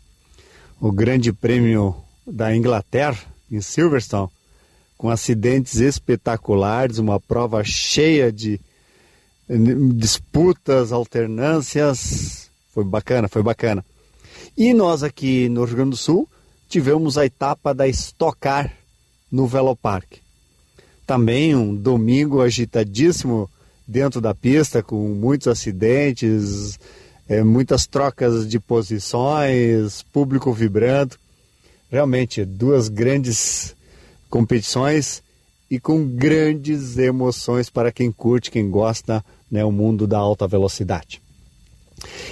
O 0.81 0.93
Grande 0.93 1.33
Prêmio 1.33 1.97
da 2.25 2.55
Inglaterra, 2.55 3.19
em 3.51 3.61
Silverstone, 3.61 4.31
com 4.97 5.11
acidentes 5.11 5.81
espetaculares, 5.81 6.99
uma 6.99 7.19
prova 7.19 7.65
cheia 7.65 8.31
de 8.31 8.61
disputas, 9.95 10.93
alternâncias. 10.93 12.51
Foi 12.73 12.85
bacana, 12.85 13.29
foi 13.29 13.43
bacana. 13.43 13.85
E 14.57 14.75
nós 14.75 15.03
aqui 15.03 15.49
no 15.49 15.65
Rio 15.65 15.77
Grande 15.77 15.91
do 15.91 15.97
Sul 15.97 16.29
tivemos 16.69 17.17
a 17.17 17.25
etapa 17.25 17.73
da 17.73 17.89
Stock 17.89 18.39
Car 18.39 18.73
no 19.31 19.47
Velopark. 19.47 20.19
Também 21.07 21.55
um 21.55 21.75
domingo 21.75 22.43
agitadíssimo 22.43 23.49
dentro 23.87 24.21
da 24.21 24.35
pista, 24.35 24.83
com 24.83 25.09
muitos 25.09 25.49
acidentes, 25.49 26.79
é, 27.27 27.43
muitas 27.43 27.87
trocas 27.87 28.47
de 28.47 28.61
posições, 28.61 30.03
público 30.13 30.53
vibrando. 30.53 31.17
Realmente, 31.91 32.45
duas 32.45 32.89
grandes 32.89 33.75
competições 34.29 35.23
e 35.71 35.79
com 35.79 36.05
grandes 36.05 36.99
emoções 36.99 37.71
para 37.71 37.91
quem 37.93 38.11
curte, 38.13 38.51
quem 38.51 38.71
gosta, 38.71 39.25
né, 39.51 39.65
o 39.65 39.73
mundo 39.73 40.07
da 40.07 40.19
alta 40.19 40.47
velocidade. 40.47 41.21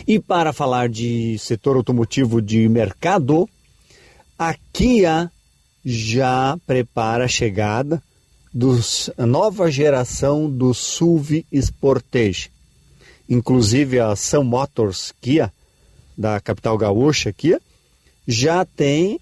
E 0.06 0.18
para 0.18 0.52
falar 0.52 0.88
de 0.88 1.38
setor 1.38 1.76
automotivo 1.76 2.40
de 2.40 2.68
mercado, 2.68 3.48
a 4.38 4.54
Kia 4.72 5.30
já 5.84 6.58
prepara 6.66 7.24
a 7.24 7.28
chegada 7.28 8.02
da 8.52 9.26
nova 9.26 9.70
geração 9.70 10.50
do 10.50 10.72
SUV 10.72 11.44
Sportage. 11.52 12.50
Inclusive 13.28 13.98
a 13.98 14.14
Sun 14.14 14.44
Motors 14.44 15.12
Kia, 15.20 15.52
da 16.16 16.40
capital 16.40 16.78
gaúcha 16.78 17.32
Kia, 17.32 17.60
já 18.26 18.64
tem 18.64 19.20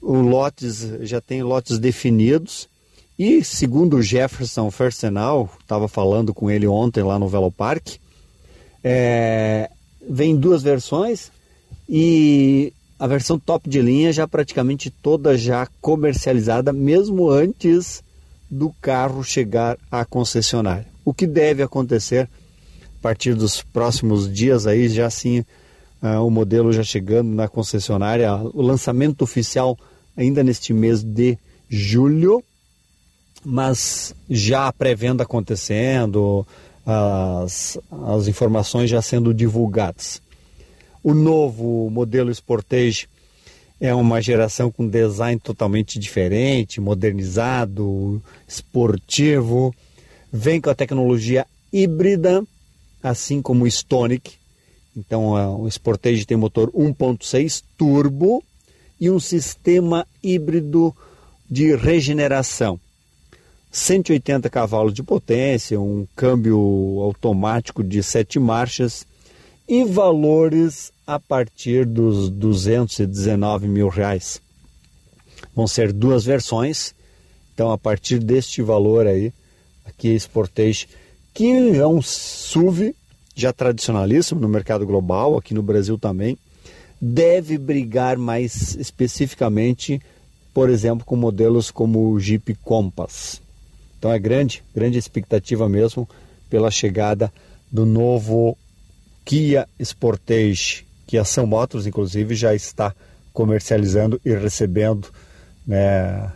o 0.00 0.14
lotes, 0.14 0.86
já 1.02 1.20
tem 1.20 1.42
lotes 1.42 1.78
definidos 1.78 2.68
e 3.18 3.42
segundo 3.42 4.02
Jefferson 4.02 4.70
Fersenal, 4.70 5.50
estava 5.60 5.88
falando 5.88 6.34
com 6.34 6.50
ele 6.50 6.66
ontem 6.66 7.02
lá 7.02 7.18
no 7.18 7.28
Velopark, 7.28 7.96
é, 8.84 9.70
vem 10.08 10.36
duas 10.36 10.62
versões 10.62 11.30
e 11.88 12.72
a 12.98 13.06
versão 13.06 13.38
top 13.38 13.68
de 13.68 13.80
linha 13.80 14.12
já 14.12 14.26
praticamente 14.26 14.90
toda 14.90 15.36
já 15.36 15.66
comercializada, 15.80 16.72
mesmo 16.72 17.30
antes 17.30 18.02
do 18.50 18.70
carro 18.80 19.24
chegar 19.24 19.76
à 19.90 20.04
concessionária. 20.04 20.86
O 21.04 21.12
que 21.12 21.26
deve 21.26 21.62
acontecer 21.62 22.28
a 22.98 23.02
partir 23.02 23.34
dos 23.34 23.62
próximos 23.62 24.32
dias 24.32 24.66
aí, 24.66 24.88
já 24.88 25.06
assim 25.06 25.40
uh, 26.02 26.24
o 26.24 26.30
modelo 26.30 26.72
já 26.72 26.82
chegando 26.82 27.28
na 27.28 27.48
concessionária, 27.48 28.34
o 28.34 28.62
lançamento 28.62 29.22
oficial 29.22 29.78
ainda 30.16 30.42
neste 30.42 30.72
mês 30.72 31.02
de 31.02 31.38
julho, 31.68 32.42
mas 33.48 34.12
já 34.28 34.66
a 34.66 34.72
pré-venda 34.72 35.22
acontecendo, 35.22 36.44
as, 36.84 37.78
as 38.08 38.26
informações 38.26 38.90
já 38.90 39.00
sendo 39.00 39.32
divulgadas. 39.32 40.20
O 41.00 41.14
novo 41.14 41.88
modelo 41.88 42.28
Sportage 42.34 43.08
é 43.80 43.94
uma 43.94 44.20
geração 44.20 44.68
com 44.68 44.88
design 44.88 45.38
totalmente 45.38 45.96
diferente, 45.96 46.80
modernizado, 46.80 48.20
esportivo. 48.48 49.72
Vem 50.32 50.60
com 50.60 50.70
a 50.70 50.74
tecnologia 50.74 51.46
híbrida, 51.72 52.44
assim 53.00 53.40
como 53.40 53.62
o 53.62 53.68
Stonic. 53.68 54.32
Então, 54.96 55.60
o 55.62 55.68
Sportage 55.68 56.26
tem 56.26 56.36
motor 56.36 56.72
1.6 56.72 57.62
turbo 57.78 58.42
e 59.00 59.08
um 59.08 59.20
sistema 59.20 60.04
híbrido 60.20 60.92
de 61.48 61.76
regeneração. 61.76 62.80
180 63.76 64.48
cavalos 64.48 64.94
de 64.94 65.02
potência, 65.02 65.78
um 65.78 66.06
câmbio 66.16 66.58
automático 67.02 67.84
de 67.84 68.02
sete 68.02 68.38
marchas 68.38 69.06
e 69.68 69.84
valores 69.84 70.90
a 71.06 71.20
partir 71.20 71.84
dos 71.84 72.30
219 72.30 73.68
mil 73.68 73.88
reais. 73.88 74.40
Vão 75.54 75.66
ser 75.66 75.92
duas 75.92 76.24
versões, 76.24 76.94
então 77.52 77.70
a 77.70 77.76
partir 77.76 78.18
deste 78.18 78.62
valor 78.62 79.06
aí, 79.06 79.30
aqui 79.84 80.18
Sportage, 80.18 80.88
que 81.34 81.76
é 81.76 81.86
um 81.86 82.00
SUV 82.00 82.94
já 83.34 83.52
tradicionalíssimo 83.52 84.40
no 84.40 84.48
mercado 84.48 84.86
global, 84.86 85.36
aqui 85.36 85.52
no 85.52 85.62
Brasil 85.62 85.98
também, 85.98 86.38
deve 86.98 87.58
brigar 87.58 88.16
mais 88.16 88.74
especificamente, 88.76 90.00
por 90.54 90.70
exemplo, 90.70 91.04
com 91.04 91.14
modelos 91.14 91.70
como 91.70 92.10
o 92.10 92.18
Jeep 92.18 92.54
Compass. 92.64 93.44
Então 93.98 94.12
é 94.12 94.18
grande, 94.18 94.62
grande 94.74 94.98
expectativa 94.98 95.68
mesmo 95.68 96.08
pela 96.48 96.70
chegada 96.70 97.32
do 97.70 97.84
novo 97.84 98.56
Kia 99.24 99.66
Sportage, 99.80 100.86
que 101.06 101.18
a 101.18 101.24
São 101.24 101.46
Motors, 101.46 101.86
inclusive, 101.86 102.34
já 102.34 102.54
está 102.54 102.94
comercializando 103.32 104.20
e 104.24 104.32
recebendo. 104.32 105.08
Né, 105.66 106.32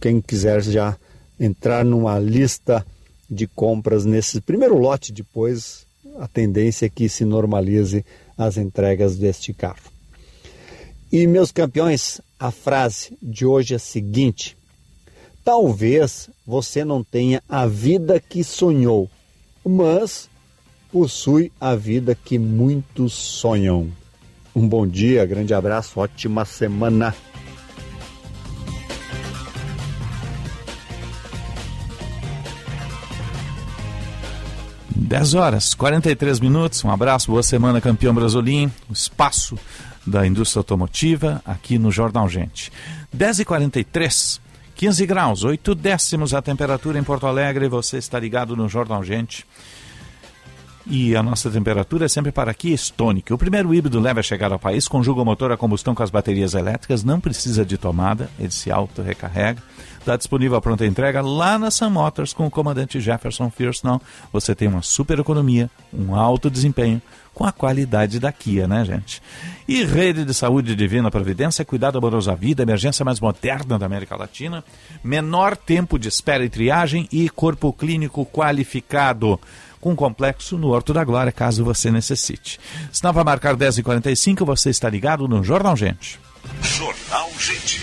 quem 0.00 0.20
quiser 0.20 0.62
já 0.62 0.96
entrar 1.38 1.84
numa 1.84 2.18
lista 2.18 2.84
de 3.28 3.46
compras 3.46 4.04
nesse 4.04 4.40
primeiro 4.40 4.78
lote, 4.78 5.12
depois 5.12 5.86
a 6.18 6.28
tendência 6.28 6.86
é 6.86 6.88
que 6.88 7.08
se 7.08 7.24
normalize 7.24 8.04
as 8.36 8.56
entregas 8.56 9.16
deste 9.16 9.52
carro. 9.52 9.90
E 11.10 11.26
meus 11.26 11.50
campeões, 11.52 12.20
a 12.38 12.50
frase 12.50 13.16
de 13.22 13.46
hoje 13.46 13.74
é 13.74 13.76
a 13.76 13.80
seguinte: 13.80 14.55
Talvez 15.46 16.28
você 16.44 16.84
não 16.84 17.04
tenha 17.04 17.40
a 17.48 17.66
vida 17.66 18.18
que 18.18 18.42
sonhou, 18.42 19.08
mas 19.64 20.28
possui 20.90 21.52
a 21.60 21.76
vida 21.76 22.16
que 22.16 22.36
muitos 22.36 23.12
sonham. 23.12 23.88
Um 24.52 24.66
bom 24.66 24.84
dia, 24.84 25.24
grande 25.24 25.54
abraço, 25.54 26.00
ótima 26.00 26.44
semana. 26.44 27.14
Dez 34.96 35.32
horas, 35.34 35.74
43 35.74 36.40
minutos. 36.40 36.82
Um 36.82 36.90
abraço, 36.90 37.30
boa 37.30 37.44
semana, 37.44 37.80
campeão 37.80 38.12
Brasolim. 38.12 38.68
O 38.90 38.92
espaço 38.92 39.56
da 40.04 40.26
indústria 40.26 40.58
automotiva 40.58 41.40
aqui 41.46 41.78
no 41.78 41.92
Jornal 41.92 42.28
Gente. 42.28 42.72
10 43.12 43.38
e 43.38 43.44
43 43.44 44.45
15 44.76 45.06
graus, 45.06 45.42
8 45.42 45.74
décimos 45.74 46.34
a 46.34 46.42
temperatura 46.42 46.98
em 46.98 47.02
Porto 47.02 47.26
Alegre. 47.26 47.66
Você 47.66 47.96
está 47.96 48.20
ligado 48.20 48.54
no 48.54 48.68
Jornal 48.68 49.02
Gente. 49.02 49.46
E 50.88 51.16
a 51.16 51.22
nossa 51.22 51.50
temperatura 51.50 52.04
é 52.04 52.08
sempre 52.08 52.30
para 52.30 52.52
aqui 52.52 52.72
Stonic. 52.72 53.32
O 53.32 53.38
primeiro 53.38 53.74
híbrido 53.74 53.98
leve 53.98 54.20
a 54.20 54.22
chegar 54.22 54.52
ao 54.52 54.58
país, 54.58 54.86
conjuga 54.86 55.20
o 55.20 55.24
motor 55.24 55.50
a 55.50 55.56
combustão 55.56 55.96
com 55.96 56.02
as 56.02 56.10
baterias 56.10 56.54
elétricas, 56.54 57.02
não 57.02 57.18
precisa 57.18 57.64
de 57.64 57.76
tomada, 57.76 58.30
ele 58.38 58.52
se 58.52 58.70
auto-recarrega. 58.70 59.60
Está 59.98 60.16
disponível 60.16 60.56
a 60.56 60.60
pronta 60.60 60.86
entrega 60.86 61.20
lá 61.20 61.58
na 61.58 61.68
Sun 61.68 61.90
Motors 61.90 62.32
com 62.32 62.46
o 62.46 62.50
comandante 62.50 63.00
Jefferson 63.00 63.50
Firston. 63.50 64.00
Você 64.32 64.54
tem 64.54 64.68
uma 64.68 64.80
super 64.80 65.18
economia, 65.18 65.68
um 65.92 66.14
alto 66.14 66.48
desempenho, 66.48 67.02
com 67.34 67.44
a 67.44 67.50
qualidade 67.50 68.20
da 68.20 68.30
Kia, 68.30 68.68
né, 68.68 68.84
gente? 68.84 69.20
E 69.66 69.84
Rede 69.84 70.24
de 70.24 70.32
Saúde 70.32 70.76
Divina 70.76 71.10
Providência, 71.10 71.64
cuidado 71.64 71.98
amoroso 71.98 72.30
à 72.30 72.36
vida, 72.36 72.62
emergência 72.62 73.04
mais 73.04 73.18
moderna 73.18 73.76
da 73.76 73.84
América 73.84 74.14
Latina, 74.14 74.62
menor 75.02 75.56
tempo 75.56 75.98
de 75.98 76.08
espera 76.08 76.44
e 76.44 76.48
triagem 76.48 77.08
e 77.10 77.28
corpo 77.28 77.72
clínico 77.72 78.24
qualificado 78.24 79.40
com 79.86 79.94
complexo 79.94 80.58
no 80.58 80.70
Horto 80.70 80.92
da 80.92 81.04
Glória, 81.04 81.30
caso 81.30 81.64
você 81.64 81.92
necessite. 81.92 82.58
Se 82.90 83.04
não 83.04 83.12
vai 83.12 83.22
marcar 83.22 83.54
10h45, 83.54 84.44
você 84.44 84.70
está 84.70 84.90
ligado 84.90 85.28
no 85.28 85.44
Jornal 85.44 85.76
Gente. 85.76 86.18
Jornal 86.60 87.30
Gente. 87.38 87.80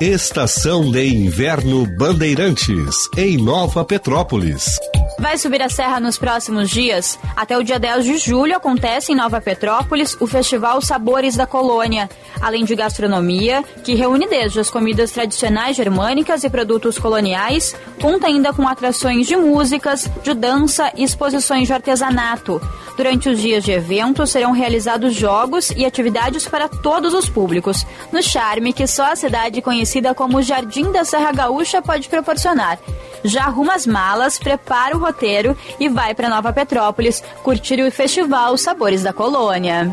Estação 0.00 0.90
de 0.90 1.06
Inverno 1.06 1.86
Bandeirantes, 1.96 3.08
em 3.16 3.36
Nova 3.36 3.84
Petrópolis. 3.84 4.80
Vai 5.18 5.38
subir 5.38 5.62
a 5.62 5.68
serra 5.68 6.00
nos 6.00 6.18
próximos 6.18 6.70
dias? 6.70 7.18
Até 7.36 7.56
o 7.56 7.62
dia 7.62 7.78
10 7.78 8.04
de 8.04 8.18
julho 8.18 8.56
acontece 8.56 9.12
em 9.12 9.14
Nova 9.14 9.40
Petrópolis 9.40 10.16
o 10.20 10.26
Festival 10.26 10.80
Sabores 10.80 11.36
da 11.36 11.46
Colônia, 11.46 12.10
além 12.40 12.64
de 12.64 12.74
gastronomia, 12.74 13.62
que 13.84 13.94
reúne 13.94 14.26
desde 14.26 14.58
as 14.58 14.70
comidas 14.70 15.12
tradicionais 15.12 15.76
germânicas 15.76 16.44
e 16.44 16.50
produtos 16.50 16.98
coloniais, 16.98 17.74
conta 18.00 18.26
ainda 18.26 18.52
com 18.52 18.66
atrações 18.66 19.26
de 19.26 19.36
músicas, 19.36 20.10
de 20.22 20.34
dança 20.34 20.90
e 20.96 21.04
exposições 21.04 21.68
de 21.68 21.74
artesanato. 21.74 22.60
Durante 22.96 23.28
os 23.28 23.40
dias 23.40 23.64
de 23.64 23.72
evento 23.72 24.26
serão 24.26 24.52
realizados 24.52 25.14
jogos 25.14 25.70
e 25.70 25.84
atividades 25.84 26.46
para 26.46 26.68
todos 26.68 27.14
os 27.14 27.28
públicos, 27.28 27.86
no 28.10 28.22
charme 28.22 28.72
que 28.72 28.86
só 28.86 29.12
a 29.12 29.16
cidade 29.16 29.62
conhecida 29.62 30.14
como 30.14 30.42
Jardim 30.42 30.90
da 30.90 31.04
Serra 31.04 31.32
Gaúcha 31.32 31.80
pode 31.80 32.08
proporcionar. 32.08 32.78
Já 33.24 33.44
arruma 33.44 33.74
as 33.74 33.86
malas, 33.86 34.38
prepara 34.38 34.96
o 34.96 35.00
roteiro 35.02 35.56
e 35.78 35.88
vai 35.88 36.14
para 36.14 36.28
Nova 36.28 36.52
Petrópolis 36.52 37.22
curtir 37.42 37.82
o 37.82 37.90
festival 37.90 38.56
Sabores 38.56 39.02
da 39.02 39.12
Colônia. 39.12 39.90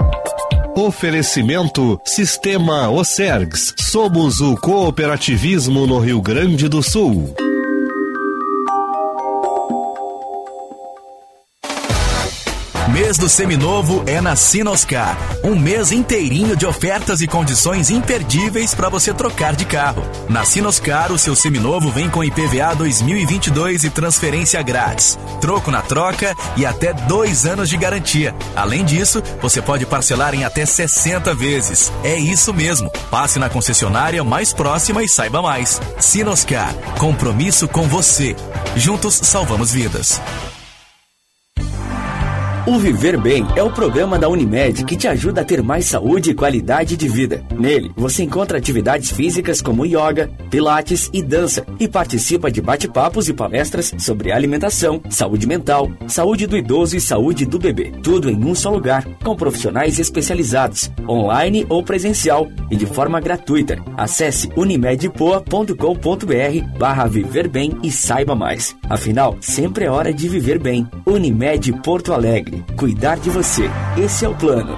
Oferecimento 0.75 1.99
Sistema 2.05 2.89
Ocergs. 2.89 3.73
Somos 3.77 4.39
o 4.39 4.55
cooperativismo 4.55 5.85
no 5.85 5.99
Rio 5.99 6.21
Grande 6.21 6.69
do 6.69 6.81
Sul. 6.81 7.33
Mês 12.99 13.17
do 13.17 13.29
Seminovo 13.29 14.03
é 14.05 14.19
na 14.19 14.35
Sinoscar. 14.35 15.17
Um 15.41 15.55
mês 15.55 15.93
inteirinho 15.93 16.53
de 16.53 16.65
ofertas 16.65 17.21
e 17.21 17.27
condições 17.27 17.89
imperdíveis 17.89 18.75
para 18.75 18.89
você 18.89 19.13
trocar 19.13 19.55
de 19.55 19.63
carro. 19.63 20.03
Na 20.27 20.43
Sinoscar, 20.43 21.09
o 21.09 21.17
seu 21.17 21.33
seminovo 21.33 21.89
vem 21.91 22.09
com 22.09 22.21
IPVA 22.21 22.75
2022 22.75 23.85
e 23.85 23.89
transferência 23.89 24.61
grátis. 24.61 25.17
Troco 25.39 25.71
na 25.71 25.81
troca 25.81 26.35
e 26.57 26.65
até 26.65 26.91
dois 26.91 27.45
anos 27.45 27.69
de 27.69 27.77
garantia. 27.77 28.35
Além 28.53 28.83
disso, 28.83 29.23
você 29.41 29.61
pode 29.61 29.85
parcelar 29.85 30.35
em 30.35 30.43
até 30.43 30.65
60 30.65 31.33
vezes. 31.33 31.93
É 32.03 32.19
isso 32.19 32.53
mesmo. 32.53 32.91
Passe 33.09 33.39
na 33.39 33.49
concessionária 33.49 34.25
mais 34.25 34.51
próxima 34.51 35.01
e 35.01 35.07
saiba 35.07 35.41
mais. 35.41 35.81
Sinoscar, 36.01 36.73
compromisso 36.99 37.65
com 37.65 37.87
você. 37.87 38.35
Juntos 38.75 39.21
salvamos 39.23 39.71
vidas. 39.71 40.21
O 42.67 42.77
Viver 42.77 43.19
Bem 43.19 43.45
é 43.55 43.63
o 43.63 43.71
programa 43.71 44.19
da 44.19 44.27
Unimed 44.27 44.83
que 44.85 44.95
te 44.95 45.07
ajuda 45.07 45.41
a 45.41 45.45
ter 45.45 45.63
mais 45.63 45.85
saúde 45.85 46.31
e 46.31 46.33
qualidade 46.33 46.95
de 46.95 47.07
vida. 47.07 47.43
Nele, 47.57 47.91
você 47.95 48.23
encontra 48.23 48.57
atividades 48.57 49.11
físicas 49.11 49.61
como 49.61 49.85
yoga, 49.85 50.29
pilates 50.49 51.09
e 51.13 51.23
dança 51.23 51.65
e 51.79 51.87
participa 51.87 52.51
de 52.51 52.61
bate-papos 52.61 53.29
e 53.29 53.33
palestras 53.33 53.93
sobre 53.97 54.31
alimentação, 54.31 55.01
saúde 55.09 55.47
mental, 55.47 55.89
saúde 56.07 56.45
do 56.45 56.57
idoso 56.57 56.95
e 56.95 57.01
saúde 57.01 57.45
do 57.45 57.57
bebê. 57.57 57.91
Tudo 58.03 58.29
em 58.29 58.43
um 58.43 58.53
só 58.53 58.69
lugar, 58.69 59.05
com 59.23 59.35
profissionais 59.35 59.97
especializados, 59.97 60.91
online 61.07 61.65
ou 61.69 61.81
presencial 61.81 62.47
e 62.69 62.75
de 62.75 62.85
forma 62.85 63.19
gratuita. 63.19 63.77
Acesse 63.97 64.49
unimedpoa.com.br 64.55 66.77
barra 66.77 67.07
Viver 67.07 67.47
Bem 67.47 67.77
e 67.81 67.91
saiba 67.91 68.35
mais. 68.35 68.75
Afinal, 68.89 69.37
sempre 69.39 69.85
é 69.85 69.89
hora 69.89 70.13
de 70.13 70.27
viver 70.27 70.59
bem. 70.59 70.87
Unimed 71.05 71.71
Porto 71.81 72.13
Alegre. 72.13 72.58
Cuidar 72.77 73.19
de 73.19 73.29
você. 73.29 73.69
Esse 73.97 74.25
é 74.25 74.29
o 74.29 74.35
plano. 74.35 74.75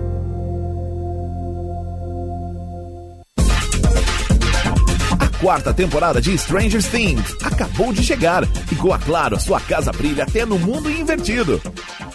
Quarta 5.42 5.74
temporada 5.74 6.22
de 6.22 6.38
Stranger 6.38 6.84
Things 6.84 7.36
acabou 7.42 7.92
de 7.92 8.04
chegar 8.04 8.44
e 8.72 8.76
com 8.76 8.94
a 8.94 9.00
Claro 9.00 9.36
a 9.36 9.40
sua 9.40 9.60
casa 9.60 9.92
brilha 9.92 10.24
até 10.24 10.46
no 10.46 10.60
mundo 10.60 10.90
invertido. 10.90 11.60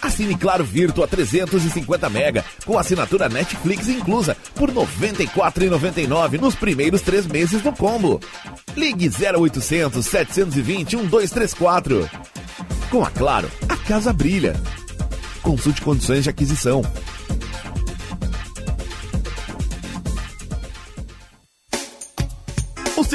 Assine 0.01 0.33
Claro 0.33 0.63
Virtua 0.63 1.05
350 1.05 2.09
mega 2.09 2.45
com 2.65 2.79
assinatura 2.79 3.27
Netflix 3.27 3.89
inclusa 3.89 4.37
por 4.55 4.69
R$ 4.69 4.75
94,99 4.75 6.39
nos 6.39 6.55
primeiros 6.55 7.01
três 7.01 7.27
meses 7.27 7.61
do 7.61 7.73
combo. 7.73 8.21
Ligue 8.77 9.09
0800 9.09 10.05
720 10.05 10.95
1234. 10.95 12.09
Com 12.89 13.03
a 13.03 13.11
Claro, 13.11 13.51
a 13.67 13.75
casa 13.75 14.13
brilha. 14.13 14.55
Consulte 15.41 15.81
condições 15.81 16.23
de 16.23 16.29
aquisição. 16.29 16.81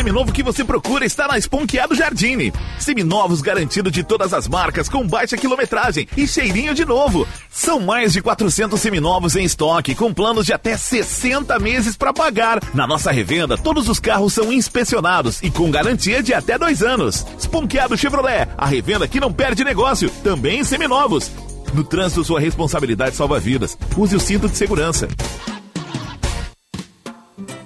Seminovo 0.02 0.32
que 0.32 0.42
você 0.42 0.64
procura 0.64 1.04
está 1.04 1.28
na 1.28 1.38
Esponqueado 1.38 1.94
Jardine. 1.94 2.52
Seminovos 2.76 3.40
garantido 3.40 3.88
de 3.88 4.02
todas 4.02 4.34
as 4.34 4.48
marcas, 4.48 4.88
com 4.88 5.06
baixa 5.06 5.36
quilometragem 5.36 6.08
e 6.16 6.26
cheirinho 6.26 6.74
de 6.74 6.84
novo. 6.84 7.26
São 7.48 7.78
mais 7.78 8.12
de 8.12 8.20
400 8.20 8.80
seminovos 8.80 9.36
em 9.36 9.44
estoque, 9.44 9.94
com 9.94 10.12
planos 10.12 10.44
de 10.44 10.52
até 10.52 10.76
60 10.76 11.56
meses 11.60 11.96
para 11.96 12.12
pagar. 12.12 12.60
Na 12.74 12.84
nossa 12.84 13.12
revenda, 13.12 13.56
todos 13.56 13.88
os 13.88 14.00
carros 14.00 14.32
são 14.32 14.52
inspecionados 14.52 15.40
e 15.40 15.52
com 15.52 15.70
garantia 15.70 16.20
de 16.20 16.34
até 16.34 16.58
dois 16.58 16.82
anos. 16.82 17.24
Esponqueado 17.38 17.96
Chevrolet, 17.96 18.48
a 18.58 18.66
revenda 18.66 19.06
que 19.06 19.20
não 19.20 19.32
perde 19.32 19.62
negócio, 19.62 20.10
também 20.24 20.58
em 20.58 20.64
seminovos. 20.64 21.30
No 21.72 21.84
trânsito, 21.84 22.24
sua 22.24 22.40
responsabilidade 22.40 23.14
salva 23.14 23.38
vidas. 23.38 23.78
Use 23.96 24.16
o 24.16 24.20
cinto 24.20 24.48
de 24.48 24.56
segurança. 24.56 25.08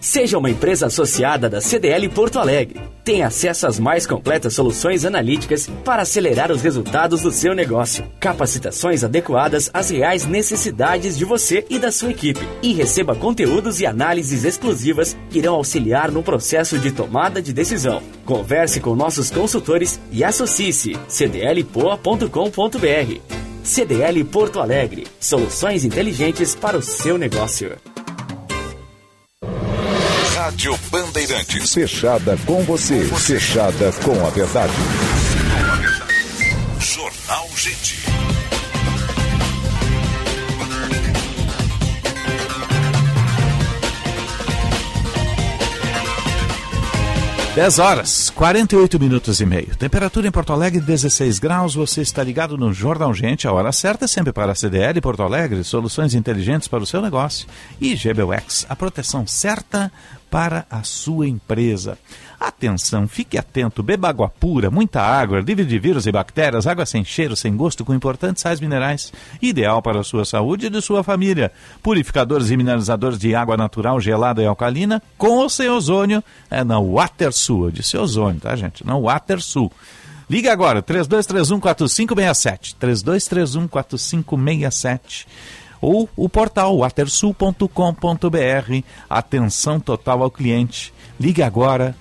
Seja 0.00 0.38
uma 0.38 0.50
empresa 0.50 0.86
associada 0.86 1.48
da 1.48 1.60
CDL 1.60 2.08
Porto 2.08 2.38
Alegre. 2.38 2.80
Tenha 3.02 3.28
acesso 3.28 3.66
às 3.66 3.78
mais 3.78 4.06
completas 4.06 4.54
soluções 4.54 5.04
analíticas 5.04 5.68
para 5.84 6.02
acelerar 6.02 6.50
os 6.50 6.62
resultados 6.62 7.22
do 7.22 7.30
seu 7.30 7.54
negócio. 7.54 8.04
Capacitações 8.18 9.04
adequadas 9.04 9.70
às 9.72 9.90
reais 9.90 10.26
necessidades 10.26 11.16
de 11.16 11.24
você 11.24 11.64
e 11.70 11.78
da 11.78 11.92
sua 11.92 12.10
equipe. 12.10 12.40
E 12.62 12.72
receba 12.72 13.14
conteúdos 13.14 13.80
e 13.80 13.86
análises 13.86 14.44
exclusivas 14.44 15.16
que 15.30 15.38
irão 15.38 15.54
auxiliar 15.54 16.10
no 16.10 16.22
processo 16.22 16.78
de 16.78 16.90
tomada 16.90 17.40
de 17.40 17.52
decisão. 17.52 18.02
Converse 18.24 18.80
com 18.80 18.96
nossos 18.96 19.30
consultores 19.30 20.00
e 20.10 20.24
associe-se 20.24 20.94
cdlpoa.com.br. 21.08 22.30
CDL 23.62 24.24
Porto 24.24 24.60
Alegre. 24.60 25.06
Soluções 25.18 25.84
inteligentes 25.84 26.54
para 26.54 26.76
o 26.76 26.82
seu 26.82 27.18
negócio. 27.18 27.76
Rádio 30.56 30.78
Bandeirantes. 30.90 31.74
Fechada 31.74 32.34
com 32.46 32.62
você, 32.62 33.04
fechada 33.04 33.92
com 34.02 34.26
a 34.26 34.30
verdade. 34.30 34.72
Jornal 36.80 37.46
Gente. 37.54 38.06
Dez 47.54 47.78
horas, 47.78 48.28
48 48.28 49.00
minutos 49.00 49.40
e 49.40 49.46
meio. 49.46 49.74
Temperatura 49.76 50.28
em 50.28 50.30
Porto 50.30 50.52
Alegre, 50.52 50.80
16 50.80 51.38
graus. 51.38 51.74
Você 51.74 52.02
está 52.02 52.22
ligado 52.22 52.58
no 52.58 52.70
Jornal 52.70 53.14
Gente. 53.14 53.48
A 53.48 53.52
hora 53.52 53.72
certa 53.72 54.04
é 54.04 54.08
sempre 54.08 54.30
para 54.30 54.52
a 54.52 54.54
CDL 54.54 55.00
Porto 55.00 55.22
Alegre. 55.22 55.64
Soluções 55.64 56.14
inteligentes 56.14 56.68
para 56.68 56.82
o 56.82 56.86
seu 56.86 57.00
negócio. 57.00 57.46
E 57.80 57.94
GBUX, 57.94 58.66
a 58.68 58.76
proteção 58.76 59.26
certa 59.26 59.90
para 60.36 60.66
a 60.70 60.82
sua 60.82 61.26
empresa. 61.26 61.96
Atenção, 62.38 63.08
fique 63.08 63.38
atento, 63.38 63.82
beba 63.82 64.10
água 64.10 64.28
pura, 64.28 64.70
muita 64.70 65.00
água, 65.00 65.40
livre 65.40 65.64
de 65.64 65.78
vírus 65.78 66.06
e 66.06 66.12
bactérias, 66.12 66.66
água 66.66 66.84
sem 66.84 67.02
cheiro, 67.02 67.34
sem 67.34 67.56
gosto, 67.56 67.86
com 67.86 67.94
importantes 67.94 68.42
sais 68.42 68.60
minerais, 68.60 69.14
ideal 69.40 69.80
para 69.80 70.00
a 70.00 70.04
sua 70.04 70.26
saúde 70.26 70.66
e 70.66 70.68
de 70.68 70.82
sua 70.82 71.02
família. 71.02 71.50
Purificadores 71.82 72.50
e 72.50 72.56
mineralizadores 72.58 73.18
de 73.18 73.34
água 73.34 73.56
natural, 73.56 73.98
gelada 73.98 74.42
e 74.42 74.46
alcalina, 74.46 75.02
com 75.16 75.38
ou 75.38 75.48
sem 75.48 75.70
ozônio, 75.70 76.22
é 76.50 76.62
na 76.62 76.78
WaterSul, 76.78 77.64
eu 77.64 77.70
disse 77.70 77.96
ozônio, 77.96 78.38
tá 78.38 78.54
gente? 78.56 78.86
Na 78.86 78.94
WaterSul. 78.94 79.72
Liga 80.28 80.52
agora, 80.52 80.82
3231-4567, 80.82 82.76
3231-4567 82.78 85.24
ou 85.80 86.08
o 86.16 86.28
portal 86.28 86.78
watersul.com.br. 86.78 87.66
Atenção 89.08 89.80
total 89.80 90.22
ao 90.22 90.30
cliente. 90.30 90.92
Ligue 91.18 91.42
agora 91.42 91.94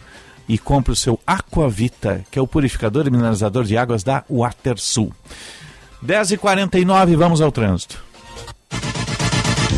e 0.48 0.58
compre 0.58 0.92
o 0.92 0.96
seu 0.96 1.20
Aquavita, 1.26 2.24
que 2.30 2.38
é 2.38 2.42
o 2.42 2.48
purificador 2.48 3.08
e 3.08 3.12
mineralizador 3.12 3.64
de 3.64 3.78
águas 3.78 4.04
da 4.04 4.24
Watersul. 4.30 5.12
10h49, 6.06 7.16
vamos 7.16 7.42
ao 7.42 7.52
trânsito. 7.52 8.04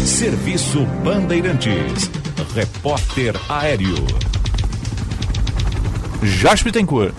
Serviço 0.06 0.86
Bandeirantes. 1.04 2.10
Repórter 2.54 3.36
Aéreo. 3.50 3.96
Jorge 6.24 6.64
Bittencourt. 6.64 7.14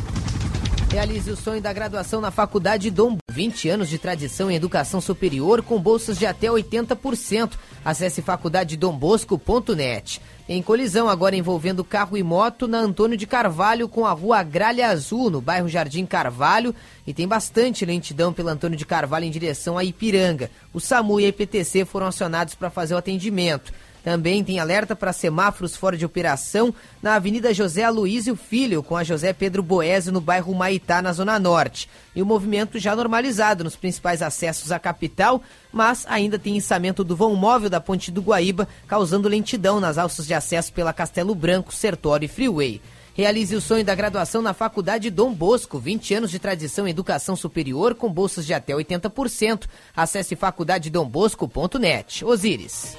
Realize 0.91 1.31
o 1.31 1.37
sonho 1.37 1.61
da 1.61 1.73
graduação 1.73 2.21
na 2.21 2.31
Faculdade 2.31 2.91
Dom. 2.91 3.19
20 3.39 3.69
anos 3.69 3.89
de 3.89 3.99
tradição 3.99 4.51
em 4.51 4.57
educação 4.57 5.01
superior 5.01 5.63
com 5.63 5.81
bolsas 5.81 6.19
de 6.19 6.27
até 6.27 6.49
80%. 6.49 7.53
Acesse 7.85 8.21
faculdadedombosco.net. 8.21 10.21
Em 10.49 10.61
colisão 10.61 11.09
agora 11.09 11.37
envolvendo 11.37 11.85
carro 11.85 12.17
e 12.17 12.23
moto 12.25 12.67
na 12.67 12.79
Antônio 12.79 13.17
de 13.17 13.29
Carvalho 13.29 13.89
com 13.89 14.05
a 14.05 14.11
rua 14.11 14.43
Gralha 14.43 14.89
Azul, 14.89 15.31
no 15.31 15.41
bairro 15.41 15.69
Jardim 15.69 16.05
Carvalho. 16.05 16.75
E 17.07 17.15
tem 17.15 17.29
bastante 17.29 17.85
lentidão 17.85 18.33
pela 18.33 18.51
Antônio 18.51 18.77
de 18.77 18.85
Carvalho 18.85 19.27
em 19.27 19.31
direção 19.31 19.79
a 19.79 19.85
Ipiranga. 19.85 20.51
O 20.75 20.81
SAMU 20.81 21.21
e 21.21 21.25
a 21.25 21.29
IPTC 21.29 21.85
foram 21.85 22.09
acionados 22.09 22.57
para 22.57 22.71
fazer 22.71 22.95
o 22.95 22.99
atendimento. 22.99 23.73
Também 24.03 24.43
tem 24.45 24.59
alerta 24.59 24.95
para 24.97 25.13
semáforos 25.13 25.77
fora 25.77 25.97
de 25.97 26.07
operação 26.07 26.75
na 27.03 27.15
Avenida 27.15 27.53
José 27.53 27.85
Aloísio 27.85 28.37
Filho, 28.37 28.83
com 28.83 28.97
a 28.97 29.05
José 29.05 29.33
Pedro 29.33 29.63
Boésio, 29.63 30.13
no 30.13 30.21
bairro 30.21 30.55
Maitá, 30.55 31.03
na 31.03 31.13
Zona 31.13 31.39
Norte. 31.39 31.89
E 32.15 32.23
o 32.23 32.27
movimento 32.27 32.79
já 32.79 32.95
normalizado 32.97 33.65
nos 33.65 33.77
principais 33.77 34.23
acessos 34.23 34.73
à 34.73 34.79
capital, 34.79 35.43
mas 35.73 36.07
ainda 36.09 36.39
tem 36.39 36.57
içamento 36.57 37.05
do 37.05 37.17
vão 37.17 37.35
móvel 37.35 37.71
da 37.71 37.81
Ponte 37.81 38.11
do 38.11 38.23
Guaíba, 38.23 38.69
causando 38.87 39.29
lentidão 39.29 39.81
nas 39.81 39.99
alças 39.99 40.27
de 40.27 40.35
acesso 40.35 40.73
pela 40.73 40.93
Castelo 40.93 41.35
Branco, 41.35 41.73
Sertório 41.73 42.27
e 42.27 42.29
Freeway. 42.29 42.81
Realize 43.19 43.57
o 43.57 43.61
sonho 43.61 43.85
da 43.85 43.97
graduação 43.97 44.41
na 44.41 44.55
Faculdade 44.55 45.11
Dom 45.11 45.35
Bosco, 45.35 45.77
20 45.77 46.15
anos 46.15 46.31
de 46.31 46.39
tradição 46.39 46.87
em 46.87 46.91
educação 46.93 47.35
superior 47.35 47.97
com 47.97 48.09
bolsas 48.09 48.47
de 48.47 48.55
até 48.55 48.73
80%. 48.73 49.65
Acesse 49.97 50.37
faculdadedombosco.net. 50.37 52.25
Osíris. 52.25 52.97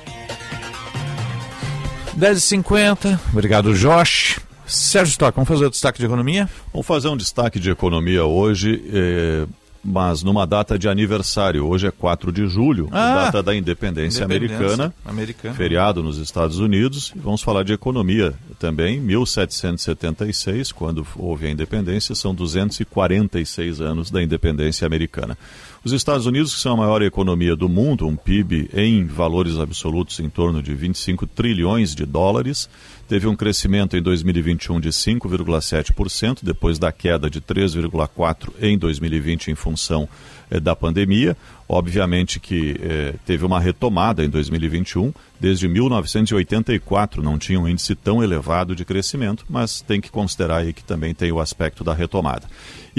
10h50, 2.19 3.17
obrigado 3.31 3.73
Josh. 3.73 4.39
Sérgio 4.67 5.11
Stock, 5.11 5.33
vamos 5.33 5.47
fazer 5.47 5.65
o 5.65 5.69
destaque 5.69 5.99
de 5.99 6.05
economia? 6.05 6.49
Vamos 6.73 6.85
fazer 6.85 7.07
um 7.07 7.15
destaque 7.15 7.59
de 7.59 7.71
economia 7.71 8.25
hoje. 8.25 8.83
Eh 8.93 9.47
mas 9.83 10.23
numa 10.23 10.45
data 10.45 10.77
de 10.77 10.87
aniversário. 10.87 11.65
Hoje 11.65 11.87
é 11.87 11.91
4 11.91 12.31
de 12.31 12.47
julho, 12.47 12.89
ah, 12.91 13.25
data 13.25 13.43
da 13.43 13.55
independência, 13.55 14.23
independência 14.23 14.57
americana, 14.57 14.93
americana, 15.05 15.55
feriado 15.55 16.03
nos 16.03 16.17
Estados 16.17 16.59
Unidos. 16.59 17.13
E 17.15 17.19
vamos 17.19 17.41
falar 17.41 17.63
de 17.63 17.73
economia 17.73 18.33
também. 18.57 18.99
1776, 18.99 20.71
quando 20.71 21.05
houve 21.15 21.47
a 21.47 21.51
independência, 21.51 22.13
são 22.13 22.33
246 22.35 23.81
anos 23.81 24.11
da 24.11 24.21
independência 24.21 24.85
americana. 24.85 25.37
Os 25.83 25.93
Estados 25.93 26.25
Unidos, 26.25 26.53
que 26.53 26.59
são 26.59 26.73
a 26.73 26.77
maior 26.77 27.01
economia 27.01 27.55
do 27.55 27.69
mundo, 27.69 28.05
um 28.05 28.15
PIB 28.15 28.69
em 28.73 29.05
valores 29.05 29.57
absolutos 29.57 30.19
em 30.19 30.29
torno 30.29 30.61
de 30.61 30.73
25 30.73 31.25
trilhões 31.25 31.95
de 31.95 32.05
dólares, 32.05 32.69
teve 33.09 33.27
um 33.27 33.35
crescimento 33.35 33.97
em 33.97 34.01
2021 34.03 34.79
de 34.79 34.89
5,7%, 34.89 36.41
depois 36.43 36.77
da 36.77 36.91
queda 36.91 37.27
de 37.27 37.41
3,4% 37.41 38.53
em 38.61 38.77
2020 38.77 39.49
em 39.49 39.55
função 39.55 40.07
eh, 40.51 40.59
da 40.59 40.75
pandemia. 40.75 41.35
Obviamente 41.67 42.39
que 42.39 42.79
eh, 42.79 43.15
teve 43.25 43.43
uma 43.43 43.59
retomada 43.59 44.23
em 44.23 44.29
2021. 44.29 45.11
Desde 45.39 45.67
1984 45.67 47.23
não 47.23 47.39
tinha 47.39 47.59
um 47.59 47.67
índice 47.67 47.95
tão 47.95 48.23
elevado 48.23 48.75
de 48.75 48.85
crescimento, 48.85 49.43
mas 49.49 49.81
tem 49.81 49.99
que 49.99 50.11
considerar 50.11 50.57
aí 50.57 50.71
que 50.71 50.83
também 50.83 51.15
tem 51.15 51.31
o 51.31 51.39
aspecto 51.39 51.83
da 51.83 51.95
retomada 51.95 52.47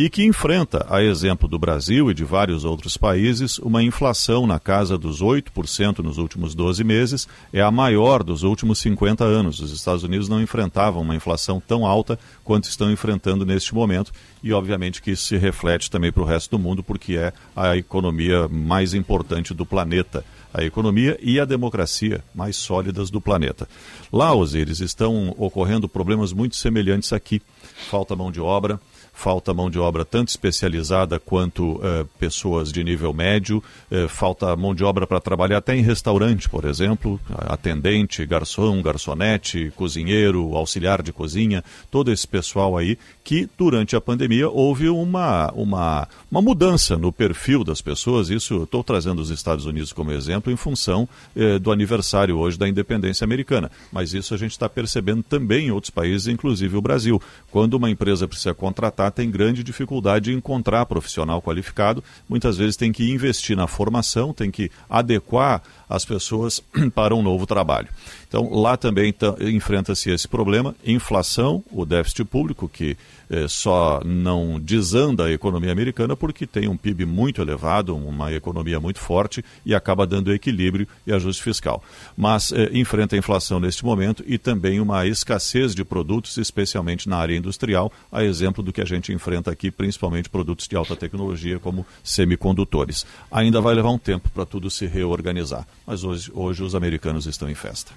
e 0.00 0.08
que 0.08 0.24
enfrenta, 0.24 0.86
a 0.88 1.02
exemplo 1.02 1.46
do 1.46 1.58
Brasil 1.58 2.10
e 2.10 2.14
de 2.14 2.24
vários 2.24 2.64
outros 2.64 2.96
países, 2.96 3.58
uma 3.58 3.82
inflação 3.82 4.46
na 4.46 4.58
casa 4.58 4.96
dos 4.96 5.22
8% 5.22 5.98
nos 5.98 6.16
últimos 6.16 6.54
12 6.54 6.82
meses, 6.82 7.28
é 7.52 7.60
a 7.60 7.70
maior 7.70 8.22
dos 8.22 8.42
últimos 8.42 8.78
50 8.78 9.22
anos. 9.24 9.60
Os 9.60 9.72
Estados 9.72 10.02
Unidos 10.02 10.26
não 10.26 10.40
enfrentavam 10.40 11.02
uma 11.02 11.14
inflação 11.14 11.60
tão 11.60 11.84
alta 11.84 12.18
quanto 12.42 12.64
estão 12.64 12.90
enfrentando 12.90 13.44
neste 13.44 13.74
momento, 13.74 14.10
e 14.42 14.54
obviamente 14.54 15.02
que 15.02 15.10
isso 15.10 15.26
se 15.26 15.36
reflete 15.36 15.90
também 15.90 16.10
para 16.10 16.22
o 16.22 16.26
resto 16.26 16.56
do 16.56 16.58
mundo, 16.58 16.82
porque 16.82 17.18
é 17.18 17.34
a 17.54 17.76
economia 17.76 18.48
mais 18.48 18.94
importante 18.94 19.52
do 19.52 19.66
planeta 19.66 20.24
a 20.52 20.64
economia 20.64 21.16
e 21.22 21.38
a 21.38 21.44
democracia 21.44 22.24
mais 22.34 22.56
sólidas 22.56 23.10
do 23.10 23.20
planeta. 23.20 23.68
Lá, 24.12 24.34
Osíris, 24.34 24.80
estão 24.80 25.34
ocorrendo 25.38 25.88
problemas 25.88 26.32
muito 26.32 26.56
semelhantes 26.56 27.12
aqui. 27.12 27.40
Falta 27.88 28.16
mão 28.16 28.32
de 28.32 28.40
obra, 28.40 28.80
falta 29.20 29.52
mão 29.52 29.68
de 29.68 29.78
obra 29.78 30.02
tanto 30.02 30.28
especializada 30.28 31.20
quanto 31.20 31.78
eh, 31.84 32.06
pessoas 32.18 32.72
de 32.72 32.82
nível 32.82 33.12
médio, 33.12 33.62
eh, 33.90 34.08
falta 34.08 34.56
mão 34.56 34.74
de 34.74 34.82
obra 34.82 35.06
para 35.06 35.20
trabalhar 35.20 35.58
até 35.58 35.76
em 35.76 35.82
restaurante, 35.82 36.48
por 36.48 36.64
exemplo, 36.64 37.20
atendente, 37.28 38.24
garçom, 38.24 38.80
garçonete, 38.80 39.70
cozinheiro, 39.76 40.56
auxiliar 40.56 41.02
de 41.02 41.12
cozinha, 41.12 41.62
todo 41.90 42.10
esse 42.10 42.26
pessoal 42.26 42.78
aí 42.78 42.96
que 43.30 43.48
durante 43.56 43.94
a 43.94 44.00
pandemia 44.00 44.48
houve 44.48 44.88
uma, 44.88 45.52
uma, 45.52 46.08
uma 46.28 46.42
mudança 46.42 46.96
no 46.96 47.12
perfil 47.12 47.62
das 47.62 47.80
pessoas, 47.80 48.28
isso 48.28 48.64
estou 48.64 48.82
trazendo 48.82 49.22
os 49.22 49.30
Estados 49.30 49.66
Unidos 49.66 49.92
como 49.92 50.10
exemplo 50.10 50.52
em 50.52 50.56
função 50.56 51.08
eh, 51.36 51.56
do 51.56 51.70
aniversário 51.70 52.36
hoje 52.36 52.58
da 52.58 52.68
independência 52.68 53.24
americana, 53.24 53.70
mas 53.92 54.14
isso 54.14 54.34
a 54.34 54.36
gente 54.36 54.50
está 54.50 54.68
percebendo 54.68 55.22
também 55.22 55.68
em 55.68 55.70
outros 55.70 55.90
países, 55.90 56.26
inclusive 56.26 56.76
o 56.76 56.82
Brasil. 56.82 57.22
Quando 57.52 57.74
uma 57.74 57.88
empresa 57.88 58.26
precisa 58.26 58.52
contratar, 58.52 59.12
tem 59.12 59.30
grande 59.30 59.62
dificuldade 59.62 60.32
em 60.32 60.38
encontrar 60.38 60.84
profissional 60.86 61.40
qualificado, 61.40 62.02
muitas 62.28 62.56
vezes 62.56 62.76
tem 62.76 62.90
que 62.90 63.12
investir 63.12 63.56
na 63.56 63.68
formação, 63.68 64.34
tem 64.34 64.50
que 64.50 64.72
adequar 64.88 65.62
as 65.88 66.04
pessoas 66.04 66.60
para 66.96 67.14
um 67.14 67.22
novo 67.22 67.46
trabalho. 67.46 67.86
Então, 68.26 68.48
lá 68.52 68.76
também 68.76 69.14
enfrenta-se 69.40 70.08
esse 70.10 70.28
problema, 70.28 70.74
inflação, 70.86 71.64
o 71.70 71.84
déficit 71.84 72.24
público, 72.24 72.68
que 72.68 72.96
eh, 73.30 73.46
só 73.46 74.02
não 74.04 74.58
desanda 74.58 75.26
a 75.26 75.32
economia 75.32 75.70
americana 75.70 76.16
porque 76.16 76.46
tem 76.46 76.68
um 76.68 76.76
PIB 76.76 77.06
muito 77.06 77.40
elevado, 77.40 77.96
uma 77.96 78.32
economia 78.32 78.80
muito 78.80 78.98
forte 78.98 79.44
e 79.64 79.72
acaba 79.72 80.04
dando 80.04 80.32
equilíbrio 80.32 80.88
e 81.06 81.12
ajuste 81.12 81.42
fiscal. 81.42 81.82
Mas 82.16 82.50
eh, 82.50 82.70
enfrenta 82.72 83.14
a 83.14 83.18
inflação 83.18 83.60
neste 83.60 83.84
momento 83.84 84.24
e 84.26 84.36
também 84.36 84.80
uma 84.80 85.06
escassez 85.06 85.74
de 85.74 85.84
produtos, 85.84 86.36
especialmente 86.38 87.08
na 87.08 87.18
área 87.18 87.36
industrial, 87.36 87.92
a 88.10 88.24
exemplo 88.24 88.64
do 88.64 88.72
que 88.72 88.80
a 88.80 88.84
gente 88.84 89.12
enfrenta 89.12 89.50
aqui, 89.50 89.70
principalmente 89.70 90.28
produtos 90.28 90.66
de 90.66 90.74
alta 90.74 90.96
tecnologia 90.96 91.60
como 91.60 91.86
semicondutores. 92.02 93.06
Ainda 93.30 93.60
vai 93.60 93.74
levar 93.74 93.90
um 93.90 93.98
tempo 93.98 94.28
para 94.30 94.44
tudo 94.44 94.68
se 94.68 94.86
reorganizar, 94.86 95.66
mas 95.86 96.02
hoje, 96.02 96.32
hoje 96.34 96.64
os 96.64 96.74
americanos 96.74 97.26
estão 97.26 97.48
em 97.48 97.54
festa. 97.54 97.92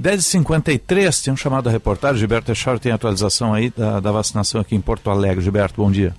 10h53, 0.00 1.24
tem 1.24 1.32
um 1.32 1.36
chamado 1.36 1.64
da 1.64 1.70
reportagem. 1.70 2.18
Gilberto 2.18 2.52
Echar 2.52 2.78
tem 2.78 2.92
atualização 2.92 3.52
aí 3.52 3.70
da, 3.76 4.00
da 4.00 4.12
vacinação 4.12 4.60
aqui 4.60 4.76
em 4.76 4.80
Porto 4.80 5.10
Alegre. 5.10 5.42
Gilberto, 5.42 5.82
bom 5.82 5.90
dia. 5.90 6.14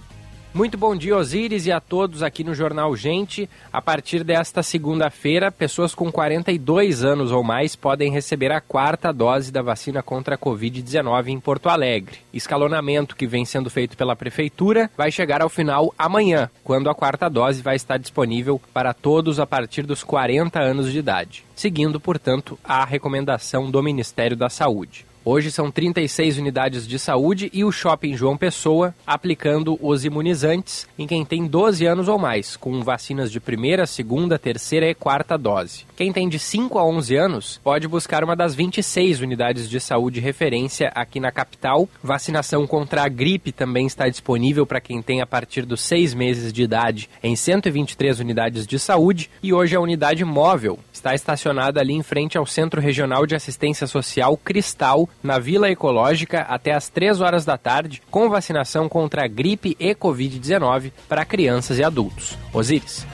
Muito 0.52 0.80
bom 0.80 0.96
dia, 0.96 1.16
Osíris, 1.16 1.68
e 1.68 1.72
a 1.72 1.80
todos 1.80 2.24
aqui 2.24 2.44
no 2.44 2.56
Jornal 2.56 2.96
Gente. 2.96 3.48
A 3.72 3.80
partir 3.80 4.24
desta 4.24 4.64
segunda-feira, 4.64 5.52
pessoas 5.52 5.94
com 5.94 6.12
42 6.12 7.04
anos 7.04 7.32
ou 7.32 7.44
mais 7.44 7.76
podem 7.76 8.12
receber 8.12 8.52
a 8.52 8.60
quarta 8.60 9.14
dose 9.14 9.52
da 9.52 9.62
vacina 9.62 10.02
contra 10.02 10.34
a 10.34 10.38
Covid-19 10.40 11.28
em 11.28 11.40
Porto 11.40 11.70
Alegre. 11.70 12.18
Escalonamento 12.34 13.16
que 13.16 13.28
vem 13.28 13.46
sendo 13.46 13.70
feito 13.70 13.96
pela 13.96 14.16
Prefeitura 14.16 14.90
vai 14.98 15.12
chegar 15.12 15.44
ao 15.44 15.50
final 15.50 15.94
amanhã, 15.96 16.50
quando 16.64 16.90
a 16.90 16.96
quarta 16.96 17.30
dose 17.30 17.62
vai 17.62 17.76
estar 17.76 17.98
disponível 17.98 18.60
para 18.74 18.92
todos 18.92 19.40
a 19.40 19.46
partir 19.46 19.86
dos 19.86 20.04
40 20.04 20.60
anos 20.60 20.92
de 20.92 20.98
idade, 20.98 21.46
seguindo, 21.56 22.00
portanto, 22.00 22.58
a 22.64 22.84
recomendação 22.84 23.70
do 23.70 23.84
Ministério 23.84 24.36
da 24.36 24.50
Saúde. 24.50 25.09
Hoje 25.32 25.52
são 25.52 25.70
36 25.70 26.40
unidades 26.40 26.88
de 26.88 26.98
saúde 26.98 27.52
e 27.54 27.64
o 27.64 27.72
Shopping 27.72 28.18
João 28.18 28.36
Pessoa 28.36 28.96
aplicando 29.06 29.78
os 29.80 30.04
imunizantes 30.04 30.88
em 30.98 31.06
quem 31.06 31.24
tem 31.24 31.46
12 31.46 31.86
anos 31.86 32.08
ou 32.08 32.18
mais, 32.18 32.58
com 32.58 32.82
vacinas 32.82 33.32
de 33.32 33.40
primeira, 33.40 33.86
segunda, 33.86 34.40
terceira 34.40 34.90
e 34.90 34.96
quarta 34.96 35.38
dose. 35.38 35.86
Quem 35.96 36.12
tem 36.12 36.28
de 36.28 36.40
5 36.40 36.80
a 36.80 36.84
11 36.84 37.16
anos 37.16 37.62
pode 37.64 37.88
buscar 37.88 38.24
uma 38.24 38.36
das 38.36 38.56
26 38.56 39.22
unidades 39.22 39.70
de 39.70 39.80
saúde 39.80 40.20
referência 40.20 40.92
aqui 40.96 41.20
na 41.20 41.32
capital. 41.32 41.88
Vacinação 42.02 42.66
contra 42.66 43.04
a 43.04 43.08
gripe 43.08 43.52
também 43.52 43.86
está 43.86 44.10
disponível 44.10 44.66
para 44.66 44.82
quem 44.82 45.00
tem 45.00 45.22
a 45.22 45.28
partir 45.28 45.64
dos 45.64 45.82
6 45.82 46.16
meses 46.16 46.52
de 46.52 46.64
idade 46.64 47.08
em 47.22 47.36
123 47.36 48.20
unidades 48.20 48.66
de 48.66 48.80
saúde 48.80 49.30
e 49.44 49.54
hoje 49.54 49.76
a 49.76 49.80
unidade 49.80 50.26
móvel 50.26 50.80
está 50.92 51.14
estacionada 51.14 51.80
ali 51.80 51.94
em 51.94 52.02
frente 52.02 52.36
ao 52.36 52.48
Centro 52.48 52.82
Regional 52.82 53.28
de 53.28 53.36
Assistência 53.36 53.86
Social 53.86 54.36
Cristal, 54.36 55.08
na 55.22 55.40
Vila 55.40 55.70
Ecológica, 55.70 56.42
até 56.42 56.74
às 56.74 56.90
3 56.90 57.22
horas 57.22 57.46
da 57.46 57.58
tarde, 57.58 58.02
com 58.10 58.30
vacinação 58.30 58.88
contra 58.88 59.26
a 59.26 59.28
gripe 59.28 59.76
e 59.80 59.94
Covid-19 59.94 60.92
para 61.08 61.26
crianças 61.26 61.78
e 61.78 61.84
adultos. 61.84 62.38
Osíris. 62.54 63.06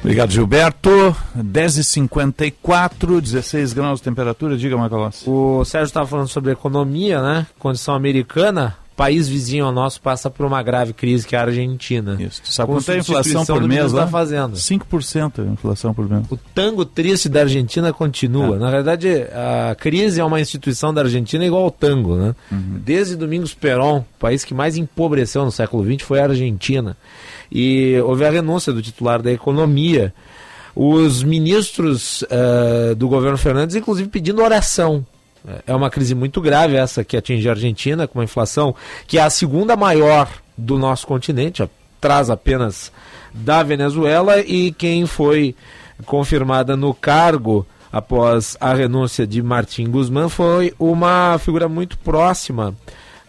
Obrigado, 0.00 0.30
Gilberto. 0.30 1.14
10h54, 1.36 3.20
16 3.20 3.72
graus 3.72 4.00
de 4.00 4.04
temperatura. 4.04 4.56
Diga, 4.56 4.76
Macalossi. 4.76 5.28
O 5.28 5.64
Sérgio 5.64 5.86
estava 5.86 6.06
falando 6.06 6.28
sobre 6.28 6.52
economia, 6.52 7.20
né? 7.20 7.46
Condição 7.58 7.94
americana 7.94 8.76
país 8.98 9.28
vizinho 9.28 9.64
ao 9.64 9.70
nosso 9.70 10.00
passa 10.00 10.28
por 10.28 10.44
uma 10.44 10.60
grave 10.60 10.92
crise 10.92 11.24
que 11.24 11.36
é 11.36 11.38
a 11.38 11.42
Argentina. 11.42 12.16
Isso. 12.18 12.42
Sabe 12.44 12.72
quanto 12.72 12.90
é 12.90 12.96
a 12.96 12.98
inflação 12.98 13.46
por 13.46 13.62
mês? 13.62 13.86
Está 13.86 14.08
fazendo. 14.08 14.56
5% 14.56 15.38
a 15.38 15.52
inflação 15.52 15.94
por 15.94 16.10
mês. 16.10 16.26
O 16.28 16.36
tango 16.36 16.84
triste 16.84 17.28
da 17.28 17.42
Argentina 17.42 17.92
continua. 17.92 18.56
É. 18.56 18.58
Na 18.58 18.68
verdade, 18.68 19.08
a 19.32 19.76
crise 19.76 20.20
é 20.20 20.24
uma 20.24 20.40
instituição 20.40 20.92
da 20.92 21.02
Argentina 21.02 21.46
igual 21.46 21.62
ao 21.62 21.70
tango, 21.70 22.16
né? 22.16 22.34
Uhum. 22.50 22.80
Desde 22.84 23.14
Domingos 23.14 23.54
Perón, 23.54 23.98
o 23.98 24.18
país 24.18 24.44
que 24.44 24.52
mais 24.52 24.76
empobreceu 24.76 25.44
no 25.44 25.52
século 25.52 25.84
XX 25.84 26.02
foi 26.02 26.18
a 26.18 26.24
Argentina. 26.24 26.96
E 27.52 27.96
houve 28.00 28.24
a 28.24 28.30
renúncia 28.30 28.72
do 28.72 28.82
titular 28.82 29.22
da 29.22 29.30
economia. 29.30 30.12
Os 30.74 31.22
ministros 31.22 32.22
uh, 32.22 32.96
do 32.96 33.08
governo 33.08 33.38
Fernandes, 33.38 33.76
inclusive, 33.76 34.08
pedindo 34.08 34.42
oração 34.42 35.06
é 35.66 35.74
uma 35.74 35.90
crise 35.90 36.14
muito 36.14 36.40
grave 36.40 36.76
essa 36.76 37.04
que 37.04 37.16
atinge 37.16 37.48
a 37.48 37.52
Argentina, 37.52 38.06
com 38.06 38.18
uma 38.18 38.24
inflação 38.24 38.74
que 39.06 39.18
é 39.18 39.22
a 39.22 39.30
segunda 39.30 39.76
maior 39.76 40.28
do 40.56 40.78
nosso 40.78 41.06
continente, 41.06 41.62
atrás 41.62 42.30
apenas 42.30 42.92
da 43.32 43.62
Venezuela, 43.62 44.40
e 44.40 44.72
quem 44.72 45.06
foi 45.06 45.54
confirmada 46.04 46.76
no 46.76 46.92
cargo 46.94 47.66
após 47.92 48.56
a 48.60 48.74
renúncia 48.74 49.26
de 49.26 49.42
Martim 49.42 49.88
Guzmán, 49.90 50.28
foi 50.28 50.74
uma 50.78 51.38
figura 51.38 51.68
muito 51.68 51.96
próxima 51.98 52.74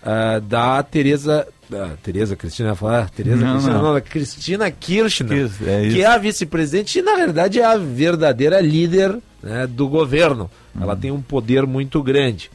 uh, 0.02 0.42
da 0.42 0.82
Tereza 0.84 1.48
da 1.70 1.90
Tereza 2.02 2.36
Cristina 2.36 2.74
falar 2.74 3.12
Tereza 3.12 3.38
não, 3.38 3.54
Cristina 3.54 3.78
não. 3.78 3.94
não, 3.94 4.02
Cristina 4.02 4.72
Kirchner, 4.72 5.50
é 5.68 5.90
que 5.90 6.02
é 6.02 6.06
a 6.08 6.18
vice-presidente 6.18 6.98
e 6.98 7.02
na 7.04 7.16
verdade 7.16 7.60
é 7.60 7.66
a 7.66 7.78
verdadeira 7.78 8.60
líder 8.60 9.20
né, 9.42 9.68
do 9.68 9.88
governo. 9.88 10.50
Hum. 10.76 10.84
Ela 10.84 10.96
tem 10.96 11.12
um 11.12 11.22
poder 11.22 11.66
muito 11.66 12.02
grande. 12.04 12.52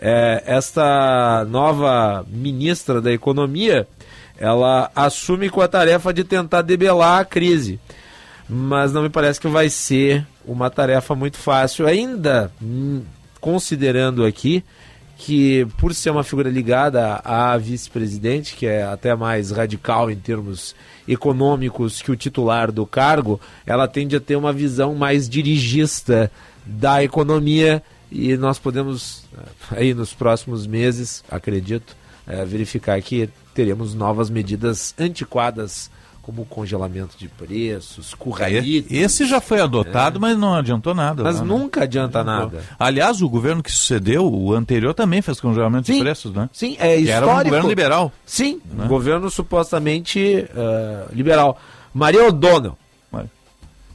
É, 0.00 0.42
esta 0.46 1.44
nova 1.48 2.24
ministra 2.28 3.00
da 3.00 3.12
Economia, 3.12 3.86
ela 4.38 4.90
assume 4.94 5.50
com 5.50 5.60
a 5.60 5.68
tarefa 5.68 6.12
de 6.12 6.22
tentar 6.22 6.62
debelar 6.62 7.20
a 7.20 7.24
crise, 7.24 7.80
mas 8.48 8.92
não 8.92 9.02
me 9.02 9.10
parece 9.10 9.40
que 9.40 9.48
vai 9.48 9.68
ser 9.68 10.24
uma 10.46 10.70
tarefa 10.70 11.14
muito 11.14 11.36
fácil, 11.36 11.86
ainda 11.86 12.50
hum, 12.62 13.02
considerando 13.40 14.24
aqui 14.24 14.64
que 15.18 15.66
por 15.76 15.92
ser 15.92 16.10
uma 16.10 16.22
figura 16.22 16.48
ligada 16.48 17.16
à 17.24 17.58
vice-presidente, 17.58 18.54
que 18.54 18.66
é 18.66 18.84
até 18.84 19.16
mais 19.16 19.50
radical 19.50 20.08
em 20.08 20.16
termos 20.16 20.76
econômicos 21.08 22.00
que 22.00 22.12
o 22.12 22.16
titular 22.16 22.70
do 22.70 22.86
cargo, 22.86 23.40
ela 23.66 23.88
tende 23.88 24.14
a 24.14 24.20
ter 24.20 24.36
uma 24.36 24.52
visão 24.52 24.94
mais 24.94 25.28
dirigista 25.28 26.30
da 26.64 27.02
economia 27.02 27.82
e 28.12 28.36
nós 28.36 28.60
podemos 28.60 29.24
eh, 29.36 29.78
aí 29.78 29.92
nos 29.92 30.14
próximos 30.14 30.68
meses, 30.68 31.24
acredito, 31.28 31.96
é, 32.24 32.44
verificar 32.44 33.00
que 33.02 33.28
teremos 33.52 33.94
novas 33.94 34.30
medidas 34.30 34.94
antiquadas 34.98 35.90
como 36.28 36.44
congelamento 36.44 37.16
de 37.16 37.26
preços, 37.26 38.12
curralitos. 38.12 38.92
Esse 38.92 39.24
já 39.24 39.40
foi 39.40 39.62
adotado, 39.62 40.18
é. 40.18 40.20
mas 40.20 40.36
não 40.36 40.54
adiantou 40.54 40.94
nada. 40.94 41.22
Mas 41.22 41.40
né? 41.40 41.46
nunca 41.46 41.84
adianta 41.84 42.22
nada. 42.22 42.62
Aliás, 42.78 43.22
o 43.22 43.30
governo 43.30 43.62
que 43.62 43.72
sucedeu, 43.72 44.30
o 44.30 44.52
anterior, 44.52 44.92
também 44.92 45.22
fez 45.22 45.40
congelamento 45.40 45.86
sim, 45.86 45.94
de 45.94 46.00
preços, 46.00 46.34
né? 46.34 46.50
Sim, 46.52 46.76
é 46.78 46.96
histórico. 46.96 47.10
era 47.10 47.26
um 47.26 47.44
governo 47.44 47.68
liberal. 47.70 48.12
Sim, 48.26 48.60
né? 48.70 48.86
governo 48.86 49.30
supostamente 49.30 50.46
uh, 50.50 51.14
liberal. 51.14 51.58
Maria 51.94 52.28
O'Donnell, 52.28 52.76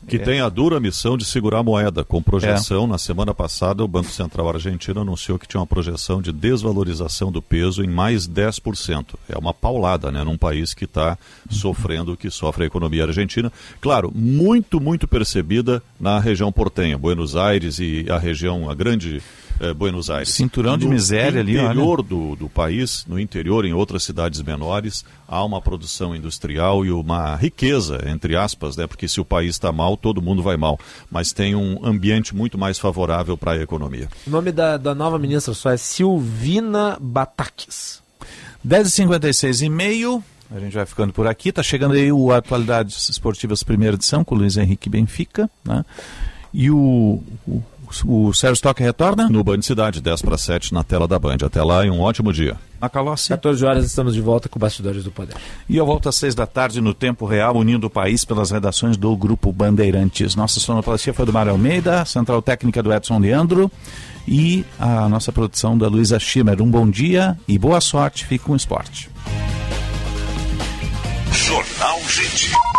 que 0.07 0.17
é. 0.17 0.19
tem 0.19 0.41
a 0.41 0.49
dura 0.49 0.79
missão 0.79 1.17
de 1.17 1.25
segurar 1.25 1.59
a 1.59 1.63
moeda, 1.63 2.03
com 2.03 2.21
projeção. 2.21 2.85
É. 2.85 2.87
Na 2.87 2.97
semana 2.97 3.33
passada, 3.33 3.83
o 3.83 3.87
Banco 3.87 4.09
Central 4.09 4.49
Argentino 4.49 5.01
anunciou 5.01 5.39
que 5.39 5.47
tinha 5.47 5.59
uma 5.59 5.67
projeção 5.67 6.21
de 6.21 6.31
desvalorização 6.31 7.31
do 7.31 7.41
peso 7.41 7.83
em 7.83 7.87
mais 7.87 8.27
10%. 8.27 9.15
É 9.29 9.37
uma 9.37 9.53
paulada, 9.53 10.11
né, 10.11 10.23
num 10.23 10.37
país 10.37 10.73
que 10.73 10.85
está 10.85 11.17
sofrendo 11.49 12.13
o 12.13 12.17
que 12.17 12.29
sofre 12.29 12.63
a 12.63 12.67
economia 12.67 13.05
argentina. 13.05 13.51
Claro, 13.81 14.11
muito, 14.13 14.79
muito 14.79 15.07
percebida 15.07 15.81
na 15.99 16.19
região 16.19 16.51
portenha, 16.51 16.97
Buenos 16.97 17.35
Aires 17.35 17.79
e 17.79 18.05
a 18.09 18.17
região, 18.17 18.69
a 18.69 18.75
grande 18.75 19.21
eh, 19.63 19.73
Buenos 19.73 20.09
Aires. 20.09 20.29
Cinturão 20.29 20.77
de 20.77 20.85
no 20.85 20.91
miséria 20.91 21.41
ali, 21.41 21.53
No 21.53 21.63
interior 21.63 22.03
do, 22.03 22.35
do 22.35 22.49
país, 22.49 23.05
no 23.07 23.19
interior, 23.19 23.65
em 23.65 23.73
outras 23.73 24.03
cidades 24.03 24.41
menores, 24.41 25.05
há 25.27 25.43
uma 25.43 25.61
produção 25.61 26.15
industrial 26.15 26.85
e 26.85 26.91
uma 26.91 27.35
riqueza, 27.35 28.03
entre 28.07 28.35
aspas, 28.35 28.75
né? 28.75 28.85
porque 28.87 29.07
se 29.07 29.21
o 29.21 29.25
país 29.25 29.51
está 29.51 29.71
mal, 29.71 29.95
todo 29.95 30.21
mundo 30.21 30.43
vai 30.43 30.57
mal. 30.57 30.79
Mas 31.09 31.31
tem 31.31 31.55
um 31.55 31.85
ambiente 31.85 32.35
muito 32.35 32.57
mais 32.57 32.77
favorável 32.77 33.37
para 33.37 33.53
a 33.53 33.61
economia. 33.61 34.07
O 34.27 34.29
nome 34.29 34.51
da, 34.51 34.77
da 34.77 34.93
nova 34.93 35.17
ministra 35.17 35.53
só 35.53 35.71
é 35.71 35.77
Silvina 35.77 36.97
Batakis. 36.99 38.01
10h56 38.67 39.65
e 39.65 39.69
meio. 39.69 40.23
A 40.51 40.59
gente 40.59 40.73
vai 40.73 40.85
ficando 40.85 41.11
por 41.11 41.27
aqui. 41.27 41.49
Está 41.49 41.63
chegando 41.63 41.95
aí 41.95 42.11
o 42.11 42.31
Atualidades 42.31 43.09
Esportivas 43.09 43.63
Primeira 43.63 43.95
Edição 43.95 44.23
com 44.23 44.35
o 44.35 44.37
Luiz 44.37 44.55
Henrique 44.55 44.89
Benfica. 44.89 45.49
Né? 45.65 45.83
E 46.53 46.69
o, 46.69 47.23
o 47.47 47.63
o 48.05 48.33
Sérgio 48.33 48.55
Stock 48.55 48.81
retorna? 48.81 49.27
No 49.29 49.43
Band 49.43 49.61
Cidade, 49.61 50.01
10 50.01 50.21
para 50.21 50.37
7, 50.37 50.73
na 50.73 50.83
tela 50.83 51.07
da 51.07 51.19
Band. 51.19 51.37
Até 51.45 51.61
lá 51.63 51.85
e 51.85 51.89
um 51.89 51.99
ótimo 51.99 52.31
dia. 52.31 52.55
A 52.81 52.89
Calossi. 52.89 53.29
14 53.29 53.65
horas 53.65 53.85
estamos 53.85 54.13
de 54.13 54.21
volta 54.21 54.49
com 54.49 54.59
Bastidores 54.59 55.03
do 55.03 55.11
Poder. 55.11 55.35
E 55.69 55.77
eu 55.77 55.85
volto 55.85 56.09
às 56.09 56.15
6 56.15 56.35
da 56.35 56.45
tarde 56.45 56.81
no 56.81 56.93
Tempo 56.93 57.25
Real, 57.25 57.55
unindo 57.55 57.87
o 57.87 57.89
país 57.89 58.25
pelas 58.25 58.51
redações 58.51 58.97
do 58.97 59.15
Grupo 59.15 59.51
Bandeirantes. 59.53 60.35
Nossa 60.35 60.59
sonoplastia 60.59 61.13
foi 61.13 61.25
do 61.25 61.31
Mário 61.31 61.51
Almeida, 61.51 62.03
central 62.05 62.41
técnica 62.41 62.83
do 62.83 62.93
Edson 62.93 63.19
Leandro 63.19 63.71
e 64.27 64.65
a 64.79 65.07
nossa 65.07 65.31
produção 65.31 65.77
da 65.77 65.87
Luísa 65.87 66.19
Schimmer. 66.19 66.61
Um 66.61 66.69
bom 66.69 66.89
dia 66.89 67.37
e 67.47 67.57
boa 67.57 67.79
sorte. 67.79 68.25
Fique 68.25 68.45
com 68.45 68.53
o 68.53 68.57
esporte. 68.57 69.09
Jornal 71.31 71.99
Gente. 72.07 72.72